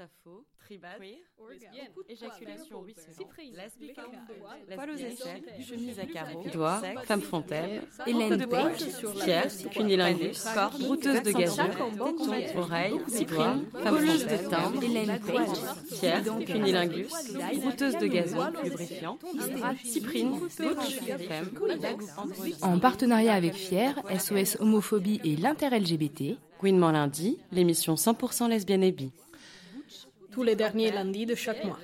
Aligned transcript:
Sappho, 0.00 0.46
éjaculation 2.08 2.80
ruisselante, 2.80 3.36
lesbique, 3.52 4.00
poil 4.74 4.90
aux 4.90 4.94
aisselles, 4.94 5.42
chemise 5.62 5.98
à 5.98 6.06
carreaux, 6.06 6.42
doigts, 6.50 6.80
sexe, 6.80 7.02
femme 7.04 7.20
fontaine, 7.20 7.82
Hélène 8.06 8.46
Page, 8.48 8.78
Pierre, 9.22 9.48
cunilingus, 9.70 10.42
corde, 10.54 10.80
brouteuse 10.80 11.22
de 11.22 11.32
gazon, 11.32 11.68
téton, 11.68 12.58
oreille, 12.58 12.98
cyprine, 13.08 13.66
femme 13.74 13.94
voleuse 13.94 14.26
de 14.26 14.36
timbre, 14.48 14.82
Hélène 14.82 15.20
Page, 15.20 15.58
Pierre, 15.90 16.24
cunilingus, 16.46 17.12
brouteuse 17.60 17.98
de 17.98 18.06
gazon, 18.06 18.52
lubrifiant, 18.64 19.18
cyprine, 19.84 20.30
butch, 20.30 20.98
femme, 21.28 21.50
En 22.62 22.78
partenariat 22.78 23.34
avec 23.34 23.52
Fier, 23.52 23.94
SOS 24.18 24.56
Homophobie 24.60 25.20
et 25.24 25.36
l'Inter-LGBT, 25.36 26.38
Gouinement 26.58 26.90
lundi, 26.90 27.38
l'émission 27.52 27.94
100% 27.94 28.48
lesbienne 28.48 28.82
et 28.82 28.92
bi. 28.92 29.12
Tous 30.30 30.42
les 30.42 30.56
derniers 30.56 30.90
lundis 30.92 31.26
de 31.26 31.34
chaque 31.34 31.64
mois. 31.64 31.78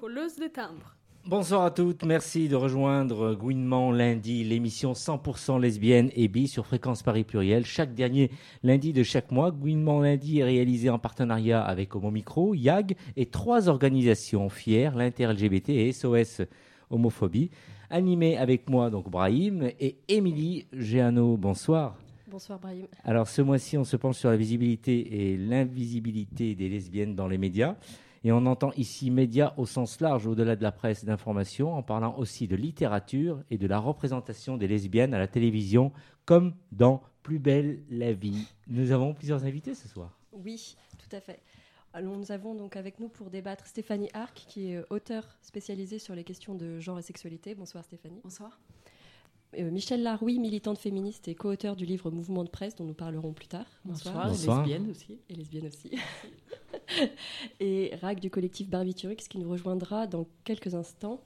Colleuse 0.00 0.36
de 0.36 0.46
timbres. 0.46 0.96
Bonsoir 1.26 1.64
à 1.64 1.70
toutes, 1.70 2.04
merci 2.04 2.48
de 2.48 2.56
rejoindre 2.56 3.34
Gouinement 3.34 3.92
lundi, 3.92 4.42
l'émission 4.42 4.94
100% 4.94 5.60
lesbienne 5.60 6.10
et 6.16 6.28
bi 6.28 6.48
sur 6.48 6.66
Fréquence 6.66 7.02
Paris 7.02 7.24
Pluriel. 7.24 7.66
Chaque 7.66 7.94
dernier 7.94 8.30
lundi 8.62 8.94
de 8.94 9.02
chaque 9.02 9.30
mois, 9.30 9.50
Gouinement 9.50 10.00
lundi 10.00 10.40
est 10.40 10.44
réalisé 10.44 10.88
en 10.88 10.98
partenariat 10.98 11.62
avec 11.62 11.94
Homo 11.94 12.10
Micro, 12.10 12.54
YAG 12.54 12.96
et 13.16 13.26
trois 13.26 13.68
organisations 13.68 14.48
fières, 14.48 14.96
l'Inter-LGBT 14.96 15.68
et 15.68 15.92
SOS 15.92 16.40
Homophobie. 16.88 17.50
Animé 17.90 18.38
avec 18.38 18.70
moi, 18.70 18.88
donc 18.88 19.10
Brahim 19.10 19.68
et 19.78 19.96
Émilie 20.08 20.66
Géano. 20.72 21.36
Bonsoir. 21.36 21.96
Bonsoir 22.30 22.60
Brahim. 22.60 22.86
Alors 23.02 23.26
ce 23.26 23.42
mois-ci, 23.42 23.76
on 23.76 23.82
se 23.82 23.96
penche 23.96 24.18
sur 24.18 24.30
la 24.30 24.36
visibilité 24.36 25.32
et 25.32 25.36
l'invisibilité 25.36 26.54
des 26.54 26.68
lesbiennes 26.68 27.16
dans 27.16 27.26
les 27.26 27.38
médias. 27.38 27.76
Et 28.22 28.30
on 28.30 28.46
entend 28.46 28.70
ici 28.76 29.10
médias 29.10 29.52
au 29.56 29.66
sens 29.66 30.00
large, 30.00 30.26
au-delà 30.26 30.54
de 30.54 30.62
la 30.62 30.70
presse 30.70 31.04
d'information, 31.04 31.74
en 31.74 31.82
parlant 31.82 32.16
aussi 32.18 32.46
de 32.46 32.54
littérature 32.54 33.42
et 33.50 33.58
de 33.58 33.66
la 33.66 33.78
représentation 33.78 34.56
des 34.56 34.68
lesbiennes 34.68 35.12
à 35.12 35.18
la 35.18 35.26
télévision, 35.26 35.92
comme 36.24 36.54
dans 36.70 37.02
Plus 37.22 37.38
belle 37.38 37.82
la 37.90 38.12
vie. 38.12 38.46
Nous 38.68 38.92
avons 38.92 39.12
plusieurs 39.12 39.44
invités 39.44 39.74
ce 39.74 39.88
soir. 39.88 40.16
Oui, 40.32 40.76
tout 40.98 41.14
à 41.14 41.20
fait. 41.20 41.40
Alors, 41.92 42.16
nous 42.16 42.32
avons 42.32 42.54
donc 42.54 42.76
avec 42.76 42.98
nous 42.98 43.08
pour 43.08 43.30
débattre 43.30 43.66
Stéphanie 43.66 44.08
Arc, 44.14 44.46
qui 44.48 44.72
est 44.72 44.82
auteure 44.88 45.24
spécialisée 45.42 45.98
sur 45.98 46.14
les 46.14 46.24
questions 46.24 46.54
de 46.54 46.78
genre 46.78 46.98
et 46.98 47.02
sexualité. 47.02 47.54
Bonsoir 47.54 47.84
Stéphanie. 47.84 48.20
Bonsoir. 48.22 48.58
Euh, 49.58 49.70
Michel 49.70 50.02
Laroui, 50.02 50.38
militante 50.38 50.78
féministe 50.78 51.26
et 51.26 51.34
co-auteur 51.34 51.74
du 51.74 51.84
livre 51.84 52.10
Mouvement 52.10 52.44
de 52.44 52.48
presse, 52.48 52.76
dont 52.76 52.84
nous 52.84 52.94
parlerons 52.94 53.32
plus 53.32 53.48
tard. 53.48 53.66
Bonsoir. 53.84 54.28
Bonsoir. 54.28 54.64
Lesbienne 54.64 54.90
aussi. 54.90 55.18
Et 55.28 55.34
lesbienne 55.34 55.66
aussi. 55.66 55.90
et 57.60 57.92
Rag 58.00 58.20
du 58.20 58.30
collectif 58.30 58.68
Barbiturix, 58.68 59.16
qui 59.28 59.38
nous 59.38 59.50
rejoindra 59.50 60.06
dans 60.06 60.26
quelques 60.44 60.74
instants. 60.74 61.20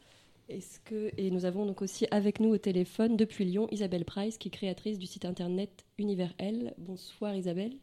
Est-ce 0.48 0.80
que... 0.80 1.11
Et 1.19 1.30
nous 1.30 1.45
avons 1.45 1.67
donc 1.67 1.83
aussi 1.83 2.06
avec 2.11 2.41
nous 2.41 2.48
au 2.48 2.58
téléphone, 2.58 3.17
depuis 3.17 3.45
Lyon, 3.45 3.69
Isabelle 3.70 4.06
Price, 4.06 4.39
qui 4.39 4.48
est 4.48 4.52
créatrice 4.52 4.98
du 4.98 5.06
site 5.06 5.27
internet 5.27 5.84
Univers 5.98 6.33
L. 6.39 6.75
Bonsoir 6.78 7.34
Isabelle. 7.34 7.77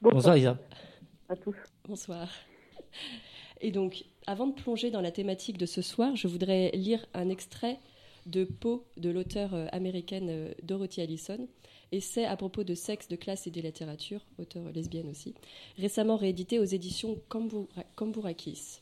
Bonsoir 0.00 0.36
Isa. 0.36 0.58
à 1.28 1.34
tous. 1.34 1.56
Bonsoir. 1.88 2.28
Et 3.60 3.72
donc, 3.72 4.04
avant 4.26 4.46
de 4.46 4.52
plonger 4.52 4.90
dans 4.90 5.00
la 5.00 5.10
thématique 5.10 5.58
de 5.58 5.66
ce 5.66 5.82
soir, 5.82 6.14
je 6.14 6.28
voudrais 6.28 6.70
lire 6.72 7.04
un 7.14 7.28
extrait 7.28 7.78
de 8.26 8.44
Poe 8.44 8.84
de 8.96 9.10
l'auteure 9.10 9.54
euh, 9.54 9.66
américaine 9.72 10.28
euh, 10.28 10.52
Dorothy 10.62 11.00
Allison, 11.00 11.48
essai 11.92 12.24
à 12.24 12.36
propos 12.36 12.64
de 12.64 12.74
sexe, 12.74 13.08
de 13.08 13.16
classe 13.16 13.46
et 13.46 13.50
de 13.50 13.60
littérature, 13.60 14.26
auteure 14.38 14.70
lesbienne 14.72 15.08
aussi, 15.08 15.34
récemment 15.78 16.16
réédité 16.16 16.58
aux 16.58 16.64
éditions 16.64 17.18
Cambourakis. 17.94 18.80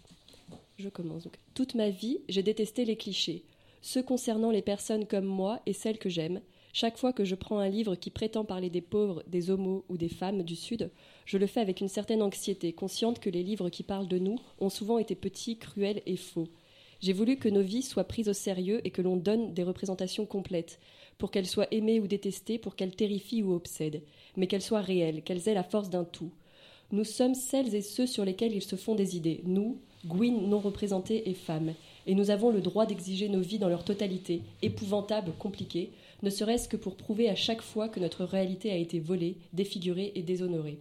Je 0.78 0.88
commence 0.88 1.24
donc. 1.24 1.38
Toute 1.54 1.74
ma 1.74 1.90
vie, 1.90 2.20
j'ai 2.28 2.42
détesté 2.42 2.84
les 2.84 2.96
clichés, 2.96 3.44
ceux 3.82 4.02
concernant 4.02 4.50
les 4.50 4.62
personnes 4.62 5.06
comme 5.06 5.26
moi 5.26 5.60
et 5.66 5.72
celles 5.72 5.98
que 5.98 6.08
j'aime. 6.08 6.40
Chaque 6.72 6.98
fois 6.98 7.12
que 7.12 7.24
je 7.24 7.36
prends 7.36 7.58
un 7.58 7.68
livre 7.68 7.94
qui 7.94 8.10
prétend 8.10 8.44
parler 8.44 8.68
des 8.68 8.80
pauvres, 8.80 9.22
des 9.28 9.50
homos 9.50 9.84
ou 9.88 9.96
des 9.96 10.08
femmes 10.08 10.42
du 10.42 10.56
Sud, 10.56 10.90
je 11.24 11.38
le 11.38 11.46
fais 11.46 11.60
avec 11.60 11.80
une 11.80 11.88
certaine 11.88 12.22
anxiété, 12.22 12.72
consciente 12.72 13.20
que 13.20 13.30
les 13.30 13.44
livres 13.44 13.68
qui 13.68 13.84
parlent 13.84 14.08
de 14.08 14.18
nous 14.18 14.40
ont 14.58 14.70
souvent 14.70 14.98
été 14.98 15.14
petits, 15.14 15.56
cruels 15.56 16.02
et 16.06 16.16
faux. 16.16 16.48
J'ai 17.00 17.12
voulu 17.12 17.36
que 17.36 17.48
nos 17.48 17.62
vies 17.62 17.82
soient 17.82 18.04
prises 18.04 18.28
au 18.28 18.32
sérieux 18.32 18.80
et 18.84 18.90
que 18.90 19.02
l'on 19.02 19.16
donne 19.16 19.52
des 19.54 19.62
représentations 19.62 20.26
complètes, 20.26 20.78
pour 21.18 21.30
qu'elles 21.30 21.46
soient 21.46 21.72
aimées 21.72 22.00
ou 22.00 22.06
détestées, 22.06 22.58
pour 22.58 22.76
qu'elles 22.76 22.96
terrifient 22.96 23.42
ou 23.42 23.54
obsèdent, 23.54 24.02
mais 24.36 24.46
qu'elles 24.46 24.62
soient 24.62 24.80
réelles, 24.80 25.22
qu'elles 25.22 25.48
aient 25.48 25.54
la 25.54 25.62
force 25.62 25.90
d'un 25.90 26.04
tout. 26.04 26.32
Nous 26.92 27.04
sommes 27.04 27.34
celles 27.34 27.74
et 27.74 27.82
ceux 27.82 28.06
sur 28.06 28.24
lesquels 28.24 28.54
ils 28.54 28.62
se 28.62 28.76
font 28.76 28.94
des 28.94 29.16
idées, 29.16 29.40
nous, 29.44 29.78
Gwyn 30.06 30.48
non 30.48 30.58
représentées 30.58 31.28
et 31.30 31.34
femmes, 31.34 31.72
et 32.06 32.14
nous 32.14 32.30
avons 32.30 32.50
le 32.50 32.60
droit 32.60 32.86
d'exiger 32.86 33.28
nos 33.28 33.40
vies 33.40 33.58
dans 33.58 33.70
leur 33.70 33.84
totalité, 33.84 34.42
épouvantables, 34.62 35.32
compliquées, 35.38 35.90
ne 36.22 36.30
serait-ce 36.30 36.68
que 36.68 36.76
pour 36.76 36.96
prouver 36.96 37.28
à 37.28 37.34
chaque 37.34 37.62
fois 37.62 37.88
que 37.88 38.00
notre 38.00 38.24
réalité 38.24 38.70
a 38.70 38.76
été 38.76 39.00
volée, 39.00 39.36
défigurée 39.52 40.12
et 40.14 40.22
déshonorée. 40.22 40.78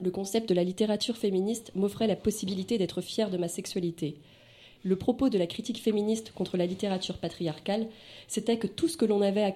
Le 0.00 0.10
concept 0.10 0.48
de 0.48 0.54
la 0.54 0.62
littérature 0.62 1.16
féministe 1.16 1.72
m'offrait 1.74 2.06
la 2.06 2.16
possibilité 2.16 2.78
d'être 2.78 3.00
fière 3.00 3.30
de 3.30 3.36
ma 3.36 3.48
sexualité. 3.48 4.18
Le 4.88 4.96
propos 4.96 5.28
de 5.28 5.36
la 5.36 5.46
critique 5.46 5.82
féministe 5.82 6.32
contre 6.34 6.56
la 6.56 6.64
littérature 6.64 7.18
patriarcale, 7.18 7.88
c'était 8.26 8.56
que 8.56 8.66
tout 8.66 8.88
ce 8.88 8.96
que 8.96 9.04
l'on 9.04 9.20
avait 9.20 9.54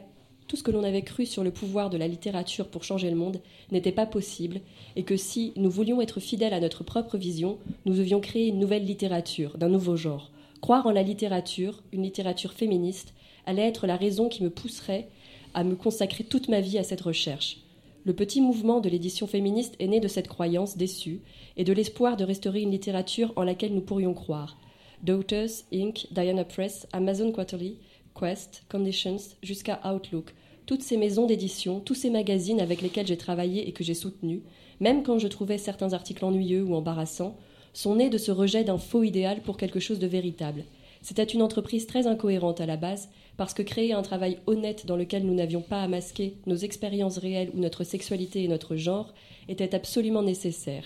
avait 0.84 1.02
cru 1.02 1.24
sur 1.24 1.42
le 1.42 1.50
pouvoir 1.50 1.88
de 1.88 1.96
la 1.96 2.06
littérature 2.06 2.68
pour 2.68 2.84
changer 2.84 3.08
le 3.08 3.16
monde 3.16 3.40
n'était 3.70 3.92
pas 3.92 4.04
possible, 4.04 4.60
et 4.94 5.04
que 5.04 5.16
si 5.16 5.54
nous 5.56 5.70
voulions 5.70 6.02
être 6.02 6.20
fidèles 6.20 6.52
à 6.52 6.60
notre 6.60 6.84
propre 6.84 7.16
vision, 7.16 7.56
nous 7.86 7.94
devions 7.94 8.20
créer 8.20 8.48
une 8.48 8.58
nouvelle 8.58 8.84
littérature, 8.84 9.56
d'un 9.56 9.70
nouveau 9.70 9.96
genre. 9.96 10.30
Croire 10.60 10.86
en 10.86 10.90
la 10.90 11.02
littérature, 11.02 11.82
une 11.92 12.02
littérature 12.02 12.52
féministe, 12.52 13.14
allait 13.46 13.66
être 13.66 13.86
la 13.86 13.96
raison 13.96 14.28
qui 14.28 14.42
me 14.42 14.50
pousserait 14.50 15.08
à 15.54 15.64
me 15.64 15.76
consacrer 15.76 16.24
toute 16.24 16.50
ma 16.50 16.60
vie 16.60 16.76
à 16.76 16.84
cette 16.84 17.00
recherche. 17.00 17.56
Le 18.04 18.12
petit 18.12 18.42
mouvement 18.42 18.80
de 18.80 18.90
l'édition 18.90 19.26
féministe 19.26 19.76
est 19.78 19.88
né 19.88 19.98
de 19.98 20.08
cette 20.08 20.28
croyance 20.28 20.76
déçue 20.76 21.22
et 21.56 21.64
de 21.64 21.72
l'espoir 21.72 22.18
de 22.18 22.24
restaurer 22.24 22.60
une 22.60 22.72
littérature 22.72 23.32
en 23.36 23.44
laquelle 23.44 23.72
nous 23.72 23.80
pourrions 23.80 24.12
croire. 24.12 24.58
Daughters, 25.02 25.64
Inc., 25.72 26.06
Diana 26.12 26.44
Press, 26.44 26.86
Amazon 26.92 27.32
Quarterly, 27.32 27.76
Quest, 28.14 28.62
Conditions, 28.68 29.34
jusqu'à 29.42 29.80
Outlook. 29.84 30.32
Toutes 30.64 30.82
ces 30.82 30.96
maisons 30.96 31.26
d'édition, 31.26 31.80
tous 31.80 31.96
ces 31.96 32.08
magazines 32.08 32.60
avec 32.60 32.82
lesquels 32.82 33.08
j'ai 33.08 33.16
travaillé 33.16 33.68
et 33.68 33.72
que 33.72 33.82
j'ai 33.82 33.94
soutenus, 33.94 34.42
même 34.78 35.02
quand 35.02 35.18
je 35.18 35.26
trouvais 35.26 35.58
certains 35.58 35.92
articles 35.92 36.24
ennuyeux 36.24 36.62
ou 36.62 36.76
embarrassants, 36.76 37.36
sont 37.72 37.96
nés 37.96 38.10
de 38.10 38.18
ce 38.18 38.30
rejet 38.30 38.62
d'un 38.62 38.78
faux 38.78 39.02
idéal 39.02 39.40
pour 39.40 39.56
quelque 39.56 39.80
chose 39.80 39.98
de 39.98 40.06
véritable. 40.06 40.64
C'était 41.00 41.24
une 41.24 41.42
entreprise 41.42 41.88
très 41.88 42.06
incohérente 42.06 42.60
à 42.60 42.66
la 42.66 42.76
base, 42.76 43.08
parce 43.36 43.54
que 43.54 43.62
créer 43.62 43.92
un 43.92 44.02
travail 44.02 44.38
honnête 44.46 44.86
dans 44.86 44.96
lequel 44.96 45.26
nous 45.26 45.34
n'avions 45.34 45.62
pas 45.62 45.82
à 45.82 45.88
masquer 45.88 46.36
nos 46.46 46.54
expériences 46.54 47.18
réelles 47.18 47.50
ou 47.54 47.58
notre 47.58 47.82
sexualité 47.82 48.44
et 48.44 48.48
notre 48.48 48.76
genre 48.76 49.12
était 49.48 49.74
absolument 49.74 50.22
nécessaire. 50.22 50.84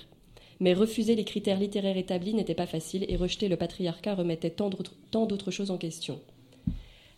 Mais 0.61 0.75
refuser 0.75 1.15
les 1.15 1.25
critères 1.25 1.61
littéraires 1.61 1.97
établis 1.99 2.35
n'était 2.35 2.55
pas 2.55 2.67
facile 2.67 3.05
et 3.09 3.17
rejeter 3.17 3.49
le 3.49 3.57
patriarcat 3.57 4.15
remettait 4.15 4.51
tant 4.51 4.71
d'autres- 4.71 5.51
choses 5.51 5.71
en 5.71 5.79
question. 5.79 6.21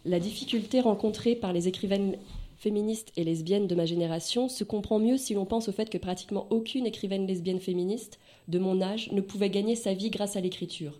La 0.04 0.18
difficulté 0.18 0.80
rencontrée 0.80 1.34
par 1.34 1.52
les 1.52 1.68
écrivaines 1.68 2.16
féministes 2.56 3.12
et 3.16 3.22
lesbiennes 3.22 3.68
de 3.68 3.74
ma 3.76 3.86
génération 3.86 4.48
se 4.48 4.64
comprend 4.64 4.98
mieux 4.98 5.16
si 5.16 5.34
l'on 5.34 5.44
pense 5.44 5.68
au 5.68 5.72
fait 5.72 5.90
que 5.90 5.98
pratiquement 5.98 6.46
aucune 6.50 6.86
écrivaine 6.86 7.26
lesbienne 7.26 7.60
féministe 7.60 8.18
de 8.48 8.58
mon 8.58 8.80
âge 8.80 9.12
ne 9.12 9.20
pouvait 9.20 9.50
gagner 9.50 9.76
sa 9.76 9.94
vie 9.94 10.10
grâce 10.10 10.36
à 10.36 10.40
l'écriture. 10.40 10.98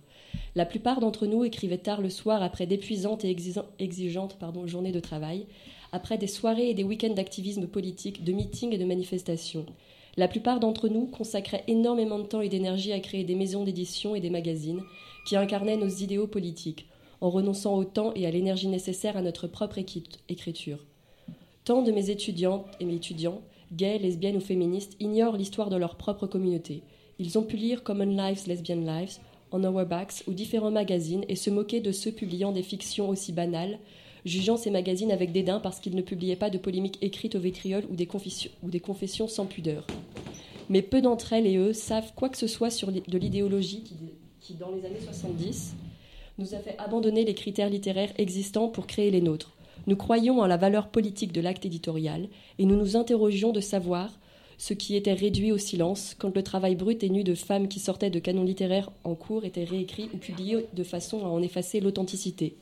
La 0.55 0.67
plupart 0.67 1.01
d'entre 1.01 1.27
nous 1.27 1.45
écrivaient 1.45 1.79
tard 1.79 2.01
le 2.01 2.11
soir 2.11 2.43
après 2.43 2.67
d'épuisantes 2.67 3.25
et 3.25 3.35
exi- 3.35 3.63
exigeantes 3.79 4.37
journées 4.67 4.93
de 4.93 5.01
travail, 5.01 5.47
après 5.91 6.19
des 6.19 6.27
soirées 6.27 6.71
et 6.71 6.75
des 6.75 6.85
week-ends 6.85 7.15
d'activisme 7.15 7.67
politique, 7.67 8.23
de 8.23 8.33
meetings 8.33 8.73
et 8.73 8.79
de 8.79 8.85
manifestations. 8.85 9.67
La 10.19 10.27
plupart 10.27 10.59
d'entre 10.59 10.89
nous 10.89 11.07
consacraient 11.07 11.63
énormément 11.69 12.19
de 12.19 12.25
temps 12.25 12.41
et 12.41 12.49
d'énergie 12.49 12.93
à 12.93 12.99
créer 12.99 13.23
des 13.23 13.37
maisons 13.37 13.63
d'édition 13.63 14.17
et 14.17 14.21
des 14.21 14.31
magazines 14.31 14.83
qui 15.25 15.37
incarnaient 15.37 15.77
nos 15.77 15.87
idéaux 15.87 16.27
politiques, 16.27 16.89
en 17.21 17.31
renonçant 17.31 17.77
au 17.77 17.85
temps 17.85 18.11
et 18.17 18.27
à 18.27 18.31
l'énergie 18.33 18.67
nécessaire 18.67 19.17
à 19.17 19.23
notre 19.23 19.47
propre 19.47 19.79
écriture. 19.79 20.85
Tant 21.65 21.83
de 21.83 21.93
mes 21.93 22.11
étudiantes 22.11 22.67
et 22.81 22.85
mes 22.85 22.97
étudiants, 22.97 23.43
gays, 23.73 24.01
lesbiennes 24.01 24.39
ou 24.39 24.41
féministes, 24.41 24.97
ignorent 24.99 25.37
l'histoire 25.37 25.71
de 25.71 25.77
leur 25.77 25.95
propre 25.95 26.27
communauté. 26.27 26.83
Ils 27.21 27.39
ont 27.39 27.45
pu 27.45 27.57
lire 27.57 27.85
Common 27.85 28.17
Lives, 28.17 28.49
Lesbian 28.49 28.81
Lives, 28.81 29.19
On 29.53 29.63
Our 29.63 29.87
Backs 29.87 30.25
ou 30.27 30.33
différents 30.33 30.73
magazines 30.73 31.25
et 31.29 31.37
se 31.37 31.49
moquer 31.49 31.79
de 31.79 31.93
ceux 31.93 32.11
publiant 32.11 32.51
des 32.51 32.65
fictions 32.65 33.09
aussi 33.09 33.31
banales, 33.33 33.79
jugeant 34.25 34.57
ces 34.57 34.71
magazines 34.71 35.13
avec 35.13 35.33
dédain 35.33 35.61
parce 35.61 35.81
qu'ils 35.81 35.97
ne 35.97 36.03
publiaient 36.03 36.37
pas 36.37 36.51
de 36.51 36.59
polémiques 36.59 36.99
écrites 37.03 37.35
au 37.35 37.41
vitriol 37.41 37.85
ou 37.91 37.97
des, 37.97 38.07
confessions- 38.07 39.29
sans 39.29 39.47
pudeur. 39.47 39.87
Mais 40.69 40.83
peu 40.83 41.01
d'entre 41.01 41.33
elles 41.33 41.47
et 41.47 41.57
eux 41.57 41.73
savent 41.73 42.13
quoi 42.15 42.29
que 42.29 42.39
ce 42.39 42.47
soit 42.47 42.71
sur 42.71 42.93
de 42.93 43.19
l'idéologie 43.19 43.85
qui, 44.41 44.55
dans 44.55 44.71
les 44.71 44.85
années 44.85 45.01
70, 45.03 45.75
nous 46.39 46.55
a 46.55 46.59
fait 46.59 46.77
abandonner 46.79 47.25
les 47.25 47.35
critères 47.35 47.71
littéraires 47.71 48.13
existants 48.19 48.69
pour 48.69 48.87
créer 48.87 49.11
les 49.11 49.21
nôtres. 49.21 49.57
Nous 49.87 49.97
croyons 49.97 50.41
en 50.41 50.47
la 50.47 50.57
valeur 50.57 50.89
politique 50.89 51.33
de 51.33 51.41
l'acte 51.41 51.65
éditorial 51.65 52.29
et 52.59 52.67
nous 52.67 52.77
nous 52.77 52.97
interrogions 52.97 53.53
de 53.53 53.61
savoir 53.61 54.19
ce 54.59 54.75
qui 54.75 54.97
était 54.97 55.15
réduit 55.15 55.53
au 55.53 55.59
silence, 55.59 56.15
quand 56.19 56.35
le 56.35 56.43
travail 56.43 56.75
brut 56.75 57.03
et 57.05 57.09
nu 57.09 57.23
de 57.23 57.35
femmes 57.35 57.69
qui 57.69 57.79
sortaient 57.79 58.11
de 58.11 58.19
canons 58.19 58.43
littéraires 58.43 58.91
en 59.05 59.15
cours 59.15 59.45
était 59.45 59.65
réécrit 59.65 60.11
ou 60.13 60.19
publié 60.19 60.67
de 60.75 60.83
façon 60.83 61.25
à 61.25 61.29
en 61.29 61.41
effacer 61.41 61.81
l'authenticité. 61.81 62.57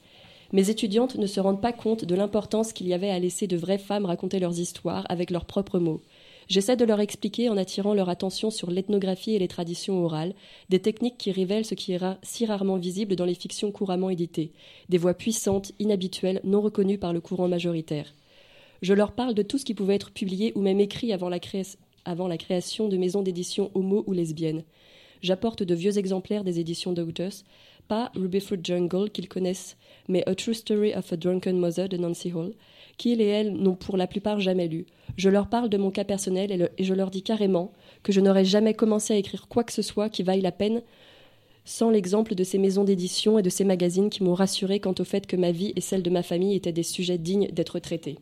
Mes 0.52 0.70
étudiantes 0.70 1.16
ne 1.16 1.26
se 1.26 1.40
rendent 1.40 1.60
pas 1.60 1.72
compte 1.72 2.04
de 2.04 2.14
l'importance 2.14 2.72
qu'il 2.72 2.86
y 2.86 2.94
avait 2.94 3.10
à 3.10 3.18
laisser 3.18 3.46
de 3.46 3.56
vraies 3.56 3.78
femmes 3.78 4.06
raconter 4.06 4.38
leurs 4.38 4.58
histoires 4.58 5.04
avec 5.08 5.30
leurs 5.30 5.44
propres 5.44 5.78
mots. 5.78 6.02
J'essaie 6.48 6.76
de 6.76 6.84
leur 6.84 7.00
expliquer 7.00 7.48
en 7.48 7.56
attirant 7.56 7.92
leur 7.92 8.08
attention 8.08 8.50
sur 8.50 8.70
l'ethnographie 8.70 9.34
et 9.34 9.38
les 9.40 9.48
traditions 9.48 10.04
orales, 10.04 10.34
des 10.68 10.78
techniques 10.78 11.18
qui 11.18 11.32
révèlent 11.32 11.64
ce 11.64 11.74
qui 11.74 11.92
est 11.92 12.00
si 12.22 12.46
rarement 12.46 12.76
visible 12.76 13.16
dans 13.16 13.24
les 13.24 13.34
fictions 13.34 13.72
couramment 13.72 14.10
éditées, 14.10 14.52
des 14.88 14.98
voix 14.98 15.14
puissantes, 15.14 15.72
inhabituelles, 15.80 16.40
non 16.44 16.60
reconnues 16.60 16.98
par 16.98 17.12
le 17.12 17.20
courant 17.20 17.48
majoritaire. 17.48 18.14
Je 18.82 18.94
leur 18.94 19.12
parle 19.12 19.34
de 19.34 19.42
tout 19.42 19.58
ce 19.58 19.64
qui 19.64 19.74
pouvait 19.74 19.96
être 19.96 20.12
publié 20.12 20.52
ou 20.54 20.60
même 20.60 20.78
écrit 20.78 21.12
avant 21.12 21.28
la, 21.28 21.38
création 22.38 22.88
de 22.88 22.96
maisons 22.96 23.22
d'édition 23.22 23.72
homo 23.74 24.04
ou 24.06 24.12
lesbiennes. 24.12 24.62
J'apporte 25.22 25.64
de 25.64 25.74
vieux 25.74 25.98
exemplaires 25.98 26.44
des 26.44 26.60
éditions 26.60 26.92
pas 27.88 28.10
Rubyford 28.14 28.58
Jungle 28.62 29.10
qu'ils 29.10 29.28
connaissent, 29.28 29.76
mais 30.08 30.22
A 30.26 30.34
True 30.34 30.54
Story 30.54 30.94
of 30.94 31.12
a 31.12 31.16
Drunken 31.16 31.58
Mother 31.58 31.88
de 31.88 31.96
Nancy 31.96 32.32
Hall, 32.32 32.52
qu'ils 32.96 33.20
et 33.20 33.26
elles 33.26 33.52
n'ont 33.52 33.74
pour 33.74 33.96
la 33.96 34.06
plupart 34.06 34.40
jamais 34.40 34.68
lu. 34.68 34.86
Je 35.16 35.28
leur 35.28 35.48
parle 35.48 35.68
de 35.68 35.76
mon 35.76 35.90
cas 35.90 36.04
personnel 36.04 36.70
et, 36.78 36.84
je 36.84 36.94
leur 36.94 37.10
dis 37.10 37.22
carrément 37.22 37.72
que 38.02 38.12
je 38.12 38.20
n'aurais 38.20 38.44
jamais 38.44 38.74
commencé 38.74 39.14
à 39.14 39.16
écrire 39.16 39.48
quoi 39.48 39.64
que 39.64 39.72
ce 39.72 39.82
soit 39.82 40.08
qui 40.08 40.22
vaille 40.22 40.40
la 40.40 40.52
peine 40.52 40.82
sans 41.64 41.90
l'exemple 41.90 42.34
de 42.34 42.44
ces 42.44 42.58
maisons 42.58 42.84
d'édition 42.84 43.38
et 43.38 43.42
de 43.42 43.50
ces 43.50 43.64
magazines 43.64 44.08
qui 44.08 44.22
m'ont 44.22 44.34
rassuré 44.34 44.78
quant 44.78 44.94
au 44.98 45.04
fait 45.04 45.26
que 45.26 45.36
ma 45.36 45.50
vie 45.50 45.72
et 45.74 45.80
celle 45.80 46.02
de 46.02 46.10
ma 46.10 46.22
famille 46.22 46.54
étaient 46.54 46.72
des 46.72 46.84
sujets 46.84 47.18
dignes 47.18 47.48
d'être 47.48 47.80
traités. 47.80 48.18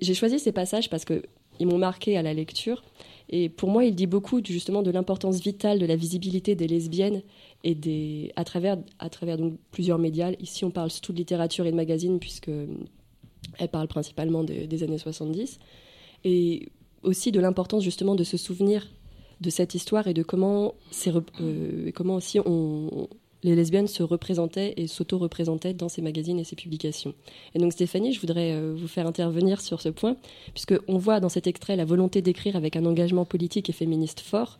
J'ai 0.00 0.14
choisi 0.14 0.38
ces 0.38 0.52
passages 0.52 0.90
parce 0.90 1.04
qu'ils 1.04 1.66
m'ont 1.66 1.78
marqué 1.78 2.18
à 2.18 2.22
la 2.22 2.34
lecture 2.34 2.82
et 3.30 3.48
pour 3.48 3.68
moi, 3.68 3.84
il 3.84 3.94
dit 3.94 4.06
beaucoup 4.06 4.40
justement 4.44 4.82
de 4.82 4.90
l'importance 4.90 5.40
vitale 5.40 5.78
de 5.78 5.86
la 5.86 5.96
visibilité 5.96 6.54
des 6.54 6.66
lesbiennes 6.66 7.22
et 7.64 8.32
à 8.36 8.44
travers, 8.44 8.78
à 8.98 9.10
travers 9.10 9.36
donc, 9.36 9.54
plusieurs 9.70 9.98
médias. 9.98 10.32
Ici, 10.40 10.64
on 10.64 10.70
parle 10.70 10.90
surtout 10.90 11.12
de 11.12 11.18
littérature 11.18 11.66
et 11.66 11.70
de 11.70 11.76
magazines, 11.76 12.18
puisque 12.18 12.50
elle 13.58 13.68
parle 13.68 13.88
principalement 13.88 14.44
des 14.44 14.82
années 14.82 14.98
70. 14.98 15.58
Et 16.24 16.68
aussi 17.02 17.32
de 17.32 17.40
l'importance 17.40 17.82
justement 17.82 18.14
de 18.14 18.24
se 18.24 18.36
souvenir 18.36 18.88
de 19.40 19.50
cette 19.50 19.74
histoire 19.74 20.08
et 20.08 20.14
de 20.14 20.22
comment, 20.22 20.74
euh, 21.40 21.90
comment 21.94 22.16
aussi 22.16 22.40
on, 22.44 23.08
les 23.42 23.54
lesbiennes 23.54 23.86
se 23.86 24.02
représentaient 24.02 24.74
et 24.76 24.86
s'auto-représentaient 24.86 25.74
dans 25.74 25.88
ces 25.88 26.02
magazines 26.02 26.40
et 26.40 26.44
ces 26.44 26.56
publications. 26.56 27.14
Et 27.54 27.58
donc 27.58 27.72
Stéphanie, 27.72 28.12
je 28.12 28.20
voudrais 28.20 28.52
euh, 28.52 28.74
vous 28.76 28.88
faire 28.88 29.06
intervenir 29.06 29.60
sur 29.60 29.80
ce 29.80 29.90
point, 29.90 30.16
puisqu'on 30.54 30.98
voit 30.98 31.20
dans 31.20 31.28
cet 31.28 31.46
extrait 31.46 31.76
la 31.76 31.84
volonté 31.84 32.20
d'écrire 32.20 32.56
avec 32.56 32.74
un 32.74 32.84
engagement 32.84 33.24
politique 33.24 33.70
et 33.70 33.72
féministe 33.72 34.20
fort. 34.20 34.58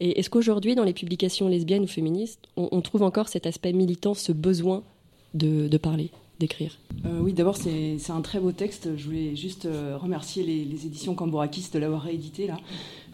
Et 0.00 0.18
est-ce 0.18 0.30
qu'aujourd'hui, 0.30 0.74
dans 0.74 0.84
les 0.84 0.94
publications 0.94 1.46
lesbiennes 1.46 1.84
ou 1.84 1.86
féministes, 1.86 2.40
on, 2.56 2.80
trouve 2.80 3.02
encore 3.02 3.28
cet 3.28 3.46
aspect 3.46 3.72
militant, 3.72 4.14
ce 4.14 4.32
besoin 4.32 4.82
de, 5.34 5.76
parler 5.76 6.10
d'écrire? 6.38 6.78
Euh, 7.04 7.20
Oui, 7.20 7.34
d'abord, 7.34 7.56
c'est 7.56 7.98
un 8.08 8.22
très 8.22 8.40
beau 8.40 8.52
texte. 8.52 8.96
Je 8.96 9.04
voulais 9.04 9.36
juste 9.36 9.66
euh, 9.66 9.98
remercier 9.98 10.42
les, 10.42 10.86
éditions 10.86 11.14
Cambourakis 11.14 11.68
de 11.72 11.78
l'avoir 11.78 12.02
réédité 12.02 12.46
là 12.46 12.56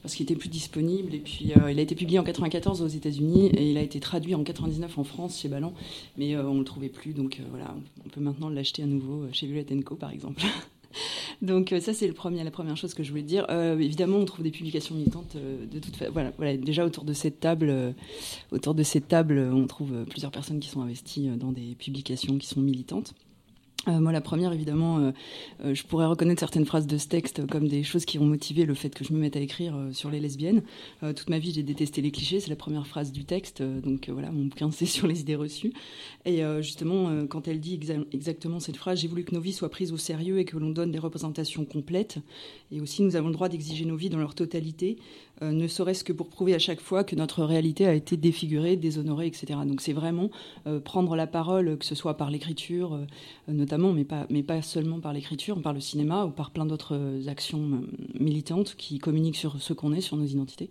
parce 0.03 0.15
qu'il 0.15 0.23
était 0.23 0.37
plus 0.37 0.49
disponible. 0.49 1.13
Et 1.13 1.19
puis, 1.19 1.53
euh, 1.57 1.73
il 1.73 1.81
a 1.81 1.83
été 1.83 1.97
publié 1.97 2.21
en 2.21 2.23
94 2.23 2.81
aux 2.81 2.87
États-Unis 2.87 3.49
et 3.49 3.69
il 3.69 3.77
a 3.77 3.83
été 3.83 3.99
traduit 3.99 4.37
en 4.37 4.45
99 4.45 4.99
en 4.99 5.03
France 5.03 5.41
chez 5.41 5.49
Ballant, 5.49 5.75
mais 6.17 6.37
on 6.37 6.55
ne 6.55 6.61
le 6.61 6.65
trouvait 6.65 6.89
plus. 6.89 7.13
Donc 7.13 7.41
voilà, 7.51 7.75
on 8.05 8.09
peut 8.09 8.21
maintenant 8.21 8.49
l'acheter 8.49 8.85
à 8.85 8.87
nouveau 8.87 9.25
chez 9.33 9.49
Violet 9.49 9.67
Co, 9.85 9.97
par 9.97 10.13
exemple. 10.13 10.43
Donc 11.43 11.75
ça 11.81 11.93
c'est 11.93 12.07
la 12.07 12.51
première 12.51 12.77
chose 12.77 12.95
que 12.95 13.03
je 13.03 13.11
voulais 13.11 13.23
dire. 13.23 13.47
évidemment, 13.51 14.19
on 14.19 14.25
trouve 14.25 14.43
des 14.43 14.51
publications 14.51 14.95
militantes 14.95 15.37
de 15.37 15.79
toute 15.79 15.97
façon. 15.97 16.13
Voilà, 16.13 16.33
voilà, 16.37 16.57
déjà 16.57 16.85
autour 16.85 17.05
de 17.05 17.13
cette 17.13 17.41
table, 17.41 17.95
autour 18.53 18.75
de 18.75 18.83
cette 18.83 19.09
table, 19.09 19.39
on 19.39 19.67
trouve 19.67 20.05
plusieurs 20.05 20.31
personnes 20.31 20.61
qui 20.61 20.69
sont 20.69 20.81
investies 20.81 21.29
dans 21.29 21.53
des 21.53 21.75
publications 21.75 22.39
qui 22.39 22.47
sont 22.47 22.61
militantes. 22.61 23.15
Euh, 23.89 24.01
moi, 24.01 24.13
la 24.13 24.21
première, 24.21 24.53
évidemment, 24.53 24.99
euh, 24.99 25.11
euh, 25.65 25.75
je 25.75 25.85
pourrais 25.85 26.07
reconnaître 26.07 26.41
certaines 26.41 26.65
phrases 26.65 26.87
de 26.87 26.99
ce 26.99 27.07
texte 27.07 27.47
comme 27.47 27.69
des 27.69 27.85
choses 27.85 28.05
qui 28.05 28.19
ont 28.19 28.25
motivé 28.25 28.65
le 28.65 28.75
fait 28.75 28.91
que 28.91 29.05
je 29.05 29.13
me 29.13 29.19
mette 29.19 29.37
à 29.37 29.41
écrire 29.41 29.77
sur 29.93 30.11
les 30.11 30.21
lesbiennes. 30.21 30.63
toute 31.01 31.29
ma 31.29 31.39
vie, 31.39 31.53
j'ai 31.53 31.63
détesté 31.63 32.03
les 32.03 32.11
clichés, 32.11 32.41
c'est 32.41 32.51
la 32.51 32.57
première 32.57 32.87
phrase 32.87 33.13
du 33.13 33.25
texte. 33.25 33.63
donc 33.63 34.09
voilà, 34.09 34.31
mon 34.31 34.47
bouquin, 34.47 34.71
c'est 34.73 34.87
sur 34.87 35.07
les 35.07 35.21
idées 35.21 35.37
reçues. 35.37 35.73
Et 36.25 36.43
justement, 36.61 37.27
quand 37.27 37.49
elle 37.49 37.61
dit 37.61 37.79
exactement 38.13 38.61
cette 38.61 38.77
phrase, 38.77 39.01
j'ai 39.01 39.09
voulu 39.09 39.25
que 39.25 39.35
nos 39.35 39.41
vies 39.41 39.53
soient 39.53 39.71
prises 39.71 39.93
au 39.93 39.97
sérieux 39.97 40.39
et 40.39 40.45
que 40.45 40.57
l'on 40.57 40.71
donne 40.71 40.91
des 40.91 40.99
représentations 40.99 41.65
complètes. 41.65 42.19
Et 42.73 42.81
aussi, 42.81 43.03
nous 43.03 43.17
avons 43.17 43.29
le 43.29 43.35
droit 43.35 43.49
d'exiger 43.49 43.85
nos 43.85 43.97
vies 43.97 44.11
dans 44.11 44.19
leur 44.19 44.35
totalité, 44.35 44.99
ne 45.43 45.69
serait-ce 45.69 46.05
que 46.05 46.13
pour 46.13 46.29
prouver 46.29 46.55
à 46.55 46.59
chaque 46.59 46.81
fois 46.81 47.05
que 47.05 47.15
notre 47.17 47.45
réalité 47.45 47.87
a 47.87 47.95
été 47.95 48.17
défigurée, 48.17 48.77
déshonorée, 48.77 49.27
etc. 49.27 49.59
Donc 49.67 49.81
c'est 49.81 49.93
vraiment 49.93 50.31
prendre 50.85 51.17
la 51.17 51.27
parole, 51.27 51.77
que 51.79 51.85
ce 51.85 51.95
soit 51.95 52.17
par 52.17 52.31
l'écriture, 52.31 52.99
notamment 53.49 53.93
mais 53.93 54.43
pas, 54.43 54.63
seulement 54.63 55.01
par 55.01 55.13
l'écriture, 55.13 55.61
par 55.61 55.73
le 55.73 55.81
cinéma 55.81 56.25
ou 56.25 56.31
par 56.31 56.51
plein 56.51 56.67
d'autres 56.67 56.97
euh, 56.97 57.29
actions 57.29 57.61
euh, 57.61 58.21
militantes 58.21 58.75
qui 58.77 58.99
communiquent 58.99 59.37
sur 59.37 59.61
ce 59.61 59.73
qu'on 59.73 59.93
est, 59.93 60.01
sur 60.01 60.17
nos 60.17 60.27
identités, 60.27 60.69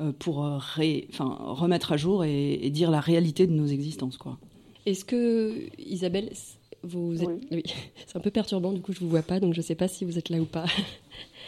euh, 0.00 0.12
pour 0.18 0.36
remettre 0.36 1.92
à 1.92 1.96
jour 1.96 2.24
et, 2.24 2.70
dire 2.70 2.90
la 2.90 3.00
réalité 3.00 3.46
de 3.46 3.52
nos 3.52 3.66
existences. 3.66 4.18
Est-ce 4.86 5.04
que, 5.04 5.68
Isabelle, 5.78 6.30
vous 6.84 7.22
êtes... 7.22 7.28
Oui. 7.50 7.62
C'est 8.06 8.16
un 8.16 8.20
peu 8.20 8.30
perturbant, 8.30 8.72
du 8.72 8.80
coup, 8.80 8.92
je 8.92 9.00
ne 9.00 9.04
vous 9.04 9.10
vois 9.10 9.22
pas, 9.22 9.40
donc 9.40 9.54
je 9.54 9.60
ne 9.60 9.64
sais 9.64 9.74
pas 9.74 9.88
si 9.88 10.04
vous 10.04 10.18
êtes 10.18 10.28
là 10.28 10.38
ou 10.38 10.46
pas. 10.46 10.66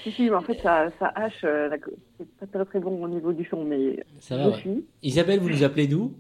Si, 0.03 0.13
si, 0.13 0.23
mais 0.23 0.37
en 0.37 0.43
fait, 0.43 0.61
ça, 0.63 0.89
ça 1.01 1.09
hache. 1.17 1.41
c'est 1.41 2.29
pas 2.39 2.47
très 2.47 2.65
très 2.65 2.79
bon 2.79 3.03
au 3.03 3.09
niveau 3.09 3.33
du 3.33 3.45
son, 3.45 3.65
mais 3.65 4.05
ça 4.21 4.37
va, 4.37 4.53
je 4.53 4.61
suis. 4.61 4.85
Isabelle, 5.03 5.41
vous 5.41 5.49
nous 5.49 5.65
appelez 5.65 5.89
d'où? 5.89 6.15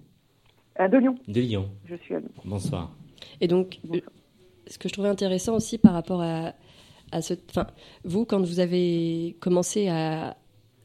De 0.76 0.98
Lyon. 0.98 1.14
De 1.28 1.40
Lyon. 1.40 1.68
Je 1.84 1.94
suis 1.94 2.14
à 2.16 2.18
Lyon. 2.18 2.30
Bonsoir. 2.44 2.96
Et 3.40 3.46
donc, 3.46 3.78
ce 4.66 4.78
que 4.78 4.88
je 4.88 4.92
trouvais 4.92 5.08
intéressant 5.08 5.54
aussi 5.54 5.78
par 5.78 5.92
rapport 5.92 6.20
à, 6.20 6.54
à 7.12 7.22
ce. 7.22 7.34
Enfin, 7.50 7.66
vous, 8.04 8.24
quand 8.24 8.40
vous 8.40 8.60
avez 8.60 9.36
commencé 9.40 9.88
à 9.88 10.36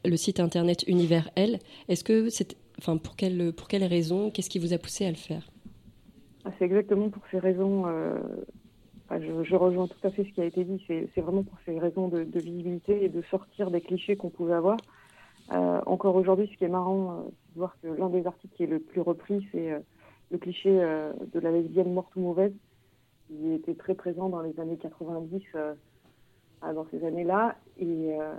le 0.04 0.16
site 0.16 0.40
internet 0.40 0.84
Univers 0.86 1.30
L, 1.36 1.58
est-ce 1.88 2.04
que 2.04 2.28
c'est. 2.28 2.56
Enfin, 2.78 2.96
pour 2.96 3.16
quelles 3.16 3.52
pour 3.52 3.68
quelle 3.68 3.84
raisons 3.84 4.30
Qu'est-ce 4.30 4.50
qui 4.50 4.58
vous 4.58 4.72
a 4.72 4.78
poussé 4.78 5.06
à 5.06 5.10
le 5.10 5.16
faire? 5.16 5.51
Ah, 6.44 6.50
C'est 6.58 6.64
exactement 6.64 7.10
pour 7.10 7.22
ces 7.30 7.38
raisons. 7.38 7.86
Euh, 7.86 8.18
je, 9.10 9.56
rejoins 9.56 9.86
tout 9.86 10.06
à 10.06 10.10
fait 10.10 10.24
ce 10.24 10.30
qui 10.30 10.40
a 10.40 10.44
été 10.44 10.64
dit. 10.64 10.82
C'est 10.86 11.20
vraiment 11.20 11.42
pour 11.42 11.58
ces 11.66 11.78
raisons 11.78 12.08
de, 12.08 12.26
visibilité 12.34 13.04
et 13.04 13.08
de 13.08 13.22
sortir 13.30 13.70
des 13.70 13.80
clichés 13.80 14.16
qu'on 14.16 14.30
pouvait 14.30 14.54
avoir. 14.54 14.78
Euh, 15.52 15.80
encore 15.86 16.14
aujourd'hui, 16.16 16.48
ce 16.52 16.56
qui 16.56 16.64
est 16.64 16.68
marrant, 16.68 17.12
euh, 17.12 17.22
c'est 17.26 17.54
de 17.54 17.58
voir 17.58 17.76
que 17.82 17.88
l'un 17.88 18.08
des 18.08 18.26
articles 18.26 18.54
qui 18.56 18.62
est 18.62 18.66
le 18.66 18.78
plus 18.78 19.00
repris, 19.00 19.46
c'est 19.52 19.82
le 20.30 20.38
cliché 20.38 20.70
de 20.70 21.40
la 21.40 21.50
lesbienne 21.50 21.92
morte 21.92 22.14
ou 22.16 22.20
mauvaise 22.20 22.54
qui 23.32 23.52
était 23.52 23.74
très 23.74 23.94
présent 23.94 24.28
dans 24.28 24.42
les 24.42 24.58
années 24.60 24.76
90, 24.76 25.42
euh, 25.54 25.74
dans 26.62 26.86
ces 26.90 27.04
années-là. 27.04 27.56
Et, 27.78 28.14
euh, 28.20 28.34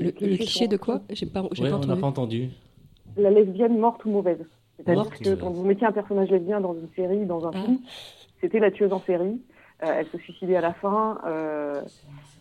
le, 0.00 0.10
cliché 0.10 0.68
de 0.68 0.76
quoi? 0.76 1.02
J'ai 1.10 1.26
pas, 1.26 1.42
pas 1.42 1.48
On 1.50 1.86
n'a 1.86 1.96
pas 1.96 2.06
entendu. 2.06 2.50
La 3.16 3.30
lesbienne 3.30 3.78
morte 3.78 4.04
ou 4.04 4.10
mauvaise. 4.10 4.44
C'est-à-dire 4.76 5.10
que 5.10 5.34
quand 5.34 5.50
vous 5.50 5.64
mettiez 5.64 5.86
un 5.86 5.92
personnage 5.92 6.30
lesbien 6.30 6.60
dans 6.60 6.74
une 6.74 6.88
série, 6.96 7.26
dans 7.26 7.46
un 7.46 7.52
ah. 7.54 7.62
film, 7.62 7.78
c'était 8.40 8.58
la 8.58 8.70
tueuse 8.70 8.92
en 8.92 9.00
série. 9.00 9.40
Euh, 9.82 9.92
elle 9.98 10.06
se 10.06 10.18
suicidait 10.18 10.56
à 10.56 10.60
la 10.60 10.74
fin. 10.74 11.18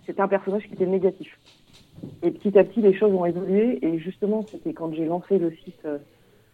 c'était 0.06 0.22
un 0.22 0.28
personnage 0.28 0.64
qui 0.68 0.74
était 0.74 0.86
négatif. 0.86 1.38
Et 2.22 2.32
petit 2.32 2.58
à 2.58 2.64
petit, 2.64 2.82
les 2.82 2.94
choses 2.94 3.14
ont 3.14 3.26
évolué. 3.26 3.80
Et 3.86 4.00
justement, 4.00 4.46
c'était 4.48 4.74
quand 4.74 4.94
j'ai 4.94 5.06
lancé 5.06 5.38
le 5.38 5.52
site, 5.64 5.88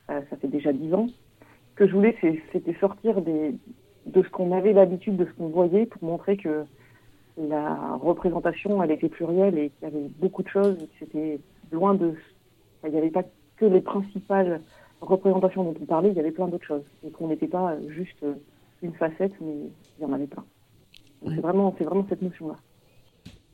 ça 0.08 0.38
fait 0.42 0.48
déjà 0.48 0.74
dix 0.74 0.94
ans, 0.94 1.08
que 1.76 1.88
je 1.88 1.94
voulais, 1.94 2.16
c'était 2.52 2.76
sortir 2.80 3.22
des, 3.22 3.56
de 4.06 4.24
ce 4.24 4.30
qu'on 4.30 4.52
avait 4.52 4.74
l'habitude, 4.74 5.18
de 5.18 5.26
ce 5.26 5.32
qu'on 5.32 5.48
voyait, 5.48 5.86
pour 5.86 6.04
montrer 6.04 6.38
que 6.38 6.66
la 7.38 7.96
représentation, 8.02 8.82
elle 8.84 8.92
était 8.92 9.10
plurielle 9.10 9.58
et 9.58 9.70
qu'il 9.70 9.84
y 9.84 9.92
avait 9.92 10.10
beaucoup 10.20 10.44
de 10.44 10.50
choses, 10.50 10.78
c'était 11.00 11.40
loin 11.72 11.94
de... 11.94 12.14
Il 12.84 12.92
n'y 12.92 12.98
avait 12.98 13.10
pas 13.10 13.24
que 13.58 13.66
les 13.66 13.82
principales 13.82 14.62
représentations 15.02 15.64
dont 15.64 15.76
on 15.82 15.86
parlait, 15.86 16.10
il 16.10 16.16
y 16.16 16.20
avait 16.20 16.32
plein 16.32 16.48
d'autres 16.48 16.66
choses. 16.66 16.84
Et 17.06 17.12
qu'on 17.12 17.28
n'était 17.28 17.48
pas 17.48 17.76
juste 17.88 18.26
une 18.82 18.94
facette, 18.94 19.34
mais 19.42 19.56
il 19.98 20.04
y 20.04 20.06
en 20.06 20.14
avait 20.14 20.28
plein. 20.28 20.46
C'est 21.28 21.42
vraiment, 21.42 21.76
vraiment 21.80 22.06
cette 22.08 22.22
notion-là. 22.22 22.56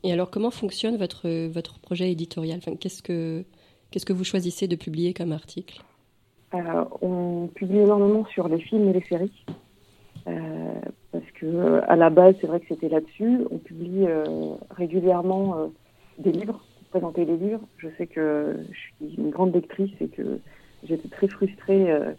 Et 0.04 0.12
alors, 0.12 0.30
comment 0.30 0.50
fonctionne 0.50 0.96
votre, 0.96 1.28
votre 1.48 1.80
projet 1.80 2.12
éditorial? 2.12 2.58
Enfin, 2.58 2.76
qu'est-ce, 2.76 3.02
que, 3.02 3.44
qu'est-ce 3.90 4.06
que 4.06 4.12
vous 4.12 4.24
choisissez 4.24 4.68
de 4.68 4.76
publier 4.76 5.12
comme 5.14 5.32
article? 5.32 5.82
Euh, 6.54 6.84
On 7.02 7.48
publie 7.54 7.78
énormément 7.78 8.24
sur 8.26 8.46
les 8.48 8.60
films 8.60 8.88
et 8.88 8.92
les 8.92 9.02
séries. 9.02 9.44
Euh, 10.28 10.80
parce 11.12 11.30
que 11.34 11.46
euh, 11.46 11.80
à 11.88 11.96
la 11.96 12.10
base, 12.10 12.34
c'est 12.40 12.46
vrai 12.46 12.60
que 12.60 12.66
c'était 12.68 12.88
là-dessus. 12.88 13.40
On 13.50 13.58
publie 13.58 14.06
euh, 14.06 14.54
régulièrement 14.70 15.70
des 16.18 16.32
livres, 16.32 16.64
présenter 16.90 17.24
des 17.24 17.36
livres. 17.36 17.62
Je 17.78 17.88
sais 17.96 18.06
que 18.06 18.56
je 18.70 18.78
suis 18.78 19.14
une 19.16 19.30
grande 19.30 19.54
lectrice 19.54 19.92
et 20.00 20.08
que 20.08 20.40
j'étais 20.84 21.08
très 21.08 21.28
frustrée 21.28 21.84
de 21.84 22.14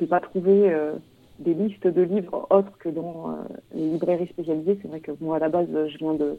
ne 0.00 0.06
pas 0.06 0.20
trouver 0.20 0.74
des 1.38 1.54
listes 1.54 1.86
de 1.86 2.02
livres 2.02 2.46
autres 2.50 2.76
que 2.78 2.88
dans 2.88 3.36
les 3.74 3.88
librairies 3.90 4.28
spécialisées. 4.28 4.78
C'est 4.82 4.88
vrai 4.88 5.00
que 5.00 5.12
moi, 5.20 5.36
à 5.36 5.38
la 5.40 5.48
base, 5.48 5.68
je 5.70 5.98
viens 5.98 6.14
de, 6.14 6.38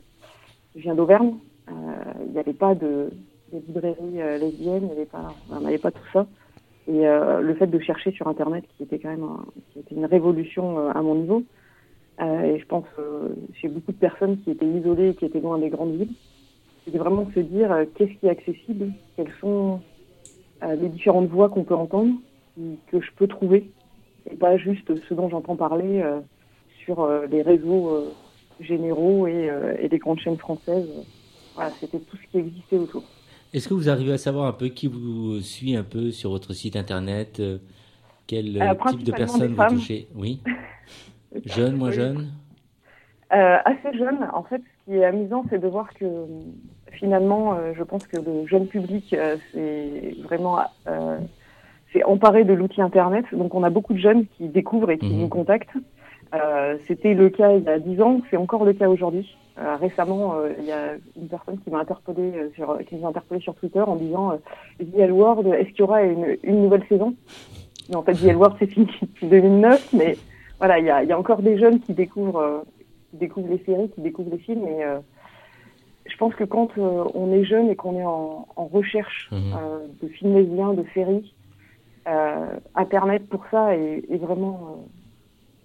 je 0.75 0.81
viens 0.81 0.95
d'Auvergne 0.95 1.35
il 1.67 2.31
n'y 2.31 2.39
avait 2.39 2.53
pas 2.53 2.75
de, 2.75 3.09
librairies 3.51 4.39
lesbiennes, 4.39 4.83
il 4.83 4.87
n'y 4.87 4.91
avait 4.91 5.05
pas, 5.05 5.33
pas 5.81 5.91
tout 5.91 6.07
ça. 6.13 6.27
Et 6.87 7.01
le 7.01 7.55
fait 7.55 7.67
de 7.67 7.79
chercher 7.79 8.11
sur 8.11 8.27
Internet, 8.27 8.63
qui 8.77 8.83
était 8.83 8.99
quand 8.99 9.09
même 9.09 9.27
qui 9.71 9.79
était 9.79 9.95
une 9.95 10.05
révolution 10.05 10.89
à 10.89 11.01
mon 11.01 11.15
niveau, 11.15 11.43
et 12.19 12.59
je 12.59 12.65
pense 12.65 12.85
chez 13.53 13.67
beaucoup 13.67 13.91
de 13.91 13.97
personnes 13.97 14.37
qui 14.39 14.51
étaient 14.51 14.65
isolées, 14.65 15.15
qui 15.15 15.25
étaient 15.25 15.39
loin 15.39 15.57
des 15.57 15.69
grandes 15.69 15.95
villes, 15.95 16.13
c'était 16.85 16.97
vraiment 16.97 17.27
se 17.33 17.39
dire 17.39 17.75
qu'est-ce 17.95 18.13
qui 18.19 18.27
est 18.27 18.29
accessible, 18.29 18.91
quelles 19.15 19.33
sont 19.41 19.81
les 20.61 20.89
différentes 20.89 21.27
voix 21.27 21.49
qu'on 21.49 21.63
peut 21.63 21.75
entendre, 21.75 22.13
que 22.87 23.01
je 23.01 23.11
peux 23.15 23.27
trouver, 23.27 23.69
et 24.29 24.35
pas 24.35 24.57
juste 24.57 24.91
ce 25.07 25.13
dont 25.13 25.29
j'entends 25.29 25.55
parler 25.55 26.03
sur 26.83 27.07
les 27.29 27.41
réseaux 27.41 28.13
généraux 28.59 29.27
et, 29.27 29.49
et, 29.79 29.87
les 29.87 29.97
grandes 29.97 30.19
chaînes 30.19 30.37
françaises. 30.37 30.87
Voilà, 31.55 31.71
c'était 31.79 31.99
tout 31.99 32.17
ce 32.17 32.31
qui 32.31 32.37
existait 32.37 32.77
autour. 32.77 33.03
Est-ce 33.55 33.69
que 33.69 33.73
vous 33.73 33.87
arrivez 33.87 34.11
à 34.11 34.17
savoir 34.17 34.47
un 34.47 34.51
peu 34.51 34.67
qui 34.67 34.87
vous 34.87 35.39
suit 35.39 35.77
un 35.77 35.83
peu 35.83 36.11
sur 36.11 36.29
votre 36.29 36.51
site 36.51 36.75
internet 36.75 37.41
Quel 38.27 38.61
euh, 38.61 38.73
type 38.89 39.03
de 39.03 39.13
personnes 39.13 39.53
vous 39.53 39.65
touchez? 39.67 40.09
Oui. 40.15 40.41
Jeune, 41.45 41.77
moins 41.77 41.91
jeune? 41.91 42.31
Euh, 43.31 43.57
Assez 43.63 43.97
jeune. 43.97 44.27
En 44.33 44.43
fait, 44.43 44.57
ce 44.57 44.91
qui 44.91 44.97
est 44.97 45.05
amusant, 45.05 45.45
c'est 45.49 45.59
de 45.59 45.67
voir 45.67 45.93
que 45.93 46.05
finalement, 46.95 47.53
euh, 47.53 47.73
je 47.77 47.83
pense 47.83 48.07
que 48.07 48.17
le 48.17 48.47
jeune 48.47 48.67
public, 48.67 49.15
c'est 49.53 50.15
vraiment 50.23 50.59
c'est 51.95 52.03
emparé 52.03 52.43
de 52.43 52.53
l'outil 52.53 52.81
Internet. 52.81 53.25
Donc, 53.31 53.55
on 53.55 53.63
a 53.63 53.69
beaucoup 53.69 53.93
de 53.93 53.99
jeunes 53.99 54.25
qui 54.37 54.49
découvrent 54.49 54.91
et 54.91 54.97
qui 54.97 55.13
mhm. 55.13 55.21
nous 55.21 55.27
contactent. 55.29 55.77
Euh, 56.33 56.77
c'était 56.87 57.13
le 57.13 57.29
cas 57.29 57.53
il 57.53 57.63
y 57.63 57.69
a 57.69 57.79
dix 57.79 58.01
ans, 58.01 58.19
c'est 58.29 58.35
encore 58.35 58.65
le 58.65 58.73
cas 58.73 58.89
aujourd'hui. 58.89 59.37
Euh, 59.57 59.77
récemment, 59.77 60.35
euh, 60.35 60.49
il 60.59 60.65
y 60.65 60.71
a 60.71 60.95
une 61.15 61.29
personne 61.29 61.57
qui 61.59 61.69
m'a 61.69 61.79
interpellé 61.79 62.33
sur, 62.55 62.77
qui 62.79 62.95
nous 62.95 63.05
a 63.05 63.09
interpellé 63.09 63.39
sur 63.39 63.55
Twitter 63.55 63.79
en 63.79 63.95
disant 63.95 64.37
The 64.79 65.09
World, 65.09 65.47
est-ce 65.47 65.69
qu'il 65.69 65.79
y 65.79 65.83
aura 65.83 66.03
une, 66.03 66.35
une 66.43 66.63
nouvelle 66.63 66.83
saison? 66.89 67.15
Mais 67.87 67.95
En 67.95 68.03
fait, 68.03 68.13
The 68.13 68.35
World, 68.35 68.57
c'est 68.59 68.67
fini 68.67 68.87
depuis 69.01 69.27
2009, 69.27 69.93
mais 69.93 70.17
voilà, 70.57 70.79
il 70.79 70.85
y 70.85 70.89
a, 70.89 71.03
y 71.03 71.11
a, 71.13 71.17
encore 71.17 71.41
des 71.41 71.57
jeunes 71.57 71.79
qui 71.79 71.93
découvrent, 71.93 72.65
qui 73.11 73.17
découvrent 73.17 73.49
les 73.49 73.63
séries, 73.63 73.89
qui 73.91 74.01
découvrent 74.01 74.31
les 74.31 74.39
films, 74.39 74.67
et 74.67 74.83
je 76.05 76.17
pense 76.17 76.35
que 76.35 76.43
quand 76.43 76.69
on 76.77 77.31
est 77.33 77.43
jeune 77.43 77.69
et 77.69 77.75
qu'on 77.75 77.97
est 77.97 78.05
en, 78.05 78.47
en 78.55 78.65
recherche 78.65 79.29
mhm. 79.31 79.53
de 80.01 80.07
films 80.07 80.35
lesbiens, 80.35 80.73
de 80.73 80.85
séries, 80.93 81.33
Internet 82.75 83.27
pour 83.29 83.43
ça 83.49 83.75
est, 83.75 84.03
est 84.09 84.17
vraiment 84.17 84.85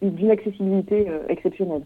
d'une 0.02 0.30
accessibilité 0.30 1.08
euh, 1.08 1.20
exceptionnelle. 1.28 1.82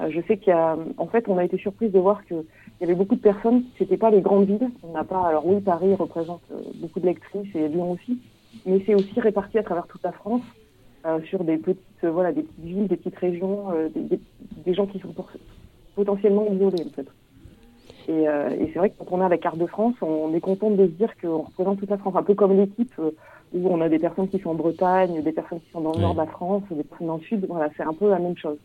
Euh, 0.00 0.10
je 0.10 0.20
sais 0.22 0.36
qu'il 0.36 0.48
y 0.48 0.56
a, 0.56 0.76
en 0.96 1.06
fait, 1.06 1.28
on 1.28 1.38
a 1.38 1.44
été 1.44 1.58
surprise 1.58 1.90
de 1.90 1.98
voir 1.98 2.24
qu'il 2.24 2.44
y 2.80 2.84
avait 2.84 2.94
beaucoup 2.94 3.16
de 3.16 3.20
personnes, 3.20 3.64
c'était 3.78 3.96
pas 3.96 4.10
les 4.10 4.20
grandes 4.20 4.46
villes. 4.46 4.70
On 4.82 4.92
n'a 4.92 5.04
pas, 5.04 5.26
alors 5.26 5.46
oui, 5.46 5.60
Paris 5.60 5.94
représente 5.94 6.42
euh, 6.52 6.60
beaucoup 6.76 7.00
de 7.00 7.06
lectrices 7.06 7.54
et 7.54 7.68
Lyon 7.68 7.92
aussi, 7.92 8.18
mais 8.64 8.82
c'est 8.86 8.94
aussi 8.94 9.20
réparti 9.20 9.58
à 9.58 9.62
travers 9.62 9.86
toute 9.86 10.02
la 10.02 10.12
France 10.12 10.42
sur 11.24 11.42
des 11.42 11.56
petites, 11.56 11.80
voilà, 12.02 12.32
des 12.32 12.42
petites 12.42 12.64
villes, 12.64 12.86
des 12.86 12.96
petites 12.96 13.16
régions, 13.16 13.68
des, 13.94 14.74
gens 14.74 14.86
qui 14.86 14.98
sont 14.98 15.14
potentiellement 15.94 16.44
isolés 16.52 16.84
en 16.84 16.90
fait. 16.90 17.06
Et, 18.08 18.22
et 18.22 18.70
c'est 18.72 18.78
vrai 18.78 18.90
que 18.90 18.94
quand 18.98 19.18
on 19.18 19.20
a 19.20 19.28
la 19.28 19.36
carte 19.36 19.58
de 19.58 19.66
France, 19.66 19.94
on 20.00 20.32
est 20.34 20.40
content 20.40 20.70
de 20.70 20.86
se 20.86 20.92
dire 20.92 21.10
qu'on 21.20 21.42
représente 21.42 21.78
toute 21.78 21.90
la 21.90 21.98
France, 21.98 22.14
un 22.16 22.22
peu 22.22 22.34
comme 22.34 22.56
l'équipe 22.56 22.94
où 23.52 23.68
on 23.68 23.80
a 23.80 23.88
des 23.88 23.98
personnes 23.98 24.28
qui 24.28 24.38
sont 24.38 24.50
en 24.50 24.54
Bretagne, 24.54 25.22
des 25.22 25.32
personnes 25.32 25.60
qui 25.60 25.70
sont 25.72 25.80
dans 25.80 25.92
le 25.92 26.00
nord 26.00 26.14
de 26.14 26.20
la 26.20 26.26
France, 26.26 26.62
des 26.70 26.84
personnes 26.84 27.06
dans 27.06 27.16
le 27.16 27.22
sud. 27.22 27.44
Voilà, 27.48 27.70
c'est 27.76 27.82
un 27.82 27.94
peu 27.94 28.08
la 28.08 28.18
même 28.18 28.36
chose. 28.36 28.56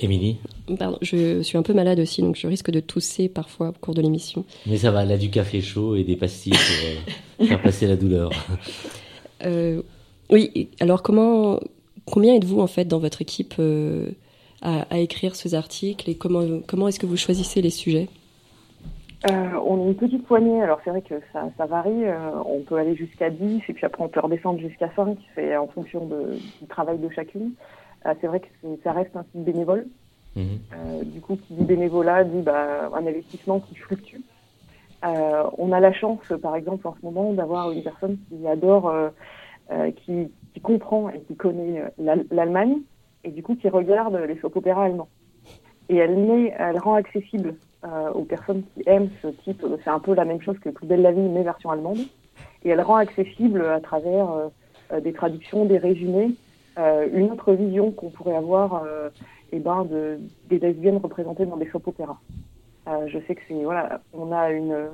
Émilie 0.00 0.36
Pardon, 0.78 0.98
je 1.02 1.42
suis 1.42 1.58
un 1.58 1.62
peu 1.62 1.74
malade 1.74 1.98
aussi, 1.98 2.22
donc 2.22 2.36
je 2.36 2.46
risque 2.46 2.70
de 2.70 2.78
tousser 2.80 3.28
parfois 3.28 3.70
au 3.70 3.72
cours 3.72 3.94
de 3.94 4.02
l'émission. 4.02 4.44
Mais 4.66 4.76
ça 4.76 4.92
va, 4.92 5.02
elle 5.02 5.12
a 5.12 5.16
du 5.16 5.30
café 5.30 5.60
chaud 5.60 5.96
et 5.96 6.04
des 6.04 6.14
pastilles 6.14 6.52
pour 6.52 7.44
euh, 7.44 7.46
faire 7.48 7.60
passer 7.60 7.86
la 7.86 7.96
douleur. 7.96 8.30
Euh, 9.44 9.82
oui, 10.30 10.68
alors 10.78 11.02
comment, 11.02 11.58
combien 12.06 12.34
êtes-vous 12.36 12.60
en 12.60 12.68
fait 12.68 12.84
dans 12.84 13.00
votre 13.00 13.22
équipe 13.22 13.54
euh, 13.58 14.10
à, 14.62 14.82
à, 14.82 14.98
écrire 14.98 15.34
ces 15.34 15.56
articles 15.56 16.08
et 16.08 16.14
comment, 16.14 16.60
comment 16.66 16.86
est-ce 16.86 17.00
que 17.00 17.06
vous 17.06 17.16
choisissez 17.16 17.60
les 17.60 17.70
sujets? 17.70 18.08
Euh, 19.26 19.58
on 19.66 19.82
est 19.82 19.88
une 19.88 19.96
petite 19.96 20.26
poignée, 20.26 20.62
alors 20.62 20.80
c'est 20.84 20.90
vrai 20.90 21.02
que 21.02 21.16
ça, 21.32 21.48
ça 21.56 21.66
varie. 21.66 22.04
Euh, 22.04 22.30
on 22.44 22.62
peut 22.62 22.76
aller 22.76 22.94
jusqu'à 22.94 23.30
10 23.30 23.62
et 23.68 23.72
puis 23.72 23.84
après 23.84 24.04
on 24.04 24.08
peut 24.08 24.20
redescendre 24.20 24.60
jusqu'à 24.60 24.90
5, 24.94 25.18
c'est 25.34 25.56
en 25.56 25.66
fonction 25.66 26.06
de, 26.06 26.38
du 26.60 26.66
travail 26.68 26.98
de 26.98 27.08
chacune. 27.08 27.52
Euh, 28.06 28.14
c'est 28.20 28.28
vrai 28.28 28.40
que 28.40 28.46
ça 28.84 28.92
reste 28.92 29.16
un 29.16 29.24
site 29.32 29.44
bénévole. 29.44 29.86
Euh, 30.36 31.02
du 31.02 31.20
coup, 31.20 31.34
qui 31.34 31.54
dit 31.54 31.64
bénévolat 31.64 32.22
dit 32.22 32.42
bah, 32.42 32.90
un 32.94 33.04
investissement 33.04 33.58
qui 33.58 33.74
fluctue. 33.74 34.20
on 35.02 35.72
a 35.72 35.80
la 35.80 35.92
chance, 35.92 36.32
par 36.40 36.54
exemple, 36.54 36.86
en 36.86 36.94
ce 36.94 37.04
moment, 37.04 37.32
d'avoir 37.32 37.72
une 37.72 37.82
personne 37.82 38.18
qui 38.28 38.46
adore, 38.46 38.94
qui, 39.96 40.30
qui, 40.54 40.60
comprend 40.60 41.08
et 41.08 41.22
qui 41.22 41.34
connaît 41.34 41.82
l'Allemagne 42.30 42.76
et 43.24 43.30
du 43.30 43.42
coup 43.42 43.56
qui 43.56 43.68
regarde 43.68 44.14
les 44.14 44.38
soap 44.38 44.54
opéras 44.54 44.84
allemands. 44.84 45.08
Et 45.88 45.96
elle, 45.96 46.16
met, 46.16 46.54
elle 46.56 46.78
rend 46.78 46.94
accessible 46.94 47.56
euh, 47.84 48.10
aux 48.10 48.24
personnes 48.24 48.64
qui 48.74 48.82
aiment 48.86 49.10
ce 49.22 49.28
type. 49.28 49.64
C'est 49.84 49.90
un 49.90 50.00
peu 50.00 50.12
la 50.12 50.24
même 50.24 50.42
chose 50.42 50.58
que 50.58 50.68
Plus 50.68 50.88
belle 50.88 51.00
la 51.00 51.12
vie, 51.12 51.20
mais 51.20 51.44
version 51.44 51.70
allemande. 51.70 51.98
Et 52.64 52.70
elle 52.70 52.80
rend 52.80 52.96
accessible 52.96 53.64
à 53.64 53.78
travers 53.78 54.32
euh, 54.32 54.48
euh, 54.92 55.00
des 55.00 55.12
traductions, 55.12 55.64
des 55.64 55.78
résumés, 55.78 56.34
une 56.76 57.30
autre 57.30 57.54
vision 57.54 57.90
qu'on 57.92 58.10
pourrait 58.10 58.36
avoir 58.36 58.84
eh 59.50 59.58
ben, 59.58 59.84
de, 59.84 60.20
des 60.48 60.60
lesbiennes 60.60 60.98
représentées 60.98 61.44
dans 61.44 61.56
des 61.56 61.68
soap 61.70 61.88
opéras. 61.88 62.18
je 63.06 63.18
sais 63.26 63.34
que 63.34 63.40
c'est 63.48 63.64
voilà, 63.64 64.00
on 64.12 64.30
a 64.30 64.52
une, 64.52 64.86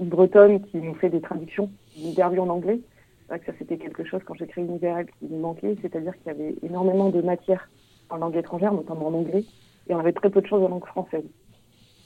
une, 0.00 0.08
bretonne 0.08 0.60
qui 0.60 0.78
nous 0.78 0.94
fait 0.94 1.08
des 1.08 1.20
traductions 1.20 1.70
d'interviews 1.96 2.42
en 2.42 2.48
anglais. 2.48 2.80
Vrai 3.28 3.38
que 3.38 3.46
ça 3.46 3.52
c'était 3.60 3.76
quelque 3.76 4.02
chose 4.02 4.22
quand 4.24 4.34
j'ai 4.34 4.48
créé 4.48 4.64
Univers 4.64 5.04
qui 5.20 5.26
me 5.26 5.38
manquait, 5.38 5.76
c'est-à-dire 5.82 6.14
qu'il 6.18 6.26
y 6.26 6.30
avait 6.30 6.56
énormément 6.64 7.10
de 7.10 7.22
matière 7.22 7.68
en 8.10 8.16
langue 8.16 8.36
étrangère, 8.36 8.72
notamment 8.72 9.06
en 9.06 9.14
anglais, 9.14 9.44
et 9.88 9.94
on 9.94 10.00
avait 10.00 10.12
très 10.12 10.30
peu 10.30 10.40
de 10.40 10.48
choses 10.48 10.64
en 10.64 10.68
langue 10.68 10.86
française. 10.86 11.24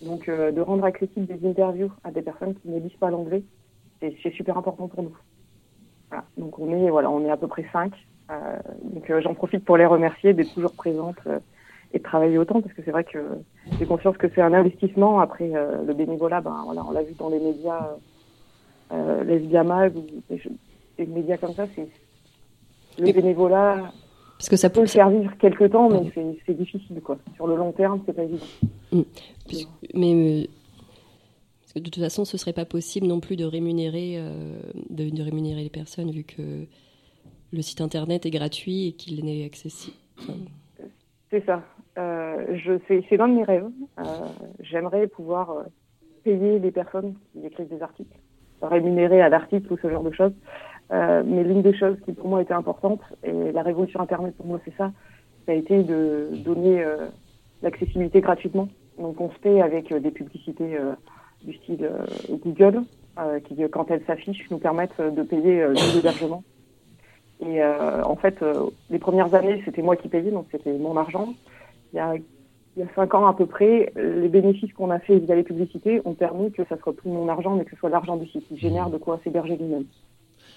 Donc, 0.03 0.29
euh, 0.29 0.51
de 0.51 0.61
rendre 0.61 0.85
accessible 0.85 1.27
des 1.27 1.49
interviews 1.49 1.91
à 2.03 2.11
des 2.11 2.23
personnes 2.23 2.55
qui 2.57 2.69
ne 2.69 2.81
lisent 2.81 2.97
pas 2.99 3.11
l'anglais, 3.11 3.43
c'est 4.01 4.33
super 4.33 4.59
important 4.59 4.89
pour 4.89 5.05
nous. 5.05 5.17
Voilà. 6.11 6.25
Donc, 6.37 6.59
on 6.59 6.73
est, 6.73 6.91
voilà, 6.91 7.09
on 7.11 7.25
est 7.25 7.31
à 7.31 7.37
peu 7.37 7.47
près 7.47 7.65
cinq. 7.73 7.93
Euh, 8.31 8.59
donc, 8.83 9.09
euh, 9.11 9.21
j'en 9.21 9.35
profite 9.35 9.65
pour 9.65 9.77
les 9.77 9.87
remercier 9.87 10.35
d'être 10.35 10.53
toujours 10.53 10.73
présentes 10.73 11.21
et 11.93 11.99
de 11.99 12.03
travailler 12.03 12.37
autant, 12.37 12.61
parce 12.61 12.75
que 12.75 12.83
c'est 12.85 12.91
vrai 12.91 13.05
que 13.05 13.19
j'ai 13.79 13.87
conscience 13.87 14.17
que 14.17 14.27
c'est 14.35 14.41
un 14.41 14.53
investissement. 14.53 15.21
Après, 15.21 15.49
le 15.87 15.93
bénévolat, 15.93 16.41
ben, 16.41 16.63
voilà, 16.65 16.85
on 16.85 16.91
l'a 16.91 17.03
vu 17.03 17.15
dans 17.15 17.29
les 17.29 17.39
médias, 17.39 17.97
euh, 18.93 19.65
Mag, 19.65 19.97
ou 19.97 20.05
des, 20.29 21.07
médias 21.07 21.37
comme 21.37 21.55
ça, 21.55 21.67
c'est 21.77 21.89
le 22.99 23.13
bénévolat 23.13 23.93
parce 24.43 24.49
que 24.49 24.57
ça 24.57 24.71
peut 24.71 24.81
le 24.81 24.89
faire 24.89 25.09
vivre 25.09 25.31
quelques 25.39 25.71
temps, 25.71 25.89
mais 25.89 26.37
c'est 26.45 26.55
difficile, 26.55 27.01
quoi. 27.01 27.17
Sur 27.37 27.47
le 27.47 27.55
long 27.55 27.71
terme, 27.71 28.03
c'est 28.05 28.13
pas 28.13 28.25
évident. 28.25 28.45
Mm. 28.91 29.03
mais 29.95 30.15
euh, 30.15 30.47
parce 31.61 31.75
que 31.75 31.79
de 31.79 31.85
toute 31.85 32.03
façon, 32.03 32.25
ce 32.25 32.37
serait 32.37 32.53
pas 32.53 32.65
possible 32.65 33.07
non 33.07 33.21
plus 33.21 33.37
de 33.37 33.45
rémunérer, 33.45 34.15
euh, 34.17 34.61
de, 34.91 35.23
rémunérer 35.23 35.63
les 35.63 35.71
personnes 35.71 36.11
vu 36.11 36.25
que 36.25 36.67
le 37.53 37.63
site 37.63 37.81
internet 37.81 38.27
est 38.27 38.31
gratuit 38.31 38.89
et 38.89 38.93
qu'il 38.95 39.25
n'est 39.25 39.45
accessible. 39.45 39.97
C'est 41.31 41.47
ça. 41.47 41.63
Euh, 41.97 42.59
c'est 42.89 43.17
l'un 43.17 43.29
de 43.29 43.35
mes 43.35 43.45
rêves. 43.45 43.71
J'aimerais 44.59 45.07
pouvoir 45.07 45.67
payer 46.25 46.59
les 46.59 46.73
personnes 46.73 47.15
qui 47.31 47.47
écrivent 47.47 47.69
des 47.69 47.81
articles, 47.81 48.19
rémunérer 48.61 49.21
à 49.23 49.29
l'article 49.29 49.73
ou 49.73 49.79
ce 49.81 49.89
genre 49.89 50.03
de 50.03 50.13
choses. 50.13 50.33
Euh, 50.93 51.23
mais 51.25 51.43
l'une 51.43 51.63
des 51.63 51.75
choses 51.75 51.97
qui 52.05 52.13
pour 52.13 52.29
moi 52.29 52.43
était 52.43 52.53
importante, 52.53 53.01
et 53.25 53.53
la 53.53 53.63
révolution 53.63 54.01
Internet 54.01 54.37
pour 54.37 54.47
moi 54.47 54.61
c'est 54.65 54.77
ça, 54.77 54.93
ça 55.47 55.53
a 55.53 55.55
été 55.55 55.83
de 55.83 56.29
donner 56.45 56.85
euh, 56.85 57.07
l'accessibilité 57.63 58.21
gratuitement. 58.21 58.69
Donc 58.99 59.21
on 59.21 59.31
se 59.31 59.39
fait 59.39 59.63
avec 59.63 59.91
euh, 59.91 60.01
des 60.01 60.11
publicités 60.11 60.79
du 61.43 61.55
style 61.55 61.91
Google, 62.45 62.83
qui 63.45 63.57
quand 63.71 63.91
elles 63.91 64.05
s'affichent 64.07 64.49
nous 64.51 64.59
permettent 64.59 65.01
de 65.01 65.23
payer 65.23 65.67
l'hébergement. 65.95 66.45
Et 67.41 67.61
en 67.65 68.15
fait, 68.15 68.45
les 68.91 68.99
premières 69.01 69.35
années 69.35 69.61
c'était 69.65 69.83
moi 69.83 69.97
qui 69.97 70.09
payais, 70.09 70.31
donc 70.31 70.47
c'était 70.53 70.73
mon 70.79 70.97
argent. 70.97 71.35
Il 71.93 71.97
y 71.97 72.01
a 72.01 72.15
il 72.77 72.81
y 72.81 72.83
a 72.83 72.95
cinq 72.95 73.15
ans 73.15 73.27
à 73.27 73.35
peu 73.35 73.45
près, 73.45 73.93
les 73.97 74.29
bénéfices 74.29 74.73
qu'on 74.73 74.91
a 74.91 74.99
fait 74.99 75.19
via 75.19 75.35
les 75.35 75.43
publicités 75.43 76.01
ont 76.05 76.15
permis 76.15 76.53
que 76.53 76.65
ça 76.65 76.79
soit 76.79 76.95
plus 76.95 77.11
mon 77.11 77.29
argent, 77.29 77.57
mais 77.57 77.65
que 77.65 77.73
ce 77.73 77.77
soit 77.77 77.91
l'argent 77.91 78.17
du 78.17 78.27
site 78.29 78.47
qui 78.47 78.57
génère 78.57 78.89
de 78.89 78.99
quoi 78.99 79.21
s'héberger 79.25 79.57
lui-même. 79.57 79.85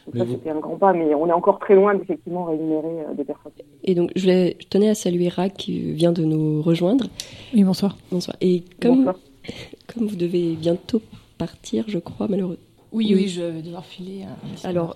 Donc 0.05 0.17
ça, 0.17 0.25
c'était 0.31 0.51
un 0.51 0.59
grand 0.59 0.77
pas, 0.77 0.93
mais 0.93 1.15
on 1.15 1.27
est 1.27 1.31
encore 1.31 1.59
très 1.59 1.75
loin 1.75 1.95
d'effectivement 1.95 2.45
rémunérer 2.45 3.05
euh, 3.09 3.13
des 3.15 3.23
personnes. 3.23 3.51
Et 3.83 3.95
donc, 3.95 4.11
je, 4.15 4.21
voulais, 4.21 4.55
je 4.59 4.67
tenais 4.67 4.89
à 4.89 4.95
saluer 4.95 5.29
Rack 5.29 5.53
qui 5.55 5.93
vient 5.93 6.11
de 6.11 6.23
nous 6.23 6.61
rejoindre. 6.61 7.05
Oui, 7.53 7.63
bonsoir. 7.63 7.97
Bonsoir. 8.11 8.37
Et 8.39 8.63
comme, 8.79 9.13
comme 9.87 10.05
vous 10.05 10.15
devez 10.15 10.53
bientôt 10.53 11.01
partir, 11.37 11.85
je 11.87 11.97
crois, 11.97 12.27
malheureusement. 12.27 12.63
Oui, 12.91 13.11
oui, 13.13 13.27
je 13.27 13.41
vais 13.41 13.61
devoir 13.61 13.83
filer. 13.83 14.25
Alors, 14.63 14.95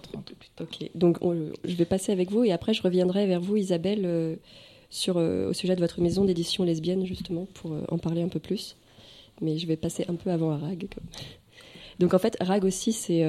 ok. 0.62 0.89
Donc, 0.96 1.18
je 1.66 1.75
vais 1.75 1.86
passer 1.86 2.12
avec 2.12 2.32
vous 2.32 2.44
et 2.44 2.51
après, 2.51 2.74
je 2.74 2.82
reviendrai 2.82 3.25
vers 3.25 3.42
vous, 3.42 3.58
Isabelle, 3.58 4.04
euh, 4.06 4.36
sur, 4.89 5.18
euh, 5.18 5.50
au 5.50 5.54
sujet 5.54 5.75
de 5.75 5.82
votre 5.82 6.01
maison 6.01 6.24
d'édition 6.24 6.63
lesbienne, 6.63 7.06
justement, 7.06 7.48
pour 7.56 7.75
en 7.89 7.98
parler 7.98 8.22
un 8.22 8.30
peu 8.30 8.39
plus. 8.39 8.78
mais 9.42 9.58
je 9.58 9.66
vais 9.68 9.75
passer 9.75 10.06
un 10.08 10.16
peu 10.16 10.30
avant 10.30 10.51
à 10.51 10.58
Rag. 10.58 10.88
Donc 11.98 12.13
en 12.13 12.20
fait, 12.20 12.38
Rag 12.42 12.63
aussi, 12.63 12.94
c'est. 12.94 13.24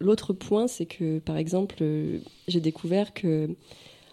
L'autre 0.00 0.32
point, 0.32 0.66
c'est 0.66 0.86
que, 0.86 1.18
par 1.18 1.36
exemple, 1.36 1.84
j'ai 2.48 2.60
découvert 2.60 3.12
que, 3.12 3.50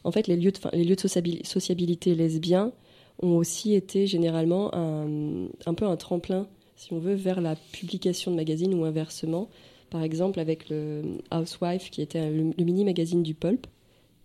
en 0.03 0.11
fait, 0.11 0.27
les 0.27 0.35
lieux 0.35 0.51
de, 0.51 0.59
les 0.73 0.83
lieux 0.83 0.95
de 0.95 1.43
sociabilité 1.43 2.13
lesbiens 2.13 2.73
ont 3.21 3.37
aussi 3.37 3.73
été 3.73 4.05
généralement 4.05 4.73
un, 4.75 5.47
un, 5.65 5.73
peu 5.73 5.85
un 5.85 5.95
tremplin, 5.95 6.47
si 6.75 6.91
on 6.93 6.99
veut, 6.99 7.15
vers 7.15 7.39
la 7.39 7.55
publication 7.71 8.31
de 8.31 8.35
magazines 8.35 8.73
ou 8.73 8.83
inversement. 8.83 9.49
Par 9.89 10.03
exemple, 10.03 10.41
avec 10.41 10.69
le 10.69 11.03
Housewife, 11.31 11.89
qui 11.89 12.01
était 12.01 12.29
le, 12.29 12.53
mini-magazine 12.57 13.23
du 13.23 13.33
Pulp, 13.33 13.65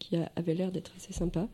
qui 0.00 0.16
avait 0.34 0.54
l'air 0.54 0.72
d'être 0.72 0.92
assez 0.96 1.12
sympa. 1.12 1.48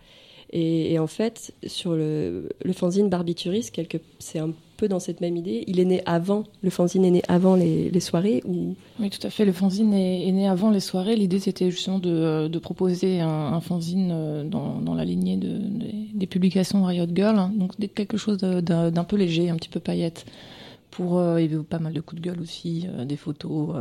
Et, 0.51 0.99
en 0.99 1.07
fait, 1.07 1.53
sur 1.67 1.93
le, 1.93 2.49
le 2.65 2.73
fanzine 2.73 3.11
Barbituris, 3.11 3.71
c'est 4.19 4.39
un 4.39 4.55
peu 4.79 4.89
dans 4.89 5.01
cette 5.01 5.21
même 5.21 5.37
idée. 5.37 5.65
Il 5.67 5.81
est 5.81 5.85
né 5.85 6.03
avant, 6.07 6.45
le 6.63 6.71
fanzine 6.71 7.05
est 7.05 7.11
né 7.11 7.23
avant 7.29 7.57
les, 7.57 8.01
soirées 8.01 8.43
ou... 8.47 8.77
Oui, 9.01 9.11
tout 9.11 9.25
à 9.27 9.29
fait. 9.29 9.45
Le 9.45 9.53
fanzine 9.53 9.93
est, 9.93 10.33
né 10.33 10.49
avant 10.49 10.71
les 10.71 10.81
soirées. 10.81 11.17
L'idée, 11.17 11.41
c'était 11.41 11.71
justement 11.71 11.99
de, 11.99 12.49
de, 12.49 12.59
proposer 12.59 13.21
un, 13.21 13.61
fanzine 13.61 14.11
euh, 14.13 14.45
dans, 14.45 14.81
dans, 14.81 14.95
la 14.95 15.05
lignée 15.05 15.37
de, 15.37 15.59
des 16.15 16.27
publications 16.27 16.85
Riot 16.85 17.09
Girl. 17.13 17.39
Hein. 17.39 17.53
Donc, 17.57 17.73
quelque 17.95 18.17
chose 18.17 18.39
d'un 18.39 19.05
peu 19.05 19.17
léger, 19.17 19.51
un 19.51 19.57
petit 19.57 19.69
peu 19.69 19.81
paillette. 19.81 20.25
Pour, 20.91 21.19
euh, 21.19 21.45
pas 21.69 21.81
mal 21.81 21.93
de 21.93 22.01
coups 22.01 22.23
de 22.23 22.27
gueule 22.27 22.41
aussi, 22.41 22.87
euh, 22.89 23.05
des 23.05 23.17
photos 23.17 23.75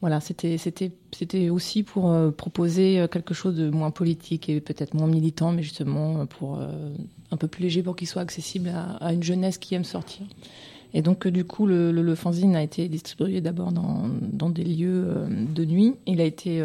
voilà, 0.00 0.20
c'était 0.20 1.50
aussi 1.50 1.82
pour 1.82 2.10
euh, 2.10 2.30
proposer 2.30 3.00
euh, 3.00 3.08
quelque 3.08 3.34
chose 3.34 3.56
de 3.56 3.68
moins 3.68 3.90
politique 3.90 4.48
et 4.48 4.60
peut-être 4.60 4.94
moins 4.94 5.08
militant, 5.08 5.50
mais 5.50 5.64
justement 5.64 6.20
euh, 6.20 6.24
pour 6.24 6.60
un 7.30 7.36
peu 7.36 7.48
plus 7.48 7.62
léger 7.62 7.82
pour 7.82 7.96
qu'il 7.96 8.06
soit 8.06 8.22
accessible 8.22 8.70
à, 9.00 9.12
une 9.12 9.22
jeunesse 9.22 9.58
qui 9.58 9.74
aime 9.74 9.84
sortir. 9.84 10.24
Et 10.94 11.02
donc 11.02 11.26
du 11.26 11.44
coup, 11.44 11.66
le, 11.66 11.90
le, 11.90 12.14
fanzine 12.14 12.56
a 12.56 12.62
été 12.62 12.88
distribué 12.88 13.40
d'abord 13.42 13.72
dans, 13.72 14.08
dans, 14.32 14.48
des 14.48 14.64
lieux 14.64 15.26
de 15.28 15.64
nuit. 15.66 15.96
Il 16.06 16.20
a 16.22 16.24
été 16.24 16.62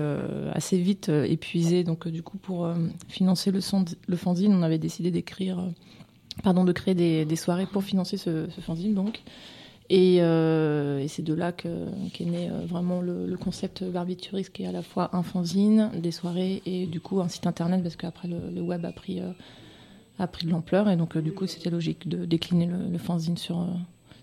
assez 0.54 0.78
vite 0.78 1.10
épuisé, 1.10 1.84
donc 1.84 2.08
du 2.08 2.24
coup 2.24 2.38
pour 2.38 2.70
financer 3.10 3.52
le, 3.52 3.60
le 4.08 4.16
fanzine, 4.16 4.54
on 4.54 4.62
avait 4.64 4.78
décidé 4.78 5.12
d'écrire, 5.12 5.62
pardon, 6.42 6.64
de 6.64 6.72
créer 6.72 6.96
des, 6.96 7.26
des, 7.26 7.36
soirées 7.36 7.66
pour 7.66 7.84
financer 7.84 8.16
ce, 8.16 8.50
ce 8.50 8.62
fanzine 8.62 8.94
donc. 8.94 9.22
Euh, 9.94 11.00
et, 11.00 11.08
c'est 11.08 11.22
de 11.22 11.34
là 11.34 11.52
qu'est 11.52 12.26
né 12.26 12.50
euh, 12.50 12.66
vraiment 12.66 13.02
le, 13.02 13.36
concept 13.38 13.84
Barbiturix, 13.84 14.50
qui 14.50 14.64
est 14.64 14.68
à 14.68 14.72
la 14.72 14.82
fois 14.82 15.10
un 15.14 15.24
fanzine, 15.24 15.92
des 15.96 16.12
soirées 16.12 16.62
et 16.66 16.86
du 16.86 17.00
coup 17.00 17.20
un 17.22 17.28
site 17.28 17.48
internet, 17.48 17.84
parce 17.84 17.96
qu'après 17.96 18.28
le, 18.28 18.62
web 18.62 18.86
a 18.86 18.92
pris, 18.92 19.20
euh, 19.20 19.32
a 20.20 20.28
pris 20.28 20.46
de 20.46 20.52
l'ampleur. 20.52 20.90
Et 20.90 20.96
donc, 20.96 21.18
du 21.18 21.34
coup, 21.34 21.48
c'était 21.48 21.70
logique 21.70 22.08
de 22.08 22.26
décliner 22.26 22.68
le, 22.68 22.98
fanzine 22.98 23.38
sur, 23.38 23.68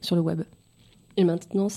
sur 0.01 0.17
le 0.17 0.23
web. 0.23 0.43
Et 1.17 1.25
maintenant, 1.25 1.69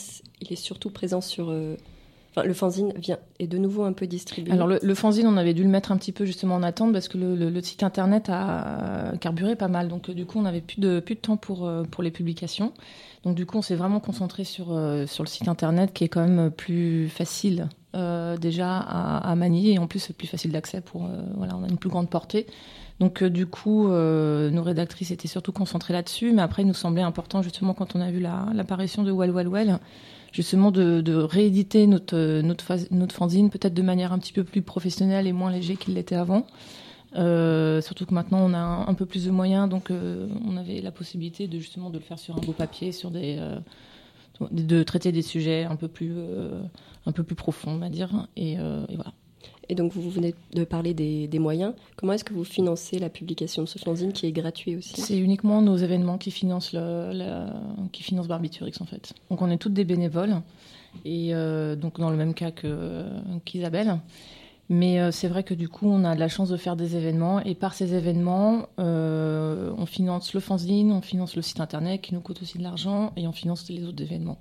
il 0.42 0.54
est 0.54 0.58
surtout 0.58 0.90
présent 0.90 1.22
sur 1.22 1.52
le 1.52 2.54
fanzine 2.54 2.94
vient, 2.96 3.20
est 3.38 3.46
de 3.46 3.60
nouveau 3.60 3.84
un 3.84 3.94
peu 3.94 4.08
distribué. 4.08 4.52
Alors 4.52 4.68
le, 4.68 4.96
fanzine, 4.96 5.28
on 5.28 5.38
avait 5.38 5.54
dû 5.54 5.62
le 5.62 5.70
mettre 5.70 5.92
un 5.92 5.98
petit 5.98 6.12
peu 6.12 6.26
justement 6.26 6.56
en 6.56 6.64
attente 6.64 6.92
parce 6.92 7.08
que 7.08 7.18
le, 7.20 7.62
site 7.62 7.84
internet 7.84 8.28
a 8.30 9.14
carburé 9.20 9.56
pas 9.56 9.68
mal. 9.68 9.88
Donc 9.88 10.10
du 10.10 10.26
coup, 10.26 10.40
on 10.40 10.44
n'avait 10.44 10.62
plus 10.62 10.80
de, 10.80 11.00
plus 11.00 11.16
de 11.16 11.20
temps 11.20 11.38
pour, 11.38 11.70
pour 11.92 12.02
les 12.02 12.12
publications. 12.12 12.74
Donc 13.24 13.36
du 13.36 13.46
coup, 13.46 13.58
on 13.58 13.62
s'est 13.62 13.76
vraiment 13.76 14.00
concentré 14.00 14.44
sur, 14.44 14.68
euh, 14.72 15.08
sur 15.08 15.24
le 15.24 15.30
site 15.30 15.48
internet 15.48 15.94
qui 15.94 16.04
est 16.04 16.10
quand 16.10 16.28
même 16.28 16.52
plus 16.52 17.08
facile 17.08 17.70
euh, 17.96 18.38
déjà 18.38 18.78
à, 18.78 19.36
manier 19.36 19.74
et 19.74 19.80
en 19.80 19.88
plus 19.88 20.12
plus 20.18 20.28
facile 20.28 20.52
d'accès 20.52 20.82
pour 20.82 21.06
euh, 21.06 21.22
voilà, 21.38 21.56
on 21.56 21.64
a 21.64 21.68
une 21.68 21.78
plus 21.78 21.90
grande 21.90 22.10
portée. 22.10 22.48
Donc 23.00 23.24
du 23.24 23.48
coup, 23.48 23.88
nos 23.88 24.64
rédactrices 24.64 25.12
étaient 25.12 25.28
surtout 25.28 25.52
concentrées 25.52 25.94
là-dessus, 25.94 26.32
mais 26.32 26.42
après 26.42 26.62
il 26.62 26.68
nous 26.68 26.76
semblait 26.76 27.02
important 27.02 27.42
justement 27.42 27.74
quand 27.74 27.96
on 27.96 28.02
a 28.02 28.12
vu 28.12 28.20
l'apparition 28.20 29.04
de 29.04 29.12
Well 29.12 29.32
Well 29.32 29.48
Well 29.48 29.80
justement 30.32 30.72
de, 30.72 31.14
rééditer 31.14 31.88
notre, 31.88 32.42
notre, 32.42 32.78
notre 32.92 33.16
fanzine 33.16 33.50
peut-être 33.50 33.74
de 33.74 33.82
manière 33.82 34.14
un 34.14 34.20
petit 34.20 34.32
peu 34.32 34.44
plus 34.44 34.62
professionnelle 34.62 35.26
et 35.28 35.34
moins 35.34 35.52
léger 35.52 35.76
qu'il 35.76 35.96
l'était 35.96 36.16
avant. 36.16 36.46
Euh, 37.16 37.82
surtout 37.82 38.06
que 38.06 38.14
maintenant 38.14 38.40
on 38.42 38.54
a 38.54 38.58
un, 38.58 38.94
peu 38.94 39.06
plus 39.06 39.26
de 39.26 39.32
moyens, 39.32 39.70
donc 39.70 39.92
euh, 39.92 40.28
on 40.46 40.58
avait 40.58 40.82
la 40.82 40.92
possibilité 40.92 41.48
de 41.48 41.60
justement 41.60 41.90
de 41.90 41.98
le 41.98 42.04
faire 42.04 42.18
sur 42.18 42.36
un 42.36 42.42
beau 42.42 42.54
papier, 42.54 42.92
sur 42.92 43.12
des, 43.12 43.38
euh, 43.40 43.60
de 44.52 44.84
traiter 44.84 45.12
des 45.12 45.22
sujets 45.22 45.64
un 45.64 45.76
peu 45.76 45.88
plus, 45.88 46.14
un 47.06 47.12
peu 47.12 47.24
plus 47.24 47.36
profonds, 47.36 47.72
on 47.72 47.78
va 47.78 47.90
dire. 47.90 48.28
Et, 48.36 48.56
voilà. 48.56 49.14
Et 49.70 49.76
donc 49.76 49.94
vous 49.94 50.10
venez 50.10 50.36
de 50.54 50.64
parler 50.66 50.94
des, 50.94 51.28
des 51.28 51.40
moyens. 51.40 51.74
Comment 51.96 52.14
est-ce 52.14 52.24
que 52.24 52.34
vous 52.34 52.44
financez 52.44 53.00
la 53.00 53.10
publication 53.10 53.64
de 53.64 53.68
ce 53.68 53.80
fanzine 53.80 54.12
qui 54.12 54.26
est 54.26 54.32
gratuit 54.32 54.76
aussi? 54.76 55.00
C'est 55.00 55.18
uniquement 55.18 55.62
nos 55.62 55.78
événements 55.78 56.18
qui 56.18 56.32
financent, 56.32 56.74
le, 56.74 57.46
qui 57.92 58.04
financent 58.04 58.28
Barbiturix 58.28 58.74
en 58.82 58.86
fait. 58.86 59.14
Donc 59.30 59.42
on 59.42 59.50
est 59.50 59.58
toutes 59.58 59.74
des 59.74 59.86
bénévoles 59.86 60.42
et 61.06 61.32
donc 61.78 62.00
dans 62.00 62.10
le 62.10 62.18
même 62.18 62.34
cas 62.34 62.52
qu'Isabelle. 63.46 64.00
Mais 64.74 65.00
euh, 65.00 65.12
c'est 65.12 65.28
vrai 65.28 65.44
que 65.44 65.54
du 65.54 65.70
coup, 65.70 65.88
on 65.88 66.04
a 66.04 66.16
de 66.16 66.20
la 66.20 66.28
chance 66.28 66.50
de 66.50 66.58
faire 66.58 66.76
des 66.76 66.96
événements. 66.96 67.40
Et 67.42 67.54
par 67.54 67.76
ces 67.76 67.94
événements, 67.94 68.66
euh, 68.80 69.72
on 69.78 69.86
finance 69.86 70.34
le 70.34 70.40
fanzine, 70.40 70.92
on 70.92 71.02
finance 71.02 71.36
le 71.36 71.44
site 71.44 71.60
internet 71.60 72.02
qui 72.02 72.16
nous 72.16 72.22
coûte 72.22 72.42
aussi 72.42 72.58
de 72.58 72.64
l'argent 72.64 73.14
et 73.16 73.28
on 73.28 73.32
finance 73.32 73.70
les 73.70 73.86
autres 73.86 74.02
événements. 74.02 74.40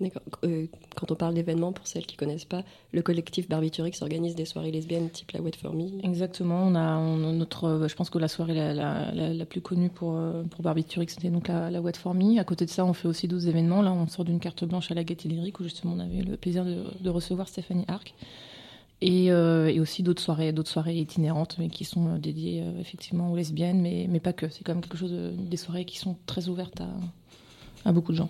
D'accord. 0.00 0.22
Euh, 0.44 0.64
quand 0.96 1.12
on 1.12 1.14
parle 1.14 1.34
d'événements, 1.34 1.72
pour 1.72 1.86
celles 1.86 2.06
qui 2.06 2.16
ne 2.16 2.20
connaissent 2.20 2.46
pas, 2.46 2.62
le 2.92 3.02
collectif 3.02 3.50
Barbiturix 3.50 3.92
organise 4.00 4.34
des 4.34 4.46
soirées 4.46 4.70
lesbiennes 4.70 5.10
type 5.10 5.30
la 5.32 5.42
Wet 5.42 5.52
For 5.60 5.74
Me. 5.74 6.02
Exactement. 6.06 6.62
On 6.62 6.74
a, 6.74 6.98
notre, 7.34 7.86
je 7.86 7.94
pense 7.94 8.08
que 8.08 8.16
la 8.16 8.28
soirée 8.28 8.54
la, 8.54 9.12
la, 9.12 9.44
plus 9.44 9.60
connue 9.60 9.90
pour, 9.90 10.18
pour 10.48 10.62
Barbiturix, 10.62 11.08
c'était 11.10 11.28
donc 11.28 11.48
la, 11.48 11.82
Wet 11.82 11.98
For 11.98 12.14
Me. 12.14 12.40
À 12.40 12.44
côté 12.44 12.64
de 12.64 12.70
ça, 12.70 12.86
on 12.86 12.94
fait 12.94 13.08
aussi 13.08 13.28
d'autres 13.28 13.46
événements. 13.46 13.82
Là, 13.82 13.92
on 13.92 14.06
sort 14.06 14.24
d'une 14.24 14.40
carte 14.40 14.64
blanche 14.64 14.90
à 14.90 14.94
la 14.94 15.04
Gaîté 15.04 15.28
Lyrique 15.28 15.60
où 15.60 15.64
justement 15.64 15.92
on 15.94 15.98
avait 15.98 16.22
le 16.22 16.38
plaisir 16.38 16.64
de, 16.64 16.84
de 16.98 17.10
recevoir 17.10 17.46
Stéphanie 17.46 17.84
Arc. 17.86 18.14
Euh, 19.02 19.66
et, 19.66 19.80
aussi 19.80 20.02
d'autres 20.02 20.22
soirées, 20.22 20.52
d'autres 20.52 20.70
soirées 20.70 20.96
itinérantes, 20.96 21.56
mais 21.58 21.68
qui 21.68 21.84
sont 21.84 22.06
euh, 22.08 22.18
dédiées 22.18 22.62
euh, 22.62 22.80
effectivement 22.80 23.32
aux 23.32 23.36
lesbiennes, 23.36 23.80
mais, 23.80 24.06
mais 24.08 24.20
pas 24.20 24.34
que. 24.34 24.48
C'est 24.50 24.62
quand 24.62 24.74
même 24.74 24.82
quelque 24.82 24.98
chose 24.98 25.12
des 25.12 25.56
soirées 25.56 25.86
qui 25.86 25.98
sont 25.98 26.16
très 26.26 26.48
ouvertes 26.48 26.82
à, 27.84 27.92
beaucoup 27.92 28.12
de 28.12 28.18
gens 28.18 28.28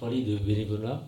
parler 0.00 0.22
de 0.22 0.36
bénévolat. 0.36 1.04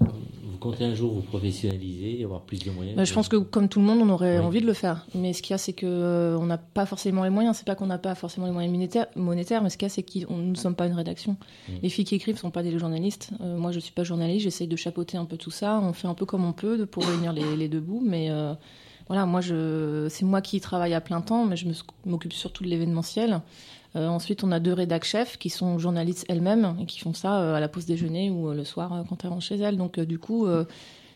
Comptez 0.65 0.87
un 0.87 0.95
jour 0.95 1.13
vous 1.13 1.21
professionnaliser 1.21 2.21
et 2.21 2.25
avoir 2.25 2.41
plus 2.41 2.59
de 2.59 2.71
moyens 2.71 2.97
bah, 2.97 3.05
Je 3.05 3.13
pense 3.13 3.29
que 3.29 3.37
comme 3.37 3.69
tout 3.69 3.81
le 3.81 3.85
monde, 3.85 3.99
on 4.01 4.09
aurait 4.09 4.39
envie 4.39 4.63
de 4.63 4.67
le 4.67 4.73
faire. 4.73 5.05
Mais 5.15 5.35
ce 5.35 5.43
qu'il 5.43 5.51
y 5.51 5.55
a, 5.55 5.59
c'est 5.59 5.75
qu'on 5.75 5.87
euh, 5.87 6.47
n'a 6.47 6.57
pas 6.57 6.87
forcément 6.87 7.23
les 7.23 7.29
moyens. 7.29 7.59
C'est 7.59 7.67
pas 7.67 7.75
qu'on 7.75 7.85
n'a 7.85 7.99
pas 7.99 8.15
forcément 8.15 8.47
les 8.47 8.53
moyens 8.53 8.73
monétaires, 9.15 9.63
mais 9.63 9.69
ce 9.69 9.77
qu'il 9.77 9.85
y 9.85 9.91
a, 9.91 9.91
c'est 9.91 10.03
que 10.03 10.33
nous 10.33 10.53
ne 10.53 10.55
sommes 10.55 10.75
pas 10.75 10.87
une 10.87 10.95
rédaction. 10.95 11.37
Les 11.83 11.91
filles 11.91 12.07
qui 12.07 12.15
écrivent 12.15 12.37
ne 12.37 12.41
sont 12.41 12.51
pas 12.51 12.63
des 12.63 12.79
journalistes. 12.79 13.29
Euh, 13.43 13.59
moi, 13.59 13.73
je 13.73 13.77
ne 13.77 13.83
suis 13.83 13.93
pas 13.93 14.05
journaliste. 14.05 14.45
J'essaye 14.45 14.67
de 14.67 14.77
chapeauter 14.77 15.19
un 15.19 15.27
peu 15.27 15.37
tout 15.37 15.51
ça. 15.51 15.79
On 15.83 15.93
fait 15.93 16.09
un 16.09 16.15
peu 16.15 16.25
comme 16.25 16.47
on 16.47 16.55
peut 16.55 16.87
pour 16.87 17.05
réunir 17.05 17.35
les, 17.35 17.69
deux 17.69 17.81
bouts. 17.81 18.03
Mais 18.03 18.31
euh, 18.31 18.55
voilà, 19.07 19.27
moi, 19.27 19.43
je... 19.43 20.07
c'est 20.09 20.25
moi 20.25 20.41
qui 20.41 20.63
travaille 20.63 20.95
à 20.95 21.03
plein 21.03 21.21
temps, 21.21 21.45
mais 21.45 21.57
je 21.57 21.67
m'occupe 22.07 22.33
surtout 22.33 22.65
de 22.65 22.71
l'événementiel. 22.71 23.43
Euh, 23.97 24.09
ensuite, 24.09 24.43
on 24.43 24.51
a 24.51 24.61
deux 24.61 24.73
rédac 24.73 25.05
chefs 25.05 25.39
qui 25.39 25.51
sont 25.51 25.79
journalistes 25.79 26.25
elles-mêmes 26.29 26.77
et 26.81 26.87
qui 26.87 26.99
font 26.99 27.15
ça 27.15 27.41
euh, 27.41 27.55
à 27.55 27.61
la 27.61 27.69
pause 27.69 27.87
déjeuner 27.87 28.31
ou 28.31 28.51
euh, 28.51 28.55
le 28.55 28.65
soir 28.65 29.05
quand 29.09 29.25
elles 29.25 29.31
rentrent 29.31 29.45
chez 29.45 29.59
elles. 29.59 29.77
Donc, 29.77 30.01
du 30.01 30.19
coup, 30.19 30.47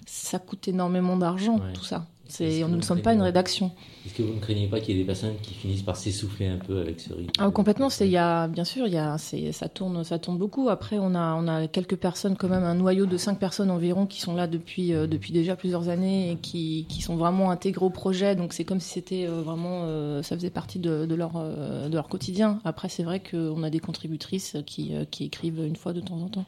ça 0.06 0.38
coûte 0.38 0.68
énormément 0.68 1.16
d'argent, 1.16 1.60
tout 1.74 1.84
ça. 1.84 2.06
Nous 2.40 2.76
ne 2.76 2.82
sommes 2.82 3.02
pas 3.02 3.14
une 3.14 3.22
rédaction. 3.22 3.70
Est-ce 4.06 4.14
que 4.14 4.22
vous 4.22 4.34
ne 4.34 4.40
craignez 4.40 4.68
pas 4.68 4.80
qu'il 4.80 4.94
y 4.94 4.98
ait 4.98 5.02
des 5.02 5.06
personnes 5.06 5.34
qui 5.42 5.54
finissent 5.54 5.82
par 5.82 5.96
s'essouffler 5.96 6.46
un 6.46 6.58
peu 6.58 6.80
avec 6.80 7.00
ce 7.00 7.12
rythme 7.12 7.32
ah, 7.38 7.50
Complètement. 7.50 7.88
Il 8.00 8.06
y 8.06 8.16
a, 8.16 8.48
bien 8.48 8.64
sûr, 8.64 8.86
il 8.86 8.92
y 8.92 8.98
a, 8.98 9.18
ça, 9.18 9.68
tourne, 9.68 10.04
ça 10.04 10.18
tourne 10.18 10.38
beaucoup. 10.38 10.68
Après, 10.68 10.98
on 10.98 11.14
a, 11.14 11.34
on 11.34 11.46
a 11.48 11.66
quelques 11.66 11.96
personnes, 11.96 12.36
quand 12.36 12.48
même, 12.48 12.64
un 12.64 12.74
noyau 12.74 13.06
de 13.06 13.16
cinq 13.16 13.38
personnes 13.38 13.70
environ 13.70 14.06
qui 14.06 14.20
sont 14.20 14.34
là 14.34 14.46
depuis, 14.46 14.94
euh, 14.94 15.06
depuis 15.06 15.32
déjà 15.32 15.56
plusieurs 15.56 15.88
années 15.88 16.32
et 16.32 16.36
qui, 16.36 16.86
qui 16.88 17.02
sont 17.02 17.16
vraiment 17.16 17.50
intégrés 17.50 17.84
au 17.84 17.90
projet. 17.90 18.34
Donc, 18.34 18.52
c'est 18.52 18.64
comme 18.64 18.80
si 18.80 18.90
c'était 18.90 19.26
euh, 19.26 19.42
vraiment, 19.42 19.82
euh, 19.84 20.22
ça 20.22 20.36
faisait 20.36 20.50
partie 20.50 20.78
de, 20.78 21.06
de 21.06 21.14
leur, 21.14 21.32
de 21.34 21.94
leur 21.94 22.08
quotidien. 22.08 22.60
Après, 22.64 22.88
c'est 22.88 23.02
vrai 23.02 23.20
qu'on 23.20 23.62
a 23.62 23.70
des 23.70 23.80
contributrices 23.80 24.56
qui, 24.66 24.92
qui 25.10 25.24
écrivent 25.24 25.64
une 25.64 25.76
fois 25.76 25.92
de 25.92 26.00
temps 26.00 26.18
en 26.18 26.28
temps. 26.28 26.46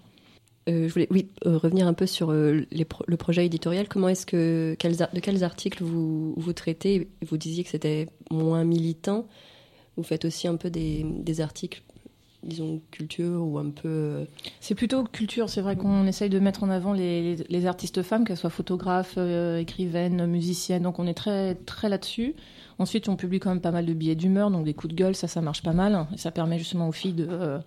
Euh, 0.70 0.88
je 0.88 0.92
voulais 0.92 1.08
euh, 1.46 1.58
revenir 1.58 1.86
un 1.86 1.94
peu 1.94 2.06
sur 2.06 2.30
euh, 2.30 2.64
le 2.70 3.16
projet 3.16 3.46
éditorial. 3.46 3.88
Comment 3.88 4.08
est-ce 4.08 4.26
que 4.26 4.76
de 4.80 5.20
quels 5.20 5.44
articles 5.44 5.82
vous, 5.82 6.34
vous 6.36 6.52
traitez 6.52 7.08
Vous 7.26 7.36
disiez 7.36 7.64
que 7.64 7.70
c'était 7.70 8.08
moins 8.30 8.64
militant? 8.64 9.26
Vous 9.96 10.02
faites 10.02 10.24
aussi 10.24 10.48
un 10.48 10.56
peu 10.56 10.70
des, 10.70 11.40
articles, 11.40 11.82
disons 12.42 12.80
culture 12.90 13.42
ou 13.42 13.58
un 13.58 13.70
peu. 13.70 14.26
C'est 14.60 14.74
plutôt 14.74 15.04
culture. 15.04 15.50
C'est 15.50 15.60
vrai 15.60 15.76
qu'on 15.76 16.06
essaye 16.06 16.30
de 16.30 16.38
mettre 16.38 16.62
en 16.62 16.70
avant 16.70 16.92
les, 16.92 17.36
les, 17.36 17.66
artistes 17.66 18.02
femmes, 18.02 18.24
qu'elles 18.24 18.36
soient 18.36 18.50
photographes, 18.50 19.18
écrivaines, 19.58 20.24
musiciennes. 20.26 20.84
Donc 20.84 20.98
on 20.98 21.06
est 21.06 21.14
très 21.14 21.54
très 21.54 21.88
là-dessus. 21.88 22.34
Ensuite, 22.78 23.08
on 23.10 23.16
publie 23.16 23.40
quand 23.40 23.50
même 23.50 23.60
pas 23.60 23.72
mal 23.72 23.84
de 23.84 23.92
billets 23.92 24.14
d'humeur, 24.14 24.50
donc 24.50 24.64
des 24.64 24.72
coups 24.72 24.94
de 24.94 24.98
gueule, 24.98 25.14
ça, 25.14 25.28
ça 25.28 25.42
marche 25.42 25.62
pas 25.62 25.74
mal. 25.74 26.06
Et 26.14 26.18
ça 26.18 26.30
permet 26.30 26.58
justement 26.58 26.88
aux 26.88 26.92
filles 26.92 27.12
de 27.12 27.60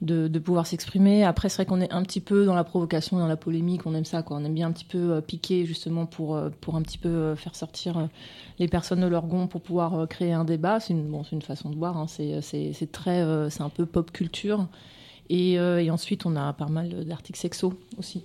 de, 0.00 0.38
pouvoir 0.38 0.66
s'exprimer. 0.66 1.24
Après, 1.24 1.48
c'est 1.48 1.56
vrai 1.56 1.66
qu'on 1.66 1.80
est 1.80 1.92
un 1.92 2.02
petit 2.02 2.20
peu 2.20 2.44
dans 2.44 2.54
la 2.54 2.64
provocation, 2.64 3.18
dans 3.18 3.26
la 3.26 3.36
polémique, 3.36 3.86
on 3.86 3.94
aime 3.94 4.04
ça, 4.04 4.22
quoi. 4.22 4.36
On 4.36 4.44
aime 4.44 4.54
bien 4.54 4.68
un 4.68 4.72
petit 4.72 4.84
peu 4.84 5.12
euh, 5.12 5.20
piquer, 5.20 5.66
justement, 5.66 6.06
pour, 6.06 6.36
euh, 6.36 6.50
pour 6.60 6.76
un 6.76 6.82
petit 6.82 6.98
peu 6.98 7.08
euh, 7.08 7.36
faire 7.36 7.56
sortir 7.56 8.08
les 8.58 8.68
personnes 8.68 9.00
de 9.00 9.06
leur 9.06 9.26
gond 9.26 9.48
pour 9.48 9.60
pouvoir 9.60 10.06
créer 10.08 10.32
un 10.32 10.44
débat. 10.44 10.78
C'est 10.80 10.92
une, 10.92 11.08
bon, 11.08 11.22
une 11.32 11.42
façon 11.42 11.70
de 11.70 11.76
voir, 11.76 11.96
hein. 11.96 12.06
c'est 12.08 12.92
très, 12.92 13.50
c'est 13.50 13.62
un 13.62 13.68
peu 13.68 13.86
pop 13.86 14.12
culture. 14.12 14.66
Et, 15.30 15.58
ensuite, 15.90 16.26
on 16.26 16.36
a 16.36 16.52
pas 16.52 16.68
mal 16.68 17.04
d'articles 17.04 17.38
sexo 17.38 17.74
aussi. 17.98 18.22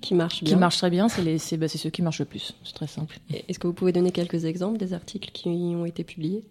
Qui 0.00 0.14
marchent 0.14 0.44
bien. 0.44 0.54
Qui 0.54 0.60
marchent 0.60 0.78
très 0.78 0.90
bien, 0.90 1.08
c'est 1.08 1.56
bah, 1.56 1.66
ceux 1.66 1.90
qui 1.90 2.02
marchent 2.02 2.20
le 2.20 2.24
plus. 2.24 2.54
C'est 2.62 2.74
très 2.74 2.86
simple. 2.86 3.18
Est-ce 3.48 3.58
que 3.58 3.66
vous 3.66 3.72
pouvez 3.72 3.92
donner 3.92 4.12
quelques 4.12 4.44
exemples 4.44 4.78
des 4.78 4.92
articles 4.92 5.30
qui 5.32 5.48
ont 5.48 5.84
été 5.84 6.04
publiés? 6.04 6.44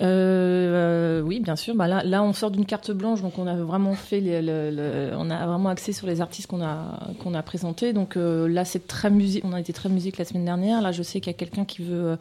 Euh, 0.00 1.20
oui, 1.22 1.40
bien 1.40 1.56
sûr. 1.56 1.74
Bah 1.74 1.88
là, 1.88 2.22
on 2.22 2.32
sort 2.32 2.50
d'une 2.50 2.66
carte 2.66 2.90
blanche, 2.90 3.22
donc 3.22 3.38
on 3.38 3.46
a 3.46 3.56
vraiment 3.56 3.94
fait, 3.94 4.20
le, 4.20 5.10
on 5.16 5.30
a 5.30 5.46
vraiment 5.46 5.70
axé 5.70 5.92
sur 5.92 6.06
les 6.06 6.20
artistes 6.20 6.48
qu'on 6.48 6.62
a 6.62 7.42
présentés. 7.42 7.92
Donc 7.92 8.16
euh, 8.16 8.48
là, 8.48 8.64
c'est 8.64 8.86
très 8.86 9.10
musique. 9.10 9.44
On 9.44 9.52
a 9.52 9.60
été 9.60 9.72
très 9.72 9.88
musique 9.88 10.18
la 10.18 10.24
semaine 10.24 10.44
dernière. 10.44 10.80
Là, 10.82 10.92
je 10.92 11.02
sais 11.02 11.20
qu'il 11.20 11.32
y 11.32 11.34
a 11.34 11.38
quelqu'un 11.38 11.64
qui 11.64 11.82
veut 11.82 12.18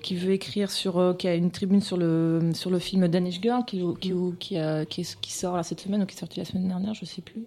qui 0.00 0.14
veut 0.14 0.30
écrire 0.32 0.70
sur, 0.70 0.98
euh, 0.98 1.12
qui 1.12 1.26
a 1.26 1.34
une 1.34 1.50
tribune 1.50 1.80
sur 1.80 1.96
le 1.96 2.52
sur 2.54 2.70
le 2.70 2.78
film 2.78 3.08
Danish 3.08 3.40
Girl 3.40 3.64
qui 3.64 3.82
qui 3.98 4.14
qui, 4.88 5.32
sort 5.32 5.64
cette 5.64 5.80
semaine 5.80 6.02
ou 6.02 6.06
qui 6.06 6.14
est 6.14 6.20
sorti 6.20 6.38
la 6.38 6.44
semaine 6.44 6.68
dernière, 6.68 6.94
je 6.94 7.04
sais 7.04 7.22
plus, 7.22 7.42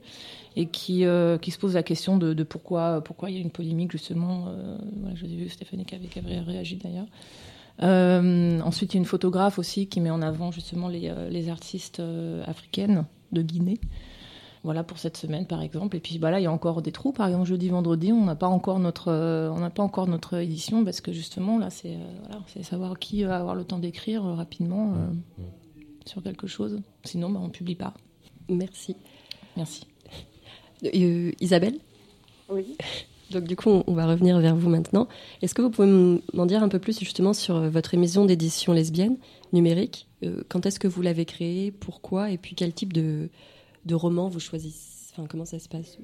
et 0.58 0.66
qui 0.66 1.06
qui 1.42 1.52
se 1.52 1.58
pose 1.58 1.76
la 1.76 1.84
question 1.84 2.18
de, 2.18 2.44
pourquoi 2.44 3.02
pourquoi 3.06 3.30
il 3.30 3.38
y 3.38 3.40
a 3.40 3.42
une 3.42 3.52
polémique 3.52 3.94
justement. 3.94 4.54
Voilà, 5.00 5.16
J'ai 5.16 5.28
vu 5.28 5.48
Stéphanie 5.48 5.86
qui 5.86 5.96
avait 6.20 6.40
réagi 6.42 6.76
d'ailleurs. 6.76 7.08
Euh, 7.84 8.60
ensuite, 8.62 8.94
il 8.94 8.98
y 8.98 9.00
a 9.00 9.02
une 9.02 9.06
photographe 9.06 9.60
aussi 9.60 9.88
qui 9.88 10.02
met 10.02 10.10
en 10.10 10.22
avant 10.22 10.52
justement 10.52 10.88
les, 10.88 11.10
euh, 11.10 11.30
les 11.30 11.50
artistes 11.50 12.00
euh, 12.00 12.44
africaines 12.46 13.06
de 13.32 13.42
Guinée. 13.42 13.80
Voilà 14.64 14.84
pour 14.84 15.00
cette 15.00 15.18
semaine 15.18 15.48
par 15.48 15.62
exemple. 15.64 15.98
Et 15.98 16.00
puis 16.00 16.20
bah 16.20 16.30
là, 16.30 16.40
il 16.40 16.44
y 16.44 16.48
a 16.48 16.52
encore 16.52 16.84
des 16.84 16.92
trous. 16.92 17.12
Par 17.12 17.28
exemple, 17.28 17.48
jeudi, 17.48 17.70
vendredi, 17.70 18.12
on 18.12 18.26
n'a 18.26 18.36
pas 18.36 18.48
encore 18.48 18.78
notre, 18.78 19.12
on 19.12 19.60
n'a 19.60 19.72
pas 19.72 19.82
encore 19.82 20.06
notre 20.06 20.38
édition 20.38 20.86
parce 20.86 21.02
que 21.02 21.12
justement 21.12 21.58
là, 21.58 21.72
c'est 21.72 21.98
voilà, 22.20 22.44
c'est 22.46 22.62
savoir 22.62 23.00
qui 23.00 23.24
va 23.24 23.38
avoir 23.38 23.56
le 23.56 23.64
temps 23.64 23.80
d'écrire 23.80 24.22
rapidement 24.24 24.94
sur 26.06 26.22
quelque 26.22 26.46
chose. 26.46 26.80
Sinon, 27.06 27.32
bah, 27.32 27.40
on 27.42 27.50
publie 27.50 27.74
pas. 27.74 27.96
Merci. 28.50 28.96
Merci. 29.58 29.88
Isabelle? 30.84 31.80
Oui. 32.50 32.78
Donc 33.32 33.46
du 33.46 33.56
coup, 33.56 33.84
on 33.88 33.94
va 33.94 34.06
revenir 34.06 34.40
vers 34.40 34.56
vous 34.56 34.70
maintenant. 34.70 35.08
Est-ce 35.42 35.56
que 35.56 35.62
vous 35.62 35.70
pouvez 35.70 35.88
m'en 36.34 36.46
dire 36.46 36.64
un 36.64 36.70
peu 36.70 36.80
plus 36.80 37.00
justement 37.00 37.34
sur 37.34 37.56
euh, 37.56 37.70
votre 37.70 37.94
émission 37.94 38.26
d'édition 38.26 38.74
lesbienne 38.74 39.18
numérique? 39.54 40.08
Euh, 40.24 40.44
Quand 40.50 40.66
est-ce 40.66 40.80
que 40.80 40.88
vous 40.88 41.02
l'avez 41.02 41.26
créée? 41.26 41.72
Pourquoi? 41.72 42.30
Et 42.32 42.38
puis 42.38 42.56
quel 42.56 42.74
type 42.74 42.94
de, 42.94 43.30
de 43.86 43.96
roman 43.96 44.28
vous 44.30 44.40
choisissez? 44.40 45.14
Enfin, 45.14 45.28
comment 45.30 45.46
ça 45.46 45.60
se 45.60 45.68
passe? 45.70 45.98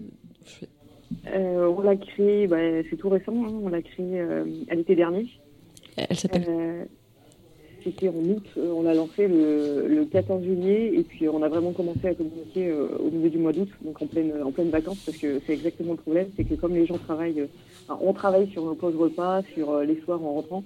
Euh, 1.27 1.67
On 1.67 1.81
l'a 1.81 1.95
créée, 1.95 2.47
bah, 2.47 2.57
c'est 2.89 2.97
tout 2.97 3.09
récent, 3.09 3.33
hein. 3.33 3.53
on 3.63 3.69
l'a 3.69 3.81
créée 3.81 4.19
à 4.69 4.75
l'été 4.75 4.95
dernier. 4.95 5.29
Elle 5.95 6.17
s'appelle 6.17 6.87
c'était 7.83 8.09
en 8.09 8.13
août, 8.13 8.45
euh, 8.57 8.71
on 8.71 8.83
l'a 8.83 8.93
lancé 8.93 9.27
le, 9.27 10.05
14 10.11 10.43
juillet 10.43 10.93
et 10.95 11.03
puis 11.03 11.27
on 11.27 11.41
a 11.41 11.49
vraiment 11.49 11.73
commencé 11.73 12.07
à 12.07 12.13
communiquer 12.13 12.69
euh, 12.69 12.87
au 12.99 13.11
milieu 13.11 13.29
du 13.29 13.37
mois 13.37 13.51
d'août, 13.51 13.69
donc 13.81 14.01
en 14.01 14.07
pleine, 14.07 14.31
en 14.43 14.51
pleine 14.51 14.69
vacances, 14.69 14.99
parce 15.05 15.17
que 15.17 15.39
c'est 15.45 15.53
exactement 15.53 15.91
le 15.91 15.97
problème, 15.97 16.27
c'est 16.35 16.43
que 16.43 16.55
comme 16.55 16.73
les 16.73 16.85
gens 16.85 16.97
travaillent, 16.97 17.41
euh, 17.41 17.93
on 18.01 18.13
travaille 18.13 18.49
sur 18.49 18.63
nos 18.63 18.75
pauses 18.75 18.95
repas, 18.95 19.41
sur 19.53 19.79
les 19.81 19.99
soirs 20.01 20.23
en 20.23 20.33
rentrant. 20.33 20.63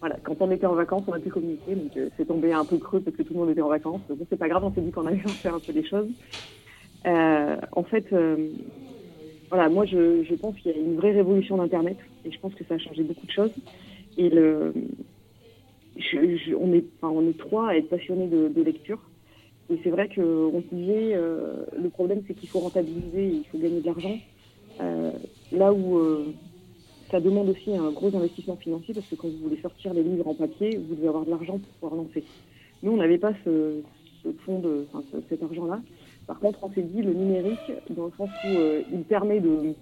Voilà, 0.00 0.16
quand 0.22 0.36
on 0.40 0.50
était 0.50 0.66
en 0.66 0.74
vacances, 0.74 1.04
on 1.06 1.12
a 1.12 1.18
pu 1.18 1.30
communiquer, 1.30 1.74
donc 1.74 1.92
c'est 2.16 2.26
tombé 2.26 2.52
un 2.52 2.64
peu 2.64 2.78
creux 2.78 3.00
parce 3.00 3.16
que 3.16 3.22
tout 3.22 3.34
le 3.34 3.40
monde 3.40 3.50
était 3.50 3.60
en 3.60 3.68
vacances. 3.68 4.00
Bon, 4.08 4.26
c'est 4.30 4.38
pas 4.38 4.48
grave, 4.48 4.64
on 4.64 4.72
s'est 4.72 4.80
dit 4.80 4.90
qu'on 4.90 5.06
allait 5.06 5.18
faire 5.42 5.54
un 5.54 5.60
peu 5.60 5.72
les 5.72 5.86
choses. 5.86 6.08
en 7.04 7.82
fait, 7.84 8.06
voilà, 9.50 9.68
moi 9.68 9.84
je, 9.84 10.22
je 10.24 10.34
pense 10.34 10.56
qu'il 10.56 10.72
y 10.72 10.74
a 10.74 10.78
une 10.78 10.96
vraie 10.96 11.12
révolution 11.12 11.56
d'Internet 11.56 11.98
et 12.24 12.32
je 12.32 12.38
pense 12.40 12.54
que 12.54 12.64
ça 12.64 12.74
a 12.74 12.78
changé 12.78 13.02
beaucoup 13.02 13.26
de 13.26 13.32
choses. 13.32 13.52
Et 14.16 14.30
le, 14.30 14.72
on, 15.96 16.72
est, 16.72 16.84
on 17.02 17.28
est 17.28 17.38
trois 17.38 17.70
à 17.70 17.76
être 17.76 17.88
passionnés 17.88 18.28
de, 18.28 18.62
lecture. 18.62 18.98
Et 19.70 19.78
c'est 19.82 19.90
vrai 19.90 20.08
qu'on 20.14 20.62
disait, 20.72 21.14
euh, 21.14 21.64
le 21.80 21.88
problème 21.88 22.22
c'est 22.26 22.34
qu'il 22.34 22.48
faut 22.48 22.60
rentabiliser, 22.60 23.28
il 23.28 23.44
faut 23.50 23.58
gagner 23.58 23.80
de 23.80 23.86
l'argent. 23.86 24.18
Euh, 24.80 25.12
là 25.52 25.72
où 25.72 25.98
euh, 25.98 26.26
ça 27.10 27.20
demande 27.20 27.48
aussi 27.48 27.74
un 27.74 27.90
gros 27.90 28.14
investissement 28.14 28.56
financier, 28.56 28.92
parce 28.92 29.06
que 29.06 29.14
quand 29.14 29.28
vous 29.28 29.38
voulez 29.38 29.60
sortir 29.62 29.94
les 29.94 30.02
livres 30.02 30.28
en 30.28 30.34
papier, 30.34 30.76
vous 30.76 30.94
devez 30.94 31.08
avoir 31.08 31.24
de 31.24 31.30
l'argent 31.30 31.58
pour 31.58 31.90
pouvoir 31.90 31.94
lancer. 31.94 32.24
Nous, 32.82 32.92
on 32.92 32.96
n'avait 32.96 33.18
pas 33.18 33.32
ce, 33.44 33.80
de, 34.24 34.86
enfin, 34.92 35.04
cet 35.28 35.42
argent-là. 35.42 35.80
Par 36.26 36.38
contre, 36.40 36.58
on 36.62 36.72
s'est 36.72 36.82
dit 36.82 37.02
le 37.02 37.14
numérique, 37.14 37.72
dans 37.90 38.06
le 38.06 38.12
sens 38.18 38.30
où 38.44 38.58
il 38.92 39.02
permet 39.04 39.40
de, 39.40 39.74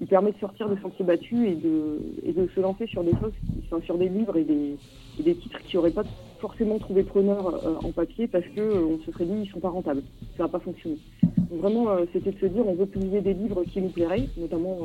il 0.00 0.06
permet 0.08 0.32
de 0.32 0.38
sortir 0.38 0.68
de 0.68 0.76
sentiers 0.80 1.04
battus 1.04 1.48
et 1.48 1.54
de, 1.54 2.00
et 2.24 2.32
de 2.32 2.48
se 2.48 2.60
lancer 2.60 2.86
sur 2.88 3.04
des 3.04 3.12
choses, 3.12 3.82
sur 3.84 3.96
des 3.98 4.08
livres 4.08 4.36
et 4.36 4.44
des, 4.44 4.76
des 5.20 5.34
titres 5.34 5.60
qui 5.62 5.76
n'auraient 5.76 5.90
pas 5.90 6.04
forcément 6.42 6.78
trouvé 6.78 7.04
preneur 7.04 7.46
euh, 7.46 7.76
en 7.84 7.92
papier 7.92 8.26
parce 8.26 8.44
qu'on 8.46 8.60
euh, 8.60 8.98
se 9.06 9.12
serait 9.12 9.24
dit 9.24 9.42
ils 9.44 9.50
sont 9.50 9.60
pas 9.60 9.68
rentables, 9.68 10.02
ça 10.36 10.42
va 10.42 10.48
pas 10.48 10.58
fonctionner. 10.58 10.98
Donc 11.22 11.60
vraiment, 11.60 11.90
euh, 11.90 12.04
c'était 12.12 12.32
de 12.32 12.38
se 12.38 12.46
dire 12.46 12.66
on 12.66 12.74
veut 12.74 12.86
publier 12.86 13.20
des 13.20 13.32
livres 13.32 13.62
qui 13.64 13.80
nous 13.80 13.90
plairaient, 13.90 14.28
notamment 14.36 14.78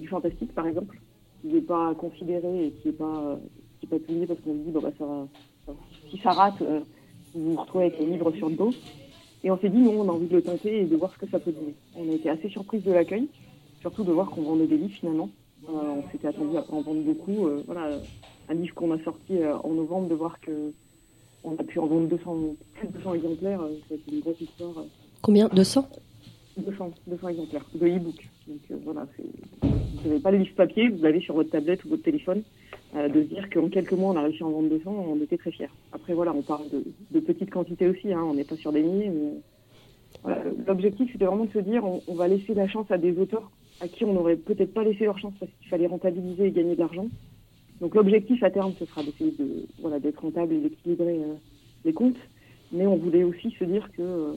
du 0.00 0.08
fantastique 0.08 0.54
par 0.54 0.66
exemple, 0.66 0.98
qui 1.42 1.48
n'est 1.48 1.60
pas 1.60 1.94
considéré 1.94 2.66
et 2.66 2.70
qui 2.70 2.88
n'est 2.88 2.94
pas, 2.94 3.38
qui 3.80 3.86
pas 3.86 3.98
publié 3.98 4.26
parce 4.26 4.40
qu'on 4.40 4.54
se 4.54 4.58
dit 4.58 4.70
bah 4.70 4.90
ça 4.98 5.04
va, 5.04 5.74
si 6.10 6.18
ça 6.18 6.30
rate, 6.30 6.62
vous 7.34 7.52
vous 7.52 7.60
retrouvez 7.60 7.86
avec 7.86 7.98
les 8.00 8.06
livres 8.06 8.32
sur 8.32 8.48
le 8.48 8.56
dos. 8.56 8.70
Et 9.42 9.50
on 9.50 9.58
s'est 9.58 9.70
dit 9.70 9.78
non, 9.78 10.00
on 10.00 10.08
a 10.08 10.12
envie 10.12 10.26
de 10.26 10.36
le 10.36 10.42
tenter 10.42 10.82
et 10.82 10.84
de 10.84 10.96
voir 10.96 11.12
ce 11.12 11.18
que 11.18 11.30
ça 11.30 11.38
peut 11.38 11.52
donner. 11.52 11.74
On 11.96 12.08
a 12.08 12.14
été 12.14 12.30
assez 12.30 12.48
surprise 12.48 12.82
de 12.84 12.92
l'accueil, 12.92 13.28
surtout 13.80 14.04
de 14.04 14.12
voir 14.12 14.30
qu'on 14.30 14.42
vendait 14.42 14.66
des 14.66 14.78
livres 14.78 14.94
finalement. 14.98 15.28
on 15.68 16.02
s'était 16.10 16.28
attendu 16.28 16.56
à 16.56 16.64
en 16.70 16.80
vendre 16.80 17.02
beaucoup. 17.02 17.48
voilà, 17.66 17.98
un 18.50 18.54
livre 18.54 18.74
qu'on 18.74 18.92
a 18.92 18.98
sorti 19.02 19.38
euh, 19.38 19.56
en 19.58 19.70
novembre, 19.70 20.08
de 20.08 20.14
voir 20.14 20.40
que 20.40 20.72
on 21.42 21.54
a 21.54 21.64
pu 21.64 21.78
en 21.78 21.86
vendre 21.86 22.08
200, 22.08 22.56
plus 22.74 22.88
de 22.88 22.92
200 22.94 23.14
exemplaires, 23.14 23.60
c'est 23.88 23.94
euh, 23.94 24.12
une 24.12 24.20
grosse 24.20 24.40
histoire. 24.40 24.78
Euh. 24.78 24.84
Combien? 25.22 25.48
200 25.48 25.88
200, 26.56 26.90
200 27.06 27.28
exemplaires 27.28 27.64
de 27.74 27.86
e-book. 27.86 28.28
Donc 28.46 28.80
voilà, 28.84 29.06
vous 29.62 30.08
n'avez 30.08 30.20
pas 30.20 30.32
le 30.32 30.38
livre 30.38 30.54
papier, 30.54 30.88
vous 30.88 31.02
l'avez 31.02 31.20
sur 31.20 31.34
votre 31.34 31.50
tablette 31.50 31.84
ou 31.84 31.90
votre 31.90 32.02
téléphone. 32.02 32.42
de 32.94 33.22
se 33.22 33.28
dire 33.28 33.48
qu'en 33.48 33.68
quelques 33.68 33.92
mois, 33.92 34.12
on 34.12 34.16
a 34.16 34.22
réussi 34.22 34.42
à 34.42 34.46
en 34.46 34.50
vendre 34.50 34.68
200, 34.68 34.90
on 34.90 35.22
était 35.22 35.38
très 35.38 35.52
fiers. 35.52 35.70
Après, 35.92 36.12
voilà, 36.12 36.34
on 36.34 36.42
parle 36.42 36.66
de, 36.70 37.20
petites 37.20 37.50
quantités 37.50 37.88
aussi, 37.88 38.12
hein, 38.12 38.22
on 38.22 38.34
n'est 38.34 38.44
pas 38.44 38.56
sur 38.56 38.72
des 38.72 38.82
milliers. 38.82 39.10
L'objectif, 40.66 41.10
c'était 41.12 41.24
vraiment 41.24 41.44
de 41.44 41.52
se 41.52 41.60
dire, 41.60 41.84
on, 41.84 42.02
on, 42.08 42.14
va 42.14 42.28
laisser 42.28 42.52
la 42.52 42.68
chance 42.68 42.90
à 42.90 42.98
des 42.98 43.16
auteurs 43.18 43.50
à 43.80 43.88
qui 43.88 44.04
on 44.04 44.12
n'aurait 44.12 44.36
peut-être 44.36 44.74
pas 44.74 44.84
laissé 44.84 45.04
leur 45.04 45.18
chance 45.18 45.32
parce 45.40 45.52
qu'il 45.60 45.68
fallait 45.68 45.86
rentabiliser 45.86 46.46
et 46.46 46.50
gagner 46.50 46.74
de 46.74 46.80
l'argent. 46.80 47.06
Donc 47.80 47.94
l'objectif 47.94 48.42
à 48.42 48.50
terme, 48.50 48.74
ce 48.78 48.84
sera 48.84 49.02
d'essayer 49.02 49.32
de, 49.38 49.66
voilà, 49.80 49.98
d'être 49.98 50.20
rentable 50.20 50.52
et 50.52 50.60
d'équilibrer 50.60 51.18
euh, 51.18 51.34
les 51.84 51.92
comptes. 51.92 52.18
Mais 52.72 52.86
on 52.86 52.96
voulait 52.96 53.24
aussi 53.24 53.50
se 53.58 53.64
dire 53.64 53.88
que 53.92 54.02
euh, 54.02 54.32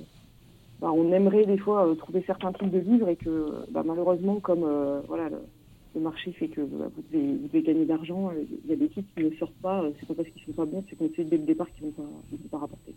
bah, 0.80 0.92
on 0.92 1.12
aimerait 1.12 1.46
des 1.46 1.58
fois 1.58 1.88
euh, 1.88 1.96
trouver 1.96 2.24
certains 2.26 2.54
types 2.54 2.72
de 2.72 2.80
livres 2.80 3.10
et 3.10 3.18
que 3.18 3.66
bah, 3.72 3.84
malheureusement, 3.86 4.40
comme 4.40 4.66
voilà, 5.08 5.30
le, 5.30 6.02
marché 6.02 6.32
fait 6.32 6.48
que 6.48 6.62
bah, 6.62 6.90
vous, 6.96 7.04
devez, 7.12 7.62
gagner 7.62 7.86
d'argent, 7.86 8.32
il 8.32 8.70
y 8.70 8.74
a 8.74 8.78
des 8.78 8.88
titres 8.88 9.10
qui 9.16 9.24
ne 9.26 9.36
sortent 9.36 9.62
pas. 9.62 9.84
c'est 10.00 10.08
pas 10.08 10.16
parce 10.16 10.30
qu'ils 10.30 10.44
sont 10.44 10.54
pas 10.54 10.66
bons, 10.66 10.84
c'est 10.90 10.96
qu'on 10.96 11.10
sait 11.14 11.26
dès 11.26 11.38
le 11.38 11.44
départ 11.44 11.68
qu'ils 11.74 11.88
ne 11.88 11.92
vont, 11.92 12.04
vont, 12.32 12.50
pas 12.50 12.60
rapporter. 12.60 12.96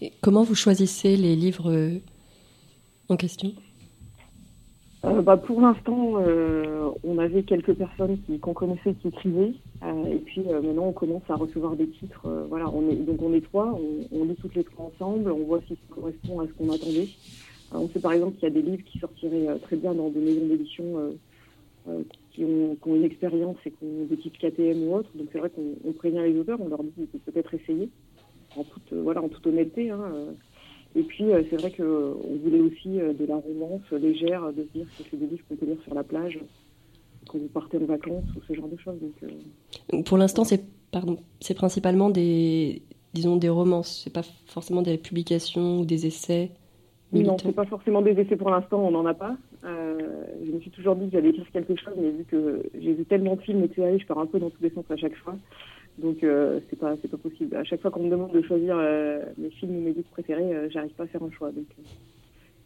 Et 0.00 0.12
comment 0.22 0.44
vous 0.44 0.54
choisissez 0.54 1.16
les 1.16 1.34
livres 1.34 2.00
en 3.08 3.16
question? 3.16 3.52
Euh, 5.04 5.22
bah, 5.22 5.36
Pour 5.36 5.60
l'instant, 5.60 6.14
euh, 6.18 6.90
on 7.04 7.18
avait 7.18 7.42
quelques 7.42 7.74
personnes 7.74 8.18
qu'on 8.40 8.54
connaissait 8.54 8.94
qui 8.94 9.08
écrivaient. 9.08 9.52
Euh, 9.82 10.04
et 10.06 10.18
puis 10.18 10.42
maintenant, 10.42 10.86
on 10.86 10.92
commence 10.92 11.22
à 11.28 11.34
recevoir 11.34 11.76
des 11.76 11.88
titres. 11.88 12.26
voilà, 12.48 12.68
on 12.70 12.88
est, 12.88 12.96
donc 12.96 13.20
on 13.22 13.34
est 13.34 13.42
trois, 13.42 13.78
on, 14.12 14.24
lit 14.24 14.36
toutes 14.36 14.54
les 14.54 14.64
trois 14.64 14.90
ensemble, 14.94 15.30
on 15.30 15.44
voit 15.44 15.60
si 15.66 15.74
ça 15.74 15.94
correspond 15.94 16.40
à 16.40 16.46
ce 16.46 16.52
qu'on 16.52 16.72
attendait. 16.72 17.08
on 17.72 17.88
sait 17.88 18.00
par 18.00 18.12
exemple 18.12 18.34
qu'il 18.36 18.44
y 18.44 18.52
a 18.52 18.54
des 18.54 18.62
livres 18.62 18.84
qui 18.84 18.98
sortiraient 18.98 19.58
très 19.60 19.76
bien 19.76 19.94
dans 19.94 20.08
des 20.08 20.20
maisons 20.20 20.46
d'édition 20.46 20.84
qui 22.30 22.44
ont, 22.44 22.76
qui, 22.76 22.88
ont, 22.88 22.96
une 22.96 23.04
expérience 23.04 23.56
et 23.66 23.70
qui 23.72 23.84
ont 23.84 24.06
des 24.08 24.16
types 24.16 24.38
KTM 24.38 24.88
ou 24.88 24.94
autres. 24.94 25.10
Donc 25.14 25.28
c'est 25.32 25.38
vrai 25.38 25.50
qu'on 25.50 25.92
prévient 25.92 26.22
les 26.22 26.38
auteurs, 26.38 26.60
on 26.60 26.68
leur 26.68 26.82
dit 26.82 26.90
peuvent 26.96 27.20
peut-être 27.34 27.52
essayer, 27.52 27.90
en 28.56 28.64
toute, 28.64 28.92
voilà, 28.92 29.22
en 29.22 29.28
toute 29.28 29.46
honnêteté. 29.46 29.90
Hein, 29.90 30.34
et 30.96 31.02
puis, 31.02 31.32
euh, 31.32 31.42
c'est 31.50 31.56
vrai 31.56 31.72
qu'on 31.72 31.82
euh, 31.82 32.14
voulait 32.42 32.60
aussi 32.60 33.00
euh, 33.00 33.12
de 33.12 33.26
la 33.26 33.36
romance 33.36 33.82
légère, 33.90 34.52
de 34.52 34.62
dire 34.74 34.86
que 34.96 35.04
c'est 35.10 35.16
des 35.16 35.26
livres 35.26 35.42
qu'on 35.48 35.56
peut 35.56 35.66
lire 35.66 35.80
sur 35.82 35.94
la 35.94 36.04
plage 36.04 36.38
quand 37.28 37.38
vous 37.38 37.48
partez 37.48 37.78
en 37.78 37.84
vacances 37.84 38.24
ou 38.36 38.40
ce 38.46 38.54
genre 38.54 38.68
de 38.68 38.76
choses. 38.76 38.98
Donc, 39.90 40.04
Pour 40.04 40.18
l'instant, 40.18 40.44
c'est 40.44 40.62
pardon, 40.92 41.16
c'est 41.40 41.54
principalement 41.54 42.10
des, 42.10 42.82
disons, 43.12 43.36
des 43.36 43.48
romances. 43.48 44.02
C'est 44.04 44.12
pas 44.12 44.22
forcément 44.46 44.82
des 44.82 44.98
publications 44.98 45.80
ou 45.80 45.84
des 45.84 46.06
essais. 46.06 46.52
Non, 47.12 47.36
c'est 47.38 47.52
pas 47.52 47.64
forcément 47.64 48.02
des 48.02 48.12
essais 48.12 48.36
pour 48.36 48.50
l'instant. 48.50 48.80
On 48.84 48.90
n'en 48.90 49.06
a 49.06 49.14
pas. 49.14 49.36
je 49.64 50.52
me 50.52 50.60
suis 50.60 50.70
toujours 50.70 50.94
dit 50.96 51.06
que 51.06 51.12
j'allais 51.12 51.30
écrire 51.30 51.50
quelque 51.52 51.76
chose, 51.76 51.94
mais 51.96 52.10
vu 52.10 52.24
que 52.24 52.62
j'ai 52.78 52.92
vu 52.92 53.04
tellement 53.04 53.36
de 53.36 53.40
films 53.40 53.64
et 53.64 53.68
de 53.68 53.74
séries, 53.74 53.98
je 53.98 54.06
pars 54.06 54.18
un 54.18 54.26
peu 54.26 54.38
dans 54.38 54.50
tous 54.50 54.62
les 54.62 54.70
sens 54.70 54.84
à 54.90 54.96
chaque 54.96 55.16
fois. 55.16 55.34
Donc 55.98 56.24
euh, 56.24 56.60
c'est 56.68 56.78
pas 56.78 56.96
c'est 57.00 57.08
pas 57.08 57.16
possible. 57.16 57.54
À 57.56 57.64
chaque 57.64 57.80
fois 57.80 57.90
qu'on 57.90 58.02
me 58.02 58.10
demande 58.10 58.32
de 58.32 58.42
choisir 58.42 58.76
euh, 58.76 59.22
mes 59.38 59.50
films 59.50 59.76
ou 59.76 59.80
mes 59.80 59.92
livres 59.92 60.10
préférés, 60.10 60.54
euh, 60.54 60.68
j'arrive 60.70 60.92
pas 60.92 61.04
à 61.04 61.06
faire 61.06 61.22
un 61.22 61.30
choix. 61.30 61.52
Donc 61.52 61.66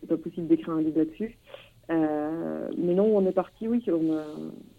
c'est 0.00 0.08
pas 0.08 0.16
possible 0.16 0.46
d'écrire 0.46 0.70
un 0.70 0.80
livre 0.80 0.98
là-dessus. 0.98 1.36
mais 1.88 2.94
non, 2.94 3.16
on 3.16 3.26
est 3.26 3.32
parti, 3.32 3.68
oui, 3.68 3.84
on, 3.88 4.16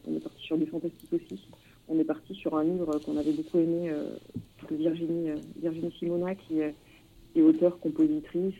on 0.07 0.15
est 0.15 0.23
parti 0.23 0.41
sur 0.41 0.57
du 0.57 0.65
fantastique 0.65 1.13
aussi. 1.13 1.47
On 1.87 1.99
est 1.99 2.03
parti 2.03 2.33
sur 2.33 2.55
un 2.55 2.63
livre 2.63 2.99
qu'on 2.99 3.17
avait 3.17 3.33
beaucoup 3.33 3.59
aimé 3.59 3.91
de 4.69 4.75
Virginie 4.75 5.31
Virginie 5.61 5.91
Simona 5.99 6.35
qui 6.35 6.61
est, 6.61 7.41
auteure, 7.41 7.79
compositrice. 7.79 8.55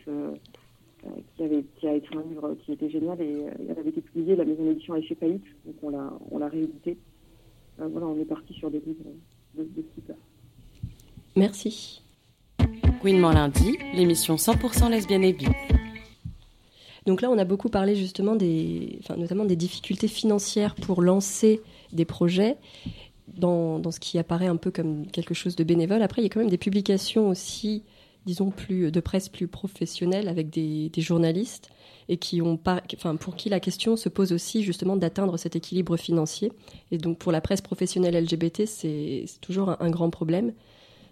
qui, 1.36 1.42
avait, 1.42 1.64
qui 1.76 1.88
a 1.88 1.94
écrit 1.94 2.16
un 2.16 2.28
livre 2.28 2.54
qui 2.64 2.72
était 2.72 2.90
génial 2.90 3.20
et 3.20 3.46
il 3.60 3.70
avait 3.70 3.88
été 3.88 4.02
publié, 4.02 4.36
la 4.36 4.44
maison 4.44 4.64
d'édition 4.64 4.94
a 4.94 5.00
Paït, 5.18 5.42
donc 5.64 5.76
on 5.82 5.90
l'a, 5.90 6.12
on 6.30 6.38
l'a 6.38 6.48
réédité. 6.48 6.98
voilà, 7.78 8.06
on 8.06 8.20
est 8.20 8.24
parti 8.26 8.52
sur 8.54 8.70
des 8.70 8.80
livres 8.80 9.10
de, 9.56 9.62
de 9.62 9.68
ce 9.76 9.94
type-là. 9.94 10.14
Merci. 11.36 12.02
Gouinement 13.00 13.32
lundi, 13.32 13.78
l'émission 13.94 14.36
100% 14.36 14.90
lesbienne 14.90 15.24
et 15.24 15.32
bi. 15.32 15.46
Donc 17.06 17.22
là, 17.22 17.30
on 17.30 17.38
a 17.38 17.44
beaucoup 17.44 17.70
parlé 17.70 17.96
justement 17.96 18.36
des, 18.36 18.98
enfin, 19.02 19.16
notamment 19.16 19.44
des 19.44 19.56
difficultés 19.56 20.08
financières 20.08 20.74
pour 20.74 21.02
lancer 21.02 21.62
des 21.92 22.04
projets 22.04 22.56
dans, 23.26 23.78
dans, 23.78 23.90
ce 23.90 24.00
qui 24.00 24.18
apparaît 24.18 24.48
un 24.48 24.56
peu 24.56 24.70
comme 24.70 25.06
quelque 25.06 25.34
chose 25.34 25.56
de 25.56 25.64
bénévole. 25.64 26.02
Après, 26.02 26.20
il 26.20 26.24
y 26.24 26.26
a 26.26 26.28
quand 26.28 26.40
même 26.40 26.50
des 26.50 26.58
publications 26.58 27.28
aussi, 27.28 27.82
disons, 28.26 28.50
plus 28.50 28.90
de 28.90 29.00
presse 29.00 29.28
plus 29.28 29.48
professionnelle 29.48 30.28
avec 30.28 30.50
des, 30.50 30.90
journalistes 30.98 31.70
et 32.08 32.16
qui 32.16 32.42
ont 32.42 32.56
pas, 32.56 32.82
enfin, 32.94 33.16
pour 33.16 33.36
qui 33.36 33.48
la 33.48 33.60
question 33.60 33.96
se 33.96 34.08
pose 34.08 34.32
aussi 34.32 34.62
justement 34.62 34.96
d'atteindre 34.96 35.36
cet 35.36 35.56
équilibre 35.56 35.96
financier. 35.96 36.52
Et 36.90 36.98
donc 36.98 37.18
pour 37.18 37.32
la 37.32 37.40
presse 37.40 37.60
professionnelle 37.60 38.22
LGBT, 38.22 38.66
c'est 38.66 39.24
toujours 39.40 39.76
un, 39.80 39.90
grand 39.90 40.10
problème. 40.10 40.52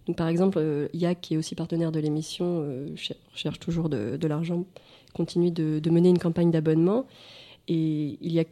Donc 0.07 0.17
par 0.17 0.29
exemple, 0.29 0.59
euh, 0.59 0.89
IAC, 0.93 1.21
qui 1.21 1.35
est 1.35 1.37
aussi 1.37 1.55
partenaire 1.55 1.93
de 1.93 2.01
l'émission, 2.01 2.63
euh, 2.63 2.89
cherche 3.35 3.59
toujours 3.59 3.89
de, 3.89 4.27
l'argent, 4.27 4.65
continue 5.15 5.51
de, 5.51 5.91
mener 5.91 6.09
une 6.09 6.19
campagne 6.19 6.51
d'abonnement. 6.51 7.07
Et 7.69 8.19
il 8.21 8.33
y 8.33 8.41
a 8.41 8.45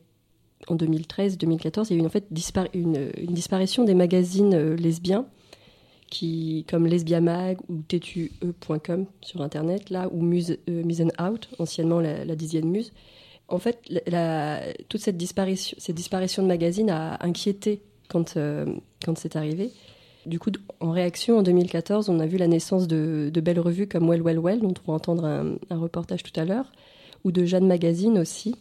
en 0.69 0.77
2013-2014, 0.77 1.87
il 1.91 1.97
y 1.97 2.01
a 2.01 2.03
eu 2.03 2.07
en 2.07 2.11
fait 2.11 2.27
une, 2.73 3.11
disparition 3.29 3.85
des 3.85 3.95
magazines 3.95 4.55
euh, 4.55 4.77
lesbiens 4.77 5.27
comme 6.69 6.87
Lesbiamag 6.87 7.59
ou 7.69 7.83
tue.com 7.83 9.07
sur 9.21 9.43
Internet, 9.43 9.91
là, 9.91 10.09
ou 10.13 10.23
Muse, 10.23 10.59
euh, 10.69 10.83
Muse 10.85 11.05
Out, 11.21 11.49
anciennement 11.59 12.01
la, 12.01 12.25
la, 12.25 12.37
dixième 12.37 12.69
muse. 12.69 12.93
En 13.49 13.59
fait, 13.59 13.81
toute 14.89 15.01
cette 15.01 15.17
disparition, 15.17 16.43
de 16.43 16.49
magazines 16.49 16.91
a 16.91 17.25
inquiété 17.25 17.81
quand, 18.09 18.37
euh, 18.37 18.67
quand 19.05 19.17
c'est 19.19 19.37
arrivé. 19.37 19.71
Du 20.27 20.41
coup, 20.41 20.51
en 20.81 20.91
réaction, 20.91 21.39
en 21.39 21.43
2014, 21.43 22.09
on 22.09 22.19
a 22.19 22.27
vu 22.27 22.37
la 22.37 22.49
naissance 22.49 22.89
de, 22.89 23.31
belles 23.35 23.61
revues 23.61 23.87
comme 23.87 24.09
Well 24.09 24.23
Well 24.23 24.41
Well, 24.41 24.61
dont 24.61 24.75
on 24.85 24.91
va 24.91 24.97
entendre 24.97 25.25
un, 25.25 25.77
reportage 25.77 26.25
tout 26.25 26.39
à 26.39 26.45
l'heure, 26.45 26.73
ou 27.25 27.31
de 27.31 27.45
Jeanne 27.45 27.67
Magazine 27.67 28.19
aussi. 28.19 28.57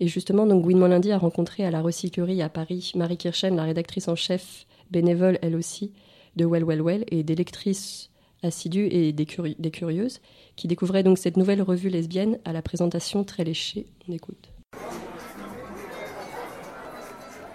Et 0.00 0.08
justement, 0.08 0.46
donc 0.46 0.70
Lundi 0.70 1.10
a 1.12 1.16
rencontré 1.16 1.64
à 1.64 1.70
la 1.70 1.80
recyclerie 1.80 2.42
à 2.42 2.50
Paris 2.50 2.92
Marie 2.94 3.16
Kirchen, 3.16 3.56
la 3.56 3.64
rédactrice 3.64 4.08
en 4.08 4.16
chef, 4.16 4.66
bénévole 4.90 5.38
elle 5.40 5.56
aussi, 5.56 5.92
de 6.36 6.44
Well 6.44 6.64
Well 6.64 6.82
Well, 6.82 7.04
et 7.10 7.22
des 7.22 7.34
lectrices 7.34 8.10
assidues 8.42 8.88
et 8.90 9.12
des, 9.12 9.26
curi 9.26 9.56
des 9.58 9.70
curieuses, 9.70 10.20
qui 10.56 10.68
découvraient 10.68 11.02
donc 11.02 11.18
cette 11.18 11.36
nouvelle 11.36 11.62
revue 11.62 11.88
lesbienne 11.88 12.38
à 12.44 12.52
la 12.52 12.62
présentation 12.62 13.24
très 13.24 13.44
léchée. 13.44 13.86
On 14.08 14.12
écoute. 14.12 14.50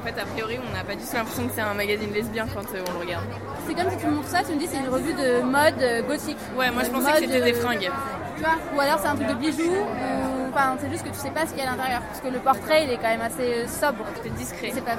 En 0.02 0.04
fait, 0.04 0.20
a 0.20 0.26
priori, 0.26 0.58
on 0.58 0.74
n'a 0.74 0.84
pas 0.84 0.96
du 0.96 1.04
tout 1.04 1.13
l'impression 1.13 1.48
que 1.48 1.54
c'est 1.54 1.62
un 1.62 1.76
magazine 1.76 2.12
lesbien 2.12 2.48
quand 2.48 2.65
euh, 2.74 2.84
on 2.89 2.94
le 2.94 3.00
regarde. 3.06 3.26
C'est 3.67 3.76
comme 3.76 3.91
si 3.91 3.98
tu 3.98 4.08
me 4.08 4.12
montres 4.13 4.30
ça, 4.30 4.41
tu 4.44 4.54
me 4.54 4.60
dis 4.60 4.65
c'est 4.65 4.80
une 4.80 4.89
revue 4.89 5.13
de 5.13 5.44
mode 5.44 5.80
euh, 5.80 6.02
gothique. 6.02 6.38
Ouais, 6.58 6.72
moi 6.72 6.84
je 6.84 6.89
pensais 6.89 7.12
que 7.12 7.20
c'était 7.20 7.44
des 7.44 7.54
fringues. 7.54 7.91
Tu 8.36 8.41
vois 8.41 8.58
Ou 8.76 8.80
alors 8.80 8.98
c'est 8.98 9.08
un 9.08 9.15
truc 9.15 9.28
de 9.28 9.36
bijoux, 9.36 9.62
ou 9.62 10.50
enfin 10.50 10.76
c'est 10.82 10.89
juste 10.89 11.04
que 11.04 11.10
tu 11.10 11.20
sais 11.20 11.30
pas 11.30 11.46
ce 11.46 11.52
qu'il 11.52 11.60
y 11.60 11.62
a 11.62 11.72
à 11.72 11.76
l'intérieur. 11.76 12.02
Parce 12.02 12.20
que 12.20 12.30
le 12.30 12.39
portrait 12.39 12.86
il 12.86 12.89
est 12.89 12.96
quand 12.96 13.10
même 13.10 13.22
assez 13.22 13.67
sobre. 13.67 14.04
C'est 14.24 14.34
discret. 14.34 14.72
C'est 14.74 14.84
pas, 14.84 14.96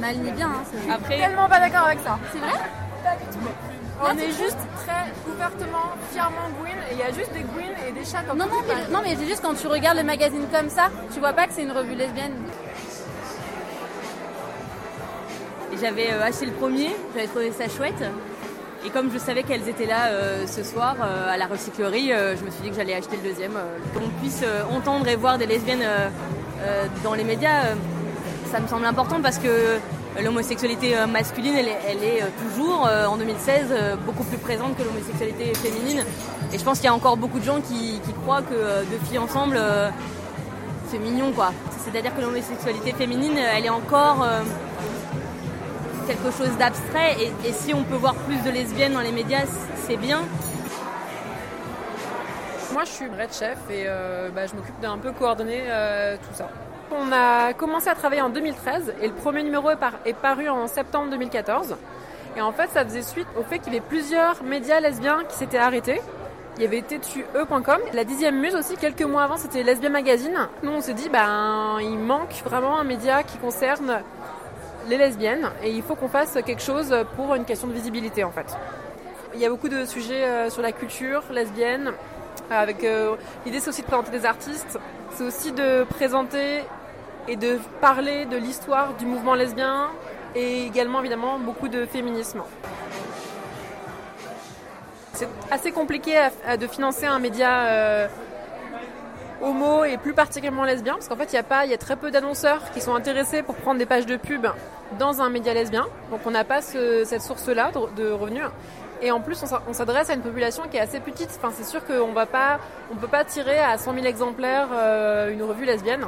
mal 0.00 0.16
ni 0.16 0.30
bien. 0.30 0.48
Hein, 0.48 0.92
Après... 0.94 1.18
tellement 1.18 1.46
pas 1.46 1.60
d'accord 1.60 1.84
avec 1.88 2.00
ça. 2.00 2.18
C'est 2.32 2.38
vrai? 2.38 2.58
Pas 3.02 3.16
du 3.16 3.24
tout. 3.24 3.38
On 4.04 4.18
est 4.18 4.32
juste 4.32 4.58
très 4.84 5.12
ouvertement, 5.30 5.92
fièrement 6.10 6.48
Gwyn, 6.60 6.76
et 6.90 6.94
il 6.94 6.98
y 6.98 7.02
a 7.02 7.12
juste 7.12 7.32
des 7.32 7.42
Gwyn 7.42 7.72
et 7.86 7.92
des 7.92 8.04
chats 8.04 8.22
comme 8.22 8.38
Non, 8.38 8.46
non, 8.46 8.62
mais, 8.66 8.92
non, 8.92 9.00
mais 9.04 9.14
c'est 9.16 9.26
juste 9.26 9.42
quand 9.42 9.54
tu 9.54 9.66
regardes 9.68 9.98
le 9.98 10.02
magazine 10.04 10.46
comme 10.52 10.68
ça, 10.68 10.88
tu 11.12 11.20
vois 11.20 11.32
pas 11.32 11.46
que 11.46 11.52
c'est 11.52 11.62
une 11.62 11.72
revue 11.72 11.94
lesbienne. 11.94 12.34
J'avais 15.80 16.12
euh, 16.12 16.22
acheté 16.22 16.46
le 16.46 16.52
premier, 16.52 16.94
j'avais 17.14 17.28
trouvé 17.28 17.52
ça 17.52 17.68
chouette. 17.68 18.04
Et 18.84 18.90
comme 18.90 19.12
je 19.12 19.18
savais 19.18 19.44
qu'elles 19.44 19.68
étaient 19.68 19.86
là 19.86 20.06
euh, 20.08 20.46
ce 20.46 20.64
soir 20.64 20.96
euh, 21.00 21.32
à 21.32 21.36
la 21.36 21.46
recyclerie, 21.46 22.12
euh, 22.12 22.36
je 22.36 22.44
me 22.44 22.50
suis 22.50 22.62
dit 22.62 22.70
que 22.70 22.76
j'allais 22.76 22.94
acheter 22.94 23.16
le 23.16 23.28
deuxième. 23.28 23.52
qu'on 23.94 24.08
puisse 24.20 24.44
entendre 24.70 25.06
et 25.08 25.14
voir 25.14 25.38
des 25.38 25.46
lesbiennes 25.46 25.84
dans 27.04 27.14
les 27.14 27.24
médias, 27.24 27.74
ça 28.50 28.60
me 28.60 28.66
semble 28.66 28.84
important 28.86 29.20
parce 29.22 29.38
que 29.38 29.78
l'homosexualité 30.20 30.94
masculine, 31.06 31.54
elle 31.56 31.68
est, 31.68 32.18
est 32.18 32.24
toujours, 32.42 32.88
en 33.08 33.16
2016, 33.16 33.74
beaucoup 34.04 34.24
plus 34.24 34.38
présente 34.38 34.76
que 34.76 34.82
l'homosexualité 34.82 35.54
féminine. 35.54 36.04
Et 36.52 36.58
je 36.58 36.64
pense 36.64 36.78
qu'il 36.78 36.86
y 36.86 36.90
a 36.90 36.94
encore 36.94 37.16
beaucoup 37.16 37.38
de 37.38 37.44
gens 37.44 37.60
qui, 37.60 38.00
croient 38.22 38.42
que 38.42 38.84
deux 38.90 38.98
filles 39.08 39.18
ensemble, 39.18 39.58
c'est 40.90 40.98
mignon, 40.98 41.32
quoi. 41.32 41.52
C'est-à-dire 41.78 42.14
que 42.14 42.20
l'homosexualité 42.20 42.92
féminine, 42.92 43.38
elle 43.38 43.64
est 43.64 43.70
encore 43.70 44.26
quelque 46.06 46.30
chose 46.30 46.56
d'abstrait 46.58 47.16
et, 47.44 47.52
si 47.52 47.74
on 47.74 47.82
peut 47.84 47.96
voir 47.96 48.14
plus 48.14 48.42
de 48.42 48.50
lesbiennes 48.50 48.92
dans 48.92 49.00
les 49.00 49.12
médias, 49.12 49.44
c'est 49.86 49.96
bien. 49.96 50.22
Moi, 52.72 52.84
je 52.84 52.90
suis 52.90 53.08
Brett 53.08 53.34
Chef 53.34 53.58
et 53.70 53.84
euh, 53.86 54.30
bah, 54.30 54.46
je 54.46 54.54
m'occupe 54.54 54.80
d'un 54.80 54.98
peu 54.98 55.12
coordonner 55.12 55.64
euh, 55.66 56.16
tout 56.16 56.34
ça. 56.34 56.48
On 56.94 57.10
a 57.10 57.54
commencé 57.54 57.88
à 57.88 57.94
travailler 57.94 58.20
en 58.20 58.28
2013 58.28 58.94
et 59.00 59.08
le 59.08 59.14
premier 59.14 59.42
numéro 59.42 59.70
est, 59.70 59.76
par, 59.76 59.94
est 60.04 60.12
paru 60.12 60.48
en 60.48 60.66
septembre 60.66 61.10
2014. 61.10 61.76
Et 62.36 62.42
en 62.42 62.52
fait, 62.52 62.68
ça 62.70 62.84
faisait 62.84 63.02
suite 63.02 63.28
au 63.38 63.42
fait 63.42 63.58
qu'il 63.58 63.72
y 63.72 63.76
avait 63.76 63.86
plusieurs 63.86 64.42
médias 64.42 64.80
lesbiens 64.80 65.22
qui 65.28 65.36
s'étaient 65.36 65.58
arrêtés. 65.58 66.00
Il 66.56 66.62
y 66.62 66.66
avait 66.66 66.82
tetue.com, 66.82 67.78
la 67.94 68.04
dixième 68.04 68.38
muse 68.38 68.54
aussi, 68.54 68.76
quelques 68.76 69.02
mois 69.02 69.22
avant, 69.22 69.38
c'était 69.38 69.62
Lesbien 69.62 69.88
Magazine. 69.88 70.48
Nous, 70.62 70.70
on 70.70 70.82
s'est 70.82 70.92
dit, 70.92 71.08
ben, 71.08 71.78
il 71.80 71.98
manque 71.98 72.42
vraiment 72.44 72.78
un 72.78 72.84
média 72.84 73.22
qui 73.22 73.38
concerne 73.38 74.02
les 74.88 74.98
lesbiennes 74.98 75.50
et 75.62 75.70
il 75.70 75.82
faut 75.82 75.94
qu'on 75.94 76.08
fasse 76.08 76.36
quelque 76.44 76.62
chose 76.62 76.94
pour 77.16 77.34
une 77.34 77.44
question 77.44 77.68
de 77.68 77.72
visibilité 77.72 78.24
en 78.24 78.32
fait. 78.32 78.54
Il 79.34 79.40
y 79.40 79.46
a 79.46 79.48
beaucoup 79.48 79.68
de 79.68 79.86
sujets 79.86 80.24
euh, 80.24 80.50
sur 80.50 80.60
la 80.60 80.72
culture 80.72 81.22
lesbienne. 81.30 81.92
Avec 82.50 82.84
euh, 82.84 83.14
l'idée, 83.46 83.60
c'est 83.60 83.70
aussi 83.70 83.80
de 83.82 83.86
présenter 83.86 84.10
des 84.10 84.26
artistes. 84.26 84.78
C'est 85.14 85.24
aussi 85.24 85.52
de 85.52 85.84
présenter 85.84 86.62
et 87.28 87.36
de 87.36 87.58
parler 87.80 88.26
de 88.26 88.36
l'histoire 88.36 88.94
du 88.94 89.06
mouvement 89.06 89.34
lesbien 89.34 89.90
et 90.34 90.66
également 90.66 91.00
évidemment 91.00 91.38
beaucoup 91.38 91.68
de 91.68 91.86
féminisme. 91.86 92.42
C'est 95.12 95.28
assez 95.50 95.72
compliqué 95.72 96.14
de 96.58 96.66
financer 96.66 97.06
un 97.06 97.18
média 97.18 97.66
euh, 97.66 98.08
homo 99.42 99.84
et 99.84 99.96
plus 99.98 100.14
particulièrement 100.14 100.64
lesbien, 100.64 100.94
parce 100.94 101.08
qu'en 101.08 101.16
fait, 101.16 101.32
il 101.32 101.36
y 101.36 101.38
a 101.38 101.66
y 101.66 101.74
a 101.74 101.78
très 101.78 101.96
peu 101.96 102.10
d'annonceurs 102.10 102.70
qui 102.72 102.80
sont 102.80 102.94
intéressés 102.94 103.42
pour 103.42 103.56
prendre 103.56 103.78
des 103.78 103.86
pages 103.86 104.06
de 104.06 104.16
pub 104.16 104.46
dans 104.98 105.20
un 105.20 105.28
média 105.28 105.52
lesbien. 105.52 105.86
Donc, 106.10 106.20
on 106.26 106.30
n'a 106.30 106.44
pas 106.44 106.62
ce, 106.62 107.04
cette 107.04 107.22
source-là 107.22 107.72
de, 107.96 108.10
revenus. 108.10 108.44
Et 109.02 109.10
en 109.10 109.20
plus, 109.20 109.44
on 109.68 109.72
s'adresse 109.72 110.10
à 110.10 110.14
une 110.14 110.22
population 110.22 110.62
qui 110.70 110.76
est 110.76 110.80
assez 110.80 111.00
petite. 111.00 111.28
Enfin, 111.36 111.52
c'est 111.54 111.64
sûr 111.64 111.84
qu'on 111.84 112.14
on 112.14 112.96
peut 112.96 113.08
pas 113.08 113.24
tirer 113.24 113.58
à 113.58 113.76
100 113.76 113.94
000 113.94 114.06
exemplaires 114.06 114.68
euh, 114.72 115.32
une 115.32 115.42
revue 115.42 115.64
lesbienne. 115.64 116.06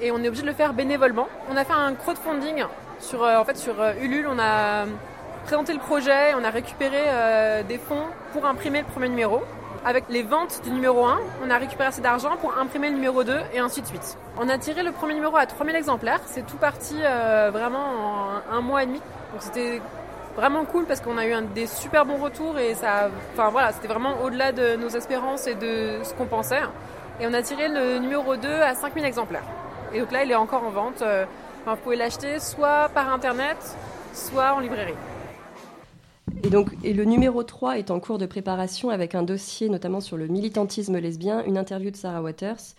Et 0.00 0.10
on 0.10 0.22
est 0.22 0.28
obligé 0.28 0.42
de 0.42 0.48
le 0.48 0.54
faire 0.54 0.72
bénévolement. 0.72 1.28
On 1.50 1.56
a 1.56 1.64
fait 1.64 1.72
un 1.72 1.94
crowdfunding 1.94 2.64
sur, 2.98 3.22
euh, 3.22 3.38
en 3.38 3.44
fait, 3.44 3.56
sur 3.56 3.80
euh, 3.80 3.92
Ulule. 4.00 4.26
On 4.28 4.38
a 4.38 4.86
présenté 5.44 5.72
le 5.72 5.78
projet, 5.78 6.34
on 6.34 6.44
a 6.44 6.50
récupéré 6.50 7.02
euh, 7.06 7.62
des 7.62 7.78
fonds 7.78 8.04
pour 8.32 8.44
imprimer 8.46 8.80
le 8.80 8.86
premier 8.86 9.08
numéro 9.08 9.42
avec 9.84 10.04
les 10.10 10.22
ventes 10.22 10.60
du 10.62 10.70
numéro 10.70 11.06
1, 11.06 11.18
on 11.44 11.50
a 11.50 11.56
récupéré 11.56 11.88
assez 11.88 12.02
d'argent 12.02 12.36
pour 12.40 12.58
imprimer 12.58 12.88
le 12.88 12.96
numéro 12.96 13.24
2 13.24 13.34
et 13.54 13.58
ainsi 13.58 13.80
de 13.80 13.86
suite. 13.86 14.18
On 14.38 14.48
a 14.48 14.58
tiré 14.58 14.82
le 14.82 14.92
premier 14.92 15.14
numéro 15.14 15.36
à 15.36 15.46
3000 15.46 15.74
exemplaires, 15.74 16.20
c'est 16.26 16.46
tout 16.46 16.58
parti 16.58 16.96
euh, 17.02 17.50
vraiment 17.52 18.42
en 18.50 18.56
un 18.56 18.60
mois 18.60 18.82
et 18.82 18.86
demi. 18.86 19.00
Donc 19.32 19.40
c'était 19.40 19.80
vraiment 20.36 20.64
cool 20.64 20.84
parce 20.84 21.00
qu'on 21.00 21.16
a 21.16 21.26
eu 21.26 21.34
des 21.54 21.66
super 21.66 22.04
bons 22.04 22.18
retours 22.18 22.58
et 22.58 22.74
ça, 22.74 23.08
enfin 23.32 23.48
voilà, 23.50 23.72
c'était 23.72 23.88
vraiment 23.88 24.20
au-delà 24.22 24.52
de 24.52 24.76
nos 24.76 24.88
espérances 24.88 25.46
et 25.46 25.54
de 25.54 26.02
ce 26.02 26.12
qu'on 26.14 26.26
pensait. 26.26 26.60
Et 27.20 27.26
on 27.26 27.32
a 27.32 27.42
tiré 27.42 27.68
le 27.68 27.98
numéro 27.98 28.36
2 28.36 28.48
à 28.48 28.74
5000 28.74 29.04
exemplaires. 29.04 29.44
Et 29.92 30.00
donc 30.00 30.12
là, 30.12 30.24
il 30.24 30.30
est 30.30 30.36
encore 30.36 30.62
en 30.62 30.70
vente. 30.70 31.02
Enfin, 31.02 31.74
vous 31.74 31.82
pouvez 31.82 31.96
l'acheter 31.96 32.38
soit 32.38 32.88
par 32.94 33.12
internet, 33.12 33.58
soit 34.14 34.54
en 34.54 34.60
librairie. 34.60 34.94
Et 36.42 36.48
donc, 36.48 36.70
et 36.82 36.94
le 36.94 37.04
numéro 37.04 37.42
3 37.42 37.78
est 37.78 37.90
en 37.90 38.00
cours 38.00 38.18
de 38.18 38.26
préparation 38.26 38.90
avec 38.90 39.14
un 39.14 39.22
dossier 39.22 39.68
notamment 39.68 40.00
sur 40.00 40.16
le 40.16 40.26
militantisme 40.26 40.96
lesbien, 40.98 41.44
une 41.44 41.58
interview 41.58 41.90
de 41.90 41.96
Sarah 41.96 42.22
Waters, 42.22 42.74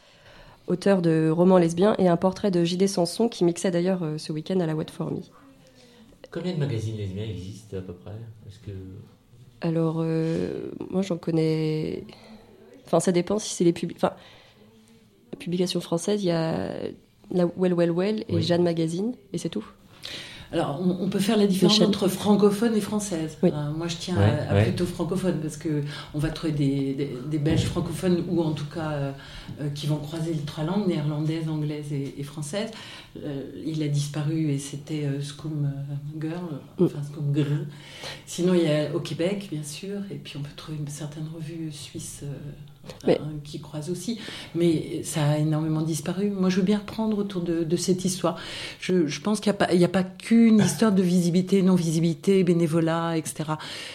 auteur 0.68 1.02
de 1.02 1.30
romans 1.30 1.58
lesbiens, 1.58 1.96
et 2.00 2.08
un 2.08 2.18
portrait 2.18 2.50
de 2.50 2.64
J.D. 2.64 2.88
Sanson 2.88 3.30
qui 3.30 3.44
mixait 3.44 3.72
d'ailleurs 3.72 4.04
euh, 4.04 4.18
ce 4.18 4.32
week-end 4.32 4.60
à 4.62 4.66
la 4.66 4.76
What 4.76 4.86
For 4.92 5.12
Me. 5.12 5.20
Combien 6.32 6.54
de 6.54 6.60
magazines 6.60 6.98
lesbiens 6.98 7.26
existent 7.26 7.78
à 7.78 7.82
peu 7.82 7.94
près? 7.94 8.12
Est-ce 8.48 8.60
que... 8.60 8.72
Alors, 9.62 9.98
euh, 10.00 10.72
moi 10.90 11.02
j'en 11.02 11.18
connais. 11.18 12.04
Enfin, 12.86 13.00
ça 13.00 13.12
dépend 13.12 13.38
si 13.38 13.54
c'est 13.54 13.64
les 13.64 13.74
publi... 13.74 13.96
enfin, 13.96 14.14
publications 15.38 15.82
françaises. 15.82 16.24
Il 16.24 16.28
y 16.28 16.32
a 16.32 16.74
la 17.32 17.46
Well 17.58 17.74
Well 17.74 17.92
Well 17.92 18.20
et 18.28 18.36
oui. 18.36 18.44
Jeanne 18.44 18.64
Magazine, 18.64 19.14
et 19.34 19.38
c'est 19.38 19.50
tout. 19.50 19.66
Alors, 20.54 20.82
on, 20.82 21.08
peut 21.08 21.20
faire 21.20 21.38
la 21.38 21.48
différence 21.48 21.80
entre 21.80 22.10
francophone 22.10 22.76
et 22.76 22.82
française. 22.82 23.38
Oui. 23.42 23.52
Euh, 23.54 23.72
moi, 23.72 23.88
je 23.88 23.96
tiens 23.96 24.18
à, 24.18 24.62
plutôt 24.64 24.86
francophone 24.86 25.40
parce 25.42 25.56
que 25.56 25.82
on 26.14 26.20
va 26.20 26.30
trouver 26.30 26.52
des, 26.52 27.10
des, 27.26 27.38
Belges 27.38 27.64
francophones 27.64 28.26
ou 28.28 28.42
en 28.42 28.52
tout 28.52 28.66
cas 28.66 28.92
euh, 28.92 29.12
euh, 29.62 29.70
qui 29.70 29.88
vont 29.88 29.96
croiser 29.96 30.34
les 30.34 30.42
trois 30.42 30.66
langues, 30.66 30.88
néerlandaise, 30.88 31.48
anglaise 31.48 31.94
et, 31.94 32.24
française. 32.24 32.70
il 33.66 33.82
a 33.82 33.88
disparu 33.88 34.50
et 34.50 34.60
c'était 34.60 35.08
Scum 35.22 35.72
Girl, 36.20 36.60
mm. 36.78 36.84
enfin 36.84 37.04
Scum 37.04 37.34
Girl. 37.34 37.68
Sinon, 38.26 38.54
il 38.54 38.64
y 38.64 38.68
a 38.68 38.94
au 38.94 39.00
Québec, 39.00 39.48
bien 39.50 39.64
sûr, 39.64 40.00
et 40.12 40.16
puis 40.16 40.36
on 40.36 40.42
peut 40.42 40.50
trouver 40.58 40.80
une 40.80 40.88
certaine 40.90 41.28
revue 41.34 41.72
suisse 41.72 42.24
Hein, 43.08 43.16
qui 43.44 43.60
croisent 43.60 43.90
aussi. 43.90 44.20
Mais 44.56 45.02
ça 45.04 45.24
a 45.24 45.38
énormément 45.38 45.82
disparu. 45.82 46.30
Moi, 46.30 46.50
je 46.50 46.58
veux 46.58 46.62
bien 46.64 46.80
reprendre 46.80 47.18
autour 47.18 47.42
de, 47.42 47.76
cette 47.76 48.06
histoire. 48.06 48.38
Je, 48.80 49.20
pense 49.22 49.40
qu'il 49.40 49.54
n'y 49.74 49.84
a 49.84 49.90
pas, 49.90 50.04
qu'une 50.04 50.60
histoire 50.60 50.92
de 50.92 51.02
visibilité, 51.02 51.62
non-visibilité, 51.62 52.44
bénévolat, 52.44 53.18
etc. 53.18 53.52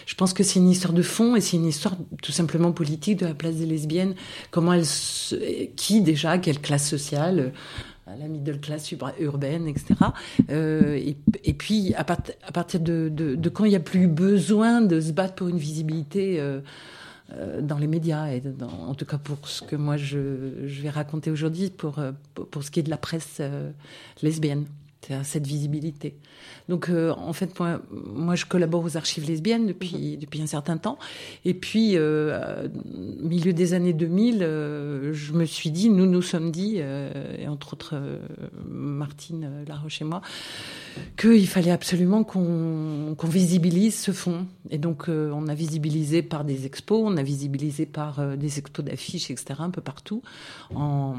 Je 0.06 0.14
pense 0.14 0.32
que 0.32 0.42
c'est 0.42 0.58
une 0.58 0.70
histoire 0.70 0.92
de 0.92 1.02
fond 1.02 1.36
et 1.36 1.40
c'est 1.40 1.56
une 1.56 1.66
histoire 1.66 1.94
tout 2.22 2.32
simplement 2.32 2.72
politique 2.72 3.18
de 3.20 3.26
la 3.26 3.34
place 3.34 3.56
des 3.56 3.66
lesbiennes. 3.66 4.14
Comment 4.50 4.72
elles, 4.72 4.86
qui 5.76 6.00
déjà, 6.00 6.38
quelle 6.38 6.60
classe 6.60 6.88
sociale 6.88 7.52
euh, 8.08 8.12
la 8.18 8.28
middle 8.28 8.60
class 8.60 8.94
urbaine, 9.18 9.66
etc. 9.66 9.94
Euh, 10.50 10.98
et, 11.44 11.52
puis, 11.54 11.92
à, 11.94 12.04
partir 12.04 12.80
de, 12.80 13.36
quand 13.52 13.64
il 13.64 13.70
n'y 13.70 13.76
a 13.76 13.80
plus 13.80 14.06
besoin 14.06 14.80
de 14.80 15.00
se 15.00 15.10
battre 15.12 15.34
pour 15.34 15.48
une 15.48 15.58
visibilité 15.58 16.38
euh, 16.38 16.60
dans 17.60 17.78
les 17.78 17.86
médias, 17.86 18.28
et 18.28 18.42
en 18.62 18.94
tout 18.94 19.04
cas 19.04 19.18
pour 19.18 19.48
ce 19.48 19.62
que 19.62 19.74
moi 19.74 19.96
je, 19.96 20.18
vais 20.18 20.90
raconter 20.90 21.30
aujourd'hui, 21.30 21.70
pour, 21.70 21.98
euh, 21.98 22.12
pour, 22.34 22.62
ce 22.62 22.70
qui 22.70 22.80
est 22.80 22.84
de 22.84 22.90
la 22.90 22.96
presse 22.96 23.38
euh, 23.40 23.72
lesbienne, 24.22 24.66
cette 25.22 25.46
visibilité. 25.46 26.16
Donc, 26.68 26.88
euh, 26.88 27.12
en 27.12 27.32
fait, 27.32 27.58
moi, 27.60 27.80
moi, 27.90 28.34
je 28.34 28.44
collabore 28.44 28.84
aux 28.84 28.96
archives 28.96 29.26
lesbiennes 29.26 29.66
depuis, 29.66 30.12
mhm. 30.14 30.16
depuis 30.18 30.42
un 30.42 30.46
certain 30.46 30.76
temps. 30.76 30.98
Et 31.44 31.54
puis, 31.54 31.92
euh, 31.94 32.68
milieu 33.20 33.52
des 33.52 33.74
années 33.74 33.92
2000, 33.92 34.42
euh, 34.42 35.12
je 35.12 35.32
me 35.32 35.44
suis 35.44 35.70
dit, 35.70 35.88
nous 35.88 36.06
nous 36.06 36.22
sommes 36.22 36.50
dit, 36.50 36.76
euh, 36.78 37.36
et 37.38 37.46
entre 37.46 37.74
autres 37.74 37.94
Martine 38.68 39.64
Laroche 39.68 40.00
et 40.00 40.04
moi, 40.04 40.22
qu'il 41.16 41.46
fallait 41.46 41.70
absolument 41.70 42.24
qu'on 42.24 43.14
qu'on 43.16 43.28
visibilise 43.28 43.96
ce 43.96 44.10
fond. 44.10 44.46
Et 44.70 44.78
donc, 44.78 45.08
on 45.08 45.46
a 45.46 45.54
visibilisé 45.54 46.22
par 46.22 46.44
des 46.44 46.66
expos, 46.66 47.02
on 47.04 47.16
a 47.16 47.22
visibilisé 47.22 47.86
par 47.86 48.36
des 48.36 48.58
expos 48.58 48.84
d'affiches, 48.84 49.30
etc., 49.30 49.54
un 49.58 49.70
peu 49.70 49.80
partout, 49.80 50.22
en, 50.74 51.14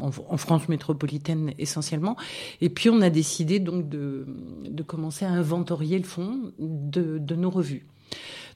en, 0.00 0.06
en 0.06 0.36
France 0.36 0.68
métropolitaine 0.68 1.52
essentiellement. 1.58 2.16
Et 2.60 2.68
puis, 2.68 2.90
on 2.90 3.00
a 3.00 3.10
décidé 3.10 3.58
donc 3.58 3.88
de 3.88 4.26
de 4.68 4.82
commencer 4.82 5.24
à 5.24 5.30
inventorier 5.30 5.98
le 5.98 6.04
fond 6.04 6.52
de, 6.58 7.34
nos 7.34 7.50
revues. 7.50 7.86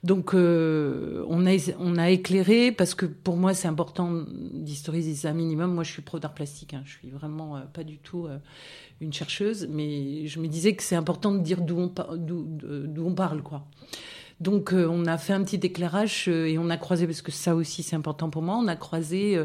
Donc 0.05 0.33
euh, 0.33 1.25
on, 1.29 1.45
a, 1.47 1.57
on 1.81 1.97
a 1.97 2.11
éclairé, 2.11 2.71
parce 2.71 2.95
que 2.95 3.05
pour 3.05 3.37
moi 3.37 3.53
c'est 3.53 3.67
important 3.67 4.25
d'historiser 4.53 5.15
ça 5.15 5.31
un 5.31 5.33
minimum. 5.33 5.75
Moi 5.75 5.83
je 5.83 5.91
suis 5.91 6.03
pro 6.03 6.21
d'art 6.21 6.35
plastique, 6.35 6.75
hein. 6.75 6.83
je 6.85 6.93
suis 6.93 7.11
vraiment 7.11 7.57
euh, 7.57 7.61
pas 7.73 7.83
du 7.83 7.99
tout 7.99 8.27
euh, 8.27 8.39
une 9.01 9.13
chercheuse, 9.13 9.67
mais 9.69 10.27
je 10.27 10.39
me 10.39 10.47
disais 10.47 10.75
que 10.77 10.85
c'est 10.85 10.95
important 10.95 11.33
de 11.33 11.41
dire 11.41 11.61
d'où 11.61 11.81
on, 11.81 13.15
parle. 13.15 13.43
quoi. 13.43 13.67
Donc 14.41 14.73
on 14.73 15.07
a 15.07 15.19
fait 15.19 15.33
un 15.33 15.43
petit 15.43 15.67
éclairage 15.67 16.29
et 16.29 16.59
on 16.59 16.71
a 16.71 16.77
croisé, 16.77 17.07
parce 17.07 17.23
que 17.23 17.33
ça 17.33 17.57
aussi 17.57 17.83
c'est 17.83 17.97
important 17.97 18.31
pour 18.31 18.43
moi, 18.43 18.57
on 18.57 18.69
a 18.69 18.77
croisé 18.77 19.43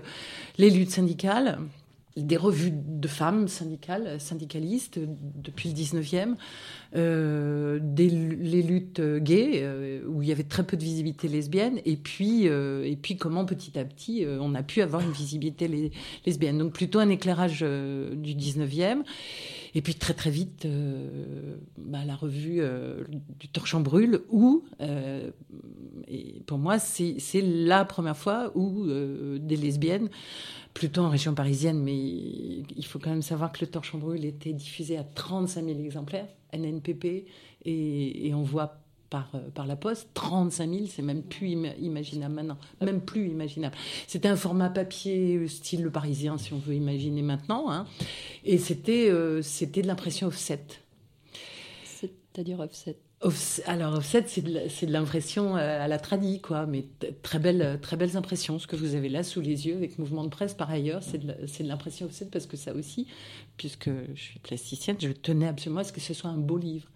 les 0.59 0.69
luttes 0.69 0.91
syndicales 0.91 1.57
des 2.15 2.37
revues 2.37 2.71
de 2.71 3.07
femmes 3.07 3.47
syndicales, 3.47 4.19
syndicalistes 4.19 4.99
depuis 5.35 5.69
le 5.69 5.75
19e, 5.75 6.35
euh, 6.95 7.79
des, 7.81 8.07
les 8.07 8.61
luttes 8.61 9.01
gays, 9.01 9.61
euh, 9.63 10.01
où 10.07 10.21
il 10.21 10.29
y 10.29 10.31
avait 10.31 10.43
très 10.43 10.63
peu 10.63 10.77
de 10.77 10.83
visibilité 10.83 11.27
lesbienne, 11.27 11.79
et 11.85 11.97
puis, 11.97 12.47
euh, 12.47 12.83
et 12.85 12.95
puis 12.95 13.17
comment 13.17 13.45
petit 13.45 13.79
à 13.79 13.85
petit 13.85 14.25
on 14.39 14.53
a 14.53 14.61
pu 14.61 14.81
avoir 14.81 15.01
une 15.01 15.11
visibilité 15.11 15.91
lesbienne. 16.25 16.59
Donc 16.59 16.73
plutôt 16.73 16.99
un 16.99 17.09
éclairage 17.09 17.61
du 17.61 18.35
19e. 18.35 19.03
Et 19.75 19.81
puis 19.81 19.95
très 19.95 20.13
très 20.13 20.29
vite, 20.29 20.67
bah, 21.79 22.05
la 22.05 22.15
revue 22.15 22.61
du 23.39 23.47
Torchon 23.47 23.79
brûle, 23.79 24.21
où, 24.29 24.63
et 26.07 26.41
pour 26.45 26.59
moi, 26.59 26.77
c'est 26.77 27.41
la 27.41 27.83
première 27.83 28.17
fois 28.17 28.51
où 28.55 28.85
des 29.39 29.57
lesbiennes 29.57 30.09
plutôt 30.73 31.01
en 31.01 31.09
région 31.09 31.33
parisienne, 31.33 31.79
mais 31.79 31.95
il 31.95 32.85
faut 32.85 32.99
quand 32.99 33.11
même 33.11 33.21
savoir 33.21 33.51
que 33.51 33.59
le 33.61 33.67
Torchon 33.67 33.99
Brûle 33.99 34.25
était 34.25 34.53
diffusé 34.53 34.97
à 34.97 35.03
35 35.03 35.65
000 35.65 35.79
exemplaires, 35.79 36.27
NNPP, 36.51 37.25
et, 37.65 38.31
on 38.33 38.41
voit 38.41 38.79
par, 39.09 39.29
euh, 39.35 39.65
la 39.65 39.75
poste. 39.75 40.09
35 40.15 40.69
000, 40.69 40.85
c'est 40.87 41.03
même 41.03 41.21
plus 41.21 41.49
imaginable 41.79 42.33
maintenant. 42.33 42.57
Même 42.81 43.01
plus 43.01 43.27
imaginable. 43.27 43.75
C'était 44.07 44.27
un 44.27 44.35
format 44.35 44.69
papier 44.69 45.35
euh, 45.35 45.47
style 45.47 45.83
le 45.83 45.91
parisien, 45.91 46.37
si 46.37 46.53
on 46.53 46.57
veut 46.57 46.73
imaginer 46.73 47.21
maintenant. 47.21 47.71
Hein. 47.71 47.85
Et 48.43 48.57
c'était 48.57 49.09
euh, 49.09 49.41
c'était 49.41 49.83
de 49.83 49.87
l'impression 49.87 50.27
offset. 50.27 50.65
C'est-à-dire 51.83 52.59
offset 52.59 52.97
alors 53.67 53.93
offset, 53.93 54.25
c'est 54.27 54.85
de 54.85 54.91
l'impression 54.91 55.55
euh, 55.55 55.83
à 55.83 55.87
la 55.87 55.97
tradie, 55.97 56.41
quoi, 56.41 56.65
mais 56.65 56.85
très 57.21 57.39
belles, 57.39 57.79
très 57.81 57.95
belles 57.95 58.17
impressions. 58.17 58.59
Ce 58.59 58.67
que 58.67 58.75
vous 58.75 58.95
avez 58.95 59.09
là 59.09 59.23
sous 59.23 59.39
les 59.39 59.67
yeux 59.67 59.75
avec 59.75 59.97
mouvement 59.97 60.23
de 60.23 60.29
presse, 60.29 60.53
par 60.53 60.69
ailleurs, 60.69 61.01
c'est 61.03 61.19
de 61.25 61.67
l'impression 61.67 62.05
offset 62.05 62.25
parce 62.25 62.45
que 62.45 62.57
ça 62.57 62.73
aussi, 62.73 63.07
puisque 63.55 63.89
je 64.13 64.21
suis 64.21 64.39
plasticienne, 64.39 64.97
je 64.99 65.09
tenais 65.09 65.47
absolument 65.47 65.81
à 65.81 65.83
ce 65.85 65.93
que 65.93 66.01
ce 66.01 66.13
soit 66.13 66.29
un 66.29 66.37
beau 66.37 66.57
livre. 66.57 66.87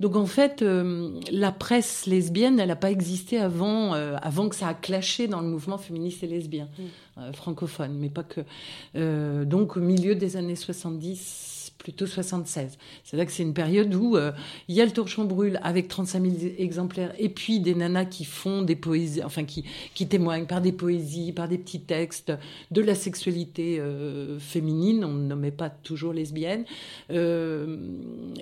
Donc 0.00 0.16
en 0.16 0.26
fait, 0.26 0.62
euh, 0.62 1.20
la 1.30 1.52
presse 1.52 2.06
lesbienne, 2.06 2.60
elle 2.60 2.68
n'a 2.68 2.76
pas 2.76 2.90
existé 2.90 3.38
avant, 3.38 3.94
euh, 3.94 4.16
avant 4.22 4.48
que 4.48 4.56
ça 4.56 4.68
a 4.68 4.74
clashé 4.74 5.28
dans 5.28 5.40
le 5.40 5.48
mouvement 5.48 5.78
féministe 5.78 6.22
et 6.22 6.26
lesbien, 6.26 6.68
mmh. 6.78 7.32
francophone, 7.32 7.94
mais 7.98 8.10
pas 8.10 8.24
que. 8.24 9.44
donc 9.44 9.76
au 9.76 9.80
milieu 9.80 10.14
des 10.14 10.36
années 10.36 10.56
70 10.56 11.57
plutôt 11.78 12.06
76. 12.06 12.76
C'est 13.04 13.16
là 13.16 13.24
que 13.24 13.32
c'est 13.32 13.42
une 13.42 13.54
période 13.54 13.94
où 13.94 14.16
euh, 14.16 14.32
il 14.66 14.74
y 14.74 14.80
a 14.80 14.84
le 14.84 14.90
torchon 14.90 15.24
brûle 15.24 15.58
avec 15.62 15.88
35 15.88 16.22
000 16.22 16.34
exemplaires 16.58 17.14
et 17.18 17.28
puis 17.28 17.60
des 17.60 17.74
nanas 17.74 18.06
qui 18.06 18.24
font 18.24 18.62
des 18.62 18.76
poésies, 18.76 19.22
enfin 19.22 19.44
qui, 19.44 19.64
qui 19.94 20.08
témoignent 20.08 20.46
par 20.46 20.60
des 20.60 20.72
poésies, 20.72 21.32
par 21.32 21.48
des 21.48 21.58
petits 21.58 21.80
textes 21.80 22.32
de 22.70 22.80
la 22.80 22.94
sexualité 22.94 23.78
euh, 23.78 24.38
féminine, 24.38 25.04
on 25.04 25.12
ne 25.12 25.26
nommait 25.26 25.50
pas 25.50 25.70
toujours 25.70 26.12
lesbienne, 26.12 26.64
euh, 27.10 27.76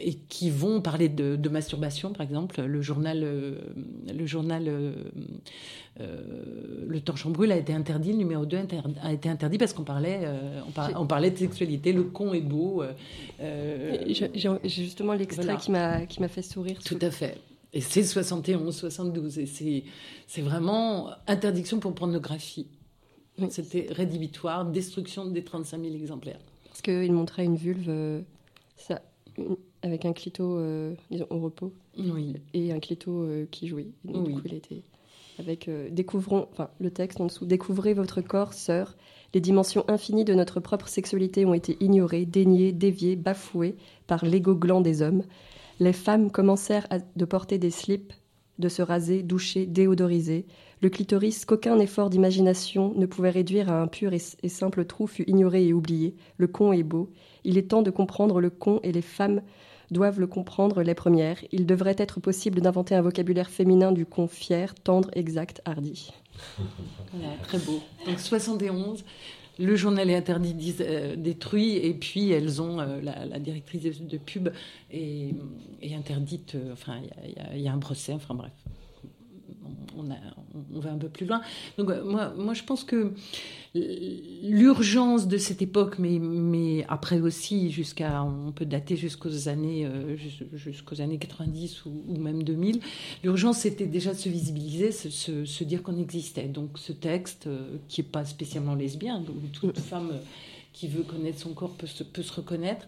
et 0.01 0.15
qui 0.15 0.51
vont 0.51 0.81
parler 0.81 1.09
de, 1.09 1.37
de, 1.37 1.49
masturbation, 1.49 2.13
par 2.13 2.23
exemple. 2.23 2.63
Le 2.63 2.83
journal, 2.83 3.21
le 3.21 4.27
journal 4.27 4.71
euh, 6.01 6.85
le 6.87 7.01
torchon 7.01 7.31
brûle 7.31 7.53
a 7.53 7.57
été 7.57 7.73
interdit, 7.73 8.13
le 8.13 8.19
numéro 8.19 8.45
2 8.45 8.59
a 9.03 9.13
été 9.13 9.29
interdit 9.29 9.57
parce 9.57 9.73
qu'on 9.73 9.85
parlait, 9.85 10.21
euh, 10.25 10.61
on, 10.95 11.07
parlait 11.07 11.31
de 11.31 11.39
sexualité, 11.39 11.93
le 11.93 12.05
con 12.05 12.35
est 12.35 12.41
beau. 12.41 12.83
Euh, 13.41 14.05
j'ai 14.09 14.61
justement 14.67 15.15
l'extrait 15.15 15.57
qui 15.57 15.71
m'a 15.71 16.29
fait 16.29 16.43
sourire. 16.43 16.79
Tout 16.85 16.99
à 17.01 17.11
fait. 17.11 17.39
Et 17.73 17.81
c'est 17.81 18.03
71, 18.03 18.75
72. 18.77 19.39
Et 19.39 19.85
c'est 20.27 20.43
vraiment 20.43 21.11
interdiction 21.27 21.79
pour 21.79 21.95
pornographie. 21.95 22.67
C'était 23.51 23.87
rédhibitoire, 23.91 24.65
destruction 24.65 25.27
des 25.27 25.45
35 25.45 25.83
000 25.83 25.95
exemplaires. 25.95 26.39
Parce 26.69 26.83
qu'il 26.83 27.13
montrait 27.13 27.45
une 27.45 27.57
vulve 27.57 28.23
ça, 28.77 29.01
avec 29.83 30.05
un 30.05 30.13
clito 30.13 30.59
disons, 31.11 31.27
au 31.31 31.41
repos 31.41 31.73
oui. 31.99 32.35
et 32.53 32.73
un 32.73 32.81
clito 32.81 33.27
qui 33.51 33.69
jouait. 33.69 33.89
Donc, 34.05 34.27
oui. 34.27 34.35
du 34.35 34.41
coup, 34.41 34.47
il 34.47 34.55
était 34.55 34.83
avec 35.39 35.69
euh, 35.69 35.89
découvrons, 35.91 36.49
le 36.81 36.91
texte 36.91 37.21
en 37.21 37.27
dessous, 37.27 37.47
découvrez 37.47 37.95
votre 37.95 38.21
corps, 38.21 38.53
sœur. 38.53 38.97
Les 39.35 39.41
dimensions 39.41 39.85
infinies 39.89 40.25
de 40.25 40.35
notre 40.35 40.61
propre 40.61 40.89
sexualité 40.89 41.45
ont 41.45 41.55
été 41.55 41.77
ignorées, 41.81 42.27
déniées, 42.27 42.73
déviées, 42.73 43.17
bafouées 43.17 43.77
par 44.07 44.25
l'ego 44.25 44.55
gland 44.55 44.81
des 44.81 45.03
hommes. 45.03 45.23
Les 45.79 45.93
femmes 45.93 46.31
commencèrent 46.31 46.89
de 47.17 47.25
porter 47.25 47.59
des 47.59 47.71
slips, 47.71 48.15
de 48.59 48.69
se 48.69 48.83
raser, 48.83 49.23
doucher, 49.23 49.67
déodoriser. 49.67 50.47
Le 50.81 50.89
clitoris 50.89 51.45
qu'aucun 51.45 51.79
effort 51.79 52.11
d'imagination 52.11 52.95
ne 52.97 53.07
pouvait 53.07 53.31
réduire 53.31 53.71
à 53.71 53.81
un 53.81 53.87
pur 53.87 54.13
et 54.15 54.49
simple 54.49 54.85
trou 54.85 55.07
fut 55.07 55.29
ignoré 55.29 55.67
et 55.67 55.73
oublié. 55.73 56.15
Le 56.39 56.47
con 56.47 56.73
est 56.73 56.83
beau. 56.83 57.11
Il 57.45 57.59
est 57.59 57.71
temps 57.71 57.83
de 57.83 57.91
comprendre 57.91 58.41
le 58.41 58.51
con 58.51 58.81
et 58.83 58.93
les 58.93 59.03
femmes 59.03 59.43
doivent 59.91 60.21
le 60.21 60.27
comprendre 60.27 60.83
les 60.83 60.95
premières. 60.95 61.39
Il 61.53 61.67
devrait 61.67 61.97
être 61.99 62.21
possible 62.21 62.61
d'inventer 62.61 62.95
un 62.95 63.03
vocabulaire 63.03 63.51
féminin 63.51 63.93
du 63.93 64.07
con 64.07 64.27
fier, 64.27 64.75
tendre, 64.75 65.11
exact, 65.15 65.63
hardi. 65.65 66.13
très 67.43 67.59
beau. 67.59 67.81
Donc 68.07 68.19
71, 68.21 69.05
le 69.59 69.77
journal 69.77 70.11
est 70.11 70.17
interdit, 70.17 70.77
euh, 70.81 71.17
détruit, 71.17 71.77
et 71.77 71.95
puis 71.95 72.31
elles 72.31 72.61
ont 72.61 72.79
euh, 72.81 73.01
la, 73.01 73.39
directrice 73.39 73.83
de, 73.83 74.19
pub 74.19 74.51
est, 74.91 75.35
interdite. 75.95 76.55
Euh, 76.55 76.73
enfin, 76.73 77.01
il 77.55 77.61
y, 77.61 77.69
a 77.69 77.73
un 77.73 77.79
procès. 77.79 78.13
Enfin 78.13 78.35
bref, 78.35 78.53
on, 79.97 80.11
a, 80.11 80.17
on, 80.75 80.81
va 80.81 80.93
un 80.93 80.99
peu 80.99 81.09
plus 81.09 81.27
loin. 81.27 81.41
Donc 81.79 81.91
moi, 82.05 82.33
moi 82.37 82.55
je 82.55 82.63
pense 82.63 82.85
que 82.85 83.13
l'urgence 83.75 85.29
de 85.29 85.39
cette 85.39 85.63
époque, 85.63 85.99
mais, 85.99 86.19
mais 86.19 86.85
après 86.89 87.21
aussi, 87.21 87.71
jusqu'à, 87.71 88.23
on 88.23 88.53
peut 88.53 88.65
dater 88.65 88.97
jusqu'aux 88.97 89.49
années, 89.49 89.89
jusqu'aux 90.55 91.01
années 91.01 91.19
90 91.19 91.85
ou, 91.87 92.19
même 92.19 92.43
2000, 92.43 92.81
l'urgence 93.23 93.59
c'était 93.59 93.87
déjà 93.87 94.13
de 94.13 94.19
se 94.19 94.29
visibiliser, 94.29 94.93
se, 94.93 95.11
se, 95.45 95.65
dire 95.65 95.83
qu'on 95.83 95.99
existait. 95.99 96.49
Donc 96.49 96.79
ce 96.79 96.93
texte, 96.93 97.49
qui 97.89 98.01
n'est 98.01 98.09
pas 98.09 98.25
spécialement 98.25 98.75
lesbien, 98.75 99.23
où 99.29 99.47
toute 99.53 99.79
femme 99.79 100.13
qui 100.77 100.89
veut 100.89 101.03
connaître 101.03 101.39
son 101.39 101.55
corps 101.55 101.73
peut 101.73 101.87
se, 101.87 102.03
peut 102.03 102.23
se 102.23 102.33
reconnaître, 102.35 102.87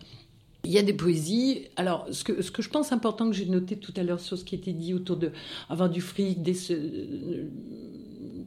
il 0.64 0.72
y 0.72 0.78
a 0.78 0.82
des 0.82 0.92
poésies. 0.92 1.68
Alors, 1.76 2.06
ce 2.10 2.24
que, 2.24 2.42
ce 2.42 2.50
que 2.50 2.62
je 2.62 2.68
pense 2.68 2.92
important 2.92 3.30
que 3.30 3.36
j'ai 3.36 3.46
noté 3.46 3.76
tout 3.76 3.94
à 3.96 4.02
l'heure 4.02 4.20
sur 4.20 4.36
ce 4.36 4.44
qui 4.44 4.54
était 4.54 4.72
dit 4.72 4.94
autour 4.94 5.16
de 5.16 5.32
avoir 5.68 5.88
du 5.88 6.00
fric, 6.00 6.42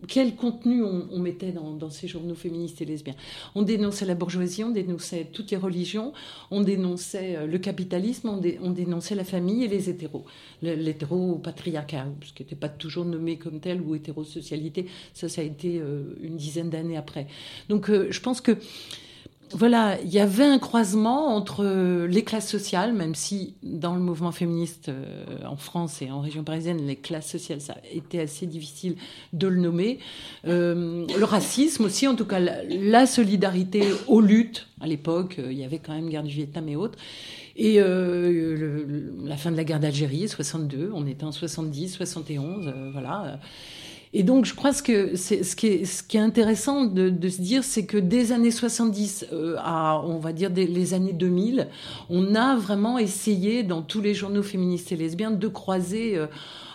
quel 0.08 0.36
contenu 0.36 0.84
on, 0.84 1.20
mettait 1.20 1.52
dans, 1.52 1.90
ces 1.90 2.08
journaux 2.08 2.36
féministes 2.36 2.82
et 2.82 2.86
lesbiens. 2.86 3.16
On 3.56 3.62
dénonçait 3.62 4.06
la 4.06 4.16
bourgeoisie, 4.16 4.64
on 4.64 4.72
dénonçait 4.72 5.28
toutes 5.32 5.52
les 5.52 5.58
religions, 5.58 6.12
on 6.50 6.62
dénonçait 6.62 7.36
euh, 7.38 7.46
le 7.46 7.58
capitalisme, 7.60 8.30
on, 8.30 8.72
dénonçait 8.72 9.16
la 9.16 9.24
famille 9.24 9.64
et 9.64 9.68
les 9.68 9.90
hétéros. 9.90 10.26
L'hétéro-patriarcat, 10.62 12.08
ce 12.26 12.34
qui 12.34 12.44
n'était 12.44 12.56
pas 12.56 12.70
toujours 12.70 13.06
nommé 13.06 13.38
comme 13.38 13.60
tel, 13.60 13.82
ou 13.82 13.96
hétérosocialité, 13.96 14.88
ça, 15.14 15.30
ça 15.30 15.42
a 15.42 15.44
été 15.44 15.80
euh, 15.80 16.16
une 16.22 16.36
dizaine 16.36 16.70
d'années 16.70 16.98
après. 16.98 17.28
Donc, 17.70 17.90
euh, 17.90 18.08
je 18.10 18.20
pense 18.20 18.42
que 18.42 18.58
voilà, 19.54 20.00
il 20.02 20.10
y 20.10 20.20
avait 20.20 20.46
un 20.46 20.60
croisement 20.60 21.36
entre 21.36 21.64
euh, 21.66 22.08
les 22.08 22.24
classes 22.24 22.50
sociales, 22.50 22.94
même 22.94 23.16
si 23.16 23.56
dans 23.64 23.94
le 23.96 24.02
mouvement 24.02 24.32
féministe 24.32 24.90
euh, 24.90 25.26
en 25.46 25.58
France 25.58 26.02
et 26.02 26.10
en 26.10 26.22
région 26.22 26.44
parisienne, 26.44 26.86
les 26.86 26.96
classes 26.96 27.30
sociales, 27.30 27.62
ça 27.62 27.74
a 27.74 27.96
été 27.96 28.20
assez 28.20 28.46
difficile 28.46 28.96
de 29.34 29.48
le 29.48 29.60
nommer. 29.60 30.00
Euh, 30.48 31.06
le 31.18 31.26
racisme 31.26 31.86
aussi, 31.86 32.08
en 32.08 32.16
tout 32.16 32.26
cas 32.26 32.40
la, 32.40 33.06
solidarité 33.06 33.84
aux 34.08 34.22
luttes. 34.22 34.68
À 34.80 34.88
l'époque, 34.88 35.36
il 35.38 35.58
y 35.58 35.64
avait 35.64 35.80
quand 35.80 35.94
même 35.94 36.10
guerre 36.10 36.24
du 36.24 36.34
Vietnam 36.34 36.68
et 36.70 36.76
autres. 36.76 36.98
Et 37.56 37.80
la 37.80 39.38
fin 39.38 39.52
de 39.52 39.58
la 39.58 39.64
guerre 39.64 39.80
d'Algérie, 39.80 40.28
62, 40.28 40.92
on 40.94 41.06
était 41.06 41.26
en 41.26 41.32
70, 41.32 41.96
71, 41.96 42.74
voilà. 42.94 43.40
Et 44.14 44.24
donc, 44.24 44.46
je 44.46 44.54
crois 44.54 44.74
que 44.74 45.16
ce, 45.16 45.56
qui 45.56 45.68
est, 45.68 46.16
intéressant 46.20 46.84
de, 46.86 47.30
se 47.30 47.42
dire, 47.42 47.64
c'est 47.64 47.86
que 47.86 47.98
des 47.98 48.34
années 48.34 48.52
70 48.52 49.28
euh, 49.32 49.56
à, 49.60 50.02
on 50.04 50.20
va 50.20 50.34
dire, 50.34 50.50
des, 50.50 50.68
les 50.68 50.94
années 50.94 51.14
2000, 51.14 51.70
on 52.10 52.36
a 52.36 52.58
vraiment 52.58 52.98
essayé, 52.98 53.64
dans 53.64 53.82
tous 53.82 54.02
les 54.02 54.14
journaux 54.14 54.44
féministes 54.44 54.92
et 54.92 54.98
lesbiens, 54.98 55.32
de 55.32 55.48
croiser 55.48 56.18
euh, 56.18 56.28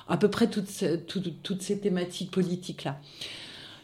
à 0.08 0.16
peu 0.16 0.28
près 0.28 0.48
toutes 0.48 0.68
ces 0.68 1.78
thématiques 1.78 2.30
politiques-là. 2.30 2.98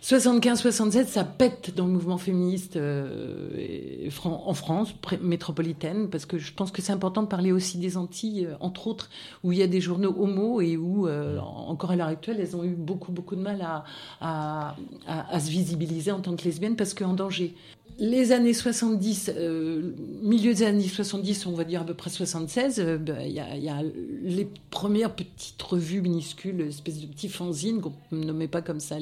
75-67, 0.03 1.07
ça 1.07 1.23
pète 1.23 1.77
dans 1.77 1.87
le 1.87 1.93
mouvement 1.93 2.19
féministe 2.19 2.75
euh, 2.75 4.11
en 4.25 4.53
France, 4.53 4.93
métropolitaine, 5.21 6.11
parce 6.11 6.27
que 6.27 6.39
je 6.39 6.53
pense 6.53 6.73
que 6.73 6.83
c'est 6.83 6.93
important 6.93 7.23
de 7.23 7.29
parler 7.29 7.53
aussi 7.53 7.79
des 7.79 7.97
Antilles, 7.97 8.47
euh, 8.47 8.57
entre 8.59 8.89
autres, 8.89 9.11
où 9.45 9.53
il 9.53 9.59
y 9.59 9.63
a 9.63 9.69
des 9.69 9.81
journaux 9.81 10.13
homo 10.19 10.61
et 10.61 10.77
où, 10.77 11.07
euh, 11.07 11.39
encore 11.39 11.93
à 11.93 11.97
l'heure 11.97 12.09
actuelle, 12.09 12.39
elles 12.41 12.57
ont 12.57 12.65
eu 12.65 12.75
beaucoup, 12.75 13.13
beaucoup 13.13 13.37
de 13.37 13.43
mal 13.43 13.63
à, 13.63 13.85
à, 14.21 14.75
à, 15.07 15.33
à 15.33 15.41
se 15.41 15.49
visibiliser 15.49 16.11
en 16.11 16.21
tant 16.21 16.35
que 16.35 16.43
lesbiennes 16.43 16.75
parce 16.75 16.95
qu'en 16.95 17.13
danger 17.13 17.55
les 17.99 18.33
années 18.33 18.55
70, 18.55 19.33
euh, 19.37 19.93
milieu 20.23 20.55
des 20.55 20.63
années 20.65 20.89
70, 20.89 21.47
on 21.47 21.53
va 21.53 21.65
dire 21.65 21.83
à 21.83 21.85
peu 21.85 21.95
près 21.95 22.11
76, 22.11 22.81
euh, 22.81 22.99
ben, 22.99 23.19
il 23.21 23.33
y, 23.33 23.39
a 23.41 23.83
les 24.23 24.49
premières 24.71 25.15
petites 25.15 25.61
revues 25.63 26.01
minuscules, 26.01 26.61
espèce 26.63 27.01
de 27.01 27.07
petits 27.07 27.29
fanzines 27.29 27.81
qu'on 27.81 27.93
ne 28.13 28.25
nommait 28.25 28.49
pas 28.49 28.63
comme 28.63 28.81
ça 28.81 28.97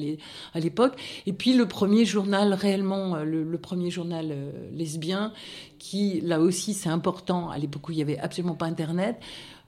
à 0.53 0.59
l'époque. 0.59 0.93
Et 1.25 1.33
puis 1.33 1.53
le 1.53 1.67
premier 1.67 2.05
journal 2.05 2.53
réellement, 2.53 3.15
euh, 3.15 3.23
le, 3.23 3.57
premier 3.57 3.91
journal 3.91 4.33
lesbien, 4.73 5.31
qui 5.79 6.21
là 6.21 6.39
aussi 6.39 6.73
c'est 6.73 6.89
important, 6.89 7.49
à 7.49 7.57
l'époque 7.57 7.89
où 7.89 7.91
il 7.91 7.97
n'y 7.97 8.01
avait 8.01 8.19
absolument 8.19 8.55
pas 8.55 8.65
Internet, 8.65 9.17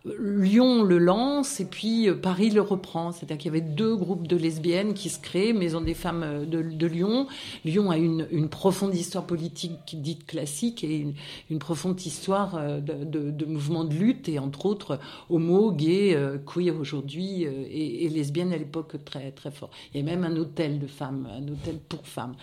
Lyon 0.05 0.83
le 0.83 0.97
lance 0.97 1.61
et 1.61 1.65
puis 1.65 2.09
euh, 2.09 2.15
Paris 2.15 2.49
le 2.49 2.61
reprend. 2.61 3.11
C'est-à-dire 3.11 3.37
qu'il 3.37 3.53
y 3.53 3.55
avait 3.55 3.65
deux 3.65 3.95
groupes 3.95 4.27
de 4.27 4.35
lesbiennes 4.35 4.93
qui 4.93 5.09
se 5.09 5.19
créent, 5.19 5.53
Maison 5.53 5.79
des 5.79 5.93
femmes 5.93 6.23
euh, 6.23 6.45
de, 6.45 6.87
Lyon. 6.87 7.27
Lyon 7.63 7.89
a 7.89 7.97
une, 7.97 8.49
profonde 8.49 8.93
histoire 8.93 9.25
politique 9.25 10.01
dite 10.01 10.25
classique 10.25 10.83
et 10.83 11.07
une, 11.49 11.59
profonde 11.59 11.99
histoire 12.05 12.55
euh, 12.55 12.79
de, 12.81 13.31
de, 13.31 13.45
mouvements 13.45 13.85
de 13.85 13.93
lutte 13.93 14.27
et 14.27 14.39
entre 14.39 14.65
autres 14.65 14.99
homo, 15.29 15.71
gay, 15.71 16.17
queer 16.45 16.77
aujourd'hui 16.77 17.43
et, 17.43 18.05
et 18.05 18.09
lesbiennes 18.09 18.51
à 18.51 18.57
l'époque 18.57 19.03
très 19.05 19.31
très 19.31 19.51
fort. 19.51 19.69
Il 19.93 20.01
y 20.01 20.03
a 20.03 20.05
même 20.05 20.25
un 20.25 20.35
hôtel 20.35 20.79
de 20.79 20.87
femmes, 20.87 21.27
un 21.31 21.47
hôtel 21.47 21.79
pour 21.87 22.05
femmes. 22.05 22.35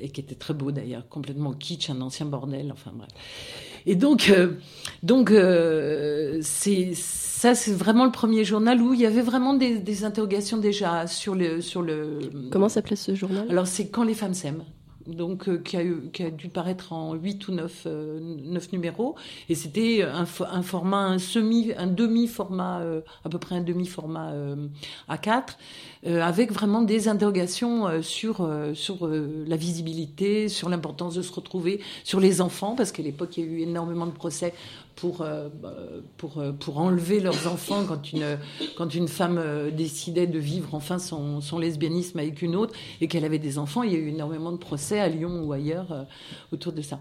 et 0.00 0.08
qui 0.08 0.20
était 0.20 0.34
très 0.34 0.54
beau 0.54 0.72
d'ailleurs, 0.72 1.08
complètement 1.08 1.52
kitsch, 1.52 1.90
un 1.90 2.00
ancien 2.00 2.26
bordel, 2.26 2.72
enfin 2.72 2.92
bref. 2.94 3.10
Et 3.86 3.94
donc, 3.94 4.30
euh, 4.30 4.54
donc 5.02 5.30
euh, 5.30 6.38
c'est 6.42 6.92
ça, 6.94 7.54
c'est 7.54 7.72
vraiment 7.72 8.04
le 8.04 8.12
premier 8.12 8.44
journal 8.44 8.80
où 8.80 8.94
il 8.94 9.00
y 9.00 9.06
avait 9.06 9.22
vraiment 9.22 9.54
des, 9.54 9.78
des 9.78 10.04
interrogations 10.04 10.58
déjà 10.58 11.06
sur 11.06 11.34
le 11.34 11.60
sur 11.60 11.82
le. 11.82 12.18
Comment 12.50 12.68
s'appelait 12.68 12.96
ce 12.96 13.14
journal? 13.14 13.46
Alors 13.50 13.66
c'est 13.66 13.88
quand 13.88 14.04
les 14.04 14.14
femmes 14.14 14.34
s'aiment 14.34 14.64
donc 15.06 15.48
euh, 15.48 15.58
qui, 15.58 15.76
a 15.76 15.82
qui, 16.12 16.22
a 16.22 16.30
dû 16.30 16.48
paraître 16.48 16.92
en 16.92 17.14
8 17.14 17.48
ou 17.48 17.52
9, 17.52 17.82
euh, 17.86 18.38
numéros. 18.72 19.16
Et 19.48 19.54
c'était 19.54 20.02
un, 20.02 20.22
un, 20.22 20.62
format, 20.62 21.04
un 21.04 21.18
semi, 21.18 21.72
un 21.76 21.86
demi-format, 21.86 22.80
euh, 22.80 23.00
à 23.24 23.28
peu 23.28 23.38
près 23.38 23.56
un 23.56 23.62
demi-format 23.62 24.32
A4, 25.08 25.56
avec 26.04 26.50
vraiment 26.52 26.82
des 26.82 27.08
interrogations 27.08 28.02
sur, 28.02 28.48
sur 28.74 29.06
la 29.06 29.56
visibilité, 29.56 30.48
sur 30.48 30.68
l'importance 30.68 31.14
de 31.14 31.22
se 31.22 31.32
retrouver, 31.32 31.80
sur 32.04 32.20
les 32.20 32.40
enfants, 32.40 32.74
parce 32.74 32.90
qu'à 32.90 33.02
l'époque, 33.02 33.36
il 33.36 33.44
y 33.44 33.46
a 33.46 33.50
eu 33.50 33.60
énormément 33.60 34.06
de 34.06 34.12
procès 34.12 34.54
pour, 35.00 35.22
euh, 35.22 35.48
pour, 36.18 36.38
euh, 36.38 36.52
pour 36.52 36.78
enlever 36.78 37.20
leurs 37.20 37.46
enfants 37.46 37.84
quand 37.88 38.12
une, 38.12 38.38
quand 38.76 38.94
une 38.94 39.08
femme 39.08 39.38
euh, 39.38 39.70
décidait 39.70 40.26
de 40.26 40.38
vivre 40.38 40.74
enfin 40.74 40.98
son, 40.98 41.40
son 41.40 41.58
lesbianisme 41.58 42.18
avec 42.18 42.42
une 42.42 42.54
autre 42.54 42.74
et 43.00 43.08
qu'elle 43.08 43.24
avait 43.24 43.38
des 43.38 43.58
enfants. 43.58 43.82
Il 43.82 43.92
y 43.92 43.96
a 43.96 43.98
eu 43.98 44.08
énormément 44.08 44.52
de 44.52 44.58
procès 44.58 45.00
à 45.00 45.08
Lyon 45.08 45.42
ou 45.44 45.52
ailleurs 45.52 46.06
autour 46.52 46.72
de 46.72 46.82
ça. 46.82 47.00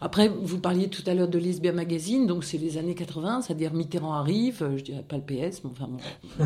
Après, 0.00 0.28
vous 0.28 0.58
parliez 0.58 0.88
tout 0.88 1.02
à 1.06 1.14
l'heure 1.14 1.28
de 1.28 1.38
Lesbia 1.38 1.72
Magazine, 1.72 2.26
donc 2.26 2.44
c'est 2.44 2.58
les 2.58 2.78
années 2.78 2.94
80, 2.94 3.42
c'est-à-dire 3.42 3.72
Mitterrand 3.72 4.14
arrive, 4.14 4.64
je 4.76 4.82
dirais 4.82 5.04
pas 5.06 5.16
le 5.16 5.22
PS, 5.22 5.62
mais 5.64 5.70
enfin 5.70 5.88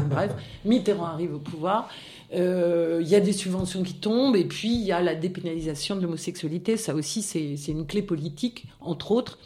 bref, 0.09 0.35
Mitterrand 0.65 1.07
arrive 1.07 1.35
au 1.35 1.39
pouvoir. 1.39 1.86
Il 2.33 3.09
y 3.09 3.15
a 3.15 3.21
des 3.21 3.33
subventions 3.33 3.83
qui 3.83 3.95
tombent 3.95 4.37
et 4.37 4.45
puis 4.45 4.75
il 4.75 4.83
y 4.83 4.93
a 4.93 5.01
la 5.01 5.15
dépénalisation 5.15 5.97
de 5.97 6.03
l'homosexualité. 6.03 6.77
Ça 6.77 6.95
aussi, 6.95 7.23
c'est 7.23 7.55
une 7.69 7.87
clé 7.87 8.03
politique, 8.03 8.67
entre 8.81 9.13
autres. 9.13 9.39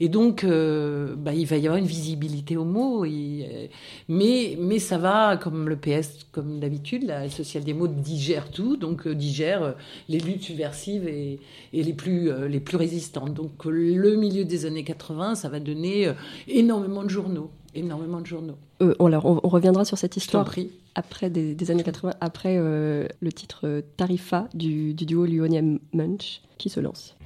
Et 0.00 0.08
donc, 0.08 0.44
euh, 0.44 1.16
bah, 1.16 1.34
il 1.34 1.46
va 1.46 1.56
y 1.56 1.66
avoir 1.66 1.76
une 1.76 1.86
visibilité 1.86 2.56
homo. 2.56 3.04
Euh, 3.04 3.66
mais, 4.08 4.78
ça 4.78 4.98
va, 4.98 5.36
comme 5.36 5.68
le 5.68 5.76
PS, 5.76 6.26
comme 6.30 6.60
d'habitude, 6.60 7.04
la 7.04 7.26
mots 7.74 7.88
digère 7.88 8.50
tout, 8.50 8.76
donc 8.76 9.06
euh, 9.06 9.14
digère 9.14 9.74
les 10.08 10.20
luttes 10.20 10.42
subversives 10.42 11.08
et, 11.08 11.40
et 11.72 11.82
les, 11.82 11.92
plus, 11.92 12.30
les 12.48 12.60
plus 12.60 12.76
résistantes. 12.76 13.34
Donc, 13.34 13.64
le 13.64 14.16
milieu 14.16 14.44
des 14.44 14.66
années 14.66 14.84
80, 14.84 15.34
ça 15.34 15.48
va 15.48 15.60
donner 15.60 16.12
énormément 16.46 17.02
de 17.02 17.10
journaux. 17.10 17.50
Énormément 17.74 18.20
de 18.20 18.26
journaux. 18.26 18.56
On, 18.80 19.06
alors, 19.06 19.26
on, 19.26 19.48
reviendra 19.48 19.84
sur 19.84 19.98
cette 19.98 20.16
histoire 20.16 20.48
après 20.94 21.30
des, 21.30 21.70
années 21.70 21.84
80, 21.84 22.14
après 22.20 22.58
le 22.58 23.32
titre 23.34 23.82
Tarifa 23.96 24.48
du, 24.54 24.94
du 24.94 25.06
duo 25.06 25.26
Lyonien 25.26 25.78
Munch 25.92 26.42
qui 26.58 26.68
se 26.68 26.80
lance. 26.80 27.16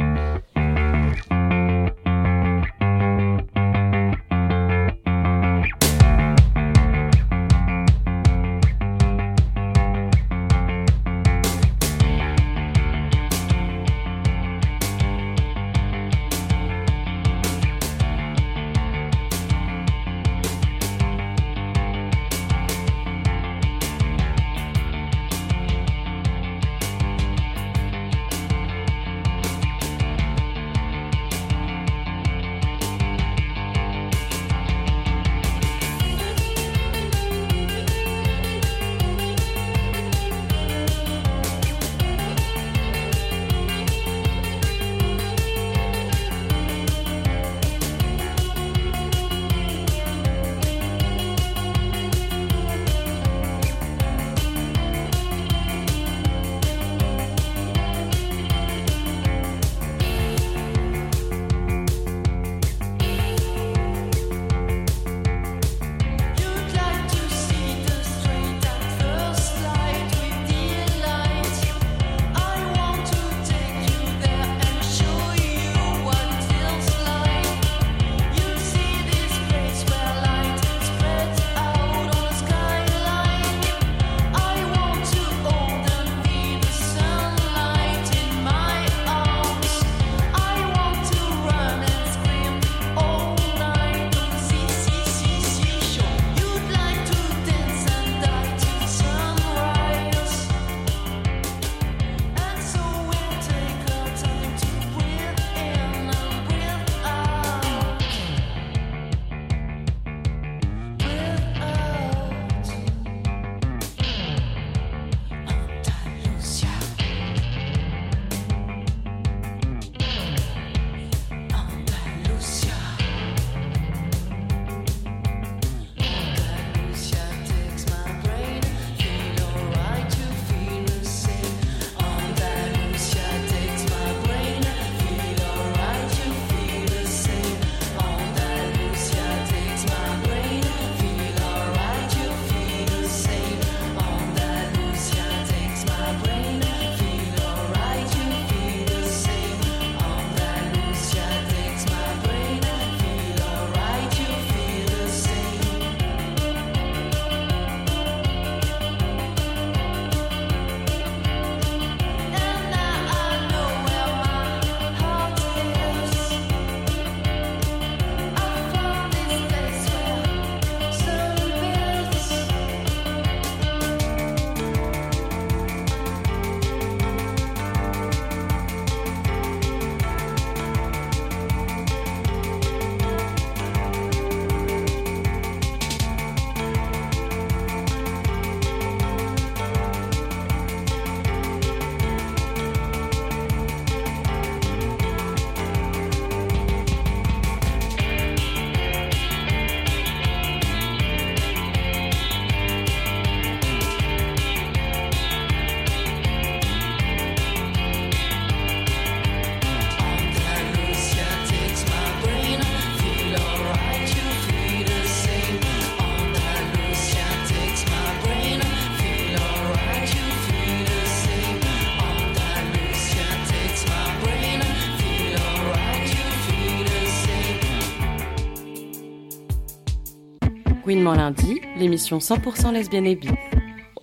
Lundi, 231.14 231.60
l'émission 231.76 232.18
100% 232.18 232.72
lesbienne 232.72 233.06
et 233.06 233.16
bi. 233.16 233.28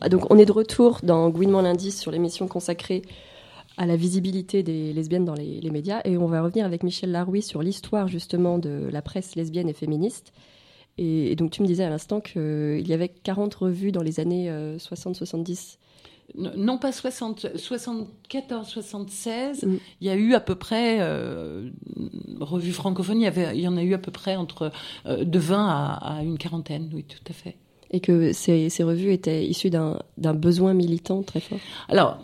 Donc 0.10 0.32
on 0.32 0.38
est 0.38 0.45
de 0.45 0.51
retour 0.51 0.99
dans 1.03 1.30
Gouinement 1.30 1.62
lundi 1.62 1.91
sur 1.91 2.12
l'émission 2.12 2.47
consacrée 2.47 3.01
à 3.78 3.86
la 3.86 3.95
visibilité 3.95 4.64
des 4.64 4.93
lesbiennes 4.93 5.26
dans 5.26 5.34
les, 5.34 5.70
médias 5.72 6.01
et 6.05 6.18
on 6.18 6.28
va 6.28 6.41
revenir 6.41 6.66
avec 6.66 6.84
Michel 6.84 7.12
Larouille 7.12 7.41
sur 7.41 7.62
l'histoire 7.62 8.07
justement 8.07 8.60
de 8.60 8.89
la 8.91 9.01
presse 9.01 9.36
lesbienne 9.36 9.70
et 9.70 9.74
féministe. 9.74 10.34
Et, 10.97 11.32
et 11.32 11.36
donc 11.36 11.51
tu 11.51 11.62
me 11.62 11.68
disais 11.68 11.84
à 11.84 11.89
l'instant 11.89 12.22
qu'il 12.22 12.88
y 12.88 12.93
avait 12.93 13.10
40 13.10 13.53
revues 13.55 13.91
dans 13.91 14.03
les 14.03 14.20
années 14.20 14.49
60-70 14.78 15.78
non 16.36 16.78
pas 16.78 16.92
60, 16.92 17.58
74, 17.58 18.68
76, 18.68 19.64
mm. 19.64 19.78
il 20.02 20.08
y 20.08 20.10
a 20.10 20.16
eu 20.16 20.34
à 20.34 20.40
peu 20.40 20.56
près, 20.56 20.98
euh, 21.00 21.70
revue 22.40 22.72
francophone, 22.72 23.20
il 23.20 23.24
y, 23.24 23.28
avait, 23.28 23.56
il 23.56 23.62
y 23.62 23.68
en 23.68 23.78
a 23.78 23.84
eu 23.84 23.94
à 23.94 23.98
peu 23.98 24.12
près 24.12 24.36
entre 24.36 24.72
euh, 25.06 25.24
de 25.24 25.40
20 25.40 25.68
à, 25.68 26.18
à, 26.18 26.24
une 26.24 26.38
quarantaine, 26.38 26.90
oui, 26.94 27.04
tout 27.04 27.18
à 27.30 27.34
fait. 27.34 27.56
Et 27.92 28.00
que 28.00 28.34
ces, 28.34 28.70
ces 28.70 28.84
revues 28.84 29.12
étaient 29.12 29.46
issues 29.46 29.72
d'un 29.72 29.98
besoin 30.18 30.74
militant 30.74 31.24
très 31.24 31.40
fort? 31.40 31.58
Alors, 31.88 32.20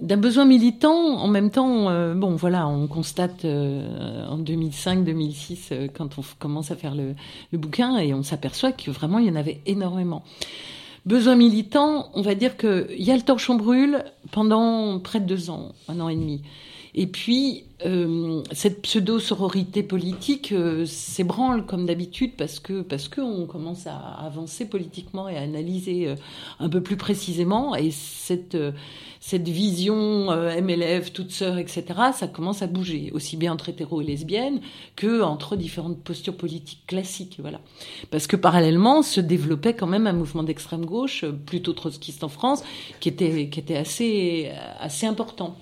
d'un 0.00 0.16
besoin 0.16 0.44
militant, 0.44 1.16
en 1.16 1.28
même 1.28 1.50
temps, 1.50 1.88
euh, 1.88 2.14
bon, 2.14 2.36
voilà, 2.36 2.66
on 2.68 2.86
constate 2.86 3.44
euh, 3.44 4.26
en 4.26 4.38
2005-2006, 4.38 5.68
euh, 5.72 5.88
quand 5.92 6.18
on 6.18 6.22
commence 6.38 6.70
à 6.70 6.76
faire 6.76 6.94
le, 6.94 7.14
le 7.52 7.58
bouquin, 7.58 7.96
et 7.98 8.12
on 8.12 8.22
s'aperçoit 8.22 8.72
que 8.72 8.90
vraiment, 8.90 9.18
il 9.18 9.26
y 9.26 9.30
en 9.30 9.36
avait 9.36 9.60
énormément. 9.66 10.22
Besoin 11.06 11.36
militant, 11.36 12.10
on 12.14 12.22
va 12.22 12.34
dire 12.34 12.56
qu'il 12.56 13.00
y 13.02 13.12
a 13.12 13.16
le 13.16 13.22
torchon 13.22 13.54
brûle 13.54 14.04
pendant 14.32 14.98
près 14.98 15.20
de 15.20 15.26
deux 15.26 15.50
ans, 15.50 15.72
un 15.88 16.00
an 16.00 16.08
et 16.08 16.16
demi. 16.16 16.42
Et 16.96 17.06
puis, 17.06 17.65
euh, 17.84 18.42
cette 18.52 18.80
pseudo-sororité 18.80 19.82
politique 19.82 20.52
euh, 20.52 20.86
s'ébranle 20.86 21.66
comme 21.66 21.84
d'habitude 21.84 22.32
parce 22.34 22.58
que 22.58 22.80
parce 22.80 23.08
qu'on 23.08 23.44
commence 23.44 23.86
à 23.86 23.96
avancer 23.96 24.66
politiquement 24.66 25.28
et 25.28 25.36
à 25.36 25.42
analyser 25.42 26.08
euh, 26.08 26.14
un 26.58 26.70
peu 26.70 26.82
plus 26.82 26.96
précisément. 26.96 27.74
Et 27.74 27.90
cette, 27.90 28.56
cette 29.20 29.48
vision 29.48 30.30
MLF, 30.30 31.12
toute 31.12 31.32
sœur, 31.32 31.58
etc., 31.58 31.84
ça 32.14 32.28
commence 32.28 32.62
à 32.62 32.66
bouger, 32.66 33.10
aussi 33.12 33.36
bien 33.36 33.52
entre 33.52 33.68
hétéros 33.68 34.00
et 34.00 34.04
lesbiennes 34.04 34.60
que 34.94 35.20
entre 35.20 35.54
différentes 35.54 35.98
postures 36.02 36.36
politiques 36.36 36.86
classiques. 36.86 37.36
Voilà. 37.40 37.60
Parce 38.10 38.26
que 38.26 38.36
parallèlement 38.36 39.02
se 39.02 39.20
développait 39.20 39.74
quand 39.74 39.86
même 39.86 40.06
un 40.06 40.14
mouvement 40.14 40.44
d'extrême 40.44 40.86
gauche, 40.86 41.26
plutôt 41.44 41.74
trotskiste 41.74 42.24
en 42.24 42.28
France, 42.28 42.62
qui 43.00 43.10
était, 43.10 43.50
qui 43.50 43.60
était 43.60 43.76
assez, 43.76 44.50
assez 44.80 45.06
important. 45.06 45.56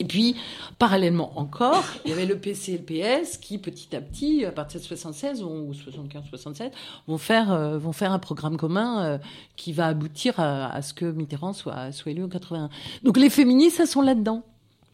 Et 0.00 0.04
puis, 0.04 0.36
parallèlement 0.78 1.32
encore, 1.36 1.84
il 2.04 2.10
y 2.10 2.12
avait 2.12 2.26
le 2.26 2.38
PC 2.38 2.78
le 2.78 3.22
PS 3.22 3.36
qui, 3.38 3.58
petit 3.58 3.94
à 3.96 4.00
petit, 4.00 4.44
à 4.44 4.52
partir 4.52 4.80
de 4.80 4.84
76 4.84 5.42
ou 5.42 5.72
75-67, 5.72 6.70
vont 7.06 7.18
faire, 7.18 7.52
euh, 7.52 7.78
vont 7.78 7.92
faire 7.92 8.12
un 8.12 8.18
programme 8.18 8.56
commun 8.56 9.04
euh, 9.04 9.18
qui 9.56 9.72
va 9.72 9.86
aboutir 9.86 10.38
à, 10.38 10.72
à, 10.72 10.82
ce 10.82 10.94
que 10.94 11.04
Mitterrand 11.04 11.52
soit, 11.52 11.92
soit 11.92 12.12
élu 12.12 12.24
en 12.24 12.28
81. 12.28 12.70
Donc 13.02 13.16
les 13.16 13.30
féministes, 13.30 13.80
elles 13.80 13.86
sont 13.86 14.02
là-dedans. 14.02 14.44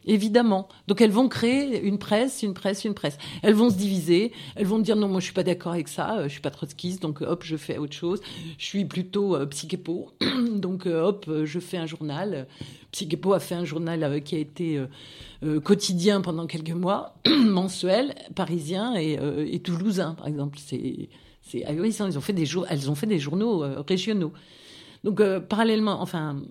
Évidemment. 0.05 0.67
Donc 0.87 1.01
elles 1.01 1.11
vont 1.11 1.27
créer 1.27 1.81
une 1.81 1.97
presse, 1.97 2.43
une 2.43 2.53
presse, 2.53 2.85
une 2.85 2.93
presse. 2.93 3.17
Elles 3.41 3.55
vont 3.55 3.69
se 3.69 3.75
diviser. 3.75 4.31
Elles 4.55 4.67
vont 4.67 4.79
dire 4.79 4.95
non, 4.95 5.07
moi 5.07 5.19
je 5.19 5.25
suis 5.25 5.33
pas 5.33 5.43
d'accord 5.43 5.73
avec 5.73 5.87
ça. 5.87 6.23
Je 6.23 6.29
suis 6.29 6.41
pas 6.41 6.51
trotskiste, 6.51 7.01
donc 7.01 7.21
hop, 7.21 7.43
je 7.43 7.57
fais 7.57 7.77
autre 7.77 7.93
chose. 7.93 8.21
Je 8.57 8.65
suis 8.65 8.85
plutôt 8.85 9.35
euh, 9.35 9.45
psychépo, 9.47 10.11
donc 10.55 10.85
euh, 10.85 11.01
hop, 11.01 11.29
je 11.43 11.59
fais 11.59 11.77
un 11.77 11.87
journal. 11.87 12.47
Psychépo 12.95 13.33
a 13.33 13.41
fait 13.41 13.55
un 13.55 13.65
journal 13.65 14.03
euh, 14.03 14.19
qui 14.19 14.35
a 14.35 14.39
été 14.39 14.77
euh, 14.77 14.87
euh, 15.43 15.59
quotidien 15.59 16.21
pendant 16.21 16.47
quelques 16.47 16.71
mois, 16.71 17.15
mensuel, 17.27 18.15
parisien 18.35 18.95
et, 18.95 19.19
euh, 19.19 19.57
toulousain, 19.59 20.13
par 20.13 20.27
exemple. 20.27 20.57
C'est 20.65 21.09
c'est 21.41 21.65
ahurissant. 21.65 22.07
Ils 22.07 22.17
ont 22.17 22.21
fait 22.21 22.33
des 22.33 22.49
elles 22.69 22.89
ont 22.89 22.95
fait 22.95 23.05
des 23.05 23.19
journaux 23.19 23.65
régionaux. 23.85 24.31
Donc 25.03 25.21
parallèlement, 25.49 26.01
enfin 26.01 26.41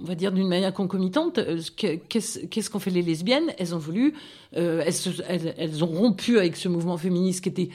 on 0.00 0.04
va 0.04 0.14
dire 0.14 0.32
d'une 0.32 0.48
manière 0.48 0.72
concomitante, 0.72 1.40
qu'est-ce 1.76 2.70
qu'ont 2.70 2.78
fait 2.78 2.90
les 2.90 3.02
lesbiennes? 3.02 3.52
Elles 3.58 3.74
ont 3.74 3.78
voulu, 3.78 4.14
euh, 4.56 4.82
elles, 4.84 5.54
elles, 5.56 5.84
ont 5.84 5.88
rompu 5.88 6.38
avec 6.38 6.56
ce 6.56 6.68
mouvement 6.68 6.96
féministe 6.96 7.42
qui 7.42 7.48
était 7.48 7.68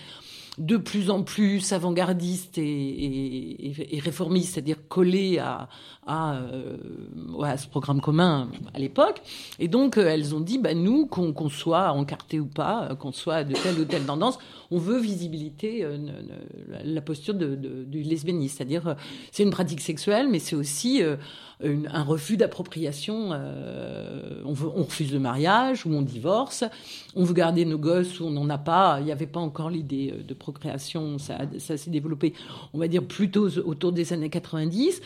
de 0.58 0.78
plus 0.78 1.10
en 1.10 1.22
plus 1.22 1.74
avant-gardiste 1.74 2.58
et, 2.58 4.00
réformiste, 4.02 4.54
c'est-à-dire 4.54 4.78
collé 4.88 5.38
à, 5.38 5.68
euh, 6.08 6.78
à, 7.44 7.58
ce 7.58 7.68
programme 7.68 8.00
commun 8.00 8.50
à 8.74 8.80
l'époque. 8.80 9.22
Et 9.60 9.68
donc, 9.68 9.98
euh, 9.98 10.08
elles 10.08 10.34
ont 10.34 10.40
dit, 10.40 10.58
bah, 10.58 10.74
nous, 10.74 11.08
qu'on 11.08 11.34
qu 11.34 11.50
soit 11.50 11.92
encarté 11.92 12.40
ou 12.40 12.46
pas, 12.46 12.96
qu'on 13.00 13.12
soit 13.12 13.44
de 13.44 13.54
telle 13.54 13.80
ou 13.80 13.86
telle 13.86 14.06
tendance, 14.06 14.38
on 14.72 14.78
veut 14.78 15.00
visibilité 15.00 15.84
euh, 15.84 15.98
la 16.84 17.02
posture 17.02 17.34
de, 17.34 17.56
du 17.56 18.02
lesbianisme. 18.02 18.58
C'est-à-dire, 18.58 18.88
euh, 18.88 18.94
c'est 19.32 19.44
une 19.44 19.52
pratique 19.52 19.82
sexuelle, 19.82 20.28
mais 20.30 20.40
c'est 20.40 20.56
aussi 20.56 21.04
euh, 21.04 21.16
un 21.64 22.04
refus 22.04 22.38
d'appropriation. 22.38 23.30
Euh, 23.32 24.42
on, 24.46 24.54
refuse 24.54 25.14
le 25.14 25.20
mariage 25.20 25.86
ou 25.86 25.94
on 25.94 26.02
divorce. 26.02 26.64
On 27.16 27.24
veut 27.24 27.34
garder 27.34 27.66
nos 27.66 27.78
gosses 27.78 28.20
ou 28.20 28.26
on 28.26 28.32
n'en 28.32 28.50
a 28.50 28.58
pas. 28.58 28.98
Il 29.00 29.06
n'y 29.06 29.12
avait 29.12 29.28
pas 29.28 29.40
encore 29.40 29.70
l'idée 29.70 30.14
de 30.26 30.34
procréation. 30.34 31.18
Ça, 31.18 31.40
ça 31.60 31.78
s'est 31.78 31.92
développé, 31.92 32.34
on 32.74 32.78
va 32.78 32.88
dire, 32.88 33.04
plutôt 33.04 33.48
autour 33.60 33.92
des 33.92 34.14
années 34.14 34.30
90. 34.30 35.02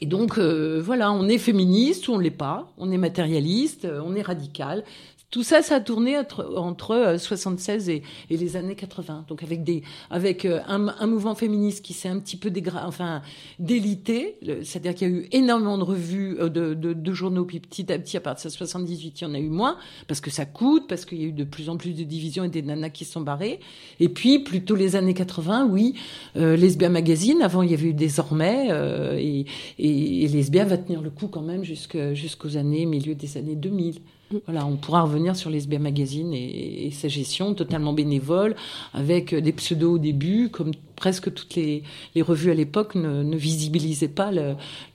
Et 0.00 0.06
donc, 0.06 0.38
euh, 0.38 0.82
voilà, 0.84 1.12
on 1.12 1.28
est 1.28 1.38
féministe 1.38 2.08
ou 2.08 2.14
on 2.14 2.18
l'est 2.18 2.30
pas, 2.30 2.72
on 2.78 2.90
est 2.90 2.98
matérialiste, 2.98 3.86
on 4.04 4.16
est 4.16 4.22
radical. 4.22 4.82
Tout 5.34 5.42
ça, 5.42 5.62
ça 5.62 5.74
a 5.74 5.80
tourné 5.80 6.16
entre, 6.16 6.54
entre 6.56 7.16
76 7.18 7.88
et, 7.88 8.04
et, 8.30 8.36
les 8.36 8.54
années 8.54 8.76
80. 8.76 9.24
Donc 9.26 9.42
avec 9.42 9.64
des, 9.64 9.82
avec 10.08 10.44
un, 10.44 10.94
un 10.96 11.06
mouvement 11.08 11.34
féministe 11.34 11.84
qui 11.84 11.92
s'est 11.92 12.08
un 12.08 12.20
petit 12.20 12.36
peu 12.36 12.50
dégra 12.50 12.86
enfin 12.86 13.20
délité, 13.58 14.38
c'est-à-dire 14.62 14.94
qu'il 14.94 15.08
y 15.08 15.12
a 15.12 15.14
eu 15.14 15.26
énormément 15.32 15.76
de 15.76 15.82
revues, 15.82 16.36
de, 16.38 16.74
de, 16.74 16.92
de, 16.92 17.12
journaux, 17.12 17.44
puis 17.44 17.58
petit 17.58 17.92
à 17.92 17.98
petit, 17.98 18.16
à 18.16 18.20
partir 18.20 18.48
de 18.48 18.54
78, 18.54 19.20
il 19.20 19.24
y 19.24 19.26
en 19.26 19.34
a 19.34 19.40
eu 19.40 19.48
moins 19.48 19.76
parce 20.06 20.20
que 20.20 20.30
ça 20.30 20.46
coûte, 20.46 20.86
parce 20.88 21.04
qu'il 21.04 21.20
y 21.20 21.24
a 21.24 21.26
eu 21.26 21.32
de 21.32 21.42
plus 21.42 21.68
en 21.68 21.78
plus 21.78 21.94
de 21.94 22.04
divisions 22.04 22.44
et 22.44 22.48
des 22.48 22.62
nanas 22.62 22.90
qui 22.90 23.04
sont 23.04 23.20
barrées. 23.20 23.58
Et 23.98 24.10
puis 24.10 24.38
plutôt 24.38 24.76
les 24.76 24.94
années 24.94 25.14
80, 25.14 25.66
oui, 25.68 25.94
euh, 26.36 26.54
Lesbia 26.54 26.90
Magazine. 26.90 27.42
Avant, 27.42 27.62
il 27.62 27.72
y 27.72 27.74
avait 27.74 27.88
eu 27.88 27.92
désormais 27.92 28.68
euh, 28.70 29.18
et, 29.18 29.46
et, 29.80 30.28
Lesbia 30.28 30.64
va 30.64 30.78
tenir 30.78 31.02
le 31.02 31.10
coup 31.10 31.26
quand 31.26 31.42
même 31.42 31.64
jusqu'aux 31.64 32.56
années 32.56 32.86
milieu 32.86 33.16
des 33.16 33.36
années 33.36 33.56
2000. 33.56 33.96
Voilà, 34.46 34.66
on 34.66 34.76
pourra 34.76 35.02
revenir 35.02 35.36
sur 35.36 35.50
l'SBA 35.50 35.78
Magazine 35.78 36.32
et, 36.32 36.86
et, 36.86 36.90
sa 36.90 37.08
gestion 37.08 37.54
totalement 37.54 37.92
bénévole, 37.92 38.54
avec 38.92 39.34
des 39.34 39.52
pseudos 39.52 39.94
au 39.94 39.98
début, 39.98 40.48
comme 40.48 40.72
presque 40.96 41.32
toutes 41.32 41.54
les, 41.54 41.82
revues 42.22 42.50
à 42.50 42.54
l'époque 42.54 42.94
ne, 42.94 43.36
visibilisaient 43.36 44.08
pas. 44.08 44.30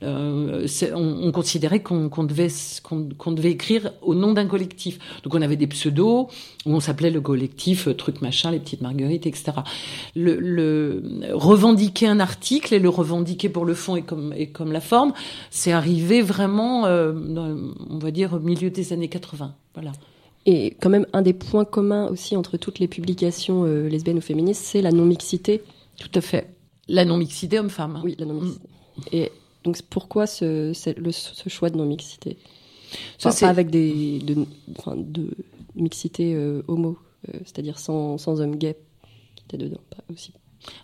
On, 0.02 0.62
on, 0.94 1.32
considérait 1.32 1.82
qu'on 1.82 2.10
qu 2.10 2.26
devait, 2.26 2.50
qu 2.50 3.34
devait 3.34 3.52
écrire 3.52 3.92
au 4.02 4.16
nom 4.16 4.34
d'un 4.34 4.48
collectif. 4.48 5.00
Donc 5.24 5.36
on 5.36 5.42
avait 5.42 5.56
des 5.56 5.68
pseudos 5.68 6.28
où 6.66 6.74
on 6.74 6.80
s'appelait 6.80 7.12
le 7.12 7.22
collectif 7.22 7.88
euh, 7.88 7.94
truc 7.94 8.22
machin, 8.22 8.52
les 8.52 8.60
petites 8.60 8.82
marguerites, 8.82 9.26
etc. 9.26 9.52
Le, 10.16 11.02
revendiquer 11.34 12.08
un 12.08 12.20
article 12.20 12.74
et 12.74 12.80
le 12.80 12.90
revendiquer 12.90 13.50
pour 13.50 13.66
le 13.66 13.74
fond 13.74 13.96
et 13.96 14.04
comme, 14.04 14.72
la 14.72 14.82
forme, 14.82 15.14
c'est 15.52 15.72
arrivé 15.72 16.22
vraiment, 16.22 16.86
euh, 16.86 17.14
on 17.90 17.98
va 17.98 18.12
dire, 18.12 18.34
au 18.34 18.40
milieu 18.40 18.70
des 18.70 18.94
années 18.94 19.08
80. 19.08 19.54
Voilà. 19.74 19.92
Et 20.46 20.76
quand 20.82 20.90
même, 20.90 21.06
un 21.14 21.22
des 21.22 21.34
points 21.34 21.66
communs 21.66 22.08
aussi 22.08 22.36
entre 22.36 22.58
toutes 22.58 22.80
les 22.80 22.88
publications 22.88 23.66
euh, 23.66 23.88
lesbiennes 23.88 24.18
ou 24.18 24.22
féministes, 24.22 24.64
c'est 24.64 24.82
la 24.82 24.92
non-mixité. 24.92 25.62
Tout 26.00 26.12
à 26.14 26.22
fait. 26.22 26.56
La 26.88 27.06
non-mixité 27.06 27.60
homme-femme. 27.60 28.02
Oui, 28.04 28.16
la 28.18 28.26
non-mixité. 28.26 28.68
Mm. 28.68 29.02
Et 29.12 29.32
donc, 29.64 29.82
pourquoi 29.84 30.28
ce, 30.28 30.74
le, 31.00 31.12
ce 31.12 31.50
choix 31.50 31.70
de 31.70 31.78
non-mixité? 31.78 32.38
Enfin, 33.18 33.32
Pas 33.40 33.50
avec 33.50 33.70
des, 33.70 34.20
de, 34.20 34.46
enfin, 34.78 34.96
de 34.98 35.30
mixité 35.76 36.34
euh, 36.34 36.64
homo, 36.68 36.98
euh, 37.28 37.40
c'est-à-dire 37.46 37.78
sans, 37.78 38.18
sans 38.18 38.42
homme 38.42 38.56
gay 38.56 38.78
qui 39.36 39.44
était 39.46 39.58
dedans, 39.58 39.82
pas 39.90 40.04
aussi. 40.12 40.34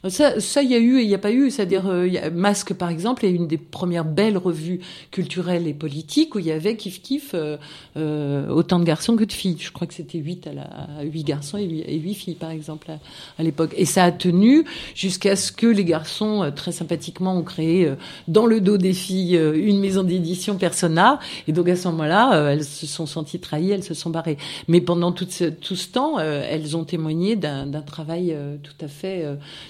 Ça, 0.08 0.40
ça, 0.40 0.62
il 0.62 0.72
y 0.72 0.76
a 0.76 0.80
eu 0.80 1.00
et 1.00 1.04
il 1.04 1.08
n'y 1.08 1.16
a 1.16 1.20
pas 1.20 1.32
eu. 1.32 1.50
C'est-à-dire, 1.52 1.88
euh, 1.88 2.08
Masque, 2.34 2.74
par 2.74 2.90
exemple, 2.90 3.26
est 3.26 3.32
une 3.32 3.48
des 3.48 3.58
premières 3.58 4.06
belles 4.06 4.38
revues 4.38 4.80
culturelles 5.12 5.68
et 5.68 5.74
politiques 5.74 6.36
où 6.36 6.40
il 6.40 6.46
y 6.46 6.52
avait 6.52 6.76
kiff 6.76 7.02
kiff 7.02 7.32
euh, 7.34 7.58
euh, 7.98 8.48
autant 8.50 8.80
de 8.80 8.86
garçons 8.86 9.16
que 9.16 9.24
de 9.24 9.34
filles. 9.34 9.58
Je 9.60 9.72
crois 9.72 9.88
que 9.88 9.94
c'était 9.94 10.18
8 10.18 10.48
à 10.48 10.54
la 10.54 11.04
8 11.04 11.24
garçons 11.24 11.58
et 11.58 11.66
8, 11.66 11.84
et 11.88 11.98
8 11.98 12.14
filles, 12.14 12.36
par 12.36 12.52
exemple, 12.52 12.90
à, 12.92 13.00
à 13.38 13.44
l'époque. 13.44 13.74
Et 13.78 13.86
ça 13.86 14.04
a 14.06 14.12
tenu 14.12 14.66
jusqu'à 14.94 15.36
ce 15.36 15.52
que 15.52 15.68
les 15.68 15.86
garçons, 15.86 16.44
euh, 16.44 16.52
très 16.52 16.72
sympathiquement, 16.72 17.38
ont 17.38 17.44
créé 17.44 17.86
euh, 17.86 17.96
dans 18.28 18.46
le 18.46 18.62
dos 18.62 18.78
des 18.78 18.94
filles 18.94 19.38
euh, 19.38 19.54
une 19.56 19.80
maison 19.80 20.04
d'édition 20.04 20.58
Persona. 20.58 21.20
Et 21.48 21.52
donc 21.52 21.70
à 21.70 21.76
ce 21.76 21.88
moment-là, 21.90 22.52
elles 22.52 22.64
se 22.64 22.88
sont 22.88 23.06
senties 23.06 23.40
trahies, 23.40 23.72
elles 23.72 23.84
se 23.84 23.94
sont 23.94 24.10
barrées. 24.10 24.38
Mais 24.68 24.82
pendant 24.82 25.12
tout 25.12 25.28
ce, 25.30 25.46
tout 25.46 25.76
ce 25.76 25.90
temps, 25.90 26.20
elles 26.20 26.76
ont 26.78 26.84
témoigné 26.84 27.36
d'un 27.36 27.70
travail 27.82 28.36
tout 28.64 28.86
à 28.86 28.88
fait 28.88 29.26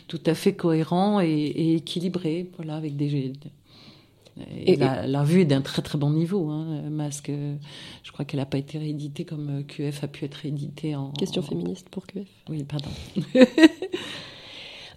tout 0.08 0.22
à 0.26 0.34
fait 0.34 0.54
cohérent 0.54 1.20
et, 1.22 1.28
et 1.28 1.76
équilibré, 1.76 2.50
voilà, 2.58 2.76
avec 2.76 2.96
des. 2.96 3.34
Et, 4.52 4.74
et 4.74 4.76
la, 4.76 5.08
la, 5.08 5.22
revue 5.22 5.42
est 5.42 5.46
d'un 5.46 5.62
très 5.62 5.82
très 5.82 5.98
bon 5.98 6.10
niveau. 6.10 6.50
Hein, 6.50 6.82
Masque, 6.90 7.32
je 8.04 8.12
crois 8.12 8.26
qu'elle 8.26 8.42
n'a 8.42 8.46
pas 8.46 8.58
été 8.58 8.78
rééditée 8.78 9.24
comme 9.24 9.64
QF 9.66 10.04
a 10.04 10.08
pu 10.08 10.26
être 10.26 10.36
rééditée 10.36 10.96
en. 10.96 11.12
Question 11.12 11.42
en... 11.42 11.46
féministe 11.46 11.88
pour 11.90 12.06
QF. 12.06 12.28
Oui, 12.50 12.64
pardon. 12.64 12.90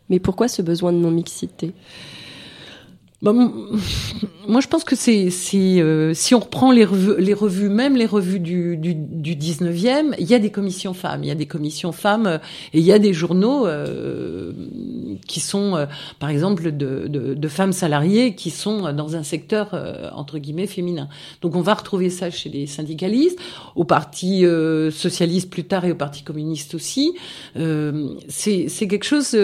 Mais 0.08 0.18
pourquoi 0.18 0.48
ce 0.48 0.62
besoin 0.62 0.92
de 0.92 0.98
non-mixité? 0.98 1.72
Bon, 3.20 3.52
moi, 4.46 4.60
je 4.60 4.68
pense 4.68 4.84
que 4.84 4.94
c'est 4.94 5.28
euh, 5.52 6.14
si 6.14 6.34
on 6.36 6.38
reprend 6.38 6.70
les 6.70 6.84
revues, 6.84 7.14
les 7.18 7.34
revues, 7.34 7.68
même 7.68 7.96
les 7.96 8.06
revues 8.06 8.38
du, 8.38 8.76
du, 8.76 8.94
du 8.94 9.34
19e, 9.34 10.14
il 10.20 10.26
y 10.26 10.34
a 10.34 10.38
des 10.38 10.50
commissions 10.50 10.94
femmes, 10.94 11.24
il 11.24 11.26
y 11.26 11.32
a 11.32 11.34
des 11.34 11.46
commissions 11.46 11.90
femmes 11.90 12.26
euh, 12.28 12.38
et 12.72 12.78
il 12.78 12.84
y 12.84 12.92
a 12.92 13.00
des 13.00 13.12
journaux 13.12 13.66
euh, 13.66 14.52
qui 15.26 15.40
sont, 15.40 15.74
euh, 15.74 15.86
par 16.20 16.30
exemple, 16.30 16.70
de, 16.70 17.08
de, 17.08 17.34
de, 17.34 17.48
femmes 17.48 17.72
salariées 17.72 18.36
qui 18.36 18.50
sont 18.50 18.92
dans 18.92 19.16
un 19.16 19.24
secteur 19.24 19.74
entre 20.14 20.38
guillemets 20.38 20.68
féminin. 20.68 21.08
Donc, 21.42 21.56
on 21.56 21.60
va 21.60 21.74
retrouver 21.74 22.10
ça 22.10 22.30
chez 22.30 22.50
les 22.50 22.66
syndicalistes, 22.68 23.40
au 23.74 23.84
Parti 23.84 24.44
socialiste 24.90 25.50
plus 25.50 25.64
tard 25.64 25.84
et 25.84 25.92
au 25.92 25.96
Parti 25.96 26.22
communiste 26.22 26.74
aussi. 26.74 27.14
c'est 27.54 28.88
quelque 28.88 29.04
chose 29.04 29.36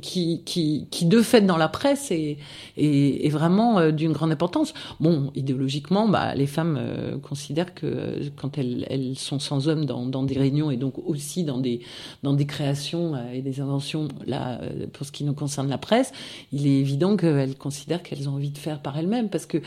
qui, 0.00 0.42
qui, 0.44 0.86
qui, 0.90 1.06
de 1.06 1.20
fait, 1.22 1.42
dans 1.42 1.56
la 1.56 1.68
presse 1.68 2.10
est 2.10 2.38
est, 2.78 3.28
vraiment 3.28 3.78
euh, 3.78 3.90
d'une 3.90 4.12
grande 4.12 4.32
importance. 4.32 4.74
Bon, 5.00 5.30
idéologiquement, 5.34 6.08
bah, 6.08 6.34
les 6.34 6.46
femmes 6.46 6.78
euh, 6.78 7.18
considèrent 7.18 7.74
que 7.74 7.86
euh, 7.86 8.28
quand 8.36 8.58
elles, 8.58 8.86
sont 9.16 9.38
sans 9.38 9.68
hommes 9.68 9.84
dans, 9.84 10.06
dans, 10.06 10.22
des 10.22 10.38
réunions 10.38 10.70
et 10.70 10.76
donc 10.76 10.94
aussi 11.06 11.44
dans 11.44 11.58
des, 11.58 11.80
dans 12.22 12.34
des 12.34 12.46
créations 12.46 13.14
et 13.32 13.42
des 13.42 13.60
inventions, 13.60 14.08
là, 14.26 14.60
pour 14.92 15.06
ce 15.06 15.12
qui 15.12 15.24
nous 15.24 15.32
concerne 15.34 15.68
la 15.68 15.78
presse, 15.78 16.12
il 16.52 16.66
est 16.66 16.78
évident 16.78 17.16
qu'elles 17.16 17.56
considèrent 17.56 18.02
qu'elles 18.02 18.28
ont 18.28 18.34
envie 18.34 18.50
de 18.50 18.58
faire 18.58 18.80
par 18.80 18.98
elles-mêmes 18.98 19.28
parce 19.28 19.46
que 19.46 19.58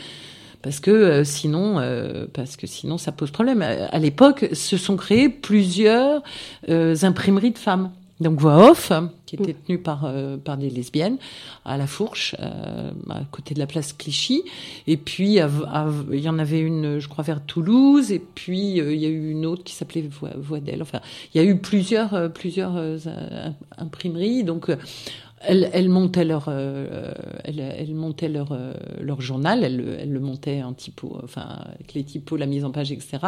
parce 0.62 0.78
que 0.78 1.24
sinon, 1.24 1.80
parce 2.32 2.56
que 2.56 2.68
sinon, 2.68 2.96
ça 2.96 3.10
pose 3.10 3.32
problème. 3.32 3.62
À, 3.62 3.98
l'époque, 3.98 4.48
se 4.52 4.76
sont 4.76 4.96
créées 4.96 5.28
plusieurs 5.28 6.22
imprimeries 6.68 7.50
de 7.50 7.58
femmes. 7.58 7.90
Donc 8.22 8.40
voix 8.40 8.70
off, 8.70 8.92
qui 9.26 9.36
était 9.36 9.54
tenue 9.54 9.78
par 9.78 10.04
euh, 10.04 10.36
par 10.36 10.56
des 10.56 10.70
lesbiennes 10.70 11.18
à 11.64 11.76
la 11.76 11.86
Fourche, 11.86 12.36
euh, 12.38 12.90
à 13.10 13.20
côté 13.30 13.54
de 13.54 13.58
la 13.58 13.66
place 13.66 13.92
Clichy. 13.92 14.42
Et 14.86 14.96
puis 14.96 15.38
il 15.38 16.20
y 16.20 16.28
en 16.28 16.38
avait 16.38 16.60
une, 16.60 17.00
je 17.00 17.08
crois, 17.08 17.24
vers 17.24 17.44
Toulouse. 17.44 18.12
Et 18.12 18.20
puis 18.20 18.80
euh, 18.80 18.94
il 18.94 19.00
y 19.00 19.06
a 19.06 19.08
eu 19.08 19.30
une 19.30 19.44
autre 19.44 19.64
qui 19.64 19.74
s'appelait 19.74 20.08
voix, 20.08 20.60
d'elle. 20.60 20.82
Enfin, 20.82 21.00
il 21.34 21.42
y 21.42 21.44
a 21.44 21.48
eu 21.48 21.56
plusieurs 21.56 22.32
plusieurs 22.32 22.80
imprimeries. 23.76 24.44
Donc 24.44 24.70
elles, 25.40 25.68
elles, 25.72 25.88
montaient 25.88 26.24
leur, 26.24 26.48
elles, 26.48 27.58
elles, 27.58 27.94
montaient 27.94 28.28
leur, 28.28 28.56
leur 29.00 29.20
journal, 29.20 29.64
elles, 29.64 29.98
elles, 30.00 30.12
le 30.12 30.20
montaient 30.20 30.62
en 30.62 30.72
typo, 30.72 31.18
enfin 31.24 31.58
avec 31.74 31.94
les 31.94 32.04
typos, 32.04 32.36
la 32.36 32.46
mise 32.46 32.64
en 32.64 32.70
page, 32.70 32.92
etc. 32.92 33.18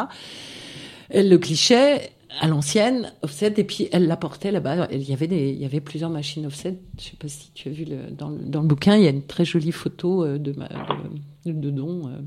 Elles 1.11 1.29
le 1.29 1.39
clichaient 1.39 2.13
à 2.41 2.49
l'ancienne, 2.49 3.13
offset, 3.23 3.55
et 3.57 3.65
puis 3.65 3.89
elle 3.93 4.07
l'apportait 4.07 4.51
là-bas. 4.51 4.89
Il 4.91 5.03
y 5.03 5.13
avait 5.13 5.27
des, 5.27 5.51
il 5.51 5.59
y 5.59 5.65
avait 5.65 5.81
plusieurs 5.81 6.11
machines 6.11 6.47
offset. 6.47 6.79
Je 6.99 7.05
sais 7.05 7.17
pas 7.19 7.29
si 7.29 7.51
tu 7.53 7.69
as 7.69 7.73
vu 7.73 7.85
le, 7.85 8.11
dans, 8.11 8.29
le, 8.29 8.39
dans, 8.39 8.61
le, 8.61 8.67
bouquin, 8.67 8.97
il 8.97 9.05
y 9.05 9.07
a 9.07 9.11
une 9.11 9.23
très 9.23 9.45
jolie 9.45 9.73
photo 9.73 10.25
euh, 10.25 10.39
de, 10.39 10.53
de, 10.53 11.53
de 11.53 11.71
Don 11.71 12.09
euh, 12.09 12.19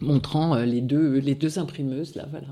montrant 0.00 0.54
euh, 0.54 0.64
les 0.64 0.80
deux, 0.80 1.18
les 1.18 1.34
deux 1.34 1.58
imprimeuses 1.58 2.14
là, 2.14 2.26
voilà. 2.30 2.48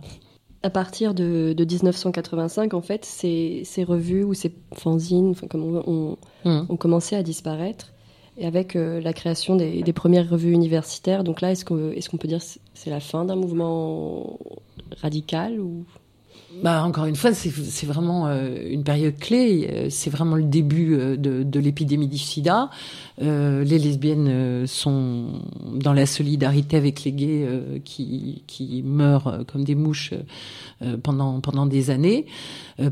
À 0.62 0.70
partir 0.70 1.12
de, 1.12 1.52
de 1.54 1.64
1985, 1.64 2.72
en 2.72 2.80
fait, 2.80 3.04
ces, 3.04 3.62
ces, 3.66 3.84
revues 3.84 4.24
ou 4.24 4.32
ces 4.32 4.54
fanzines, 4.72 5.32
enfin, 5.32 5.46
comme 5.46 5.62
on, 5.62 6.16
hum. 6.46 6.66
ont 6.66 6.76
commencé 6.78 7.16
à 7.16 7.22
disparaître. 7.22 7.92
Et 8.38 8.46
avec 8.46 8.74
la 8.74 9.12
création 9.12 9.54
des, 9.56 9.82
des, 9.82 9.92
premières 9.92 10.28
revues 10.28 10.52
universitaires, 10.52 11.22
donc 11.22 11.40
là, 11.42 11.52
est-ce 11.52 11.64
qu'on 11.66 11.92
est 11.92 12.08
qu'on 12.08 12.16
peut 12.16 12.26
dire 12.26 12.40
c'est 12.42 12.90
la 12.90 12.98
fin 12.98 13.26
d'un 13.26 13.36
mouvement 13.36 14.40
radical 15.02 15.60
ou? 15.60 15.84
Bah, 16.62 16.84
encore 16.84 17.06
une 17.06 17.16
fois, 17.16 17.32
c'est 17.34 17.86
vraiment 17.86 18.26
euh, 18.26 18.56
une 18.68 18.84
période 18.84 19.18
clé. 19.18 19.68
Euh, 19.70 19.86
c'est 19.90 20.10
vraiment 20.10 20.36
le 20.36 20.44
début 20.44 20.94
euh, 20.94 21.16
de, 21.16 21.42
de 21.42 21.60
l'épidémie 21.60 22.08
du 22.08 22.18
sida. 22.18 22.70
Euh, 23.22 23.64
les 23.64 23.78
lesbiennes 23.78 24.66
sont 24.66 25.40
dans 25.74 25.92
la 25.92 26.06
solidarité 26.06 26.76
avec 26.76 27.04
les 27.04 27.12
gays 27.12 27.48
qui, 27.84 28.42
qui, 28.46 28.82
meurent 28.84 29.44
comme 29.50 29.64
des 29.64 29.74
mouches 29.74 30.12
pendant, 31.02 31.40
pendant 31.40 31.66
des 31.66 31.90
années. 31.90 32.26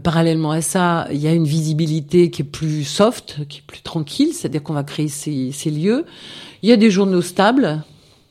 parallèlement 0.02 0.52
à 0.52 0.60
ça, 0.60 1.08
il 1.10 1.18
y 1.18 1.26
a 1.26 1.32
une 1.32 1.44
visibilité 1.44 2.30
qui 2.30 2.42
est 2.42 2.46
plus 2.46 2.84
soft, 2.84 3.46
qui 3.48 3.58
est 3.58 3.66
plus 3.66 3.82
tranquille, 3.82 4.32
c'est-à-dire 4.32 4.62
qu'on 4.62 4.74
va 4.74 4.84
créer 4.84 5.08
ces, 5.08 5.50
ces 5.50 5.70
lieux. 5.70 6.04
Il 6.62 6.68
y 6.68 6.72
a 6.72 6.76
des 6.76 6.90
journaux 6.90 7.22
stables 7.22 7.82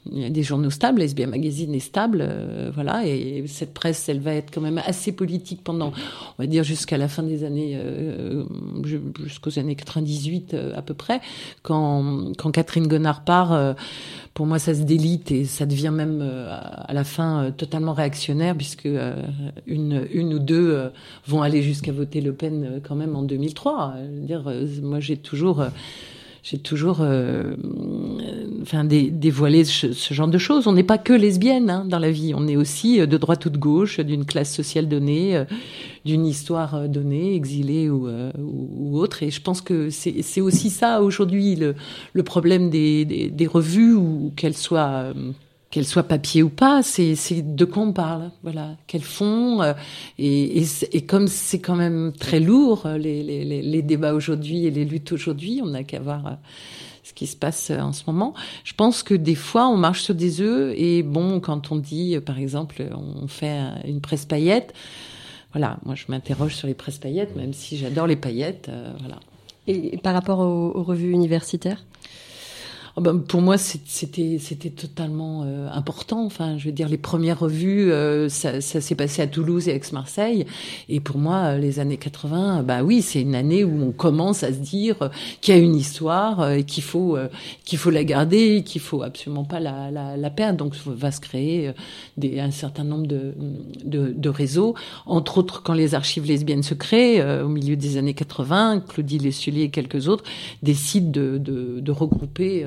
il 0.09 0.19
y 0.19 0.25
a 0.25 0.29
des 0.29 0.41
journaux 0.41 0.71
stables, 0.71 0.99
Lesbia 0.99 1.27
Magazine 1.27 1.75
est 1.75 1.79
stable, 1.79 2.25
euh, 2.27 2.71
voilà, 2.73 3.05
et 3.05 3.43
cette 3.47 3.73
presse, 3.73 4.09
elle 4.09 4.19
va 4.19 4.33
être 4.33 4.51
quand 4.51 4.61
même 4.61 4.81
assez 4.83 5.11
politique 5.11 5.63
pendant, 5.63 5.89
on 6.37 6.41
va 6.41 6.47
dire, 6.47 6.63
jusqu'à 6.63 6.97
la 6.97 7.07
fin 7.07 7.21
des 7.21 7.43
années, 7.43 7.73
euh, 7.75 8.43
jusqu'aux 8.83 9.59
années 9.59 9.75
98 9.75 10.53
euh, 10.53 10.75
à 10.75 10.81
peu 10.81 10.95
près, 10.95 11.21
quand, 11.61 12.33
quand 12.37 12.51
Catherine 12.51 12.87
Gonard 12.87 13.23
part, 13.23 13.75
pour 14.33 14.47
moi, 14.47 14.57
ça 14.57 14.73
se 14.73 14.81
délite 14.81 15.31
et 15.31 15.45
ça 15.45 15.65
devient 15.65 15.91
même 15.93 16.21
à 16.21 16.93
la 16.93 17.03
fin 17.03 17.51
totalement 17.51 17.93
réactionnaire, 17.93 18.55
puisque 18.55 18.89
une, 19.67 20.07
une 20.11 20.33
ou 20.33 20.39
deux 20.39 20.91
vont 21.27 21.41
aller 21.41 21.61
jusqu'à 21.61 21.91
voter 21.91 22.21
Le 22.21 22.33
Pen 22.33 22.81
quand 22.83 22.95
même 22.95 23.15
en 23.15 23.23
2003. 23.23 23.95
dire, 24.23 24.51
moi, 24.81 24.99
j'ai 24.99 25.17
toujours 25.17 25.63
j'ai 26.43 26.57
toujours 26.57 27.01
euh, 27.01 27.55
enfin, 28.63 28.83
dévoilé 28.83 29.63
ce, 29.63 30.13
genre 30.13 30.27
de 30.27 30.39
choses. 30.39 30.65
On 30.65 30.73
n'est 30.73 30.83
pas 30.83 30.97
que 30.97 31.13
lesbienne 31.13 31.69
hein, 31.69 31.85
dans 31.87 31.99
la 31.99 32.09
vie, 32.09 32.33
on 32.35 32.47
est 32.47 32.55
aussi 32.55 32.99
euh, 32.99 33.05
de 33.05 33.17
droite 33.17 33.45
ou 33.45 33.51
de 33.51 33.57
gauche, 33.57 33.99
d'une 33.99 34.25
classe 34.25 34.53
sociale 34.53 34.87
donnée, 34.87 35.37
euh, 35.37 35.45
d'une 36.03 36.25
histoire 36.25 36.89
donnée, 36.89 37.35
exilée 37.35 37.89
ou, 37.89 38.09
autre. 38.97 39.21
Et 39.21 39.29
je 39.29 39.41
pense 39.41 39.61
que 39.61 39.89
c'est 39.91 40.41
aussi 40.41 40.71
ça 40.71 41.01
aujourd'hui 41.03 41.55
le, 41.55 42.23
problème 42.23 42.71
des, 42.71 43.05
des, 43.05 43.29
des 43.29 43.47
revues, 43.47 43.93
ou 43.93 44.33
qu'elles 44.35 44.57
soient 44.57 45.13
qu'elles 45.71 45.87
soient 45.87 46.03
papier 46.03 46.43
ou 46.43 46.49
pas, 46.49 46.83
c'est 46.83 47.15
de 47.41 47.65
quoi 47.65 47.83
on 47.83 47.93
parle, 47.93 48.29
voilà, 48.43 48.75
qu'elles 48.87 49.01
font. 49.01 49.61
Euh, 49.61 49.73
et, 50.19 50.61
et, 50.61 50.65
et, 50.91 51.05
comme 51.05 51.27
c'est 51.27 51.59
quand 51.59 51.77
même 51.77 52.11
très 52.19 52.41
lourd, 52.41 52.85
euh, 52.85 52.97
les, 52.97 53.23
les, 53.23 53.61
les 53.61 53.81
débats 53.81 54.13
aujourd'hui 54.13 54.65
et 54.65 54.71
les 54.71 54.83
luttes 54.83 55.13
aujourd'hui, 55.13 55.61
on 55.63 55.67
n'a 55.67 55.83
qu'à 55.83 56.01
voir 56.01 56.27
euh, 56.27 56.31
ce 57.03 57.13
qui 57.13 57.25
se 57.25 57.37
passe 57.37 57.71
en 57.71 57.93
ce 57.93 58.03
moment. 58.05 58.33
Je 58.65 58.73
pense 58.73 59.01
que 59.01 59.13
des 59.13 59.35
fois, 59.35 59.67
on 59.69 59.77
marche 59.77 60.01
sur 60.01 60.13
des 60.13 60.41
œufs. 60.41 60.75
Et 60.77 61.03
bon, 61.03 61.39
quand 61.39 61.71
on 61.71 61.77
dit, 61.77 62.19
par 62.19 62.37
exemple, 62.37 62.83
on 62.93 63.27
fait 63.27 63.59
une 63.85 64.01
presse 64.01 64.25
paillette, 64.25 64.73
voilà, 65.53 65.79
moi 65.85 65.95
je 65.95 66.05
m'interroge 66.09 66.55
sur 66.55 66.67
les 66.67 66.73
presses 66.73 66.97
paillettes, 66.99 67.35
même 67.35 67.53
si 67.53 67.77
j'adore 67.77 68.07
les 68.07 68.15
paillettes, 68.15 68.69
voilà. 68.99 69.19
Et 69.67 69.97
par 69.97 70.13
rapport 70.13 70.39
aux 70.39 70.83
revues 70.83 71.11
universitaires? 71.11 71.83
Oh 72.97 73.01
ben, 73.01 73.19
pour 73.19 73.41
moi, 73.41 73.57
c'était 73.57 74.37
c'était 74.37 74.69
totalement 74.69 75.43
euh, 75.45 75.69
important. 75.71 76.25
Enfin, 76.25 76.57
je 76.57 76.65
veux 76.65 76.73
dire, 76.73 76.89
les 76.89 76.97
premières 76.97 77.39
revues, 77.39 77.89
euh, 77.89 78.27
ça, 78.27 78.59
ça 78.59 78.81
s'est 78.81 78.95
passé 78.95 79.21
à 79.21 79.27
Toulouse 79.27 79.69
et 79.69 79.71
Aix-Marseille. 79.71 80.45
Et 80.89 80.99
pour 80.99 81.17
moi, 81.17 81.57
les 81.57 81.79
années 81.79 81.95
80, 81.95 82.63
bah 82.63 82.83
oui, 82.83 83.01
c'est 83.01 83.21
une 83.21 83.35
année 83.35 83.63
où 83.63 83.81
on 83.81 83.91
commence 83.91 84.43
à 84.43 84.51
se 84.51 84.57
dire 84.57 85.09
qu'il 85.39 85.55
y 85.55 85.57
a 85.57 85.61
une 85.61 85.75
histoire 85.75 86.51
et 86.51 86.65
qu'il 86.65 86.83
faut 86.83 87.17
qu'il 87.63 87.79
faut 87.79 87.91
la 87.91 88.03
garder, 88.03 88.63
qu'il 88.63 88.81
faut 88.81 89.03
absolument 89.03 89.45
pas 89.45 89.61
la, 89.61 89.89
la, 89.89 90.17
la, 90.17 90.29
perdre. 90.29 90.57
Donc, 90.57 90.75
va 90.85 91.11
se 91.11 91.21
créer 91.21 91.71
des, 92.17 92.41
un 92.41 92.51
certain 92.51 92.83
nombre 92.83 93.07
de, 93.07 93.33
de, 93.85 94.11
de 94.11 94.29
réseaux. 94.29 94.75
Entre 95.05 95.37
autres, 95.37 95.63
quand 95.63 95.73
les 95.73 95.95
archives 95.95 96.25
lesbiennes 96.25 96.63
se 96.63 96.73
créent 96.73 97.21
au 97.41 97.47
milieu 97.47 97.77
des 97.77 97.95
années 97.95 98.13
80, 98.13 98.81
Claudie 98.81 99.19
Lessulier 99.19 99.63
et 99.63 99.69
quelques 99.69 100.09
autres 100.09 100.25
décident 100.61 101.09
de, 101.09 101.37
de, 101.37 101.79
de 101.79 101.91
regrouper 101.91 102.65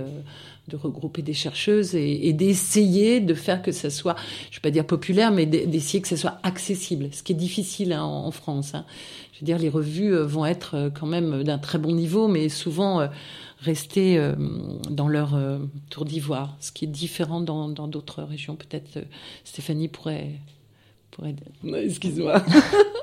de 0.68 0.76
regrouper 0.76 1.22
des 1.22 1.34
chercheuses 1.34 1.94
et, 1.94 2.32
d'essayer 2.32 3.20
de 3.20 3.34
faire 3.34 3.62
que 3.62 3.72
ça 3.72 3.90
soit, 3.90 4.16
je 4.50 4.56
ne 4.56 4.60
vais 4.60 4.62
pas 4.62 4.70
dire 4.70 4.86
populaire, 4.86 5.30
mais 5.30 5.46
d'essayer 5.46 6.00
que 6.00 6.08
ça 6.08 6.16
soit 6.16 6.38
accessible, 6.42 7.08
ce 7.12 7.22
qui 7.22 7.32
est 7.32 7.36
difficile 7.36 7.92
hein, 7.92 8.02
en, 8.02 8.30
France. 8.30 8.74
Hein. 8.74 8.84
Je 9.32 9.40
veux 9.40 9.44
dire, 9.44 9.58
les 9.58 9.68
revues 9.68 10.14
euh, 10.14 10.24
vont 10.24 10.46
être 10.46 10.76
euh, 10.76 10.90
quand 10.90 11.06
même 11.06 11.42
d'un 11.42 11.58
très 11.58 11.78
bon 11.78 11.92
niveau, 11.92 12.28
mais 12.28 12.48
souvent 12.48 13.00
euh, 13.00 13.08
rester 13.60 14.20
dans 14.90 15.08
leur 15.08 15.38
tour 15.88 16.04
d'ivoire, 16.04 16.54
ce 16.60 16.70
qui 16.70 16.84
est 16.84 16.88
différent 16.88 17.40
dans 17.40 17.88
d'autres 17.88 18.22
régions. 18.22 18.56
Peut-être 18.56 18.98
Stéphanie 19.42 19.88
pourrait 19.88 20.32
pourrait... 21.14 21.34
Excuse-moi. 21.84 22.42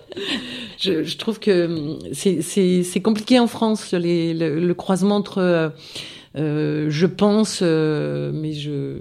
je, 0.79 1.03
je, 1.03 1.17
trouve 1.17 1.39
que 1.39 1.97
c'est 2.13 3.01
compliqué 3.01 3.39
en 3.39 3.47
France, 3.47 3.93
les, 3.93 4.33
le, 4.33 4.73
croisement 4.73 5.15
entre 5.15 5.39
euh, 5.39 5.69
je 6.35 7.05
pense, 7.05 7.59
euh, 7.61 8.31
mais 8.33 8.53
je 8.53 8.99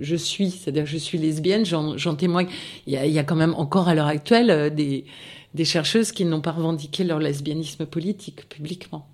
je 0.00 0.16
suis, 0.16 0.50
c'est-à-dire 0.50 0.86
je 0.86 0.96
suis 0.96 1.18
lesbienne, 1.18 1.64
j'en 1.64 2.16
témoigne. 2.16 2.48
Il 2.88 2.92
y, 2.92 2.96
a, 2.96 3.06
il 3.06 3.12
y, 3.12 3.18
a, 3.20 3.22
quand 3.22 3.36
même 3.36 3.54
encore 3.54 3.86
à 3.86 3.94
l'heure 3.94 4.08
actuelle 4.08 4.50
euh, 4.50 4.68
des, 4.68 5.04
des 5.54 5.64
chercheuses 5.64 6.10
qui 6.10 6.24
n'ont 6.24 6.40
pas 6.40 6.50
revendiqué 6.50 7.04
leur 7.04 7.20
lesbianisme 7.20 7.86
politique 7.86 8.48
publiquement. 8.48 9.06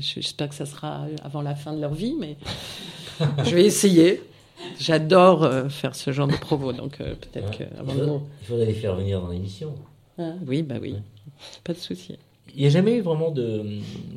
J'espère 0.00 0.48
que 0.48 0.56
ça 0.56 0.66
sera 0.66 1.06
avant 1.22 1.40
la 1.40 1.54
fin 1.54 1.72
de 1.72 1.80
leur 1.80 1.94
vie, 1.94 2.16
mais 2.18 2.36
je 3.44 3.54
vais 3.54 3.64
essayer. 3.64 4.22
J'adore 4.80 5.70
faire 5.70 5.94
ce 5.94 6.12
genre 6.12 6.26
de 6.26 6.36
propos, 6.36 6.72
donc 6.72 6.96
peut-être 6.96 7.58
que 7.58 7.64
il, 7.64 8.46
faudrait, 8.46 8.66
les 8.66 8.72
faire 8.72 8.96
venir 8.96 9.20
dans 9.20 9.28
l'émission. 9.28 9.74
Ah, 10.18 10.32
oui, 10.46 10.62
bah 10.62 10.76
oui, 10.80 10.96
pas 11.62 11.74
de 11.74 11.78
souci. 11.78 12.16
Il 12.56 12.62
n'y 12.62 12.66
a 12.68 12.70
jamais 12.70 12.96
eu 12.96 13.00
vraiment 13.02 13.30
de, 13.30 13.62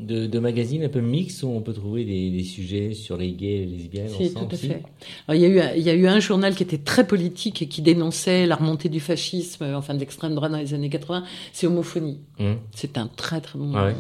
de, 0.02 0.26
de 0.26 0.40
magazine 0.40 0.84
un 0.84 0.90
peu 0.90 1.02
mix 1.02 1.44
où 1.44 1.50
on 1.50 1.60
peut 1.60 1.74
trouver 1.74 2.06
des, 2.06 2.30
des 2.32 2.44
sujets 2.44 2.94
sur 2.94 3.18
les 3.18 3.32
gays 3.34 3.48
et 3.64 3.66
les 3.66 3.78
lesbiennes 3.78 4.08
Si, 4.08 4.28
ensemble 4.28 4.48
tout 4.48 4.56
à 4.56 4.58
si 4.58 4.68
fait. 4.70 4.82
Alors, 5.28 5.42
il, 5.42 5.42
y 5.42 5.46
a 5.46 5.50
eu, 5.50 5.78
il 5.78 5.84
y 5.84 5.90
a 5.90 5.94
eu 5.94 6.08
un 6.08 6.22
journal 6.22 6.56
qui 6.56 6.64
était 6.64 6.78
très 6.78 7.06
politique 7.06 7.62
et 7.62 7.68
qui 7.68 7.82
dénonçait 7.82 8.48
la 8.48 8.56
remontée 8.56 8.88
du 8.88 9.02
fascisme, 9.02 9.64
euh, 9.66 9.78
enfin 9.78 9.94
de 9.94 10.00
l'extrême 10.00 10.36
droite 10.36 10.54
dans 10.54 10.58
les 10.58 10.74
années 10.74 10.90
80, 10.90 11.26
c'est 11.52 11.68
Homophonie. 11.68 12.20
Hum. 12.40 12.56
C'est 12.74 12.98
un 12.98 13.08
très 13.08 13.42
très 13.42 13.60
bon 13.60 13.74
Ah 13.76 13.88
ouais. 13.88 13.96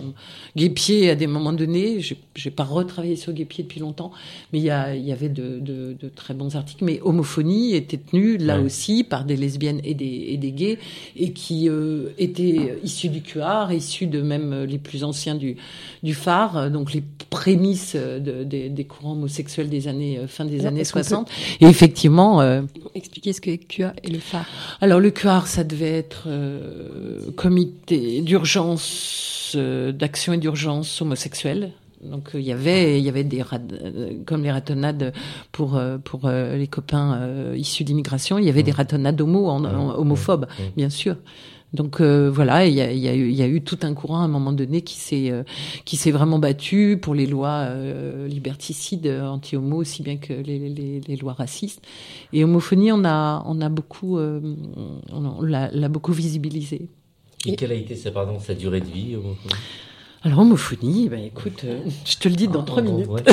Guépier 0.55 1.09
à 1.09 1.15
des 1.15 1.27
moments 1.27 1.53
donnés. 1.53 1.99
J'ai 1.99 2.17
j'ai 2.35 2.51
pas 2.51 2.63
retravaillé 2.63 3.17
sur 3.17 3.33
Guépier 3.33 3.65
depuis 3.65 3.81
longtemps, 3.81 4.11
mais 4.53 4.59
il 4.59 4.63
y, 4.65 4.69
a, 4.69 4.95
il 4.95 5.03
y 5.05 5.11
avait 5.11 5.27
de, 5.27 5.59
de, 5.59 5.93
de 5.99 6.07
très 6.07 6.33
bons 6.33 6.55
articles. 6.55 6.85
Mais 6.85 7.01
Homophonie 7.01 7.75
était 7.75 7.97
tenue 7.97 8.37
là 8.37 8.57
Ouais. 8.59 8.65
aussi 8.65 9.03
par 9.03 9.25
des 9.25 9.35
lesbiennes 9.35 9.81
et 9.83 9.93
des, 9.93 10.27
et 10.29 10.37
des 10.37 10.51
gays 10.53 10.77
et 11.17 11.33
qui 11.33 11.67
euh, 11.69 12.09
étaient 12.17 12.77
issus 12.83 13.09
du 13.09 13.21
QR, 13.21 13.73
issus 13.73 14.07
de 14.07 14.21
même 14.29 14.53
euh, 14.53 14.65
les 14.65 14.77
plus 14.77 15.03
anciens 15.03 15.35
du, 15.35 15.57
du 16.03 16.13
phare, 16.13 16.55
euh, 16.57 16.69
donc 16.69 16.93
les 16.93 17.03
prémices 17.29 17.93
euh, 17.95 18.19
de- 18.19 18.43
des- 18.43 18.69
des 18.69 18.85
courants 18.85 19.13
homosexuels 19.13 19.69
des 19.69 19.87
années 19.87 20.19
fin 20.27 20.45
des 20.45 20.59
Alors, 20.61 20.67
années 20.67 20.81
est-ce 20.81 20.93
qu'on 20.93 20.99
peut 20.99 21.03
60. 21.03 21.29
Et 21.61 21.65
effectivement, 21.65 22.39
euh, 22.41 22.61
Expliquer 22.95 23.33
ce 23.33 23.41
que 23.41 23.51
QA 23.55 23.93
et 24.03 24.09
le 24.09 24.19
phare? 24.19 24.45
alors 24.81 24.99
le 24.99 25.11
QR, 25.11 25.45
ça 25.45 25.63
devait 25.63 25.97
être 25.97 26.23
euh, 26.27 27.19
comité 27.35 28.21
d'urgence, 28.21 29.53
euh, 29.55 29.91
d'action 29.91 30.33
et 30.33 30.37
d'urgence 30.37 31.01
homosexuelle. 31.01 31.71
Donc 32.01 32.33
euh, 32.33 32.39
il 32.39 32.45
y 32.47 32.51
avait 32.53 32.97
il 32.97 33.03
y 33.03 33.09
avait 33.09 33.25
des 33.25 33.41
rad- 33.41 33.77
comme 34.25 34.41
les 34.43 34.51
ratonnades 34.51 35.11
pour 35.51 35.75
euh, 35.75 35.97
pour 35.97 36.21
euh, 36.25 36.55
les 36.55 36.67
copains 36.67 37.19
euh, 37.21 37.55
issus 37.57 37.83
d'immigration, 37.83 38.37
il 38.37 38.45
y 38.45 38.49
avait 38.49 38.63
des 38.63 38.71
ratonnades 38.71 39.19
homo 39.19 39.47
en, 39.49 39.65
en- 39.65 39.95
homophobes, 39.99 40.47
bien 40.77 40.89
sûr. 40.89 41.17
Donc 41.73 42.01
euh, 42.01 42.31
voilà, 42.33 42.65
il 42.65 42.73
y 42.73 42.81
a, 42.81 42.91
il 42.91 42.97
y, 42.97 43.07
a 43.07 43.13
eu, 43.13 43.29
il 43.29 43.35
y 43.35 43.43
a 43.43 43.47
eu 43.47 43.61
tout 43.61 43.77
un 43.83 43.93
courant 43.93 44.21
à 44.21 44.23
un 44.23 44.27
moment 44.27 44.51
donné 44.51 44.81
qui 44.81 44.95
s'est 44.95 45.29
euh, 45.29 45.43
qui 45.85 45.97
s'est 45.97 46.09
vraiment 46.09 46.39
battu 46.39 46.97
pour 46.99 47.13
les 47.13 47.27
lois 47.27 47.65
euh, 47.67 48.27
liberticides 48.27 49.05
anti-homo 49.07 49.75
aussi 49.77 50.01
bien 50.01 50.17
que 50.17 50.33
les, 50.33 50.57
les, 50.69 50.99
les 50.99 51.15
lois 51.15 51.33
racistes. 51.33 51.81
Et 52.33 52.43
homophonie, 52.43 52.91
on 52.91 53.05
a 53.05 53.43
on 53.45 53.61
a 53.61 53.69
beaucoup 53.69 54.17
euh, 54.17 54.41
on, 55.13 55.25
on 55.25 55.41
l'a 55.43 55.89
beaucoup 55.89 56.11
visibilisé. 56.13 56.87
Et 57.45 57.55
quelle 57.55 57.71
a 57.71 57.75
été 57.75 57.95
sa, 57.95 58.11
pardon, 58.11 58.39
sa 58.39 58.53
durée 58.55 58.81
de 58.81 58.85
vie 58.87 59.15
Alors 60.23 60.39
homophonie, 60.39 61.07
ben 61.07 61.23
écoute, 61.23 61.61
euh, 61.65 61.79
je 62.03 62.17
te 62.17 62.27
le 62.27 62.35
dis 62.35 62.47
dans 62.47 62.61
Ah, 62.61 62.65
trois 62.65 62.81
minutes. 62.81 63.07
ouais. 63.07 63.23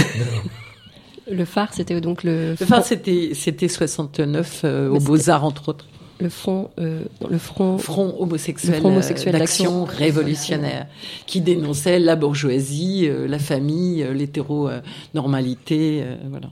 Le 1.29 1.45
phare, 1.45 1.73
c'était 1.75 2.01
donc 2.01 2.23
le. 2.23 2.51
Le 2.51 2.57
phare, 2.57 2.85
c'était 2.85 3.31
c'était 3.35 3.67
69 3.67 4.61
euh, 4.65 4.91
aux 4.91 5.01
Beaux 5.01 5.29
Arts 5.29 5.43
entre 5.45 5.71
autres. 5.71 5.87
Le 6.19 6.29
front, 6.31 6.71
euh, 6.79 7.03
le 7.29 7.37
front, 7.39 7.77
Front 7.79 8.15
homosexuel, 8.19 8.75
le 8.77 8.81
front 8.81 8.89
homosexuel 8.91 9.35
euh, 9.35 9.39
d'action 9.39 9.85
révolutionnaire, 9.85 10.87
qui 11.27 11.41
dénonçait 11.43 11.99
la 11.99 12.17
bourgeoisie, 12.17 13.07
euh, 13.07 13.27
la 13.29 13.39
famille, 13.39 14.03
euh, 14.03 14.15
l'hétéronormalité, 14.15 16.03
euh, 16.03 16.17
voilà. 16.31 16.51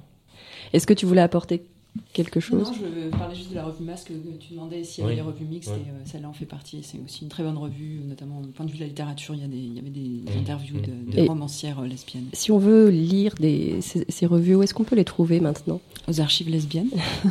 Est-ce 0.72 0.86
que 0.86 0.92
tu 0.94 1.06
voulais 1.06 1.20
apporter 1.22 1.62
quelque 2.12 2.40
chose? 2.40 2.68
Non, 2.68 2.74
je 2.74 3.16
parlais 3.16 3.34
juste 3.36 3.50
de 3.50 3.54
la 3.54 3.64
revue 3.64 3.84
Masque, 3.84 4.08
que 4.08 4.12
tu 4.44 4.52
demandais 4.52 4.82
s'il 4.84 5.02
y 5.02 5.06
avait 5.06 5.12
Oui. 5.14 5.16
les 5.16 5.22
revues 5.22 5.44
mixtes, 5.44 5.70
et 5.70 5.88
euh, 5.88 6.02
celle-là 6.04 6.28
en 6.28 6.32
fait 6.32 6.44
partie. 6.46 6.80
C'est 6.82 6.98
aussi 7.04 7.22
une 7.22 7.28
très 7.28 7.42
bonne 7.42 7.56
revue, 7.56 8.00
notamment 8.06 8.40
du 8.40 8.48
point 8.48 8.66
de 8.66 8.70
vue 8.70 8.76
de 8.78 8.82
la 8.82 8.88
littérature. 8.88 9.34
Il 9.34 9.40
y, 9.40 9.44
a 9.44 9.48
des, 9.48 9.56
il 9.56 9.74
y 9.74 9.78
avait 9.78 9.88
des 9.90 10.00
Mmh. 10.24 10.38
interviews 10.40 10.80
de, 10.80 11.12
de 11.12 11.18
Et- 11.20 11.26
romancières 11.28 11.78
euh, 11.80 11.86
lesbiennes. 11.86 12.26
Si 12.32 12.50
on 12.52 12.58
veut 12.58 12.88
lire 12.90 13.34
des, 13.40 13.80
ces, 13.80 14.04
ces 14.08 14.26
revues, 14.26 14.56
où 14.56 14.62
est-ce 14.62 14.74
qu'on 14.74 14.84
peut 14.84 14.96
les 14.96 15.04
trouver 15.04 15.40
maintenant? 15.40 15.80
Aux 16.08 16.20
archives 16.20 16.50
lesbiennes. 16.50 16.90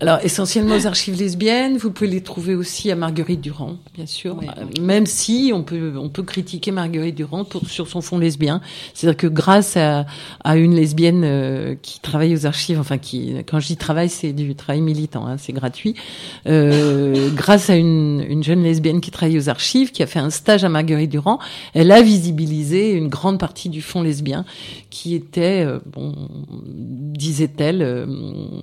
Alors, 0.00 0.18
essentiellement 0.22 0.76
aux 0.76 0.86
archives 0.86 1.18
lesbiennes, 1.18 1.78
vous 1.78 1.90
pouvez 1.90 2.10
les 2.10 2.20
trouver 2.20 2.54
aussi 2.54 2.90
à 2.90 2.96
Marguerite 2.96 3.40
Durand, 3.40 3.76
bien 3.94 4.04
sûr. 4.04 4.36
Euh, 4.42 4.82
Même 4.82 5.06
si 5.06 5.52
on 5.54 5.62
peut, 5.62 5.94
on 5.96 6.10
peut 6.10 6.22
critiquer 6.22 6.70
Marguerite 6.70 7.14
Durand 7.14 7.44
pour, 7.44 7.66
sur 7.68 7.88
son 7.88 8.02
fond 8.02 8.18
lesbien. 8.18 8.60
C'est-à-dire 8.92 9.16
que 9.16 9.26
grâce 9.26 9.76
à, 9.76 10.04
à 10.44 10.56
une 10.56 10.74
lesbienne 10.74 11.22
euh, 11.24 11.74
qui 11.80 12.00
travaille 12.00 12.34
aux 12.34 12.44
archives, 12.44 12.78
enfin, 12.78 12.98
qui, 12.98 13.34
quand 13.46 13.58
je 13.58 13.68
dis 13.68 13.76
travail, 13.76 14.10
c'est 14.10 14.32
du 14.32 14.54
travail 14.54 14.82
militant, 14.82 15.26
hein, 15.26 15.36
c'est 15.38 15.54
gratuit. 15.54 15.94
Euh, 16.46 17.30
grâce 17.34 17.70
à 17.70 17.76
une, 17.76 18.24
une 18.28 18.44
jeune 18.44 18.62
lesbienne 18.62 19.00
qui 19.00 19.10
travaille 19.10 19.38
aux 19.38 19.48
archives, 19.48 19.92
qui 19.92 20.02
a 20.02 20.06
fait 20.06 20.18
un 20.18 20.30
stage 20.30 20.64
à 20.64 20.68
Marguerite 20.68 21.10
Durand, 21.10 21.38
elle 21.72 21.90
a 21.92 22.02
visibilisé 22.02 22.92
une 22.92 23.08
grande 23.08 23.38
partie 23.38 23.70
du 23.70 23.80
fond 23.80 24.02
lesbien 24.02 24.44
qui 24.98 25.14
était, 25.14 25.62
euh, 25.66 25.78
bon, 25.84 26.14
disait-elle, 26.62 27.82
euh, 27.82 28.06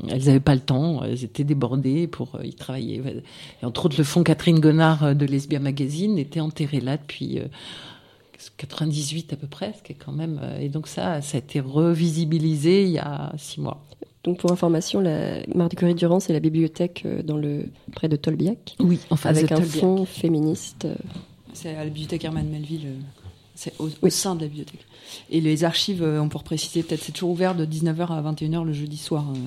elles 0.10 0.24
n'avaient 0.26 0.40
pas 0.40 0.56
le 0.56 0.62
temps, 0.62 1.04
elles 1.04 1.24
étaient 1.24 1.44
débordées 1.44 2.08
pour 2.08 2.36
euh, 2.36 2.44
y 2.46 2.54
travailler. 2.56 3.02
Et 3.62 3.66
entre 3.66 3.86
autres, 3.86 3.98
le 4.00 4.04
fonds 4.04 4.24
Catherine 4.24 4.60
Gonard 4.60 5.16
de 5.16 5.26
Lesbia 5.28 5.60
Magazine 5.60 6.18
était 6.18 6.40
enterré 6.40 6.80
là 6.80 6.98
depuis 6.98 7.38
euh, 7.38 7.46
98 8.58 9.34
à 9.34 9.36
peu 9.36 9.46
près, 9.48 9.74
ce 9.78 9.84
qui 9.84 9.92
est 9.92 9.96
quand 10.04 10.12
même. 10.12 10.40
euh, 10.42 10.60
et 10.60 10.70
donc 10.70 10.88
ça, 10.88 11.22
ça 11.22 11.38
a 11.38 11.40
été 11.40 11.60
revisibilisé 11.60 12.84
il 12.84 12.92
y 12.92 12.98
a 13.00 13.32
six 13.38 13.62
mois. 13.62 13.84
Donc 14.24 14.40
pour 14.40 14.52
information, 14.52 15.02
la 15.02 15.46
Marguerite 15.54 15.98
Durand, 16.00 16.20
c'est 16.20 16.34
la 16.34 16.40
bibliothèque 16.40 17.06
dans 17.26 17.38
le 17.38 17.66
près 17.94 18.10
de 18.10 18.16
Tolbiac. 18.16 18.76
Oui, 18.80 18.98
en 19.12 19.18
face 19.18 19.38
avec 19.38 19.50
de 19.50 19.54
un 19.54 19.58
Tolbiac. 19.58 19.80
fond 19.82 20.06
féministe. 20.06 20.88
C'est 21.54 21.76
à 21.76 21.80
la 21.84 21.86
bibliothèque 21.86 22.26
Hermann 22.26 22.48
Melville. 22.50 22.88
C'est 23.56 23.74
au, 23.80 23.90
au 24.02 24.10
sein 24.10 24.36
de 24.36 24.42
la 24.42 24.48
bibliothèque. 24.48 24.86
Et 25.30 25.42
les 25.42 25.64
archives, 25.64 26.02
euh, 26.04 26.20
on 26.22 26.30
peut 26.30 26.40
préciser 26.40 26.82
peut-être, 26.84 27.04
c'est 27.04 27.12
toujours 27.12 27.30
ouvert 27.32 27.56
de 27.56 27.66
19h 27.66 28.08
à 28.12 28.22
21h 28.32 28.64
le 28.66 28.74
jeudi 28.74 28.98
soir. 28.98 29.26
euh, 29.30 29.38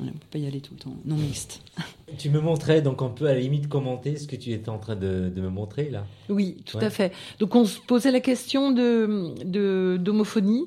on 0.00 0.04
peut 0.06 0.12
pas 0.30 0.38
y 0.38 0.46
aller 0.46 0.60
tout 0.60 0.74
le 0.74 0.80
temps. 0.80 0.94
Non 1.04 1.16
mixte. 1.16 1.60
Tu 2.18 2.30
me 2.30 2.40
montrais, 2.40 2.82
donc 2.82 3.02
on 3.02 3.10
peut 3.10 3.26
à 3.26 3.34
la 3.34 3.40
limite 3.40 3.68
commenter 3.68 4.16
ce 4.16 4.26
que 4.28 4.36
tu 4.36 4.52
étais 4.52 4.68
en 4.68 4.78
train 4.78 4.94
de, 4.94 5.28
de 5.34 5.40
me 5.40 5.48
montrer 5.50 5.90
là? 5.90 6.06
Oui, 6.28 6.56
tout 6.64 6.76
Ouais. 6.78 6.84
à 6.84 6.90
fait. 6.90 7.12
Donc 7.40 7.54
on 7.56 7.64
se 7.64 7.80
posait 7.80 8.12
la 8.12 8.20
question 8.20 8.70
de 8.70 9.34
de- 9.44 9.98
d'homophonie. 10.00 10.66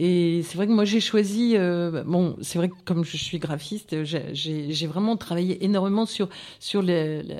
Et 0.00 0.42
c'est 0.44 0.56
vrai 0.56 0.68
que 0.68 0.72
moi 0.72 0.84
j'ai 0.84 1.00
choisi, 1.00 1.54
euh, 1.56 2.04
bon, 2.06 2.36
c'est 2.40 2.56
vrai 2.58 2.68
que 2.68 2.74
comme 2.84 3.04
je 3.04 3.16
suis 3.16 3.38
graphiste, 3.40 4.04
j'ai- 4.04 4.86
vraiment 4.86 5.16
travaillé 5.16 5.64
énormément 5.64 6.06
sur 6.06 6.28
sur 6.60 6.82
les 6.82 7.22
les, 7.24 7.34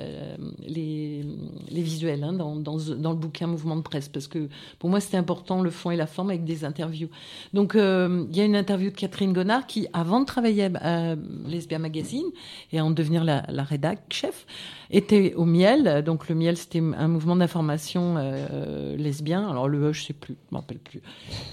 les, 0.67 1.23
les 1.71 1.81
visuels 1.81 2.21
hein, 2.23 2.33
dans, 2.33 2.55
dans 2.57 2.77
dans 2.97 3.11
le 3.11 3.17
bouquin 3.17 3.47
Mouvement 3.47 3.77
de 3.77 3.81
presse 3.81 4.09
parce 4.09 4.27
que 4.27 4.49
pour 4.77 4.89
moi 4.89 4.99
c'était 4.99 5.15
important 5.17 5.61
le 5.61 5.69
fond 5.69 5.89
et 5.91 5.95
la 5.95 6.05
forme 6.05 6.31
avec 6.31 6.43
des 6.43 6.65
interviews. 6.65 7.07
Donc 7.53 7.75
euh, 7.75 8.25
il 8.29 8.35
y 8.37 8.41
a 8.41 8.45
une 8.45 8.57
interview 8.57 8.89
de 8.89 8.95
Catherine 8.95 9.31
Gonard 9.31 9.65
qui, 9.65 9.87
avant 9.93 10.19
de 10.19 10.25
travailler 10.25 10.69
à 10.81 11.15
Lesbia 11.47 11.79
Magazine 11.79 12.25
et 12.73 12.81
en 12.81 12.91
devenir 12.91 13.23
la, 13.23 13.45
la 13.49 13.63
rédac 13.63 13.99
chef, 14.09 14.45
était 14.89 15.33
au 15.35 15.45
Miel. 15.45 16.03
Donc 16.03 16.29
le 16.29 16.35
Miel, 16.35 16.57
c'était 16.57 16.79
un 16.79 17.07
mouvement 17.07 17.35
d'information 17.35 18.15
euh, 18.17 18.95
lesbien. 18.97 19.49
Alors 19.49 19.67
le 19.67 19.89
E, 19.89 19.93
je 19.93 20.03
sais 20.03 20.13
plus, 20.13 20.35
je 20.49 20.53
m'en 20.53 20.59
rappelle 20.59 20.79
plus. 20.79 21.01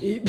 Et, 0.02 0.22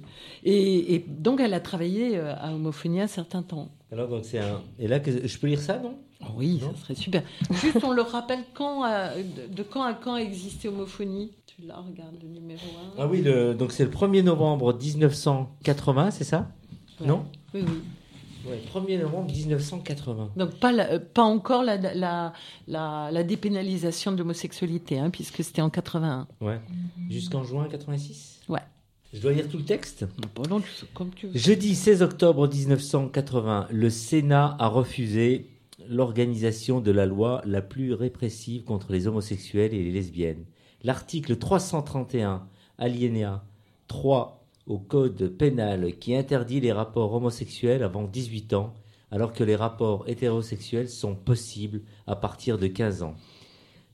et, 0.44 0.94
et 0.94 0.98
donc 1.06 1.40
elle 1.40 1.54
a 1.54 1.60
travaillé 1.60 2.16
euh, 2.16 2.34
à 2.36 2.54
Homophonie 2.54 3.00
un 3.00 3.06
certain 3.06 3.42
temps. 3.42 3.70
Alors 3.92 4.08
donc 4.08 4.24
c'est 4.24 4.38
un. 4.38 4.60
Et 4.78 4.88
là, 4.88 5.00
je 5.04 5.38
peux 5.38 5.46
lire 5.46 5.60
ça, 5.60 5.78
non? 5.78 5.98
Oui, 6.36 6.60
ça 6.60 6.80
serait 6.80 6.94
super. 6.94 7.22
Juste, 7.50 7.84
on 7.84 7.92
le 7.92 8.00
rappelle 8.02 8.44
quand, 8.54 8.84
euh, 8.84 9.22
de, 9.22 9.54
de 9.54 9.62
quand 9.62 9.82
à 9.82 9.92
quand 9.92 10.16
existait 10.16 10.68
Homophonie? 10.68 11.32
Tu 11.46 11.62
l'as, 11.66 11.76
regarde 11.76 12.16
le 12.22 12.28
numéro 12.28 12.62
1. 12.96 13.02
Ah 13.02 13.06
oui, 13.06 13.20
le... 13.22 13.54
donc 13.54 13.72
c'est 13.72 13.84
le 13.84 13.90
1er 13.90 14.22
novembre 14.22 14.72
1980, 14.72 16.10
c'est 16.12 16.24
ça? 16.24 16.48
Ouais. 17.00 17.06
Non? 17.06 17.26
Oui, 17.52 17.60
oui. 17.66 17.82
Ouais, 18.46 18.60
1er 18.74 19.00
novembre 19.00 19.30
1980. 19.32 20.32
Donc 20.36 20.54
pas, 20.60 20.72
la- 20.72 20.92
euh, 20.92 20.98
pas 20.98 21.22
encore 21.22 21.62
la, 21.62 21.76
la, 21.76 22.32
la, 22.66 23.22
dépénalisation 23.24 24.12
de 24.12 24.18
l'homosexualité, 24.18 24.98
hein, 24.98 25.10
puisque 25.10 25.42
c'était 25.42 25.62
en 25.62 25.70
81. 25.70 26.26
Ouais. 26.40 26.60
Jusqu'en 27.10 27.42
juin 27.44 27.66
86 27.70 28.40
Ouais. 28.48 28.60
Je 29.12 29.20
dois 29.20 29.32
lire 29.32 29.48
tout 29.48 29.58
le 29.58 29.64
texte? 29.64 30.06
Bon, 30.34 30.60
comme 30.92 31.10
tu 31.14 31.28
veux. 31.28 31.38
Jeudi 31.38 31.74
16 31.74 32.02
octobre 32.02 32.48
1980, 32.48 33.68
le 33.70 33.88
Sénat 33.90 34.56
a 34.58 34.66
refusé 34.68 35.46
l'organisation 35.88 36.80
de 36.80 36.90
la 36.90 37.06
loi 37.06 37.40
la 37.44 37.62
plus 37.62 37.92
répressive 37.94 38.64
contre 38.64 38.92
les 38.92 39.06
homosexuels 39.06 39.72
et 39.72 39.84
les 39.84 39.92
lesbiennes. 39.92 40.44
L'article 40.82 41.36
331, 41.36 42.46
alinéa 42.78 43.44
3 43.86 44.43
au 44.66 44.78
Code 44.78 45.28
pénal 45.36 45.98
qui 45.98 46.14
interdit 46.14 46.60
les 46.60 46.72
rapports 46.72 47.12
homosexuels 47.12 47.82
avant 47.82 48.04
18 48.04 48.54
ans, 48.54 48.74
alors 49.10 49.32
que 49.32 49.44
les 49.44 49.56
rapports 49.56 50.08
hétérosexuels 50.08 50.88
sont 50.88 51.14
possibles 51.14 51.82
à 52.06 52.16
partir 52.16 52.58
de 52.58 52.66
15 52.66 53.02
ans. 53.02 53.14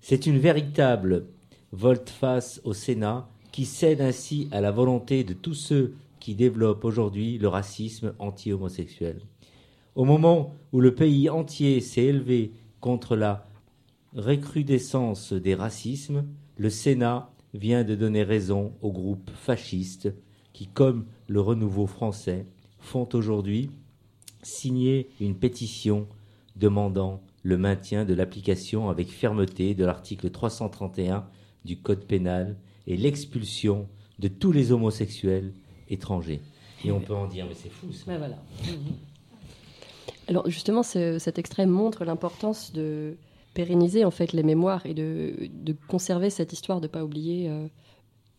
C'est 0.00 0.26
une 0.26 0.38
véritable 0.38 1.26
volte-face 1.72 2.60
au 2.64 2.72
Sénat 2.72 3.28
qui 3.52 3.64
cède 3.64 4.00
ainsi 4.00 4.48
à 4.52 4.60
la 4.60 4.70
volonté 4.70 5.24
de 5.24 5.34
tous 5.34 5.54
ceux 5.54 5.94
qui 6.20 6.34
développent 6.34 6.84
aujourd'hui 6.84 7.38
le 7.38 7.48
racisme 7.48 8.14
anti-homosexuel. 8.18 9.20
Au 9.94 10.04
moment 10.04 10.54
où 10.72 10.80
le 10.80 10.94
pays 10.94 11.28
entier 11.28 11.80
s'est 11.80 12.04
élevé 12.04 12.52
contre 12.80 13.16
la 13.16 13.46
recrudescence 14.14 15.32
des 15.32 15.54
racismes, 15.54 16.24
le 16.56 16.70
Sénat 16.70 17.30
vient 17.54 17.84
de 17.84 17.94
donner 17.94 18.22
raison 18.22 18.72
aux 18.80 18.92
groupes 18.92 19.30
fascistes 19.34 20.12
qui, 20.61 20.66
comme 20.66 21.06
le 21.26 21.40
Renouveau 21.40 21.86
français, 21.86 22.44
font 22.80 23.08
aujourd'hui 23.14 23.70
signer 24.42 25.08
une 25.18 25.34
pétition 25.34 26.06
demandant 26.54 27.22
le 27.42 27.56
maintien 27.56 28.04
de 28.04 28.12
l'application 28.12 28.90
avec 28.90 29.08
fermeté 29.11 29.74
de 29.74 29.86
l'article 29.86 30.28
331 30.28 31.24
du 31.64 31.78
code 31.78 32.04
pénal 32.04 32.58
et 32.86 32.98
l'expulsion 32.98 33.88
de 34.18 34.28
tous 34.28 34.52
les 34.52 34.70
homosexuels 34.70 35.54
étrangers. 35.88 36.42
Et 36.84 36.92
on 36.92 37.00
peut 37.00 37.14
en 37.14 37.26
dire, 37.26 37.46
mais 37.48 37.54
c'est 37.54 37.70
fou 37.70 37.90
ça. 37.94 38.18
Voilà. 38.18 38.36
Alors 40.28 40.46
justement, 40.50 40.82
ce- 40.82 41.18
cet 41.18 41.38
extrait 41.38 41.64
montre 41.64 42.04
l'importance 42.04 42.70
de 42.74 43.16
pérenniser 43.54 44.04
en 44.04 44.11
fait 44.11 44.34
les 44.34 44.42
mémoires 44.42 44.84
et 44.84 44.92
de, 44.92 45.48
conserver 45.88 46.28
cette 46.28 46.52
histoire, 46.52 46.82
de 46.82 46.86
pas 46.86 47.02
oublier 47.02 47.48
euh, 47.48 47.66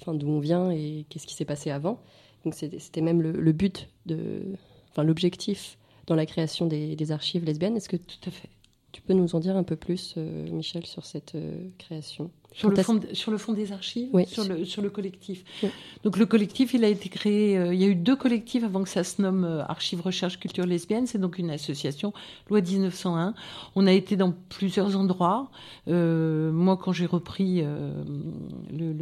d'où 0.08 0.28
on 0.30 0.39
vient 0.39 0.72
et 0.72 1.06
qu'est-ce 1.10 1.28
qui 1.28 1.36
s'est 1.36 1.45
passé 1.45 1.72
avant. 1.72 1.99
Donc 2.43 2.56
c'était 2.56 3.02
même 3.02 3.22
le, 3.22 3.52
but, 3.52 3.88
de, 4.08 4.41
enfin 4.89 5.04
l'objectif 5.04 5.78
dans 6.08 6.16
la 6.16 6.26
création 6.26 6.66
des, 6.66 6.95
des 6.95 7.12
archives 7.12 7.45
lesbiennes. 7.45 7.78
Est-ce 7.78 7.89
que 7.89 7.97
Tout 7.97 8.28
à 8.28 8.32
fait. 8.32 8.49
tu 8.91 9.02
peux 9.02 9.14
nous 9.14 9.36
en 9.36 9.39
dire 9.39 9.56
un 9.56 9.64
peu 9.64 9.76
plus, 9.76 10.16
euh, 10.18 10.49
Michel, 10.52 10.86
sur 10.86 11.06
cette 11.06 11.36
euh, 11.36 11.70
création? 11.78 12.32
Sur 12.54 12.70
le, 12.70 12.76
fond, 12.84 12.99
sur 13.14 13.32
le 13.32 13.38
fond 13.38 13.54
des 13.54 13.72
archives 13.72 14.10
Oui. 14.12 14.26
sur, 14.28 14.43
le, 14.43 14.66
sur 14.66 14.82
le 14.82 14.89
collectif. 14.89 15.43
Oui. 15.64 15.70
Donc 16.04 16.18
le 16.18 16.26
collectif, 16.26 16.74
il 16.74 16.84
a 16.84 16.89
été 16.89 17.08
créé, 17.08 17.58
euh, 17.58 17.74
il 17.74 17.80
y 17.80 17.86
a 17.86 17.88
eu 17.88 17.95
deux 17.95 18.18
collectifs 18.18 18.64
avant 18.66 18.84
que 18.84 18.89
ça 18.89 19.06
se 19.06 19.22
nomme 19.22 19.45
euh, 19.45 19.64
Archives 19.70 20.02
Recherche 20.02 20.38
Culture 20.38 20.66
Lesbienne, 20.66 21.08
c'est 21.08 21.18
donc 21.18 21.38
une 21.38 21.49
association, 21.49 22.12
loi 22.49 22.60
1901. 22.60 23.34
On 23.78 23.88
a 23.88 23.93
été 23.93 24.18
dans 24.18 24.34
plusieurs 24.49 24.97
endroits. 24.97 25.49
Euh, 25.88 26.52
moi, 26.52 26.76
quand 26.76 26.91
j'ai 26.91 27.06
repris 27.06 27.62
le, 27.62 28.04
le, 28.72 28.93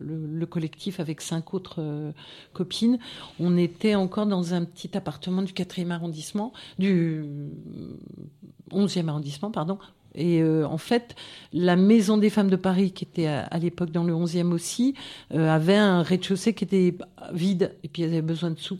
le- 0.00 0.26
le 0.26 0.46
collectif 0.46 0.98
avec 0.98 1.20
cinq 1.20 1.54
autres 1.54 2.12
copines, 2.52 2.98
on 3.38 3.56
était 3.56 3.94
encore 3.94 4.26
dans 4.26 4.54
un 4.54 4.64
petit 4.64 4.96
appartement 4.96 5.42
du 5.42 5.52
4e 5.52 5.90
arrondissement, 5.90 6.52
du 6.80 7.24
11e 8.72 9.08
arrondissement, 9.08 9.50
pardon, 9.50 9.78
et 10.14 10.42
euh, 10.42 10.66
en 10.66 10.78
fait, 10.78 11.14
la 11.52 11.76
Maison 11.76 12.18
des 12.18 12.30
femmes 12.30 12.50
de 12.50 12.56
Paris, 12.56 12.92
qui 12.92 13.04
était 13.04 13.26
à, 13.26 13.58
l'époque 13.58 13.90
dans 13.90 14.04
le 14.04 14.12
11e 14.12 14.52
aussi, 14.52 14.94
euh, 15.34 15.48
avait 15.48 15.76
un 15.76 16.02
rez-de-chaussée 16.02 16.54
qui 16.54 16.64
était 16.64 16.94
vide 17.32 17.72
et 17.84 17.88
puis 17.88 18.02
ils 18.02 18.06
avaient 18.06 18.22
besoin 18.22 18.50
de 18.50 18.58
sous. 18.58 18.78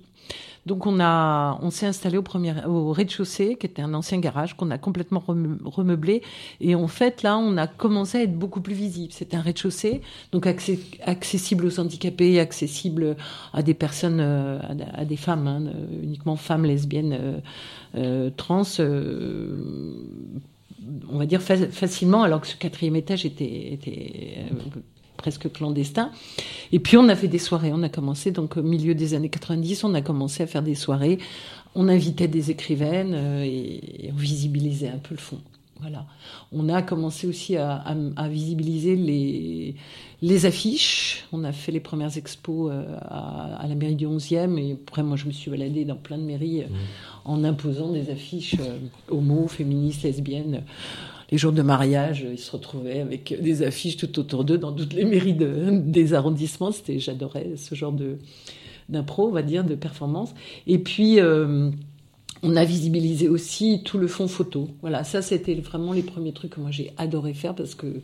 Donc 0.65 0.87
on 0.87 1.01
on 1.01 1.71
s'est 1.71 1.87
installé 1.87 2.19
au 2.19 2.23
au 2.69 2.93
rez-de-chaussée, 2.93 3.57
qui 3.57 3.67
était 3.67 3.83
un 3.83 3.95
ancien 3.95 4.21
garage 4.21 4.57
qu'on 4.57 4.71
a 4.71 4.79
complètement 4.79 5.21
reme- 5.27 5.59
remeublé. 5.65 6.23
Et 6.61 6.77
en 6.77 6.87
fait, 6.87 7.25
là, 7.25 7.37
on 7.37 7.57
a 7.57 7.67
commencé 7.67 8.19
à 8.19 8.23
être 8.23 8.39
beaucoup 8.39 8.61
plus 8.61 8.75
visible. 8.75 9.13
C'était 9.13 9.37
un 9.37 9.41
rez-de-chaussée, 9.41 10.03
donc 10.31 10.47
accessible 10.47 11.67
aux 11.67 11.81
handicapés, 11.81 12.39
accessible 12.39 13.17
à 13.53 13.63
des 13.65 13.75
personnes, 13.75 14.21
euh, 14.21 14.61
à, 14.95 15.05
des- 15.05 15.17
femmes, 15.17 15.49
hein, 15.49 15.65
uniquement 16.01 16.37
femmes 16.37 16.65
lesbiennes, 16.65 17.43
trans. 18.37 18.63
On 21.11 21.19
va 21.19 21.27
dire 21.27 21.43
fa- 21.43 21.69
facilement, 21.71 22.23
alors 22.23 22.41
que 22.41 22.47
ce 22.47 22.57
quatrième 22.57 22.97
étage 22.97 23.25
était, 23.27 23.79
euh, 24.39 24.55
presque 25.17 25.51
clandestin. 25.53 26.11
Et 26.73 26.81
puis 26.81 26.97
on 26.97 27.09
a 27.09 27.17
fait 27.17 27.29
des 27.29 27.39
soirées. 27.39 27.71
On 27.73 27.83
a 27.83 27.89
commencé 27.89 28.31
donc 28.33 28.57
au 28.57 28.63
milieu 28.63 28.95
des 28.95 29.15
années 29.15 29.29
90, 29.29 29.85
on 29.85 29.95
a 29.95 30.03
commencé 30.03 30.43
à 30.43 30.47
faire 30.47 30.63
des 30.63 30.75
soirées. 30.75 31.19
On 31.75 31.89
invitait 31.89 32.29
des 32.29 32.51
écrivaines 32.51 33.13
euh, 33.15 33.43
et 33.45 34.11
on 34.13 34.17
visibilisait 34.17 34.89
un 34.89 34.99
peu 34.99 35.15
le 35.15 35.21
fond. 35.21 35.39
Voilà. 35.83 36.07
On 36.53 36.69
a 36.69 36.81
commencé 36.81 37.27
aussi 37.27 37.57
à, 37.57 37.73
à- 37.75 37.95
à 38.17 38.29
visibiliser 38.29 38.97
les, 38.97 39.75
les 40.23 40.47
affiches. 40.47 41.25
On 41.33 41.45
a 41.45 41.53
fait 41.53 41.73
les 41.73 41.81
premières 41.81 42.17
expos 42.17 42.71
euh, 42.73 42.85
à, 43.03 43.57
à 43.57 43.67
la 43.67 43.75
mairie 43.75 43.97
du 43.97 44.07
11e. 44.07 44.57
Et 44.59 44.73
après, 44.73 45.03
moi, 45.03 45.17
je 45.17 45.27
me 45.27 45.33
suis 45.33 45.51
baladée 45.51 45.85
dans 45.85 45.97
plein 45.97 46.19
de 46.19 46.23
mairies 46.25 46.63
euh, 46.63 46.67
en 47.25 47.43
imposant 47.45 47.91
des 47.93 48.11
affiches 48.11 48.55
euh, 48.61 48.79
homo, 49.11 49.49
féministes, 49.49 50.05
lesbiennes. 50.05 50.63
Les 51.31 51.39
jours 51.39 51.53
de 51.53 51.63
mariage, 51.63 52.27
ils 52.31 52.39
se 52.39 52.53
retrouvaient 52.53 53.01
avec 53.01 53.35
des 53.43 53.63
affiches 53.63 53.97
tout 53.97 54.19
autour 54.19 54.45
d'eux 54.45 54.59
dans 54.59 54.73
toutes 54.73 54.93
les 54.93 55.05
mairies 55.05 55.35
de- 55.35 55.71
des 55.85 56.15
arrondissements. 56.15 56.73
C'était, 56.73 56.99
j'adorais 57.01 57.53
ce 57.57 57.75
genre 57.75 57.93
de 57.93 58.19
d'impro, 58.89 59.29
on 59.29 59.31
va 59.31 59.43
dire, 59.43 59.65
de 59.65 59.75
performance. 59.75 60.35
Et 60.67 60.79
puis, 60.79 61.19
euh, 61.21 61.71
on 62.43 62.57
a 62.57 62.65
visibilisé 62.65 63.29
aussi 63.29 63.83
tout 63.85 63.99
le 63.99 64.09
fond 64.09 64.29
photo. 64.29 64.69
Voilà, 64.81 65.05
ça 65.05 65.23
c'était 65.23 65.55
vraiment 65.55 65.93
les 65.93 66.03
premiers 66.03 66.33
trucs 66.33 66.53
que 66.53 66.61
moi 66.61 66.71
j'ai 66.71 66.93
adoré 66.97 67.35
faire 67.35 67.55
parce 67.55 67.75
que 67.75 68.03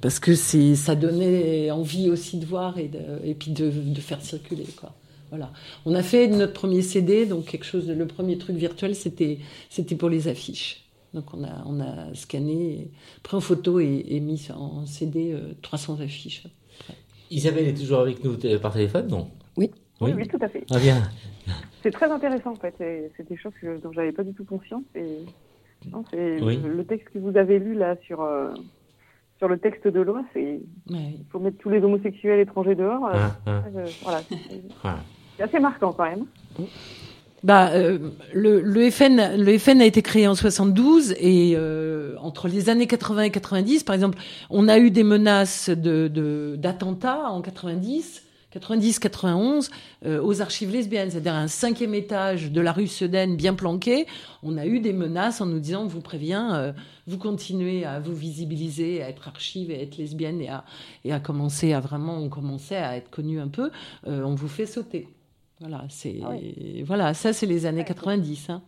parce 0.00 0.18
que 0.20 0.34
c'est 0.34 0.76
ça 0.76 0.94
donnait 0.94 1.70
envie 1.70 2.08
aussi 2.10 2.38
de 2.38 2.46
voir 2.46 2.78
et 2.78 2.88
de, 2.88 3.00
et 3.24 3.34
puis 3.34 3.50
de, 3.52 3.70
de 3.70 4.00
faire 4.00 4.22
circuler 4.22 4.66
quoi. 4.76 4.94
Voilà. 5.30 5.52
On 5.86 5.94
a 5.94 6.02
fait 6.02 6.28
notre 6.28 6.52
premier 6.52 6.82
CD, 6.82 7.24
donc 7.26 7.46
quelque 7.46 7.64
chose 7.64 7.86
de, 7.86 7.94
le 7.94 8.06
premier 8.06 8.36
truc 8.38 8.56
virtuel, 8.56 8.94
c'était 8.94 9.38
c'était 9.70 9.96
pour 9.96 10.10
les 10.10 10.28
affiches. 10.28 10.84
Donc 11.14 11.32
on 11.34 11.42
a 11.44 11.64
on 11.66 11.80
a 11.80 12.14
scanné, 12.14 12.90
pris 13.22 13.36
en 13.36 13.40
photo 13.40 13.80
et, 13.80 14.04
et 14.08 14.20
mis 14.20 14.48
en 14.54 14.86
CD 14.86 15.32
euh, 15.32 15.54
300 15.62 16.00
affiches. 16.00 16.44
Isabelle 17.30 17.68
est 17.68 17.74
toujours 17.74 18.00
avec 18.00 18.22
nous 18.24 18.36
t- 18.36 18.58
par 18.58 18.72
téléphone, 18.72 19.08
non? 19.08 19.30
Oui. 19.56 19.70
Oui, 20.02 20.12
oui, 20.16 20.28
tout 20.28 20.38
à 20.40 20.48
fait. 20.48 20.64
Ah 20.70 20.78
bien. 20.78 21.02
C'est 21.82 21.90
très 21.90 22.10
intéressant 22.10 22.52
en 22.52 22.56
fait. 22.56 22.74
C'est 22.78 23.28
des 23.28 23.36
choses 23.36 23.52
que, 23.60 23.80
dont 23.82 23.92
j'avais 23.92 24.12
pas 24.12 24.22
du 24.22 24.32
tout 24.34 24.44
conscience. 24.44 24.84
Et 24.94 25.24
non, 25.90 26.04
c'est 26.10 26.40
Oui. 26.42 26.58
le, 26.64 26.84
texte 26.84 27.08
que 27.12 27.18
vous 27.18 27.36
avez 27.36 27.58
lu 27.58 27.74
là 27.74 27.96
sur 28.06 28.22
euh, 28.22 28.50
sur 29.38 29.48
le 29.48 29.58
texte 29.58 29.88
de 29.88 30.00
loi, 30.00 30.22
c'est 30.32 30.60
il 30.90 31.24
faut 31.30 31.40
mettre 31.40 31.58
tous 31.58 31.70
les 31.70 31.80
homosexuels 31.80 32.38
étrangers 32.40 32.76
dehors. 32.76 33.06
euh, 33.06 33.10
Ah, 33.14 33.36
ah. 33.46 33.62
euh, 33.76 33.86
voilà, 34.04 34.20
c'est 35.36 35.42
assez 35.42 35.58
marquant 35.58 35.92
quand 35.92 36.04
même. 36.08 36.26
Bah, 37.42 37.70
euh, 37.72 37.98
le, 38.32 38.60
le 38.60 38.88
FN, 38.90 39.36
le 39.36 39.58
FN 39.58 39.80
a 39.80 39.84
été 39.84 40.00
créé 40.00 40.28
en 40.28 40.36
72 40.36 41.12
et 41.18 41.54
euh, 41.56 42.14
entre 42.20 42.46
les 42.46 42.70
années 42.70 42.86
80 42.86 43.22
et 43.22 43.30
90, 43.30 43.82
par 43.82 43.96
exemple, 43.96 44.16
on 44.48 44.68
a 44.68 44.78
eu 44.78 44.92
des 44.92 45.02
menaces 45.02 45.68
de 45.68 46.06
de- 46.06 46.54
d'attentats 46.56 47.28
en 47.28 47.42
90. 47.42 48.22
90-91 48.54 49.70
euh, 50.04 50.22
aux 50.22 50.40
archives 50.42 50.70
lesbiennes, 50.70 51.10
c'est-à-dire 51.10 51.34
un 51.34 51.48
cinquième 51.48 51.94
étage 51.94 52.50
de 52.50 52.60
la 52.60 52.72
rue 52.72 52.86
Sedaine 52.86 53.36
bien 53.36 53.54
planqué, 53.54 54.06
on 54.42 54.56
a 54.56 54.66
eu 54.66 54.80
des 54.80 54.92
menaces 54.92 55.40
en 55.40 55.46
nous 55.46 55.58
disant 55.60 55.82
on 55.84 55.86
vous 55.88 56.00
prévient, 56.00 56.48
euh, 56.52 56.72
vous 57.06 57.18
continuez 57.18 57.84
à 57.84 58.00
vous 58.00 58.14
visibiliser, 58.14 59.02
à 59.02 59.08
être 59.08 59.28
archive 59.28 59.70
et 59.70 59.76
à 59.78 59.82
être 59.82 59.96
lesbienne 59.96 60.40
et 60.40 60.48
à, 60.48 60.64
et 61.04 61.12
à 61.12 61.20
commencer 61.20 61.72
à 61.72 61.80
vraiment, 61.80 62.18
on 62.18 62.28
commençait 62.28 62.76
à 62.76 62.96
être 62.96 63.10
connu 63.10 63.40
un 63.40 63.48
peu, 63.48 63.70
euh, 64.06 64.22
on 64.24 64.34
vous 64.34 64.48
fait 64.48 64.66
sauter. 64.66 65.08
Voilà, 65.60 65.84
c'est 65.88 66.20
voilà, 66.84 67.14
ça 67.14 67.32
c'est 67.32 67.46
les 67.46 67.66
années 67.66 67.84
90. 67.84 68.50
hein. 68.50 68.62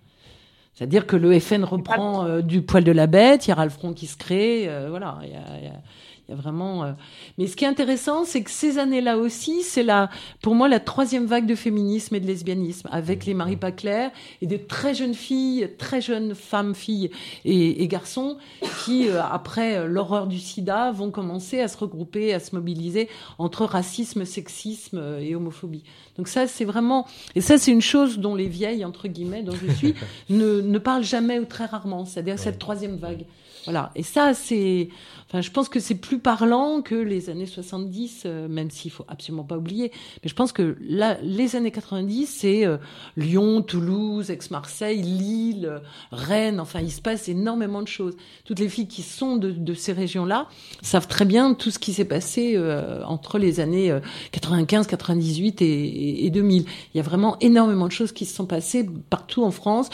C'est-à-dire 0.75 1.07
que 1.07 1.17
le 1.17 1.39
FN 1.39 1.63
reprend 1.65 2.41
du 2.41 2.63
poil 2.63 2.83
de 2.85 2.91
la 2.93 3.07
bête, 3.07 3.47
il 3.47 3.51
y 3.51 3.53
a 3.53 3.55
Ralph 3.57 3.75
Front 3.75 3.93
qui 3.93 4.07
se 4.09 4.17
crée, 4.17 4.69
voilà, 4.89 5.19
a, 5.21 5.27
y 5.27 5.67
a- 5.67 5.81
il 6.29 6.35
y 6.35 6.39
a 6.39 6.41
vraiment. 6.41 6.85
euh, 6.85 6.93
Mais 7.37 7.47
ce 7.47 7.55
qui 7.57 7.65
est 7.65 7.69
intéressant, 7.69 8.25
c'est 8.25 8.43
que 8.43 8.51
ces 8.51 8.79
années-là 8.79 9.19
aussi, 9.19 9.63
c'est 9.63 9.83
la, 9.83 10.09
pour 10.41 10.55
moi, 10.55 10.69
la 10.69 10.81
troisième 10.81 11.27
vague 11.27 11.47
de 11.47 11.55
féminisme 11.55 12.15
et 12.15 12.21
de 12.21 12.27
lesbianisme, 12.27 12.89
avec 12.91 13.27
les 13.27 13.35
Marie 13.35 13.57
Paclair 13.57 14.11
et 14.41 14.47
des 14.47 14.59
très 14.59 14.95
jeunes 14.95 15.15
filles, 15.15 15.69
très 15.77 16.01
jeunes 16.01 16.35
femmes, 16.35 16.75
filles 16.75 17.11
et, 17.45 17.83
et 17.83 17.89
garçons, 17.89 18.39
qui, 18.85 19.09
euh, 19.09 19.23
après 19.23 19.77
euh, 19.77 19.87
l'horreur 19.87 20.27
du 20.27 20.39
SIDA, 20.39 20.93
vont 20.93 21.11
commencer 21.11 21.61
à 21.61 21.69
se 21.69 21.77
regrouper, 21.77 22.33
à 22.33 22.41
se 22.41 22.55
mobiliser 22.55 23.09
entre 23.39 23.65
racisme, 23.67 24.25
sexisme 24.25 25.19
et 25.21 25.35
homophobie. 25.35 25.85
Donc 26.17 26.29
ça, 26.29 26.47
c'est 26.47 26.65
vraiment, 26.65 27.07
et 27.35 27.41
ça, 27.41 27.59
c'est 27.59 27.73
une 27.73 27.83
chose 27.83 28.19
dont 28.19 28.35
les 28.35 28.47
vieilles 28.49 28.85
entre 28.85 29.09
guillemets, 29.09 29.43
dont 29.43 29.55
je 29.55 29.71
suis, 29.73 29.95
ne, 30.31 30.61
ne 30.63 30.79
parlent 30.79 31.05
jamais 31.05 31.39
ou 31.39 31.45
très 31.45 31.67
rarement. 31.67 32.05
C'est-à-dire 32.07 32.39
cette 32.39 32.59
troisième 32.59 32.97
vague. 32.97 33.27
Voilà. 33.65 33.91
Et 33.95 34.03
ça, 34.03 34.35
c'est, 34.35 34.89
enfin, 35.27 35.41
je 35.41 35.51
pense 35.51 35.69
que 35.69 35.81
c'est 35.81 35.95
plus 35.95 36.19
parlant 36.19 36.83
que 36.83 36.95
les 36.95 37.31
années 37.31 37.47
70, 37.47 38.23
euh, 38.27 38.49
même 38.49 38.71
s'il 38.71 38.91
faut 38.91 39.05
absolument 39.09 39.45
pas 39.45 39.57
oublier. 39.57 39.91
Mais 40.23 40.29
je 40.29 40.35
pense 40.35 40.53
que 40.53 40.77
là, 40.81 41.19
les 41.23 41.57
années 41.57 41.71
90, 41.71 42.27
c'est 42.27 42.67
euh, 42.67 42.77
Lyon, 43.17 43.63
Toulouse, 43.63 44.31
Aix-Marseille, 44.31 45.03
Lille, 45.03 45.67
euh, 45.67 45.79
Rennes. 46.13 46.61
Enfin, 46.61 46.81
il 46.81 46.93
se 46.93 47.01
passe 47.01 47.29
énormément 47.29 47.83
de 47.83 47.89
choses. 47.89 48.17
Toutes 48.45 48.59
les 48.59 48.69
filles 48.69 48.89
qui 48.89 49.03
sont 49.03 49.37
de, 49.37 49.51
de 49.51 49.75
ces 49.75 49.93
régions-là 49.93 50.49
savent 50.83 51.09
très 51.09 51.25
bien 51.25 51.55
tout 51.55 51.71
ce 51.71 51.79
qui 51.79 51.93
s'est 51.93 52.05
passé 52.05 52.55
euh, 52.57 53.03
entre 53.05 53.39
les 53.39 53.61
années 53.61 53.91
euh, 53.91 54.01
95, 54.33 54.87
98 54.87 55.63
et, 55.63 55.67
et, 55.67 56.27
et 56.27 56.31
2000. 56.31 56.63
Il 56.63 56.97
y 56.97 57.01
a 57.01 57.03
vraiment 57.03 57.39
énormément 57.41 57.87
de 57.87 57.93
choses 57.93 58.13
qui 58.13 58.25
se 58.25 58.35
sont 58.35 58.47
passées 58.47 58.87
partout 59.11 59.45
en 59.45 59.51
France. 59.51 59.89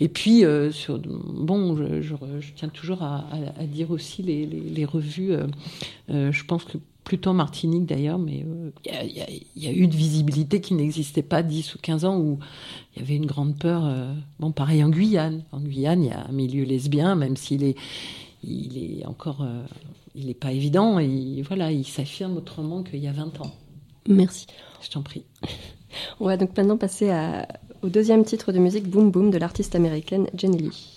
Et 0.00 0.08
puis, 0.08 0.44
euh, 0.44 0.70
sur, 0.70 0.98
bon, 0.98 1.76
je, 1.76 2.02
je, 2.02 2.14
je 2.40 2.52
tiens 2.54 2.68
toujours 2.68 3.02
à, 3.02 3.07
à, 3.08 3.60
à 3.60 3.64
dire 3.64 3.90
aussi 3.90 4.22
les, 4.22 4.46
les, 4.46 4.60
les 4.60 4.84
revues. 4.84 5.32
euh, 5.32 5.46
euh, 6.10 6.32
je 6.32 6.44
pense 6.44 6.64
que 6.64 6.78
plutôt 7.08 7.30
en 7.30 7.34
Martinique 7.34 7.86
d'ailleurs, 7.86 8.18
mais 8.18 8.44
euh, 8.46 8.70
il 8.84 8.92
y, 8.92 8.94
a, 8.94 9.04
y, 9.04 9.20
a, 9.22 9.26
y, 9.56 9.66
a, 9.66 9.70
eu 9.72 9.80
une 9.80 9.90
visibilité 9.90 10.60
qui 10.60 10.74
n'existait 10.74 11.22
pas 11.22 11.42
10 11.42 11.74
ou 11.74 11.78
15 11.78 12.04
ans 12.04 12.18
où 12.18 12.38
il 12.94 13.00
y 13.00 13.02
avait 13.02 13.16
une 13.16 13.24
grande 13.24 13.58
peur. 13.58 13.86
Euh, 13.86 14.12
bon, 14.38 14.52
pareil 14.52 14.84
en 14.84 14.90
Guyane. 14.90 15.42
En 15.50 15.60
Guyane, 15.60 16.04
il 16.04 16.08
y 16.08 16.12
a 16.12 16.26
un 16.28 16.32
milieu 16.32 16.64
lesbien, 16.64 17.14
même 17.14 17.38
s'il 17.38 17.64
est, 17.64 17.76
il 18.44 18.76
est 18.76 19.06
encore, 19.06 19.40
euh, 19.40 19.62
il 20.14 20.26
n'est 20.26 20.34
pas 20.34 20.52
évident. 20.52 20.98
Et 20.98 21.42
voilà, 21.48 21.72
il 21.72 21.86
s'affirme 21.86 22.36
autrement 22.36 22.82
qu'il 22.82 23.00
y 23.00 23.08
a 23.08 23.12
20 23.12 23.40
ans. 23.40 23.52
Merci. 24.06 24.46
Je 24.82 24.90
t'en 24.90 25.00
prie. 25.00 25.24
On 26.20 26.26
va 26.26 26.36
donc 26.36 26.54
maintenant 26.58 26.76
passer 26.76 27.08
à, 27.08 27.48
au 27.80 27.88
deuxième 27.88 28.22
titre 28.22 28.52
de 28.52 28.58
musique, 28.58 28.86
Boom 28.86 29.10
Boom, 29.10 29.30
de 29.30 29.38
l'artiste 29.38 29.74
américaine 29.74 30.26
Jenny 30.34 30.58
Lee. 30.58 30.88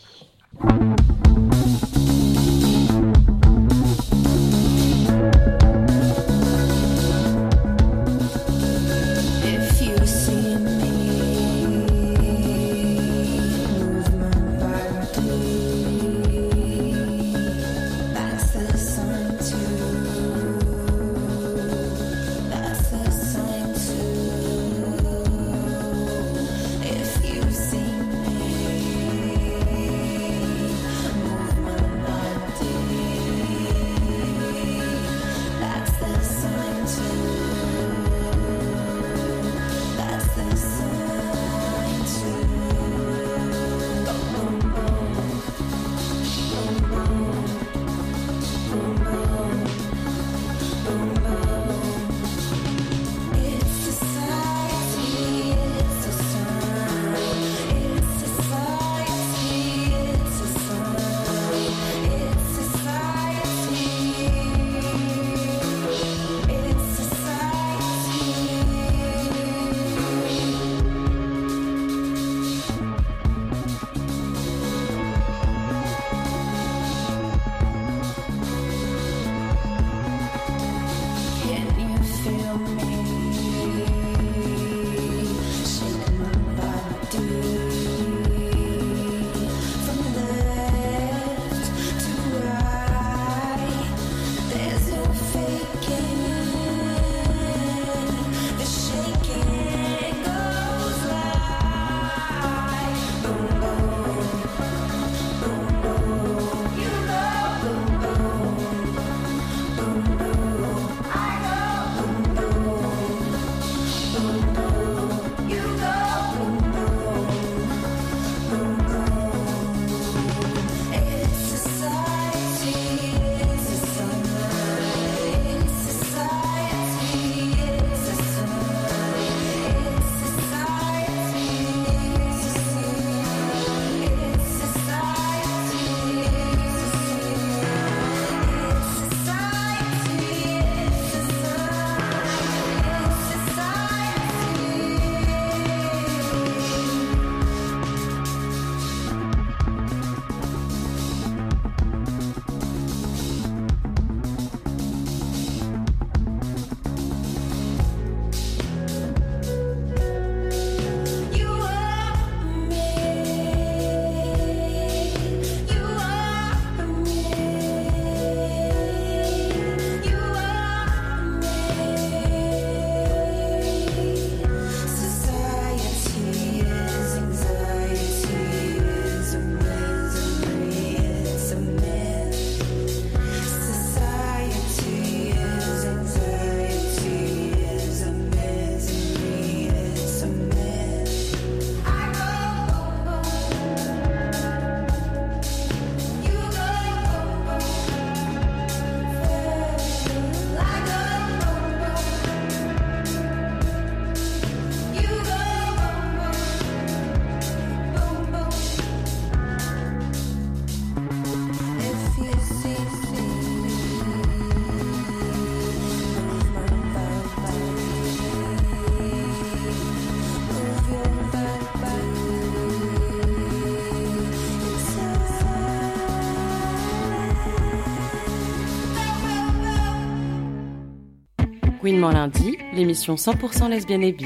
Gouinement 232.02 232.20
lundi, 232.20 232.58
l'émission 232.74 233.14
100% 233.14 233.70
lesbienne 233.70 234.02
et 234.02 234.12
bi. 234.12 234.26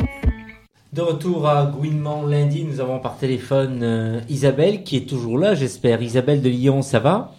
De 0.93 1.01
retour 1.01 1.45
à 1.45 1.65
Gouinement 1.65 2.25
lundi, 2.25 2.63
nous 2.63 2.79
avons 2.79 2.99
par 2.99 3.17
téléphone 3.17 3.81
euh, 3.83 4.21
Isabelle 4.29 4.83
qui 4.83 4.95
est 4.95 5.09
toujours 5.09 5.37
là, 5.37 5.55
j'espère. 5.55 6.01
Isabelle 6.01 6.41
de 6.41 6.47
Lyon, 6.47 6.81
ça 6.81 6.99
va? 6.99 7.33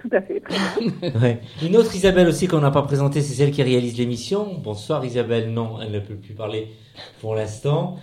Tout 0.00 0.08
à 0.12 0.22
fait. 0.22 0.40
Très 0.40 0.80
bien. 1.10 1.20
Ouais. 1.20 1.40
Une 1.62 1.76
autre 1.76 1.94
Isabelle 1.94 2.26
aussi 2.26 2.48
qu'on 2.48 2.60
n'a 2.60 2.70
pas 2.70 2.80
présentée, 2.80 3.20
c'est 3.20 3.34
celle 3.34 3.50
qui 3.50 3.62
réalise 3.62 3.98
l'émission. 3.98 4.54
Bonsoir 4.64 5.04
Isabelle, 5.04 5.52
non, 5.52 5.78
elle 5.82 5.92
ne 5.92 6.00
peut 6.00 6.14
plus 6.14 6.32
parler 6.32 6.68
pour 7.20 7.34
l'instant. 7.34 7.98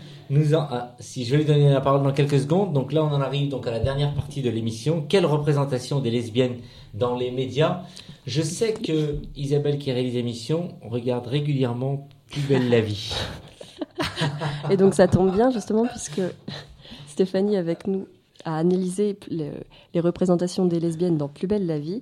Ah, 0.54 0.96
si 1.00 1.26
je 1.26 1.32
vais 1.32 1.38
lui 1.38 1.46
donner 1.46 1.70
la 1.70 1.82
parole 1.82 2.04
dans 2.04 2.12
quelques 2.14 2.40
secondes, 2.40 2.74
donc 2.74 2.92
là 2.94 3.04
on 3.04 3.08
en 3.14 3.22
arrive 3.22 3.50
donc 3.50 3.68
à 3.68 3.72
la 3.72 3.80
dernière 3.80 4.14
partie 4.14 4.42
de 4.42 4.50
l'émission. 4.50 5.04
Quelle 5.08 5.26
représentation 5.26 6.00
des 6.00 6.12
lesbiennes 6.12 6.58
dans 6.94 7.16
les 7.16 7.32
médias? 7.32 7.82
Je 8.26 8.42
sais 8.42 8.74
que 8.74 9.18
Isabelle 9.36 9.78
qui 9.78 9.92
réalise 9.92 10.14
l'émission 10.16 10.70
regarde 10.82 11.28
régulièrement 11.28 12.08
Plus 12.30 12.42
belle 12.42 12.70
la 12.70 12.82
vie. 12.82 13.14
Et 14.72 14.78
donc 14.78 14.94
ça 14.94 15.08
tombe 15.08 15.32
bien 15.34 15.52
justement 15.52 15.86
puisque 15.86 16.22
Stéphanie 17.08 17.58
avec 17.58 17.86
nous 17.88 18.08
a 18.46 18.58
analysé 18.58 19.18
le- 19.30 19.52
les 19.94 20.00
représentations 20.00 20.66
des 20.66 20.80
lesbiennes 20.80 21.18
dans 21.18 21.28
Plus 21.30 21.48
belle 21.48 21.66
la 21.68 21.80
vie. 21.80 22.02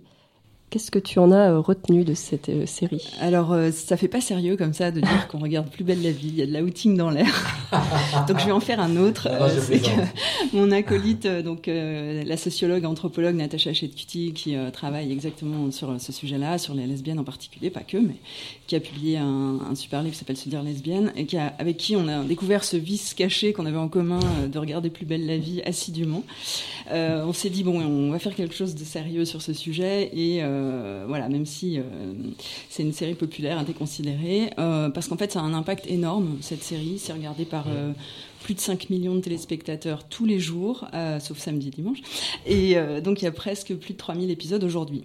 Qu'est-ce 0.71 0.89
que 0.89 0.99
tu 0.99 1.19
en 1.19 1.33
as 1.33 1.51
euh, 1.51 1.59
retenu 1.59 2.05
de 2.05 2.13
cette 2.13 2.47
euh, 2.47 2.65
série? 2.65 3.05
Alors, 3.19 3.51
euh, 3.51 3.71
ça 3.71 3.97
fait 3.97 4.07
pas 4.07 4.21
sérieux 4.21 4.55
comme 4.55 4.71
ça 4.71 4.89
de 4.89 5.01
dire 5.01 5.27
qu'on 5.29 5.39
regarde 5.39 5.69
plus 5.69 5.83
belle 5.83 6.01
la 6.01 6.11
vie. 6.11 6.29
Il 6.29 6.35
y 6.35 6.41
a 6.41 6.45
de 6.45 6.57
l'outing 6.57 6.95
dans 6.95 7.09
l'air. 7.09 7.27
donc, 8.29 8.39
je 8.39 8.45
vais 8.45 8.53
en 8.53 8.61
faire 8.61 8.79
un 8.79 8.95
autre. 8.95 9.27
Non, 9.29 9.49
je 9.49 9.55
Euh, 9.55 9.59
c'est 9.59 9.79
plaisante. 9.79 9.99
que 10.51 10.55
mon 10.57 10.71
acolyte, 10.71 11.25
euh, 11.25 11.41
donc 11.41 11.67
euh, 11.67 12.23
la 12.23 12.37
sociologue 12.37 12.85
anthropologue 12.85 13.35
Natacha 13.35 13.73
Chetcuti, 13.73 14.31
qui 14.31 14.55
euh, 14.55 14.71
travaille 14.71 15.11
exactement 15.11 15.69
sur 15.71 15.99
ce 15.99 16.13
sujet-là, 16.13 16.57
sur 16.57 16.73
les 16.73 16.87
lesbiennes 16.87 17.19
en 17.19 17.25
particulier, 17.25 17.69
pas 17.69 17.81
que, 17.81 17.97
mais 17.97 18.15
qui 18.71 18.77
a 18.77 18.79
publié 18.79 19.17
un, 19.17 19.59
un 19.69 19.75
super 19.75 20.01
livre 20.01 20.13
qui 20.13 20.19
s'appelle 20.19 20.37
Se 20.37 20.47
dire 20.47 20.63
lesbienne 20.63 21.11
et 21.17 21.25
qui 21.25 21.35
a, 21.35 21.53
avec 21.59 21.75
qui 21.75 21.97
on 21.97 22.07
a 22.07 22.23
découvert 22.23 22.63
ce 22.63 22.77
vice 22.77 23.13
caché 23.13 23.51
qu'on 23.51 23.65
avait 23.65 23.75
en 23.75 23.89
commun 23.89 24.21
euh, 24.21 24.47
de 24.47 24.57
regarder 24.57 24.89
plus 24.89 25.05
belle 25.05 25.25
la 25.25 25.37
vie 25.37 25.61
assidûment. 25.63 26.23
Euh, 26.93 27.25
on 27.25 27.33
s'est 27.33 27.49
dit 27.49 27.65
bon, 27.65 27.81
on 27.81 28.11
va 28.11 28.19
faire 28.19 28.33
quelque 28.33 28.55
chose 28.55 28.73
de 28.75 28.85
sérieux 28.85 29.25
sur 29.25 29.41
ce 29.41 29.51
sujet 29.51 30.09
et 30.13 30.41
euh, 30.61 31.05
voilà, 31.07 31.29
même 31.29 31.45
si 31.45 31.79
euh, 31.79 31.83
c'est 32.69 32.83
une 32.83 32.93
série 32.93 33.15
populaire, 33.15 33.57
un 33.57 33.63
considérée, 33.63 34.51
euh, 34.59 34.89
parce 34.89 35.07
qu'en 35.07 35.17
fait, 35.17 35.31
ça 35.31 35.39
a 35.39 35.43
un 35.43 35.53
impact 35.53 35.85
énorme 35.87 36.37
cette 36.41 36.63
série. 36.63 36.99
C'est 36.99 37.13
regardé 37.13 37.45
par 37.45 37.65
euh, 37.67 37.91
plus 38.43 38.53
de 38.53 38.59
5 38.59 38.89
millions 38.89 39.15
de 39.15 39.21
téléspectateurs 39.21 40.03
tous 40.03 40.25
les 40.25 40.39
jours, 40.39 40.87
sauf 41.19 41.37
samedi 41.37 41.69
et 41.69 41.71
dimanche. 41.71 41.99
Et 42.45 42.75
donc, 43.03 43.21
il 43.21 43.25
y 43.25 43.27
a 43.27 43.31
presque 43.31 43.75
plus 43.75 43.93
de 43.93 43.97
3000 43.97 44.31
épisodes 44.31 44.63
aujourd'hui. 44.63 45.03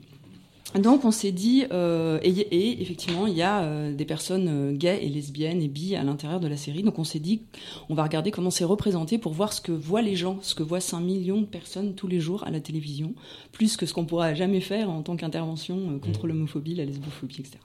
Donc 0.79 1.05
on 1.05 1.11
s'est 1.11 1.33
dit, 1.33 1.65
euh, 1.73 2.19
et, 2.23 2.31
et 2.31 2.83
effectivement, 2.83 3.27
il 3.27 3.35
y 3.35 3.43
a 3.43 3.63
euh, 3.63 3.95
des 3.95 4.05
personnes 4.05 4.49
euh, 4.49 4.73
gays 4.73 5.01
et 5.03 5.09
lesbiennes 5.09 5.63
et 5.63 5.69
bi 5.69 5.95
à 5.95 6.03
l'intérieur 6.05 6.41
de 6.41 6.49
la 6.49 6.57
série. 6.57 6.83
Donc 6.83 6.99
on 6.99 7.05
s'est 7.05 7.19
dit, 7.19 7.43
on 7.89 7.95
va 7.95 8.03
regarder 8.03 8.31
comment 8.31 8.51
c'est 8.51 8.65
représenté 8.65 9.19
pour 9.19 9.33
voir 9.33 9.53
ce 9.53 9.61
que 9.61 9.73
voient 9.73 10.03
les 10.03 10.17
gens, 10.17 10.39
ce 10.43 10.55
que 10.55 10.63
voient 10.63 10.81
5 10.81 11.01
millions 11.01 11.41
de 11.41 11.47
personnes 11.47 11.95
tous 11.95 12.09
les 12.09 12.21
jours 12.21 12.45
à 12.45 12.51
la 12.51 12.61
télévision, 12.61 13.15
plus 13.53 13.77
que 13.77 13.87
ce 13.87 13.95
qu'on 13.95 14.05
pourra 14.05 14.35
jamais 14.35 14.61
faire 14.61 14.91
en 14.91 15.03
tant 15.03 15.17
qu'intervention 15.17 15.99
contre 16.01 16.27
l'homophobie, 16.27 16.75
la 16.75 16.85
lesbophobie, 16.85 17.37
etc. 17.41 17.59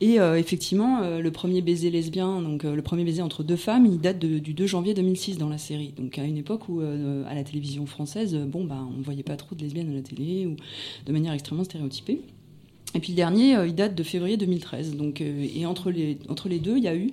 Et 0.00 0.16
effectivement, 0.38 1.00
le 1.18 1.30
premier 1.30 1.62
baiser 1.62 1.90
lesbien, 1.90 2.42
donc 2.42 2.64
le 2.64 2.82
premier 2.82 3.04
baiser 3.04 3.22
entre 3.22 3.42
deux 3.42 3.56
femmes, 3.56 3.86
il 3.86 4.00
date 4.00 4.18
de- 4.18 4.38
du 4.38 4.54
2 4.54 4.66
janvier 4.66 4.94
2006 4.94 5.38
dans 5.38 5.48
la 5.48 5.58
série. 5.58 5.92
Donc 5.96 6.18
à 6.18 6.24
une 6.24 6.36
époque 6.36 6.68
où 6.68 6.80
à 6.80 7.34
la 7.34 7.44
télévision 7.44 7.86
française, 7.86 8.34
bon 8.36 8.64
bah 8.64 8.86
on 8.96 9.00
voyait 9.02 9.22
pas 9.22 9.36
trop 9.36 9.54
de 9.54 9.62
lesbiennes 9.62 9.90
à 9.90 9.94
la 9.94 10.02
télé 10.02 10.46
ou 10.46 10.56
de 11.06 11.12
manière 11.12 11.32
extrêmement 11.32 11.64
stéréotypée. 11.64 12.20
Et 12.96 13.00
puis 13.00 13.10
le 13.12 13.16
dernier, 13.16 13.56
euh, 13.56 13.66
il 13.66 13.74
date 13.74 13.94
de 13.94 14.02
février 14.02 14.36
2013. 14.36 14.96
Donc, 14.96 15.20
euh, 15.20 15.46
et 15.54 15.66
entre 15.66 15.90
les, 15.90 16.16
entre 16.28 16.48
les 16.48 16.58
deux, 16.60 16.76
il 16.76 16.84
y 16.84 16.88
a 16.88 16.94
eu 16.94 17.10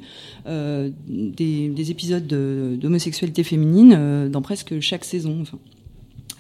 euh, 0.48 0.90
des, 1.08 1.70
des 1.70 1.92
épisodes 1.92 2.28
de- 2.28 2.78
d'homosexualité 2.80 3.44
féminine 3.44 4.30
dans 4.30 4.42
presque 4.42 4.80
chaque 4.80 5.06
saison. 5.06 5.44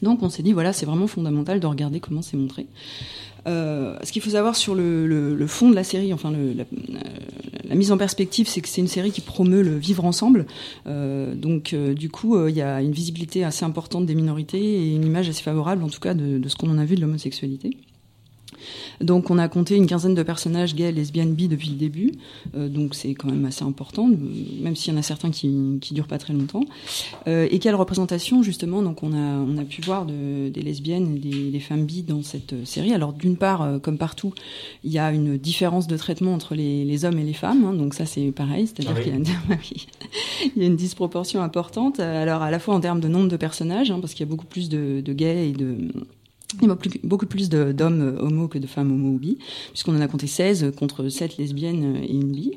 Donc 0.01 0.23
on 0.23 0.29
s'est 0.29 0.43
dit, 0.43 0.51
voilà, 0.53 0.73
c'est 0.73 0.85
vraiment 0.85 1.07
fondamental 1.07 1.59
de 1.59 1.67
regarder 1.67 1.99
comment 1.99 2.21
c'est 2.21 2.37
montré. 2.37 2.65
Ce 3.45 4.11
qu'il 4.11 4.21
faut 4.21 4.29
savoir 4.31 4.55
sur 4.55 4.75
le, 4.75 5.07
le- 5.07 5.47
fond 5.47 5.69
de 5.69 5.75
la 5.75 5.83
série, 5.83 6.13
enfin 6.13 6.31
la, 6.31 7.75
mise 7.75 7.91
en 7.91 7.97
perspective, 7.97 8.47
c'est 8.47 8.61
que 8.61 8.67
c'est 8.69 8.81
une 8.81 8.87
série 8.87 9.11
qui 9.11 9.21
promeut 9.21 9.61
le 9.63 9.75
vivre 9.77 10.05
ensemble. 10.05 10.45
Donc 10.85 11.73
du 11.75 12.09
coup, 12.09 12.47
il 12.47 12.55
y 12.55 12.61
a 12.61 12.81
une 12.81 12.91
visibilité 12.91 13.43
assez 13.43 13.65
importante 13.65 14.05
des 14.05 14.15
minorités 14.15 14.59
et 14.63 14.95
une 14.95 15.05
image 15.05 15.29
assez 15.29 15.41
favorable, 15.43 15.83
en 15.83 15.89
tout 15.89 15.99
cas, 15.99 16.13
de 16.13 16.47
ce 16.47 16.55
qu'on 16.55 16.69
en 16.69 16.77
a 16.77 16.85
vu 16.85 16.95
de 16.95 17.01
l'homosexualité. 17.01 17.77
Donc 18.99 19.29
on 19.29 19.37
a 19.37 19.47
compté 19.47 19.75
une 19.75 19.87
quinzaine 19.87 20.15
de 20.15 20.23
personnages 20.23 20.75
gays, 20.75 20.91
lesbiennes, 20.91 21.33
bi 21.33 21.47
depuis 21.47 21.69
le 21.69 21.75
début. 21.75 22.11
Euh, 22.55 22.69
donc 22.69 22.95
c'est 22.95 23.13
quand 23.13 23.29
même 23.29 23.45
assez 23.45 23.63
important, 23.63 24.09
même 24.61 24.75
s'il 24.75 24.93
y 24.93 24.95
en 24.95 24.99
a 24.99 25.03
certains 25.03 25.31
qui 25.31 25.79
qui 25.81 25.93
durent 25.93 26.07
pas 26.07 26.17
très 26.17 26.33
longtemps. 26.33 26.63
Euh, 27.27 27.47
et 27.51 27.59
quelle 27.59 27.75
représentation 27.75 28.43
justement 28.43 28.81
Donc 28.81 29.03
on 29.03 29.13
a 29.13 29.17
on 29.17 29.57
a 29.57 29.63
pu 29.63 29.81
voir 29.81 30.05
de, 30.05 30.49
des 30.49 30.61
lesbiennes 30.61 31.15
et 31.15 31.19
des, 31.19 31.51
des, 31.51 31.59
femmes 31.59 31.85
bi 31.85 32.03
dans 32.03 32.23
cette 32.23 32.65
série. 32.65 32.93
Alors 32.93 33.13
d'une 33.13 33.37
part, 33.37 33.61
euh, 33.61 33.79
comme 33.79 33.97
partout, 33.97 34.33
il 34.83 34.91
y 34.91 34.99
a 34.99 35.11
une 35.11 35.37
différence 35.37 35.87
de 35.87 35.97
traitement 35.97 36.33
entre 36.33 36.55
les, 36.55 36.85
les 36.85 37.05
hommes 37.05 37.19
et 37.19 37.23
les 37.23 37.33
femmes. 37.33 37.65
Hein, 37.65 37.73
donc 37.73 37.93
ça 37.93 38.05
c'est 38.05 38.31
pareil, 38.31 38.67
c'est-à-dire 38.67 38.95
ah 38.97 39.01
qu'il 39.01 39.13
y, 40.55 40.59
y, 40.59 40.63
a 40.63 40.65
une 40.65 40.75
disproportion 40.75 41.41
importante. 41.41 41.99
Alors 41.99 42.41
à 42.41 42.51
la 42.51 42.59
fois 42.59 42.75
en 42.75 42.79
termes 42.79 42.99
de 42.99 43.07
nombre 43.07 43.27
de 43.27 43.37
personnages, 43.37 43.91
hein, 43.91 43.99
parce 43.99 44.13
qu'il 44.13 44.25
y 44.25 44.29
a 44.29 44.31
beaucoup 44.31 44.45
plus 44.45 44.69
de, 44.69 45.01
de 45.01 45.13
gays 45.13 45.49
et 45.49 45.51
de 45.51 45.89
il 46.61 46.67
y 46.67 46.71
a 46.71 46.77
beaucoup 47.03 47.25
plus 47.25 47.49
d'hommes 47.49 48.01
euh, 48.01 48.21
homo 48.21 48.47
que 48.47 48.57
de 48.57 48.67
femmes 48.67 48.91
homo 48.91 49.09
ou 49.09 49.19
bi, 49.19 49.37
puisqu'on 49.69 49.95
en 49.95 50.01
a 50.01 50.07
compté 50.07 50.27
16 50.27 50.71
contre 50.77 51.07
7 51.07 51.37
lesbiennes 51.37 51.97
et 52.03 52.11
une 52.11 52.31
bi. 52.31 52.51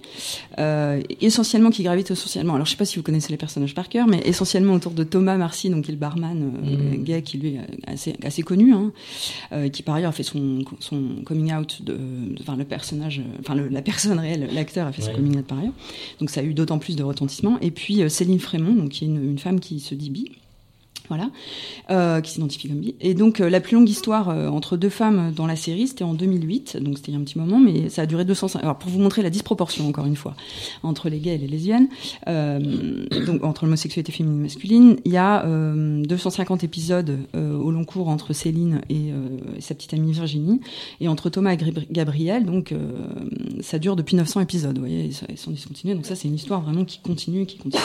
Euh, 0.59 1.03
essentiellement, 1.21 1.71
qui 1.71 1.83
gravitent 1.83 2.11
essentiellement, 2.11 2.55
alors 2.55 2.67
je 2.67 2.73
sais 2.73 2.77
pas 2.77 2.85
si 2.85 2.97
vous 2.97 3.03
connaissez 3.03 3.31
les 3.31 3.37
personnages 3.37 3.75
par 3.75 3.89
cœur, 3.89 4.07
mais 4.07 4.21
essentiellement 4.25 4.75
autour 4.75 4.93
de 4.93 5.05
Thomas 5.05 5.37
Marcy, 5.37 5.71
donc 5.71 5.85
qui 5.85 5.91
est 5.91 5.95
le 5.95 5.99
barman 5.99 6.53
euh, 6.65 6.97
mm. 6.97 7.03
gay, 7.05 7.23
qui 7.23 7.39
lui 7.39 7.55
est 7.55 7.61
assez, 7.87 8.15
assez 8.23 8.43
connu, 8.43 8.73
hein, 8.73 8.93
euh, 9.53 9.69
qui 9.69 9.83
par 9.83 9.97
ailleurs 9.97 10.11
a 10.11 10.13
fait 10.13 10.23
son, 10.23 10.65
son 10.81 11.23
coming 11.25 11.53
out, 11.53 11.83
de, 11.83 11.99
enfin 12.41 12.57
le 12.57 12.65
personnage, 12.65 13.23
enfin 13.41 13.55
le, 13.55 13.69
la 13.69 13.83
personne 13.83 14.19
réelle, 14.19 14.49
l'acteur 14.53 14.87
a 14.87 14.93
fait 14.93 15.03
son 15.03 15.13
coming 15.13 15.39
out 15.39 15.47
par 15.47 15.59
ailleurs. 15.59 15.73
Donc 16.21 16.31
ça 16.31 16.41
a 16.41 16.45
eu 16.45 16.55
d'autant 16.55 16.79
plus 16.79 16.97
de 16.97 17.03
retentissement. 17.03 17.59
Et 17.61 17.71
puis 17.71 18.03
euh, 18.03 18.09
Céline 18.09 18.41
Frémont, 18.41 18.75
donc 18.75 18.91
qui 18.91 19.05
est 19.05 19.09
une, 19.09 19.31
une 19.31 19.39
femme 19.39 19.61
qui 19.61 19.81
se 19.81 19.95
dit 19.95 20.11
bi 20.11 20.31
voilà, 21.09 21.31
euh, 21.91 22.21
qui 22.21 22.33
s'identifie 22.33 22.69
comme 22.69 22.79
bi. 22.79 22.95
Et 23.01 23.15
donc 23.15 23.41
euh, 23.41 23.51
la 23.51 23.61
plus 23.61 23.77
longue 23.77 23.89
histoire 23.89 24.31
euh, 24.31 24.49
entre 24.49 24.77
deux 24.77 24.89
femmes 24.89 25.33
dans 25.37 25.47
la 25.47 25.57
série, 25.57 25.87
c'était 25.87 26.05
en 26.05 26.15
2008, 26.15 26.79
donc 26.81 26.97
c'était 26.97 27.13
il 27.13 27.15
y 27.15 27.17
a 27.19 27.21
un 27.21 27.25
petit 27.25 27.39
moment, 27.39 27.61
mais 27.61 27.91
ça 27.91 28.03
a 28.03 28.07
duré 28.07 28.25
205. 28.25 28.61
Alors 28.63 28.79
pour 28.79 28.91
vous 28.91 28.99
montrer 28.99 29.23
la 29.23 29.31
disproportion 29.31 29.87
encore 29.87 30.07
une 30.07 30.17
fois 30.17 30.35
entre 30.83 31.09
les 31.09 31.19
gays 31.19 31.35
et 31.35 31.39
les 31.39 31.47
lesbiennes, 31.47 31.89
donc 32.27 33.45
entre 33.45 33.65
l'homosexualité 33.65 34.13
féminine 34.13 34.41
et 34.41 34.43
masculine, 34.45 34.97
il 35.05 35.13
y 35.13 35.17
a 35.17 35.45
250 35.45 36.65
épisodes 36.65 37.19
au 37.35 37.71
long 37.71 37.85
cours 37.85 38.09
entre 38.09 38.33
Céline 38.33 38.81
et, 38.89 39.13
sa 39.61 39.75
petite 39.75 39.95
amie 39.95 40.13
Virginie, 40.13 40.61
et 41.01 41.09
entre 41.09 41.31
Thomas 41.31 41.53
et 41.53 41.59
Gabriel, 41.91 42.45
donc 42.45 42.75
ça 43.61 43.79
dure 43.79 43.97
depuis 43.97 44.17
900 44.17 44.41
épisodes, 44.41 44.75
vous 44.75 44.81
voyez, 44.81 45.11
ils 45.29 45.39
sont 45.39 45.51
discontinués. 45.51 45.95
Donc 45.95 46.07
ça 46.07 46.17
c'est 46.17 46.29
une 46.29 46.35
histoire 46.35 46.61
vraiment 46.61 46.85
qui 46.85 47.01
continue, 47.01 47.47
qui 47.47 47.59
continue. 47.59 47.83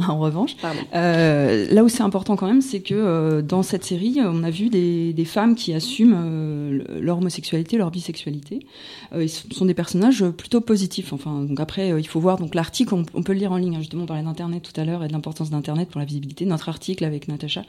en 0.08 0.18
revanche. 0.18 0.56
Euh, 0.94 1.66
là 1.70 1.84
où 1.84 1.88
c'est 1.88 2.02
important 2.02 2.36
quand 2.36 2.46
même, 2.46 2.62
c'est 2.62 2.80
que 2.80 2.94
euh, 2.94 3.42
dans 3.42 3.62
cette 3.62 3.84
série, 3.84 4.18
on 4.22 4.42
a 4.42 4.50
vu 4.50 4.68
des, 4.68 5.12
des 5.12 5.24
femmes 5.24 5.54
qui 5.54 5.72
assument 5.74 6.16
euh, 6.16 7.00
leur 7.00 7.18
homosexualité, 7.18 7.76
leur 7.76 7.90
bisexualité. 7.90 8.66
Euh, 9.12 9.24
ils 9.24 9.28
sont 9.28 9.64
des 9.64 9.74
personnages 9.74 10.24
plutôt 10.30 10.60
positifs. 10.60 11.12
Enfin, 11.12 11.42
donc 11.42 11.60
après, 11.60 12.00
il 12.00 12.06
faut 12.06 12.20
voir 12.20 12.38
donc 12.38 12.54
l'article, 12.54 12.94
on, 12.94 13.04
on, 13.14 13.22
peut 13.22 13.32
le 13.32 13.40
lire 13.40 13.52
en 13.52 13.56
ligne. 13.56 13.76
Hein, 13.76 13.80
justement, 13.80 14.04
on 14.04 14.06
parlait 14.06 14.22
d'internet 14.22 14.62
tout 14.62 14.78
à 14.80 14.84
l'heure 14.84 15.04
et 15.04 15.08
de 15.08 15.12
l'importance 15.12 15.50
d'internet 15.50 15.88
pour 15.88 15.98
la 15.98 16.06
visibilité. 16.06 16.44
Notre 16.46 16.68
article 16.68 17.04
avec 17.04 17.28
Natacha, 17.28 17.62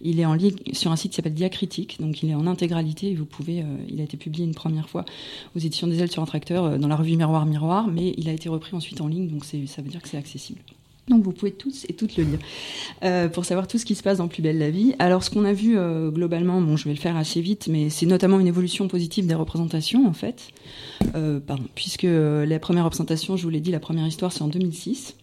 il 0.00 0.20
est 0.20 0.26
en 0.26 0.34
ligne 0.34 0.56
sur 0.72 0.92
un 0.92 0.96
site 0.96 1.12
qui 1.12 1.16
s'appelle 1.16 1.34
Diacritique, 1.34 1.98
donc 2.00 2.22
il 2.22 2.30
est 2.30 2.34
en 2.34 2.46
intégralité. 2.46 3.10
Et 3.10 3.14
vous 3.14 3.24
pouvez, 3.24 3.64
il 3.88 4.00
a 4.00 4.04
été 4.04 4.16
publié 4.16 4.44
une 4.44 4.54
première 4.54 4.88
fois 4.88 5.04
aux 5.56 5.58
éditions 5.58 5.86
des 5.86 6.00
ailes 6.00 6.10
sur 6.10 6.22
un 6.22 6.26
tracteur 6.26 6.78
dans 6.78 6.88
la 6.88 6.96
revue 6.96 7.16
Miroir 7.16 7.46
Miroir, 7.46 7.88
mais 7.88 8.14
il 8.18 8.28
a 8.28 8.32
été 8.32 8.48
repris 8.48 8.74
ensuite 8.74 9.00
en 9.00 9.08
ligne, 9.08 9.28
donc 9.28 9.44
ça 9.44 9.82
veut 9.82 9.88
dire 9.88 10.02
que 10.02 10.08
c'est 10.08 10.18
accessible. 10.18 10.60
Donc 11.08 11.22
vous 11.22 11.32
pouvez 11.32 11.52
tous 11.52 11.86
et 11.88 11.94
toutes 11.94 12.16
le 12.16 12.24
lire 12.24 12.38
euh, 13.02 13.28
pour 13.28 13.44
savoir 13.44 13.66
tout 13.66 13.78
ce 13.78 13.84
qui 13.84 13.94
se 13.94 14.02
passe 14.02 14.18
dans 14.18 14.28
Plus 14.28 14.42
belle 14.42 14.58
la 14.58 14.70
vie. 14.70 14.94
Alors 14.98 15.22
ce 15.22 15.30
qu'on 15.30 15.44
a 15.44 15.52
vu 15.52 15.78
euh, 15.78 16.10
globalement, 16.10 16.60
bon 16.60 16.76
je 16.76 16.84
vais 16.84 16.94
le 16.94 17.00
faire 17.00 17.16
assez 17.16 17.40
vite, 17.40 17.68
mais 17.68 17.90
c'est 17.90 18.06
notamment 18.06 18.40
une 18.40 18.46
évolution 18.46 18.88
positive 18.88 19.26
des 19.26 19.34
représentations 19.34 20.06
en 20.06 20.12
fait. 20.12 20.48
Euh, 21.14 21.40
pardon, 21.40 21.64
puisque 21.74 22.06
la 22.06 22.58
première 22.58 22.84
représentation, 22.84 23.36
je 23.36 23.42
vous 23.42 23.50
l'ai 23.50 23.60
dit, 23.60 23.70
la 23.70 23.80
première 23.80 24.06
histoire 24.06 24.32
c'est 24.32 24.42
en 24.42 24.48
2006. 24.48 25.14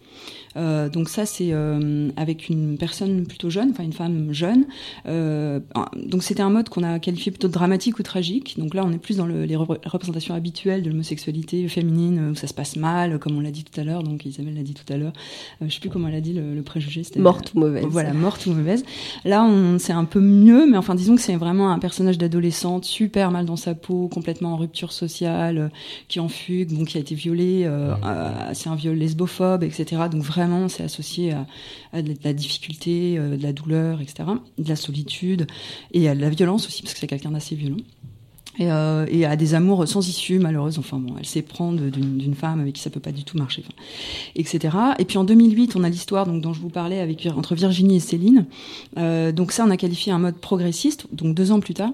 Euh, 0.57 0.89
donc 0.89 1.09
ça, 1.09 1.25
c'est 1.25 1.49
euh, 1.51 2.09
avec 2.15 2.49
une 2.49 2.77
personne 2.77 3.25
plutôt 3.25 3.49
jeune, 3.49 3.71
enfin 3.71 3.83
une 3.83 3.93
femme 3.93 4.31
jeune. 4.31 4.65
Euh, 5.05 5.59
donc 5.95 6.23
c'était 6.23 6.41
un 6.41 6.49
mode 6.49 6.69
qu'on 6.69 6.83
a 6.83 6.99
qualifié 6.99 7.31
plutôt 7.31 7.47
de 7.47 7.53
dramatique 7.53 7.99
ou 7.99 8.03
tragique. 8.03 8.55
Donc 8.57 8.73
là, 8.73 8.83
on 8.85 8.91
est 8.91 8.97
plus 8.97 9.17
dans 9.17 9.25
le, 9.25 9.45
les 9.45 9.55
représentations 9.55 10.33
habituelles 10.33 10.83
de 10.83 10.89
l'homosexualité 10.89 11.67
féminine, 11.67 12.31
où 12.31 12.35
ça 12.35 12.47
se 12.47 12.53
passe 12.53 12.75
mal, 12.75 13.19
comme 13.19 13.37
on 13.37 13.41
l'a 13.41 13.51
dit 13.51 13.63
tout 13.63 13.79
à 13.79 13.83
l'heure. 13.83 14.03
Donc 14.03 14.25
Isabelle 14.25 14.55
l'a 14.55 14.63
dit 14.63 14.73
tout 14.73 14.91
à 14.91 14.97
l'heure. 14.97 15.13
je 15.61 15.73
sais 15.73 15.79
plus 15.79 15.89
comment 15.89 16.07
elle 16.07 16.15
a 16.15 16.21
dit 16.21 16.33
le, 16.33 16.53
le 16.53 16.61
préjugé. 16.61 17.03
Morte 17.17 17.53
ou 17.53 17.59
mauvaise. 17.59 17.85
Voilà, 17.89 18.13
morte 18.13 18.45
ou 18.45 18.51
mauvaise. 18.51 18.83
Là, 19.25 19.43
on 19.43 19.77
c'est 19.79 19.93
un 19.93 20.05
peu 20.05 20.19
mieux, 20.19 20.65
mais 20.69 20.77
enfin 20.77 20.95
disons 20.95 21.15
que 21.15 21.21
c'est 21.21 21.35
vraiment 21.35 21.71
un 21.71 21.79
personnage 21.79 22.17
d'adolescente 22.17 22.85
super 22.85 23.31
mal 23.31 23.45
dans 23.45 23.55
sa 23.55 23.75
peau, 23.75 24.07
complètement 24.07 24.53
en 24.53 24.57
rupture 24.57 24.91
sociale, 24.91 25.71
qui 26.07 26.19
en 26.19 26.29
fugue, 26.29 26.75
donc 26.75 26.87
qui 26.87 26.97
a 26.97 27.01
été 27.01 27.15
violée. 27.15 27.69
c'est 28.53 28.69
un 28.69 28.75
viol 28.75 28.95
lesbophobe, 28.95 29.63
etc. 29.63 30.03
Donc 30.11 30.23
vraiment 30.23 30.44
c'est 30.69 30.83
associé 30.83 31.33
à, 31.93 32.01
de 32.01 32.13
la 32.23 32.33
difficulté, 32.33 33.17
euh, 33.17 33.37
de 33.37 33.43
la 33.43 33.53
douleur, 33.53 34.01
etc., 34.01 34.23
de 34.57 34.69
la 34.69 34.75
solitude 34.75 35.47
et 35.93 36.09
à 36.09 36.15
la 36.15 36.29
violence 36.29 36.67
aussi, 36.67 36.81
parce 36.81 36.93
que 36.93 36.99
c'est 36.99 37.07
quelqu'un 37.07 37.31
d'assez 37.31 37.55
violent. 37.55 37.77
Et, 38.59 38.71
euh, 38.71 39.05
à 39.27 39.35
des 39.35 39.53
amours 39.53 39.87
sans 39.87 40.07
issue 40.07 40.39
malheureuse 40.39 40.79
enfin 40.79 40.97
bon 40.97 41.15
elle 41.17 41.25
s'éprend 41.25 41.73
d'une 41.73 42.35
femme 42.35 42.59
avec 42.61 42.75
qui 42.75 42.81
ça 42.81 42.89
peut 42.89 42.99
pas 42.99 43.11
du 43.11 43.23
tout 43.23 43.37
marcher 43.37 43.63
etc 44.35 44.75
et 44.99 45.05
puis 45.05 45.17
en 45.17 45.23
2008 45.23 45.75
on 45.75 45.83
a 45.83 45.89
l'histoire 45.89 46.25
donc 46.25 46.41
dont 46.41 46.53
je 46.53 46.61
vous 46.61 46.69
parlais 46.69 46.99
avec 46.99 47.27
entre 47.35 47.55
Virginie 47.55 47.97
et 47.97 47.99
Céline 47.99 48.45
euh, 48.97 49.31
donc 49.31 49.51
ça 49.51 49.65
on 49.65 49.71
a 49.71 49.77
qualifié 49.77 50.11
un 50.11 50.19
mode 50.19 50.35
progressiste 50.35 51.07
donc 51.11 51.35
deux 51.35 51.51
ans 51.51 51.59
plus 51.59 51.73
tard 51.73 51.91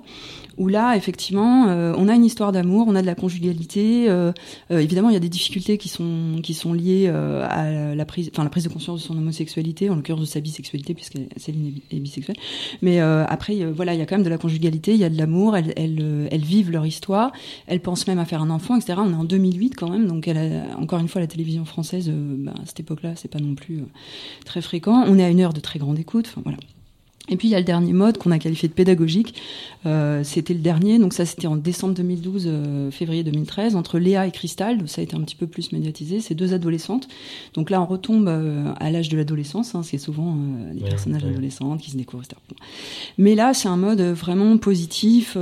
où 0.57 0.67
là, 0.67 0.95
effectivement, 0.95 1.69
euh, 1.69 1.93
on 1.97 2.07
a 2.07 2.13
une 2.13 2.25
histoire 2.25 2.51
d'amour, 2.51 2.85
on 2.88 2.95
a 2.95 3.01
de 3.01 3.07
la 3.07 3.15
conjugalité. 3.15 4.07
Euh, 4.09 4.31
évidemment, 4.69 5.09
il 5.09 5.13
y 5.13 5.17
a 5.17 5.21
des 5.21 5.29
difficultés 5.29 5.77
qui 5.77 5.89
sont 5.89 6.39
qui 6.43 6.53
sont 6.53 6.73
liées 6.73 7.07
à 7.07 7.95
la 7.95 8.05
prise, 8.05 8.29
enfin 8.33 8.43
la 8.43 8.49
prise 8.49 8.65
de 8.65 8.69
conscience 8.69 9.01
de 9.01 9.07
son 9.07 9.17
homosexualité, 9.17 9.89
en 9.89 9.95
l'occurrence 9.95 10.21
de 10.21 10.25
sa 10.25 10.39
bisexualité, 10.39 10.93
puisque 10.93 11.17
Céline 11.38 11.73
est 11.89 11.99
bisexuelle. 11.99 12.35
Mais 12.81 12.99
après, 12.99 13.65
voilà, 13.71 13.93
il 13.95 13.99
y 13.99 14.03
a 14.03 14.05
quand 14.05 14.17
même 14.17 14.25
de 14.25 14.29
la 14.29 14.38
conjugalité, 14.38 14.93
il 14.93 14.99
y 14.99 15.03
a 15.03 15.09
de 15.09 15.17
l'amour. 15.17 15.55
Elles, 15.57 15.73
elles, 15.77 16.27
elles 16.29 16.43
vivent 16.52 16.72
leur 16.72 16.86
histoire. 16.86 17.32
Elles 17.65 17.80
pensent 17.80 18.06
même 18.07 18.19
à 18.19 18.26
faire 18.26 18.41
un 18.41 18.49
enfant, 18.49 18.76
etc. 18.76 18.95
On 18.98 19.11
est 19.11 19.15
en 19.15 19.23
2008 19.23 19.76
quand 19.76 19.90
même, 19.90 20.07
donc 20.07 20.30
encore 20.78 20.99
une 20.99 21.07
fois 21.07 21.22
la 21.22 21.28
télévision 21.28 21.65
française. 21.65 22.11
Bah, 22.14 22.53
à 22.61 22.65
cette 22.65 22.82
époque-là, 22.82 23.14
c'est 23.15 23.32
pas 23.32 23.40
non 23.40 23.56
plus 23.56 23.86
très 24.45 24.61
fréquent. 24.61 25.03
On 25.07 25.18
est 25.18 25.23
à 25.23 25.30
une 25.30 25.40
heure 25.40 25.53
de 25.53 25.61
très 25.61 25.80
grande 25.80 25.98
écoute. 25.98 26.36
Et 27.31 27.37
puis 27.37 27.47
il 27.47 27.51
y 27.51 27.55
a 27.55 27.59
le 27.59 27.65
dernier 27.65 27.93
mode 27.93 28.17
qu'on 28.17 28.29
a 28.31 28.37
qualifié 28.37 28.67
de 28.67 28.73
pédagogique. 28.73 29.41
Euh, 29.85 30.21
c'était 30.23 30.53
le 30.53 30.59
dernier, 30.59 30.99
donc 30.99 31.13
ça 31.13 31.25
c'était 31.25 31.47
en 31.47 31.55
décembre 31.55 31.95
2012, 31.95 32.43
euh, 32.45 32.91
février 32.91 33.23
2013, 33.23 33.77
entre 33.77 33.99
Léa 33.99 34.27
et 34.27 34.31
Cristal. 34.31 34.87
Ça 34.87 34.99
a 34.99 35.03
été 35.03 35.15
un 35.15 35.21
petit 35.21 35.37
peu 35.37 35.47
plus 35.47 35.71
médiatisé. 35.71 36.19
C'est 36.19 36.35
deux 36.35 36.53
adolescentes. 36.53 37.07
Donc 37.53 37.69
là 37.69 37.81
on 37.81 37.85
retombe 37.85 38.27
euh, 38.27 38.73
à 38.79 38.91
l'âge 38.91 39.07
de 39.07 39.15
l'adolescence. 39.15 39.73
Hein, 39.75 39.81
c'est 39.81 39.97
souvent 39.97 40.35
euh, 40.35 40.73
des 40.73 40.81
personnages 40.81 41.23
adolescentes 41.23 41.79
qui 41.79 41.91
se 41.91 41.97
découvrent, 41.97 42.23
etc. 42.23 42.39
Mais 43.17 43.33
là 43.33 43.53
c'est 43.53 43.69
un 43.69 43.77
mode 43.77 44.01
vraiment 44.01 44.57
positif 44.57 45.37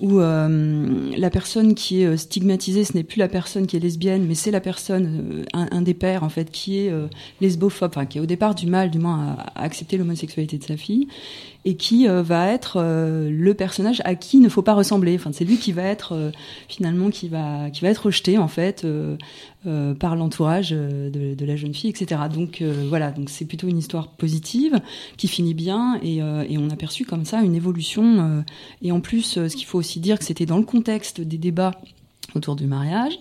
où 0.00 0.18
la 0.18 1.30
personne 1.30 1.74
qui 1.74 2.02
est 2.02 2.16
stigmatisée, 2.16 2.84
ce 2.84 2.94
n'est 2.94 3.04
plus 3.04 3.18
la 3.18 3.28
personne 3.28 3.66
qui 3.66 3.76
est 3.76 3.80
lesbienne, 3.80 4.24
mais 4.26 4.34
c'est 4.34 4.50
la 4.50 4.60
personne, 4.60 5.44
un, 5.52 5.68
un, 5.70 5.82
des 5.82 5.94
pères 5.94 6.24
en 6.24 6.28
fait, 6.28 6.50
qui 6.50 6.78
est 6.78 6.92
lesbophobe, 7.40 7.90
enfin 7.94 8.06
qui 8.06 8.18
a 8.18 8.22
au 8.22 8.26
départ 8.26 8.54
du 8.54 8.66
mal, 8.66 8.90
du 8.90 8.98
moins, 8.98 9.36
à, 9.54 9.60
à 9.60 9.62
accepter 9.62 9.96
l'homosexualité 9.96 10.58
de 10.58 10.64
sa 10.64 10.76
fille 10.76 10.87
et 11.64 11.74
qui 11.74 12.08
euh, 12.08 12.22
va 12.22 12.48
être 12.48 12.78
euh, 12.80 13.28
le 13.30 13.52
personnage 13.52 14.00
à 14.04 14.14
qui 14.14 14.38
il 14.38 14.40
ne 14.40 14.48
faut 14.48 14.62
pas 14.62 14.74
ressembler. 14.74 15.18
C'est 15.32 15.44
lui 15.44 15.58
qui 15.58 15.72
va 15.72 15.82
être 15.82 16.12
euh, 16.12 16.30
finalement 16.68 17.10
qui 17.10 17.28
va 17.28 17.68
être 17.82 18.06
rejeté 18.06 18.38
en 18.38 18.48
fait 18.48 18.86
par 19.98 20.16
l'entourage 20.16 20.70
de, 20.70 21.44
la 21.44 21.56
jeune 21.56 21.74
fille, 21.74 21.90
etc. 21.90 22.22
Donc 22.32 22.62
voilà, 22.88 23.12
c'est 23.26 23.44
plutôt 23.44 23.68
une 23.68 23.76
histoire 23.76 24.08
positive 24.08 24.80
qui 25.16 25.28
finit 25.28 25.52
bien 25.52 26.00
et, 26.02 26.16
et 26.18 26.58
on 26.58 26.70
a 26.70 26.76
perçu 26.76 27.04
comme 27.04 27.24
ça 27.24 27.42
une 27.42 27.54
évolution. 27.54 28.44
et 28.82 28.92
en 28.92 29.00
plus, 29.00 29.46
ce 29.48 29.54
qu'il 29.54 29.66
faut 29.66 29.78
aussi 29.78 30.00
dire 30.00 30.18
que 30.18 30.24
c'était 30.24 30.46
dans 30.46 30.58
le 30.58 30.64
contexte 30.64 31.20
des 31.20 31.38
débats 31.38 31.72
autour 32.34 32.56
du 32.56 32.66
mariage. 32.66 33.18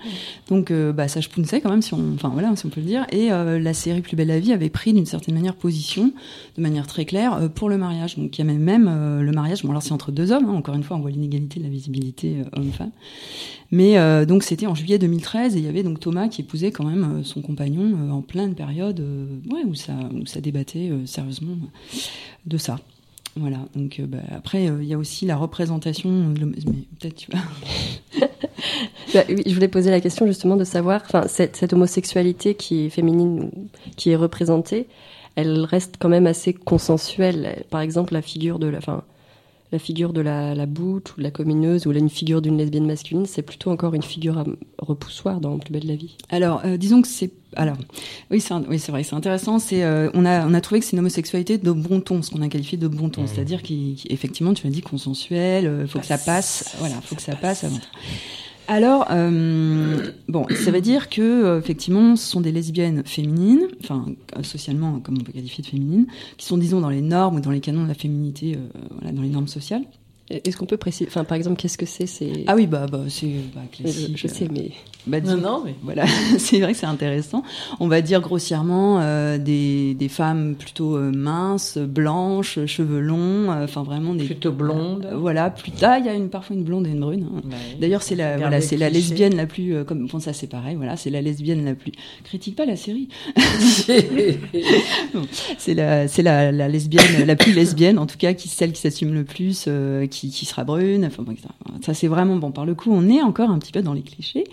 Donc, 0.50 0.72
euh, 0.72 0.92
bah, 0.92 1.08
ça 1.08 1.22
je 1.22 1.30
punçait 1.30 1.62
quand 1.62 1.70
même, 1.70 1.82
si 1.82 1.94
on, 1.94 2.14
enfin 2.16 2.30
voilà, 2.30 2.56
si 2.56 2.66
on 2.66 2.70
peut 2.70 2.82
le 2.82 2.88
dire. 2.88 3.06
Et 3.12 3.32
euh, 3.32 3.60
la 3.60 3.74
série 3.74 4.02
Plus 4.02 4.16
belle 4.16 4.28
la 4.28 4.40
vie 4.40 4.52
avait 4.52 4.70
pris 4.70 4.94
d'une 4.94 5.06
certaine 5.06 5.36
manière 5.36 5.56
position, 5.56 6.12
de 6.58 6.62
manière 6.62 6.88
très 6.88 7.06
claire, 7.06 7.34
euh, 7.36 7.50
pour 7.50 7.70
le 7.70 7.78
mariage. 7.78 8.18
Donc, 8.18 8.38
il 8.38 8.42
y 8.42 8.42
a 8.42 8.46
même, 8.46 8.60
même 8.60 9.22
le 9.22 9.32
mariage. 9.32 9.64
Bon, 9.64 9.70
alors 9.70 9.82
c'est 9.82 9.94
entre 9.94 10.12
deux 10.12 10.32
hommes. 10.32 10.46
Hein, 10.50 10.54
encore 10.54 10.76
une 10.76 10.84
fois, 10.84 10.98
on 10.98 11.00
voit 11.00 11.12
l'inégalité 11.12 11.60
de 11.60 11.66
la 11.66 11.72
visibilité 11.72 12.38
homme-femme. 12.56 12.92
Mais 13.72 14.26
donc, 14.26 14.44
c'était 14.44 14.66
en 14.66 14.76
juillet 14.76 14.98
2013 14.98 15.56
et 15.56 15.60
il 15.60 15.66
y 15.66 15.68
avait 15.68 15.84
donc 15.84 16.00
Thomas 16.00 16.30
qui 16.30 16.42
épousait 16.42 16.72
quand 16.72 16.86
même 16.86 17.24
son 17.26 17.42
compagnon 17.42 18.12
en 18.12 18.22
pleine 18.22 18.56
période, 18.56 19.04
ouais, 19.52 19.64
où 19.66 19.76
ça, 19.76 19.94
où 20.14 20.26
ça 20.26 20.40
débattait 20.40 20.90
sérieusement 21.06 21.58
de 22.46 22.58
ça. 22.58 22.78
Voilà. 23.40 23.58
Donc 23.76 24.02
bah, 24.02 24.18
après, 24.36 24.66
il 24.66 24.86
y 24.86 24.94
a 24.94 24.98
aussi 24.98 25.26
la 25.26 25.36
représentation. 25.36 26.10
Mais 26.10 26.46
peut-être 27.00 27.16
tu 27.16 27.32
vois. 27.32 28.28
Bah, 29.14 29.24
je 29.30 29.54
voulais 29.54 29.70
poser 29.70 29.90
la 29.90 30.02
question 30.02 30.28
justement 30.28 30.58
de 30.58 30.66
savoir, 30.66 31.02
cette, 31.28 31.56
cette, 31.56 31.72
homosexualité 31.72 32.56
qui 32.56 32.86
est 32.86 32.90
féminine, 32.90 33.52
qui 33.96 34.10
est 34.10 34.18
représentée, 34.18 34.88
elle 35.36 35.64
reste 35.64 35.96
quand 35.98 36.10
même 36.10 36.28
assez 36.28 36.54
consensuelle. 36.54 37.64
Par 37.70 37.80
exemple, 37.80 38.14
la 38.14 38.22
figure 38.22 38.60
de 38.60 38.68
la, 38.68 38.80
la 39.72 39.80
figure 39.80 40.14
de 40.14 40.22
la, 40.22 40.56
la 40.56 40.66
boute 40.66 41.14
ou 41.14 41.18
de 41.20 41.24
la 41.24 41.32
communeuse 41.32 41.88
ou 41.88 41.92
une 41.92 42.10
figure 42.10 42.42
d'une 42.42 42.58
lesbienne 42.58 42.86
masculine, 42.86 43.26
c'est 43.26 43.42
plutôt 43.42 43.72
encore 43.72 43.94
une 43.94 44.04
figure 44.04 44.44
repoussoir 44.78 45.42
dans 45.42 45.58
Plus 45.58 45.72
belle 45.72 45.88
la 45.88 45.96
vie. 45.96 46.16
Alors, 46.30 46.62
euh, 46.66 46.78
disons 46.78 47.02
que 47.02 47.08
c'est 47.08 47.32
alors, 47.56 47.78
oui, 48.30 48.40
c'est 48.42 48.54
oui, 48.54 48.78
vrai, 48.90 49.04
c'est 49.04 49.16
intéressant. 49.16 49.58
C'est 49.58 49.84
euh, 49.84 50.10
on 50.14 50.26
a 50.26 50.46
on 50.46 50.54
a 50.54 50.62
trouvé 50.62 50.80
que 50.80 50.86
c'est 50.86 50.92
une 50.94 51.00
homosexualité 51.00 51.58
de 51.58 51.72
bon 51.72 52.02
ton, 52.02 52.22
ce 52.22 52.30
qu'on 52.30 52.42
a 52.42 52.50
qualifié 52.50 52.78
de 52.78 52.88
bon 52.88 53.10
ton, 53.10 53.24
mmh. 53.24 53.28
c'est-à-dire 53.28 53.64
qu'effectivement, 53.64 54.54
tu 54.54 54.66
l'as 54.66 54.72
dit, 54.72 54.82
consensuel, 54.82 55.80
il 55.82 55.88
faut 55.88 56.00
que 56.00 56.06
ça 56.06 56.18
passe, 56.18 56.76
voilà, 56.80 56.96
faut 57.02 57.16
que 57.16 57.22
ça 57.22 57.36
passe 57.36 57.64
avant. 57.64 57.80
Alors, 58.68 59.08
euh, 59.12 60.12
bon, 60.28 60.46
ça 60.50 60.72
veut 60.72 60.82
dire 60.82 61.10
que 61.10 61.22
euh, 61.22 61.60
effectivement, 61.60 62.18
ce 62.18 62.28
sont 62.28 62.42
des 62.42 62.52
lesbiennes 62.52 63.04
féminines, 63.06 63.68
enfin 63.82 64.06
socialement, 64.44 65.00
comme 65.00 65.18
on 65.18 65.24
peut 65.24 65.32
qualifier 65.32 65.64
de 65.64 65.68
féminines, 65.68 66.08
qui 66.36 66.46
sont, 66.46 66.58
disons, 66.58 66.82
dans 66.82 66.90
les 66.90 67.02
normes 67.02 67.38
ou 67.38 67.40
dans 67.40 67.52
les 67.52 67.62
canons 67.62 67.84
de 67.84 67.88
la 67.88 67.94
féminité, 67.94 68.56
euh, 68.56 68.68
voilà, 68.92 69.14
dans 69.14 69.22
les 69.22 69.30
normes 69.30 69.48
sociales. 69.48 69.84
Est-ce 70.30 70.58
qu'on 70.58 70.66
peut 70.66 70.78
préciser, 70.78 71.08
enfin, 71.08 71.24
par 71.24 71.38
exemple, 71.38 71.56
qu'est-ce 71.56 71.78
que 71.78 71.86
c'est 71.86 72.06
c'est... 72.06 72.44
Ah 72.48 72.56
oui, 72.56 72.68
bah, 72.68 72.86
bah 72.92 73.04
c'est 73.08 73.32
bah, 73.56 73.62
classique. 73.72 74.18
Je, 74.18 74.28
sais, 74.28 74.50
mais 74.52 74.72
bah, 75.08 75.22
non, 75.22 75.38
non, 75.38 75.62
mais 75.66 75.74
voilà, 75.84 76.06
c'est 76.38 76.60
vrai 76.60 76.74
que 76.74 76.78
c'est 76.78 76.86
intéressant. 76.86 77.44
On 77.80 77.88
va 77.88 78.02
dire 78.02 78.20
grossièrement 78.20 79.00
euh, 79.00 79.38
des, 79.38 79.94
des 79.94 80.10
femmes 80.10 80.56
plutôt 80.56 80.98
euh, 80.98 81.12
minces, 81.12 81.78
blanches, 81.78 82.60
cheveux 82.66 83.00
longs, 83.00 83.50
euh, 83.52 83.64
enfin 83.64 83.84
vraiment 83.84 84.14
des 84.14 84.26
plutôt 84.26 84.52
blondes. 84.52 85.08
voilà, 85.16 85.50
plus 85.50 85.72
ah, 85.82 85.98
il 86.00 86.06
y 86.06 86.10
a 86.10 86.14
une 86.14 86.28
parfois 86.30 86.58
une 86.58 86.64
blonde 86.64 86.88
et 86.88 86.90
une 86.90 87.00
brune. 87.00 87.28
Hein. 87.34 87.42
Bah 87.46 87.56
D'ailleurs, 87.80 88.02
c'est 88.02 88.16
la 88.16 88.38
voilà, 88.38 88.60
c'est 88.60 88.76
la 88.76 88.90
lesbienne 88.90 89.36
la 89.36 89.46
plus 89.46 89.86
comme 89.86 90.08
bon 90.08 90.20
ça 90.20 90.34
c'est 90.34 90.48
pareil, 90.48 90.76
voilà, 90.76 90.98
c'est 90.98 91.10
la 91.10 91.22
lesbienne 91.22 91.64
la 91.64 91.76
plus 91.76 91.94
critique 92.26 92.58
pas 92.58 92.66
la 92.66 92.76
série. 92.76 93.08
c'est 95.58 95.74
la 95.74 96.08
c'est 96.10 96.24
la, 96.24 96.52
la 96.52 96.68
lesbienne 96.68 97.26
la 97.26 97.36
plus 97.38 97.54
lesbienne 97.54 97.98
en 97.98 98.08
tout 98.08 98.18
cas 98.18 98.34
qui 98.34 98.50
celle 98.50 98.74
qui 98.74 98.82
s'assume 98.82 99.14
le 99.14 99.24
plus 99.24 99.70
qui 100.10 100.17
qui 100.20 100.46
sera 100.46 100.64
brune, 100.64 101.06
enfin 101.06 101.24
bon, 101.24 101.36
ça 101.82 101.94
c'est 101.94 102.08
vraiment 102.08 102.36
bon 102.36 102.52
par 102.52 102.66
le 102.66 102.76
coup, 102.76 102.92
on 102.92 103.10
est 103.10 103.22
encore 103.22 103.50
un 103.50 103.60
petit 103.60 103.72
peu 103.72 103.82
dans 103.82 103.94
les 103.94 104.02
clichés. 104.02 104.44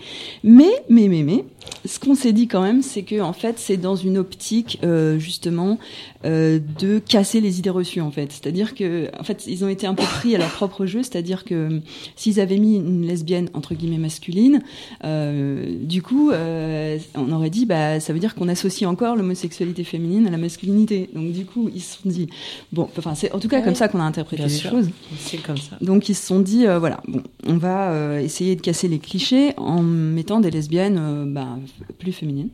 Mais, 0.43 0.71
mais, 0.89 1.07
mais, 1.07 1.23
mais, 1.23 1.45
ce 1.85 1.99
qu'on 1.99 2.15
s'est 2.15 2.33
dit 2.33 2.47
quand 2.47 2.61
même, 2.61 2.81
c'est 2.81 3.03
que 3.03 3.21
en 3.21 3.33
fait, 3.33 3.55
c'est 3.57 3.77
dans 3.77 3.95
une 3.95 4.17
optique 4.17 4.79
euh, 4.83 5.19
justement 5.19 5.77
euh, 6.25 6.59
de 6.79 6.99
casser 6.99 7.41
les 7.41 7.59
idées 7.59 7.69
reçues 7.69 8.01
en 8.01 8.11
fait. 8.11 8.31
C'est-à-dire 8.31 8.75
que, 8.75 9.09
en 9.19 9.23
fait, 9.23 9.45
ils 9.47 9.63
ont 9.63 9.69
été 9.69 9.87
un 9.87 9.93
peu 9.93 10.03
pris 10.03 10.35
à 10.35 10.37
leur 10.37 10.49
propre 10.49 10.85
jeu. 10.85 11.03
C'est-à-dire 11.03 11.43
que 11.43 11.81
s'ils 12.15 12.39
avaient 12.39 12.57
mis 12.57 12.75
une 12.75 13.05
lesbienne 13.05 13.49
entre 13.53 13.75
guillemets 13.75 13.97
masculine, 13.97 14.61
euh, 15.03 15.77
du 15.81 16.01
coup, 16.01 16.31
on 16.31 17.31
aurait 17.31 17.49
dit, 17.49 17.65
bah, 17.65 17.99
ça 17.99 18.13
veut 18.13 18.19
dire 18.19 18.35
qu'on 18.35 18.47
associe 18.47 18.89
encore 18.89 19.15
l'homosexualité 19.15 19.83
féminine 19.83 20.27
à 20.27 20.29
la 20.29 20.37
masculinité. 20.37 21.09
Donc 21.13 21.31
du 21.31 21.45
coup, 21.45 21.69
ils 21.73 21.81
se 21.81 21.97
sont 21.97 22.09
dit, 22.09 22.27
bon, 22.71 22.89
enfin, 22.97 23.15
c'est 23.15 23.31
en 23.31 23.39
tout 23.39 23.47
cas 23.47 23.61
comme 23.61 23.75
ça 23.75 23.87
qu'on 23.87 23.99
a 23.99 24.03
interprété 24.03 24.43
les 24.43 24.49
choses. 24.49 24.89
C'est 25.17 25.37
comme 25.37 25.54
Donc 25.81 26.09
ils 26.09 26.15
se 26.15 26.25
sont 26.25 26.39
dit, 26.39 26.67
euh, 26.67 26.79
voilà, 26.79 27.01
bon, 27.07 27.23
on 27.45 27.57
va 27.57 27.91
euh, 27.91 28.19
essayer 28.19 28.55
de 28.55 28.61
casser 28.61 28.87
les 28.87 28.99
clichés 28.99 29.53
en 29.57 29.81
mettant 29.81 30.39
des 30.39 30.51
lesbiennes 30.51 30.97
euh, 30.99 31.25
bah, 31.27 31.47
plus 31.99 32.11
féminines. 32.11 32.49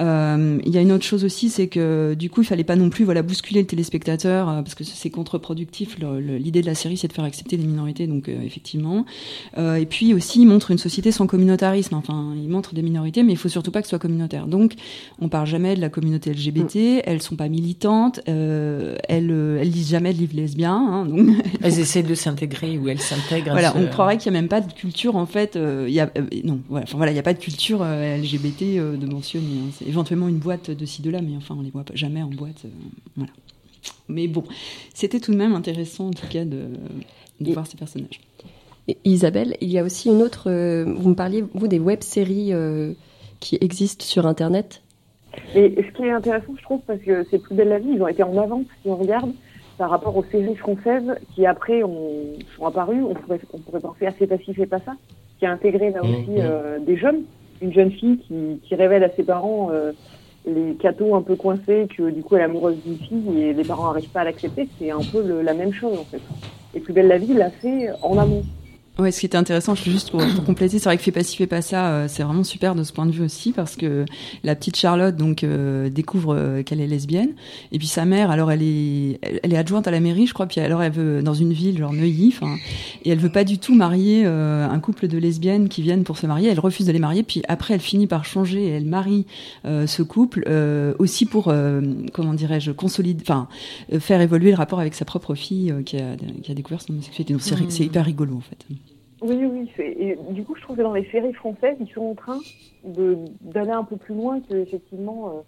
Euh, 0.00 0.58
il 0.64 0.74
y 0.74 0.78
a 0.78 0.80
une 0.80 0.92
autre 0.92 1.04
chose 1.04 1.24
aussi, 1.24 1.48
c'est 1.48 1.68
que 1.68 2.14
du 2.14 2.30
coup, 2.30 2.42
il 2.42 2.44
fallait 2.44 2.64
pas 2.64 2.76
non 2.76 2.90
plus 2.90 3.04
voilà 3.04 3.22
bousculer 3.22 3.60
le 3.60 3.66
téléspectateur 3.66 4.48
euh, 4.48 4.62
parce 4.62 4.74
que 4.74 4.84
c'est 4.84 5.10
contre-productif. 5.10 5.96
L'idée 5.98 6.60
de 6.60 6.66
la 6.66 6.74
série, 6.74 6.96
c'est 6.96 7.08
de 7.08 7.12
faire 7.12 7.24
accepter 7.24 7.56
les 7.56 7.64
minorités, 7.64 8.06
donc 8.06 8.28
euh, 8.28 8.42
effectivement. 8.42 9.04
Euh, 9.58 9.76
et 9.76 9.86
puis 9.86 10.14
aussi, 10.14 10.40
il 10.42 10.46
montre 10.46 10.70
une 10.70 10.78
société 10.78 11.12
sans 11.12 11.26
communautarisme. 11.26 11.94
Enfin, 11.94 12.32
il 12.36 12.48
montre 12.48 12.74
des 12.74 12.82
minorités, 12.82 13.22
mais 13.22 13.32
il 13.32 13.38
faut 13.38 13.48
surtout 13.48 13.70
pas 13.70 13.80
que 13.80 13.86
ce 13.86 13.90
soit 13.90 13.98
communautaire. 13.98 14.46
Donc, 14.46 14.74
on 15.20 15.28
parle 15.28 15.46
jamais 15.46 15.74
de 15.74 15.80
la 15.80 15.88
communauté 15.88 16.30
LGBT. 16.32 16.76
Mm. 16.76 17.00
Elles 17.04 17.22
sont 17.22 17.36
pas 17.36 17.48
militantes. 17.48 18.20
elles, 18.26 18.98
elles 19.08 19.70
lisent 19.70 19.90
jamais 19.90 20.12
de 20.12 20.18
livres 20.18 20.36
lesbiens. 20.36 20.76
Hein, 20.76 21.06
donc 21.06 21.28
elles 21.62 21.78
essaient 21.78 22.02
de 22.02 22.14
s'intégrer 22.14 22.78
ou 22.78 22.88
elles 22.88 23.00
s'intègrent. 23.00 23.52
Voilà, 23.52 23.74
on 23.76 23.86
croirait 23.86 24.18
qu'il 24.18 24.26
y 24.26 24.36
a 24.36 24.38
même 24.40 24.48
pas 24.48 24.60
de 24.60 24.72
culture 24.72 25.16
en 25.16 25.26
fait. 25.26 25.56
Il 25.56 25.92
y 25.92 26.00
a 26.00 26.10
non, 26.44 26.60
voilà, 26.68 26.84
enfin 26.84 26.96
voilà, 26.96 27.12
il 27.12 27.16
y 27.16 27.18
a 27.18 27.22
pas 27.22 27.34
de 27.34 27.38
culture 27.38 27.82
LGBT 27.84 28.76
de 28.98 29.06
mentionner. 29.06 29.46
Hein, 29.46 29.85
éventuellement 29.86 30.28
une 30.28 30.38
boîte 30.38 30.70
de 30.70 30.86
ci, 30.86 31.02
de 31.02 31.10
là, 31.10 31.20
mais 31.22 31.36
enfin, 31.36 31.56
on 31.58 31.62
les 31.62 31.70
voit 31.70 31.84
jamais 31.94 32.22
en 32.22 32.28
boîte. 32.28 32.64
Euh, 32.64 32.68
voilà. 33.16 33.32
Mais 34.08 34.26
bon, 34.28 34.44
c'était 34.94 35.20
tout 35.20 35.32
de 35.32 35.36
même 35.36 35.54
intéressant, 35.54 36.08
en 36.08 36.12
tout 36.12 36.26
cas, 36.28 36.44
de, 36.44 36.68
voir 37.40 37.66
ces 37.66 37.76
personnages. 37.76 38.20
Isabelle, 39.04 39.56
il 39.60 39.68
y 39.68 39.78
a 39.78 39.84
aussi 39.84 40.08
une 40.08 40.22
autre. 40.22 40.50
Euh, 40.50 40.84
vous 40.96 41.10
me 41.10 41.14
parliez, 41.14 41.44
vous, 41.54 41.68
des 41.68 41.80
web-séries 41.80 42.52
euh, 42.52 42.92
qui 43.40 43.58
existent 43.60 44.04
sur 44.04 44.26
Internet? 44.26 44.82
Et 45.54 45.74
ce 45.76 45.96
qui 45.96 46.02
est 46.04 46.12
intéressant, 46.12 46.54
je 46.56 46.62
trouve, 46.62 46.80
parce 46.86 47.00
que 47.00 47.26
c'est 47.30 47.38
Plus 47.38 47.54
belle 47.54 47.68
la 47.68 47.78
vie, 47.78 47.90
ils 47.94 48.02
ont 48.02 48.08
été 48.08 48.22
en 48.22 48.36
avance, 48.38 48.64
si 48.82 48.88
on 48.88 48.96
regarde, 48.96 49.32
par 49.76 49.90
rapport 49.90 50.16
aux 50.16 50.24
séries 50.24 50.56
françaises 50.56 51.14
qui, 51.34 51.46
après, 51.46 51.82
ont, 51.82 52.34
sont 52.56 52.66
apparues. 52.66 53.02
On 53.02 53.14
pourrait, 53.14 53.40
on 53.52 53.58
pourrait 53.58 53.80
penser 53.80 54.06
à 54.06 54.12
C'est 54.18 54.26
pas 54.26 54.36
et 54.36 54.66
pas 54.66 54.80
ça, 54.80 54.94
qui 55.38 55.46
a 55.46 55.52
intégré 55.52 55.90
là 55.90 56.02
mmh, 56.02 56.08
aussi 56.08 56.30
mmh. 56.30 56.84
des 56.84 56.96
jeunes 56.96 57.24
une 57.60 57.72
jeune 57.72 57.90
fille 57.90 58.18
qui, 58.18 58.60
qui 58.62 58.74
révèle 58.74 59.04
à 59.04 59.10
ses 59.10 59.22
parents 59.22 59.70
euh, 59.72 59.92
les 60.46 60.74
cadeaux 60.74 61.14
un 61.14 61.22
peu 61.22 61.34
coincés, 61.36 61.88
que 61.96 62.10
du 62.10 62.22
coup 62.22 62.36
elle 62.36 62.42
est 62.42 62.44
amoureuse 62.44 62.76
d'une 62.84 62.98
fille 62.98 63.42
et 63.42 63.52
les 63.52 63.64
parents 63.64 63.86
n'arrivent 63.86 64.10
pas 64.10 64.20
à 64.20 64.24
l'accepter. 64.24 64.68
C'est 64.78 64.90
un 64.90 65.00
peu 65.00 65.42
la 65.42 65.54
même 65.54 65.72
chose 65.72 65.98
en 65.98 66.04
fait. 66.04 66.20
Et 66.74 66.80
Plus 66.80 66.92
belle 66.92 67.08
la 67.08 67.18
vie 67.18 67.34
l'a 67.34 67.50
fait 67.50 67.88
en 68.02 68.18
amont. 68.18 68.44
Ouais, 68.98 69.12
ce 69.12 69.20
qui 69.20 69.26
était 69.26 69.36
intéressant, 69.36 69.74
juste 69.74 70.10
pour, 70.10 70.22
pour 70.34 70.44
compléter, 70.44 70.78
c'est 70.78 70.88
vrai 70.88 70.96
que 70.96 71.02
Fais 71.02 71.12
pas 71.12 71.22
ci, 71.22 71.36
fais 71.36 71.46
pas 71.46 71.60
ça, 71.60 71.88
euh, 71.88 72.06
c'est 72.08 72.22
vraiment 72.22 72.42
super 72.42 72.74
de 72.74 72.82
ce 72.82 72.92
point 72.92 73.06
de 73.06 73.12
vue 73.12 73.22
aussi 73.22 73.52
parce 73.52 73.76
que 73.76 74.06
la 74.42 74.56
petite 74.56 74.74
Charlotte 74.74 75.14
donc 75.14 75.44
euh, 75.44 75.88
découvre 75.88 76.34
euh, 76.34 76.62
qu'elle 76.64 76.80
est 76.80 76.86
lesbienne 76.88 77.34
et 77.70 77.78
puis 77.78 77.86
sa 77.86 78.04
mère, 78.06 78.32
alors 78.32 78.50
elle 78.50 78.62
est, 78.62 79.20
elle, 79.44 79.52
est 79.52 79.56
adjointe 79.56 79.86
à 79.86 79.92
la 79.92 80.00
mairie, 80.00 80.26
je 80.26 80.34
crois, 80.34 80.46
puis 80.46 80.60
alors 80.60 80.82
elle 80.82 80.90
veut 80.90 81.22
dans 81.22 81.34
une 81.34 81.52
ville 81.52 81.78
genre 81.78 81.92
Neuilly, 81.92 82.34
enfin, 82.34 82.56
et 83.04 83.10
elle 83.10 83.18
veut 83.18 83.30
pas 83.30 83.44
du 83.44 83.58
tout 83.58 83.74
marier 83.74 84.24
un 84.24 84.80
couple 84.80 85.06
de 85.06 85.18
lesbiennes 85.18 85.68
qui 85.68 85.82
viennent 85.82 86.02
pour 86.02 86.18
se 86.18 86.26
marier, 86.26 86.48
elle 86.48 86.58
refuse 86.58 86.86
de 86.86 86.92
les 86.92 86.98
marier, 86.98 87.22
puis 87.22 87.42
après 87.46 87.74
elle 87.74 87.80
finit 87.80 88.06
par 88.08 88.24
changer 88.24 88.64
et 88.64 88.70
elle 88.70 88.86
marie 88.86 89.26
ce 89.64 90.02
couple 90.02 90.48
aussi 90.98 91.26
pour 91.26 91.54
comment 92.12 92.34
dirais-je 92.34 92.72
consolider, 92.72 93.22
enfin 93.22 93.46
faire 94.00 94.20
évoluer 94.20 94.50
le 94.50 94.56
rapport 94.56 94.80
avec 94.80 94.94
sa 94.94 95.04
propre 95.04 95.34
fille 95.34 95.72
qui 95.84 95.98
a 95.98 96.16
qui 96.42 96.50
a 96.50 96.54
découvert 96.54 96.80
son 96.80 96.94
homosexualité. 96.94 97.32
Donc 97.34 97.42
c'est 97.42 97.54
mmh. 97.54 97.86
hyper 97.86 98.04
rigolo 98.04 98.36
en 98.36 98.40
fait. 98.40 98.66
Oui, 99.22 99.44
oui. 99.44 99.70
Et 99.78 100.16
du 100.30 100.44
coup, 100.44 100.54
je 100.56 100.62
trouve 100.62 100.76
que 100.76 100.82
dans 100.82 100.92
les 100.92 101.08
séries 101.10 101.32
françaises, 101.32 101.76
ils 101.80 101.88
sont 101.88 102.02
en 102.02 102.14
train 102.14 102.38
d'aller 102.84 103.70
un 103.70 103.84
peu 103.84 103.96
plus 103.96 104.14
loin 104.14 104.40
que 104.40 104.54
effectivement 104.54 105.28
euh, 105.28 105.40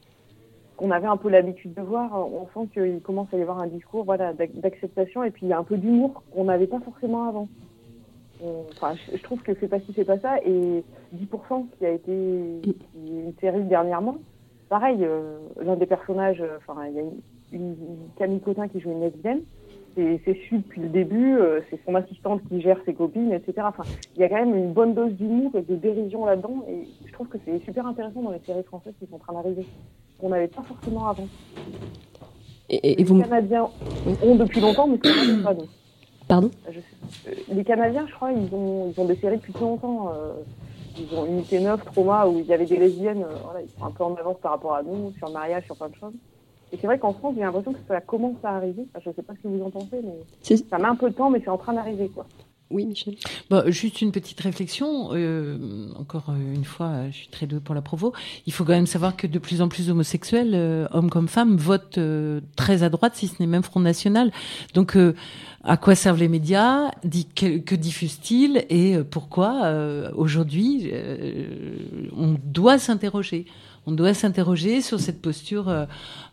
qu'on 0.77 0.91
avait 0.91 1.07
un 1.07 1.19
peu 1.19 1.29
l'habitude 1.29 1.75
de 1.75 1.83
voir. 1.83 2.13
On 2.15 2.47
sent 2.55 2.71
qu'il 2.73 3.01
commence 3.03 3.29
à 3.33 3.37
y 3.37 3.43
avoir 3.43 3.61
un 3.61 3.67
discours 3.67 4.05
voilà, 4.05 4.33
d'acceptation 4.33 5.23
et 5.23 5.31
puis 5.31 5.47
il 5.47 5.51
y 5.51 5.53
a 5.53 5.59
un 5.59 5.65
peu 5.65 5.77
d'humour 5.77 6.23
qu'on 6.33 6.45
n'avait 6.45 6.67
pas 6.67 6.81
forcément 6.81 7.29
avant. 7.29 7.49
Euh, 8.43 8.63
enfin, 8.73 8.95
je, 9.13 9.21
trouve 9.23 9.43
que 9.43 9.53
c'est 9.61 9.69
pas 9.69 9.81
ci, 9.81 9.93
c'est 9.95 10.05
pas 10.05 10.19
ça. 10.19 10.39
Et 10.47 10.83
10% 11.15 11.67
qui 11.77 11.85
a 11.85 11.91
été 11.91 12.13
une 12.13 13.35
série 13.41 13.65
dernièrement, 13.65 14.19
pareil, 14.71 14.99
euh, 15.03 15.39
l'un 15.61 15.77
des 15.77 15.87
personnages, 15.87 16.43
enfin, 16.57 16.87
il 16.87 16.95
y 16.95 16.99
a 17.01 17.03
une, 17.03 17.21
une, 17.53 17.77
Camille 18.17 18.41
Cotin 18.41 18.69
qui 18.69 18.81
joue 18.81 18.93
une 18.93 19.01
lesbienne 19.01 19.43
c'est 19.97 20.35
su 20.49 20.59
depuis 20.59 20.81
le 20.81 20.89
début, 20.89 21.37
euh, 21.39 21.61
c'est 21.71 21.81
son 21.85 21.95
assistante 21.95 22.41
qui 22.49 22.61
gère 22.61 22.79
ses 22.85 22.95
copines, 22.95 23.33
etc. 23.33 23.67
Enfin, 23.69 23.85
il 24.15 24.21
y 24.21 24.25
a 24.25 24.29
quand 24.29 24.37
même 24.37 24.55
une 24.55 24.73
bonne 24.73 24.95
dose 24.95 25.13
d'humour 25.13 25.53
et 25.55 25.63
de 25.63 25.77
dérision 25.77 26.25
là-dedans, 26.25 26.65
et 26.69 26.87
je 27.07 27.13
trouve 27.13 27.29
que 27.29 27.39
c'est 27.45 27.63
super 27.65 27.87
intéressant 27.87 28.23
dans 28.23 28.33
les 28.33 28.41
séries 28.41 28.63
françaises 28.65 28.95
qui 29.01 29.07
sont 29.07 29.17
en 29.17 29.19
train 29.19 29.33
d'arriver, 29.33 29.67
qu'on 30.19 30.29
n'avait 30.29 30.49
pas 30.49 30.63
forcément 30.63 31.09
avant. 31.09 31.27
Et, 32.71 32.97
les 32.97 33.05
Canadiens 33.05 33.69
ont 34.23 34.37
depuis 34.37 34.61
longtemps, 34.61 34.87
mais 34.87 34.99
c'est 35.03 35.43
pas 35.43 35.55
nous. 35.55 35.67
Pardon? 36.29 36.51
Euh, 36.69 37.31
Les 37.53 37.65
Canadiens, 37.65 38.07
je 38.07 38.15
crois, 38.15 38.33
ils 38.33 38.55
ont, 38.55 38.93
ils 38.95 39.01
ont 39.01 39.07
des 39.07 39.17
séries 39.17 39.39
depuis 39.39 39.55
longtemps. 39.59 40.13
Euh, 40.13 40.35
ils 40.99 41.17
ont 41.17 41.27
Unité 41.27 41.61
9, 41.61 41.85
Trauma, 41.87 42.27
où 42.27 42.39
il 42.39 42.47
y 42.47 42.53
avait 42.53 42.67
des 42.67 42.77
lesbiennes, 42.77 43.25
voilà, 43.45 43.63
ils 43.63 43.71
sont 43.71 43.85
un 43.85 43.91
peu 43.91 44.05
en 44.05 44.15
avance 44.17 44.37
par 44.43 44.53
rapport 44.53 44.75
à 44.75 44.83
nous, 44.83 45.13
sur 45.17 45.29
le 45.29 45.33
mariage, 45.33 45.65
sur 45.65 45.77
plein 45.77 45.89
de 45.89 45.95
choses. 45.95 46.13
Et 46.73 46.77
c'est 46.77 46.87
vrai 46.87 46.99
qu'en 46.99 47.13
France, 47.13 47.35
j'ai 47.37 47.43
l'impression 47.43 47.73
que 47.73 47.79
ça 47.89 48.01
commence 48.01 48.37
à 48.45 48.57
arriver. 48.57 48.87
je 49.03 49.09
ne 49.09 49.15
sais 49.15 49.23
pas 49.23 49.35
ce 49.35 49.41
que 49.41 49.49
vous 49.49 49.65
en 49.65 49.71
pensez, 49.71 50.01
mais 50.03 50.57
ça 50.57 50.79
met 50.79 50.85
un 50.85 50.97
peu 50.97 51.11
de 51.11 51.15
temps, 51.15 51.31
mais 51.31 51.41
c'est 51.43 51.51
en 51.51 51.59
train 51.59 51.73
d'arriver, 51.73 52.09
quoi. 52.09 52.27
Oui, 52.71 52.85
Michel. 52.85 53.15
Bon, 53.49 53.71
juste 53.71 54.03
une 54.03 54.13
petite 54.13 54.39
réflexion. 54.41 55.11
Euh, 55.13 55.89
encore 55.99 56.35
une 56.55 56.67
fois, 56.67 57.09
je 57.11 57.17
suis 57.17 57.29
très 57.29 57.47
douée 57.47 57.61
pour 57.61 57.75
la 57.75 57.81
provo. 57.81 58.13
Il 58.47 58.53
faut 58.53 58.65
quand 58.65 58.73
même 58.73 58.87
savoir 58.87 59.17
que 59.17 59.27
de 59.27 59.39
plus 59.39 59.63
en 59.63 59.69
plus 59.69 59.87
d'homosexuels, 59.87 60.53
euh, 60.55 60.87
hommes 60.91 61.09
comme 61.09 61.29
femmes, 61.29 61.57
votent 61.57 61.97
euh, 61.97 62.43
très 62.57 62.83
à 62.83 62.91
droite, 62.91 63.15
si 63.15 63.27
ce 63.27 63.37
n'est 63.41 63.47
même 63.47 63.63
Front 63.63 63.81
National. 63.81 64.31
Donc, 64.75 64.99
à 65.65 65.77
quoi 65.79 65.95
servent 65.95 66.19
les 66.19 66.29
médias? 66.29 66.91
Que, 67.35 67.57
que 67.57 67.75
diffusent-ils? 67.75 68.67
Et 68.69 68.99
pourquoi 69.11 69.73
aujourd'hui 70.15 70.93
on 72.17 72.37
doit 72.45 72.79
s'interroger? 72.79 73.47
On 73.89 73.93
doit 73.93 74.13
s'interroger 74.13 74.83
sur 74.83 75.01
cette 75.01 75.23
posture 75.23 75.71
euh, 75.71 75.87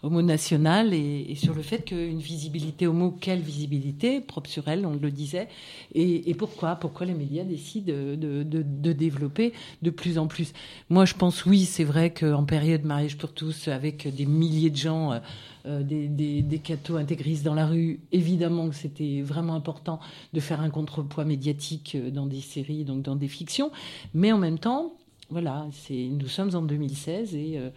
homo-nationale 0.03 0.93
et, 0.93 1.35
sur 1.35 1.53
le 1.53 1.61
fait 1.61 1.85
qu'une 1.85 2.19
visibilité 2.19 2.85
homo, 2.85 3.11
quelle 3.11 3.39
visibilité, 3.39 4.19
propre 4.19 4.49
sur 4.49 4.67
elle, 4.67 4.85
on 4.85 4.95
le 4.95 5.09
disait, 5.09 5.47
et, 5.93 6.33
pourquoi? 6.33 6.75
Pourquoi 6.75 7.05
les 7.05 7.13
médias 7.13 7.45
décident 7.45 7.93
de, 7.93 8.91
développer 8.91 9.53
de 9.81 9.89
plus 9.89 10.17
en 10.17 10.27
plus? 10.27 10.51
Moi, 10.89 11.05
je 11.05 11.13
pense, 11.13 11.45
oui, 11.45 11.63
c'est 11.63 11.85
vrai 11.85 12.13
qu'en 12.13 12.43
période 12.43 12.83
mariage 12.83 13.17
pour 13.17 13.31
tous, 13.31 13.69
avec 13.69 14.13
des 14.13 14.25
milliers 14.25 14.69
de 14.69 14.75
gens, 14.75 15.13
euh, 15.13 15.19
euh, 15.65 15.81
des, 15.81 16.09
des, 16.09 16.41
des 16.41 16.59
cathos 16.59 16.97
intégristes 16.97 17.45
dans 17.45 17.53
la 17.55 17.67
rue, 17.67 18.01
évidemment 18.11 18.67
que 18.67 18.75
c'était 18.75 19.21
vraiment 19.21 19.55
important 19.55 20.01
de 20.33 20.41
faire 20.41 20.59
un 20.59 20.69
contrepoids 20.69 21.23
médiatique 21.23 21.95
dans 22.11 22.25
des 22.25 22.41
séries, 22.41 22.83
donc 22.83 23.01
dans 23.01 23.15
des 23.15 23.29
fictions, 23.29 23.71
mais 24.13 24.33
en 24.33 24.37
même 24.37 24.59
temps, 24.59 24.91
voilà, 25.29 25.65
c'est 25.71 26.07
nous 26.09 26.27
sommes 26.27 26.55
en 26.55 26.61
2016 26.61 27.35
et 27.35 27.57
euh, 27.57 27.69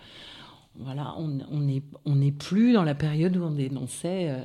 voilà, 0.76 1.14
on 1.18 1.60
n'est 1.60 1.82
on 2.04 2.16
plus 2.30 2.72
dans 2.72 2.84
la 2.84 2.94
période 2.94 3.36
où 3.36 3.42
on 3.42 3.50
dénonçait 3.50 4.28
euh, 4.28 4.38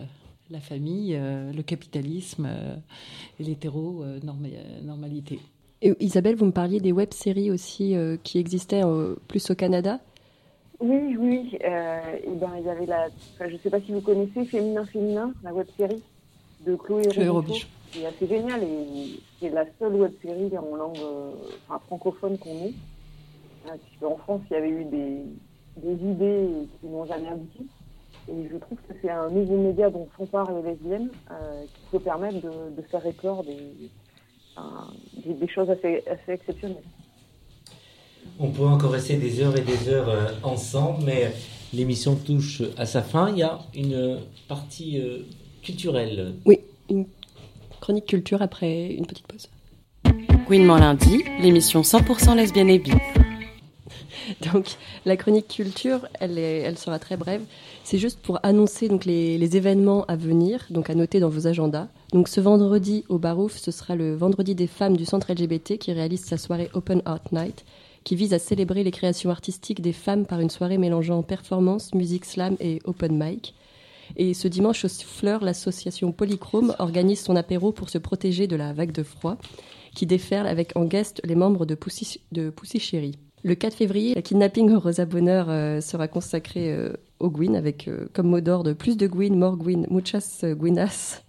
la 0.49 0.59
famille, 0.59 1.15
euh, 1.15 1.51
le 1.51 1.63
capitalisme 1.63 2.47
et 3.39 3.43
l'hétéro-normalité. 3.43 5.39
Isabelle, 5.99 6.35
vous 6.35 6.45
me 6.45 6.51
parliez 6.51 6.79
des 6.79 6.93
web-séries 6.93 7.51
aussi 7.51 7.93
qui 8.23 8.39
existaient 8.39 8.83
plus 9.27 9.51
au 9.51 9.55
Canada? 9.55 9.99
Oui, 10.79 11.17
oui. 11.19 11.57
et 11.61 12.35
ben, 12.39 12.51
il 12.57 12.65
y 12.65 12.69
avait 12.69 12.85
la. 12.85 13.09
je 13.41 13.53
ne 13.53 13.57
sais 13.57 13.69
pas 13.69 13.81
si 13.81 13.91
vous 13.91 13.99
connaissez 13.99 14.45
Féminin 14.45 14.85
Féminin, 14.85 15.33
la 15.43 15.53
web-série 15.53 16.01
de 16.65 16.75
Chloé, 16.77 17.03
Chloé 17.09 17.27
Robichaud. 17.27 17.67
C'est 17.91 18.05
assez 18.05 18.27
génial 18.27 18.63
et 18.63 19.19
c'est 19.41 19.49
la 19.49 19.65
seule 19.77 19.95
web-série 19.95 20.57
en 20.57 20.75
langue 20.77 20.99
francophone 21.85 22.37
qu'on 22.37 22.67
ait. 22.67 22.73
En 24.01 24.17
France, 24.17 24.41
il 24.49 24.53
y 24.53 24.57
avait 24.57 24.69
eu 24.69 24.85
des, 24.85 25.93
idées 25.93 26.67
qui 26.79 26.87
n'ont 26.87 27.05
jamais 27.05 27.29
abouti. 27.29 27.65
Et 28.29 28.49
je 28.51 28.57
trouve 28.57 28.77
que 28.87 28.93
c'est 29.01 29.09
un 29.09 29.29
nouveau 29.29 29.57
média 29.57 29.89
dont 29.89 30.07
s'emparent 30.17 30.51
les 30.53 30.71
lesbiennes 30.71 31.09
euh, 31.31 31.63
qui 31.63 31.81
peut 31.91 31.99
permettre 31.99 32.35
de, 32.41 32.81
faire 32.83 33.05
éclore 33.05 33.43
des, 33.43 35.33
des, 35.33 35.47
choses 35.47 35.69
assez, 35.69 36.03
exceptionnelles. 36.27 36.83
On 38.39 38.49
pourrait 38.49 38.71
encore 38.71 38.91
rester 38.91 39.17
des 39.17 39.41
heures 39.41 39.57
et 39.57 39.61
des 39.61 39.89
heures 39.89 40.09
euh, 40.09 40.31
ensemble, 40.43 41.03
mais 41.05 41.33
l'émission 41.73 42.15
touche 42.15 42.61
à 42.77 42.85
sa 42.85 43.01
fin. 43.01 43.29
Il 43.29 43.39
y 43.39 43.43
a 43.43 43.59
une 43.75 44.19
partie 44.47 44.99
euh, 44.99 45.23
culturelle. 45.61 46.35
Oui, 46.45 46.59
une 46.89 47.05
chronique 47.81 48.05
culture 48.05 48.41
après 48.41 48.87
une 48.87 49.05
petite 49.05 49.27
pause. 49.27 49.49
Gouinement 50.47 50.77
lundi, 50.77 51.23
l'émission 51.41 51.81
100% 51.81 52.35
lesbienne 52.35 52.69
et 52.69 52.79
bi. 52.79 52.91
Donc 54.53 54.77
la 55.05 55.17
chronique 55.17 55.47
culture, 55.47 56.07
elle, 56.19 56.77
sera 56.77 56.99
très 56.99 57.17
brève. 57.17 57.41
C'est 57.83 57.97
juste 57.97 58.19
pour 58.19 58.39
annoncer 58.43 58.87
donc 58.87 59.05
les, 59.05 59.55
événements 59.55 60.05
à 60.05 60.15
venir, 60.15 60.65
donc 60.69 60.89
à 60.89 60.95
noter 60.95 61.19
dans 61.19 61.29
vos 61.29 61.47
agendas. 61.47 61.87
Donc 62.11 62.27
ce 62.27 62.41
vendredi 62.41 63.03
au 63.09 63.17
Barouf, 63.17 63.57
ce 63.57 63.71
sera 63.71 63.95
le 63.95 64.15
vendredi 64.15 64.55
des 64.55 64.67
femmes 64.67 64.97
du 64.97 65.05
centre 65.05 65.31
LGBT 65.31 65.77
qui 65.77 65.91
réalise 65.91 66.23
sa 66.23 66.37
soirée 66.37 66.69
Open 66.73 67.01
Art 67.05 67.23
Night, 67.31 67.65
qui 68.03 68.15
vise 68.15 68.33
à 68.33 68.39
célébrer 68.39 68.83
les 68.83 68.91
créations 68.91 69.29
artistiques 69.29 69.81
des 69.81 69.93
femmes 69.93 70.25
par 70.25 70.39
une 70.39 70.49
soirée 70.49 70.77
mélangeant 70.77 71.21
performance, 71.23 71.93
musique 71.93 72.25
slam 72.25 72.55
et 72.59 72.79
open 72.85 73.17
mic. 73.17 73.53
Et 74.15 74.33
ce 74.33 74.47
dimanche 74.47 74.85
au 74.85 74.89
Fleur, 74.89 75.43
l'association 75.43 76.11
Polychrome 76.11 76.75
organise 76.79 77.21
son 77.21 77.35
apéro 77.35 77.71
pour 77.71 77.89
se 77.89 77.97
protéger 77.97 78.47
de 78.47 78.55
la 78.55 78.73
vague 78.73 78.91
de 78.91 79.03
froid 79.03 79.37
qui 79.95 80.05
déferle 80.05 80.47
avec 80.47 80.75
en 80.75 80.85
guest 80.85 81.21
les 81.23 81.35
membres 81.35 81.65
de 81.65 81.75
Poussy, 81.75 82.19
de 82.31 82.49
Poussy. 82.49 83.13
Le 83.45 83.55
4 83.55 83.73
février, 83.75 84.15
la 84.15 84.21
kidnapping 84.21 84.73
Rosa 84.73 85.05
Bonheur 85.05 85.47
euh, 85.49 85.81
sera 85.81 86.07
consacré 86.07 86.71
euh, 86.71 86.93
au 87.19 87.29
Gwyn 87.29 87.55
avec 87.55 87.89
euh, 87.89 88.07
comme 88.13 88.27
mot 88.27 88.39
d'ordre 88.39 88.71
plus 88.71 88.95
de 88.95 89.05
Gwyn, 89.05 89.37
more 89.37 89.57
Gwyn, 89.57 89.85
muchas 89.89 90.45
Gwynas, 90.45 91.21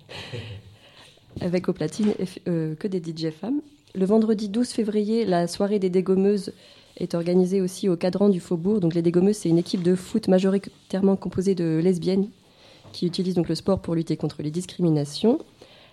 avec 1.40 1.68
au 1.68 1.72
platine 1.72 2.14
que 2.44 2.86
des 2.86 3.02
DJ 3.02 3.30
femmes. 3.32 3.60
Le 3.96 4.04
vendredi 4.06 4.48
12 4.48 4.68
février, 4.68 5.24
la 5.24 5.48
soirée 5.48 5.80
des 5.80 5.90
dégommeuses 5.90 6.52
est 6.98 7.14
organisée 7.14 7.60
aussi 7.60 7.88
au 7.88 7.96
cadran 7.96 8.28
du 8.28 8.38
Faubourg. 8.38 8.78
Donc 8.78 8.94
les 8.94 9.02
dégommeuses, 9.02 9.38
c'est 9.38 9.48
une 9.48 9.58
équipe 9.58 9.82
de 9.82 9.96
foot 9.96 10.28
majoritairement 10.28 11.16
composée 11.16 11.56
de 11.56 11.80
lesbiennes 11.82 12.28
qui 12.92 13.06
utilisent 13.06 13.34
donc 13.34 13.48
le 13.48 13.56
sport 13.56 13.80
pour 13.80 13.96
lutter 13.96 14.16
contre 14.16 14.40
les 14.42 14.52
discriminations. 14.52 15.40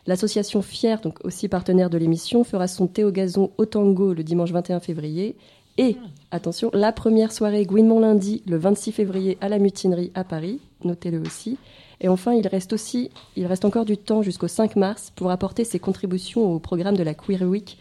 L'association 0.06 0.61
Fier, 0.61 0.99
donc 1.02 1.23
aussi 1.23 1.48
partenaire 1.48 1.89
de 1.89 1.98
l'émission, 1.98 2.43
fera 2.43 2.68
son 2.68 2.85
thé 2.85 3.03
au 3.03 3.11
gazon 3.11 3.52
au 3.57 3.65
tango 3.65 4.14
le 4.14 4.23
dimanche 4.23 4.52
21 4.52 4.80
février 4.80 5.35
et, 5.77 5.98
attention, 6.31 6.69
la 6.73 6.91
première 6.91 7.31
soirée 7.31 7.65
Gouinement 7.65 7.99
lundi, 7.99 8.43
le 8.48 8.57
26 8.57 8.91
février, 8.91 9.38
à 9.41 9.49
la 9.49 9.60
Mutinerie 9.60 10.11
à 10.15 10.23
Paris, 10.23 10.60
notez-le 10.84 11.22
aussi. 11.22 11.57
Et 12.02 12.07
enfin, 12.07 12.34
il 12.34 12.48
reste 12.48 12.73
aussi, 12.73 13.11
il 13.35 13.45
reste 13.45 13.64
encore 13.64 13.85
du 13.85 13.98
temps 13.98 14.22
jusqu'au 14.22 14.48
5 14.48 14.76
mars 14.76 15.11
pour 15.15 15.30
apporter 15.31 15.64
ses 15.64 15.80
contributions 15.80 16.52
au 16.52 16.60
programme 16.60 16.98
de 16.98 17.03
la 17.03 17.14
Queer 17.14 17.43
Week, 17.43 17.77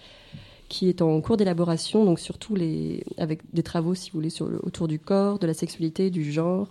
qui 0.69 0.89
est 0.89 1.03
en 1.03 1.21
cours 1.21 1.37
d'élaboration, 1.37 2.05
donc 2.05 2.21
surtout 2.21 2.55
les, 2.55 3.03
avec 3.17 3.41
des 3.53 3.63
travaux, 3.63 3.95
si 3.95 4.11
vous 4.11 4.19
voulez, 4.19 4.31
sur 4.31 4.47
le, 4.47 4.61
autour 4.63 4.89
du 4.89 4.99
corps, 4.99 5.39
de 5.39 5.47
la 5.47 5.55
sexualité, 5.55 6.11
du 6.11 6.31
genre. 6.31 6.69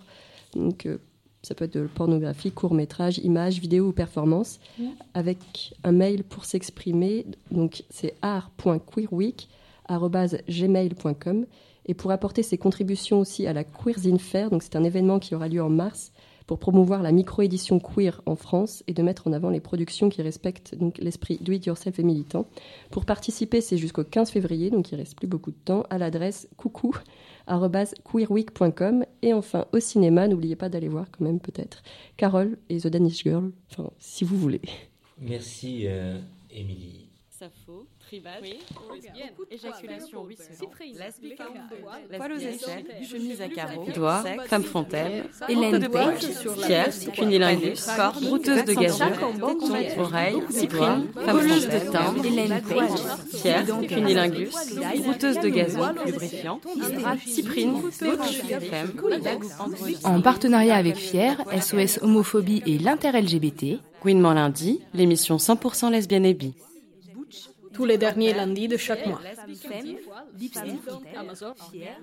Donc, 0.54 0.86
euh, 0.86 0.98
ça 1.42 1.54
peut 1.54 1.64
être 1.64 1.74
de 1.74 1.86
pornographie, 1.86 2.52
court 2.52 2.74
métrage, 2.74 3.18
images, 3.18 3.58
vidéo 3.60 3.88
ou 3.88 3.92
performance, 3.92 4.60
avec 5.14 5.74
un 5.84 5.92
mail 5.92 6.22
pour 6.22 6.44
s'exprimer. 6.44 7.26
Donc, 7.50 7.82
c'est 7.90 8.14
art.queerweek 8.22 9.48
gmail.com 9.98 11.46
et 11.86 11.94
pour 11.94 12.10
apporter 12.10 12.42
ses 12.42 12.58
contributions 12.58 13.20
aussi 13.20 13.46
à 13.46 13.52
la 13.52 13.64
Queerzine 13.64 14.18
Fair. 14.18 14.50
Donc 14.50 14.62
c'est 14.62 14.76
un 14.76 14.84
événement 14.84 15.18
qui 15.18 15.34
aura 15.34 15.48
lieu 15.48 15.62
en 15.62 15.70
mars 15.70 16.12
pour 16.50 16.58
promouvoir 16.58 17.02
la 17.04 17.12
micro-édition 17.12 17.78
queer 17.78 18.20
en 18.26 18.34
France 18.34 18.82
et 18.88 18.92
de 18.92 19.02
mettre 19.04 19.28
en 19.28 19.32
avant 19.32 19.50
les 19.50 19.60
productions 19.60 20.08
qui 20.08 20.20
respectent 20.20 20.74
donc 20.74 20.98
l'esprit 20.98 21.38
do 21.40 21.52
it 21.52 21.64
yourself 21.64 22.00
et 22.00 22.02
militant. 22.02 22.48
Pour 22.90 23.04
participer, 23.04 23.60
c'est 23.60 23.76
jusqu'au 23.76 24.02
15 24.02 24.30
février, 24.30 24.68
donc 24.70 24.90
il 24.90 24.96
reste 24.96 25.16
plus 25.16 25.28
beaucoup 25.28 25.52
de 25.52 25.56
temps, 25.64 25.84
à 25.90 25.98
l'adresse 25.98 26.48
coucou 26.56 26.96
queerweek.com 27.46 29.04
et 29.22 29.32
enfin 29.32 29.66
au 29.72 29.78
cinéma, 29.78 30.26
n'oubliez 30.26 30.56
pas 30.56 30.68
d'aller 30.68 30.88
voir 30.88 31.06
quand 31.12 31.24
même 31.24 31.38
peut-être 31.38 31.84
Carole 32.16 32.58
et 32.68 32.78
The 32.78 32.88
Danish 32.88 33.22
Girl, 33.22 33.52
enfin 33.70 33.90
si 34.00 34.24
vous 34.24 34.36
voulez. 34.36 34.60
Merci 35.20 35.82
euh, 35.86 36.18
Émilie. 36.50 37.10
Sappho, 37.28 37.86
oui. 38.42 38.58
éjaculation 39.50 40.26
poil. 42.18 42.32
aux 42.32 42.36
échelles, 42.36 42.84
chemise 43.08 43.40
à 43.40 43.48
carreaux, 43.48 43.86
doigts, 43.94 44.24
femme 44.46 44.64
frontale, 44.64 45.24
Hélène 45.48 45.78
de 45.78 45.88
Page, 45.88 46.26
Pierre, 46.66 46.90
cunilingus, 47.14 47.86
corde, 47.96 48.24
brouteuse 48.24 48.64
de 48.64 48.74
gazon, 48.74 49.12
oreille, 49.98 50.42
cyprine, 50.50 51.06
femme 51.14 51.40
frontale, 51.40 51.90
timbre, 51.90 52.26
Hélène 52.26 52.62
Page, 52.62 53.40
Pierre, 53.40 53.66
cunilingus, 53.88 54.54
brouteuse 55.02 55.38
de 55.40 55.48
gazon, 55.48 55.92
lubrifiant, 56.04 56.60
cyprine, 57.26 57.80
touche, 57.98 58.42
femme, 58.70 58.92
En 60.04 60.20
partenariat 60.20 60.76
avec 60.76 60.96
Fier, 60.96 61.36
SOS 61.60 62.02
Homophobie 62.02 62.62
et 62.66 62.78
l'Inter-LGBT, 62.78 63.80
Gouinement 64.02 64.32
lundi, 64.32 64.80
l'émission 64.94 65.36
100% 65.36 65.90
lesbienne 65.90 66.24
et 66.24 66.32
bi 66.32 66.54
tous 67.72 67.84
les 67.84 67.98
derniers 67.98 68.34
lundis 68.34 68.68
de 68.68 68.76
chaque 68.76 69.06
mois. 69.06 69.20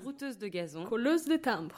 Routeuse 0.04 0.38
de 0.38 0.48
gazon, 0.48 0.86
de. 0.86 1.74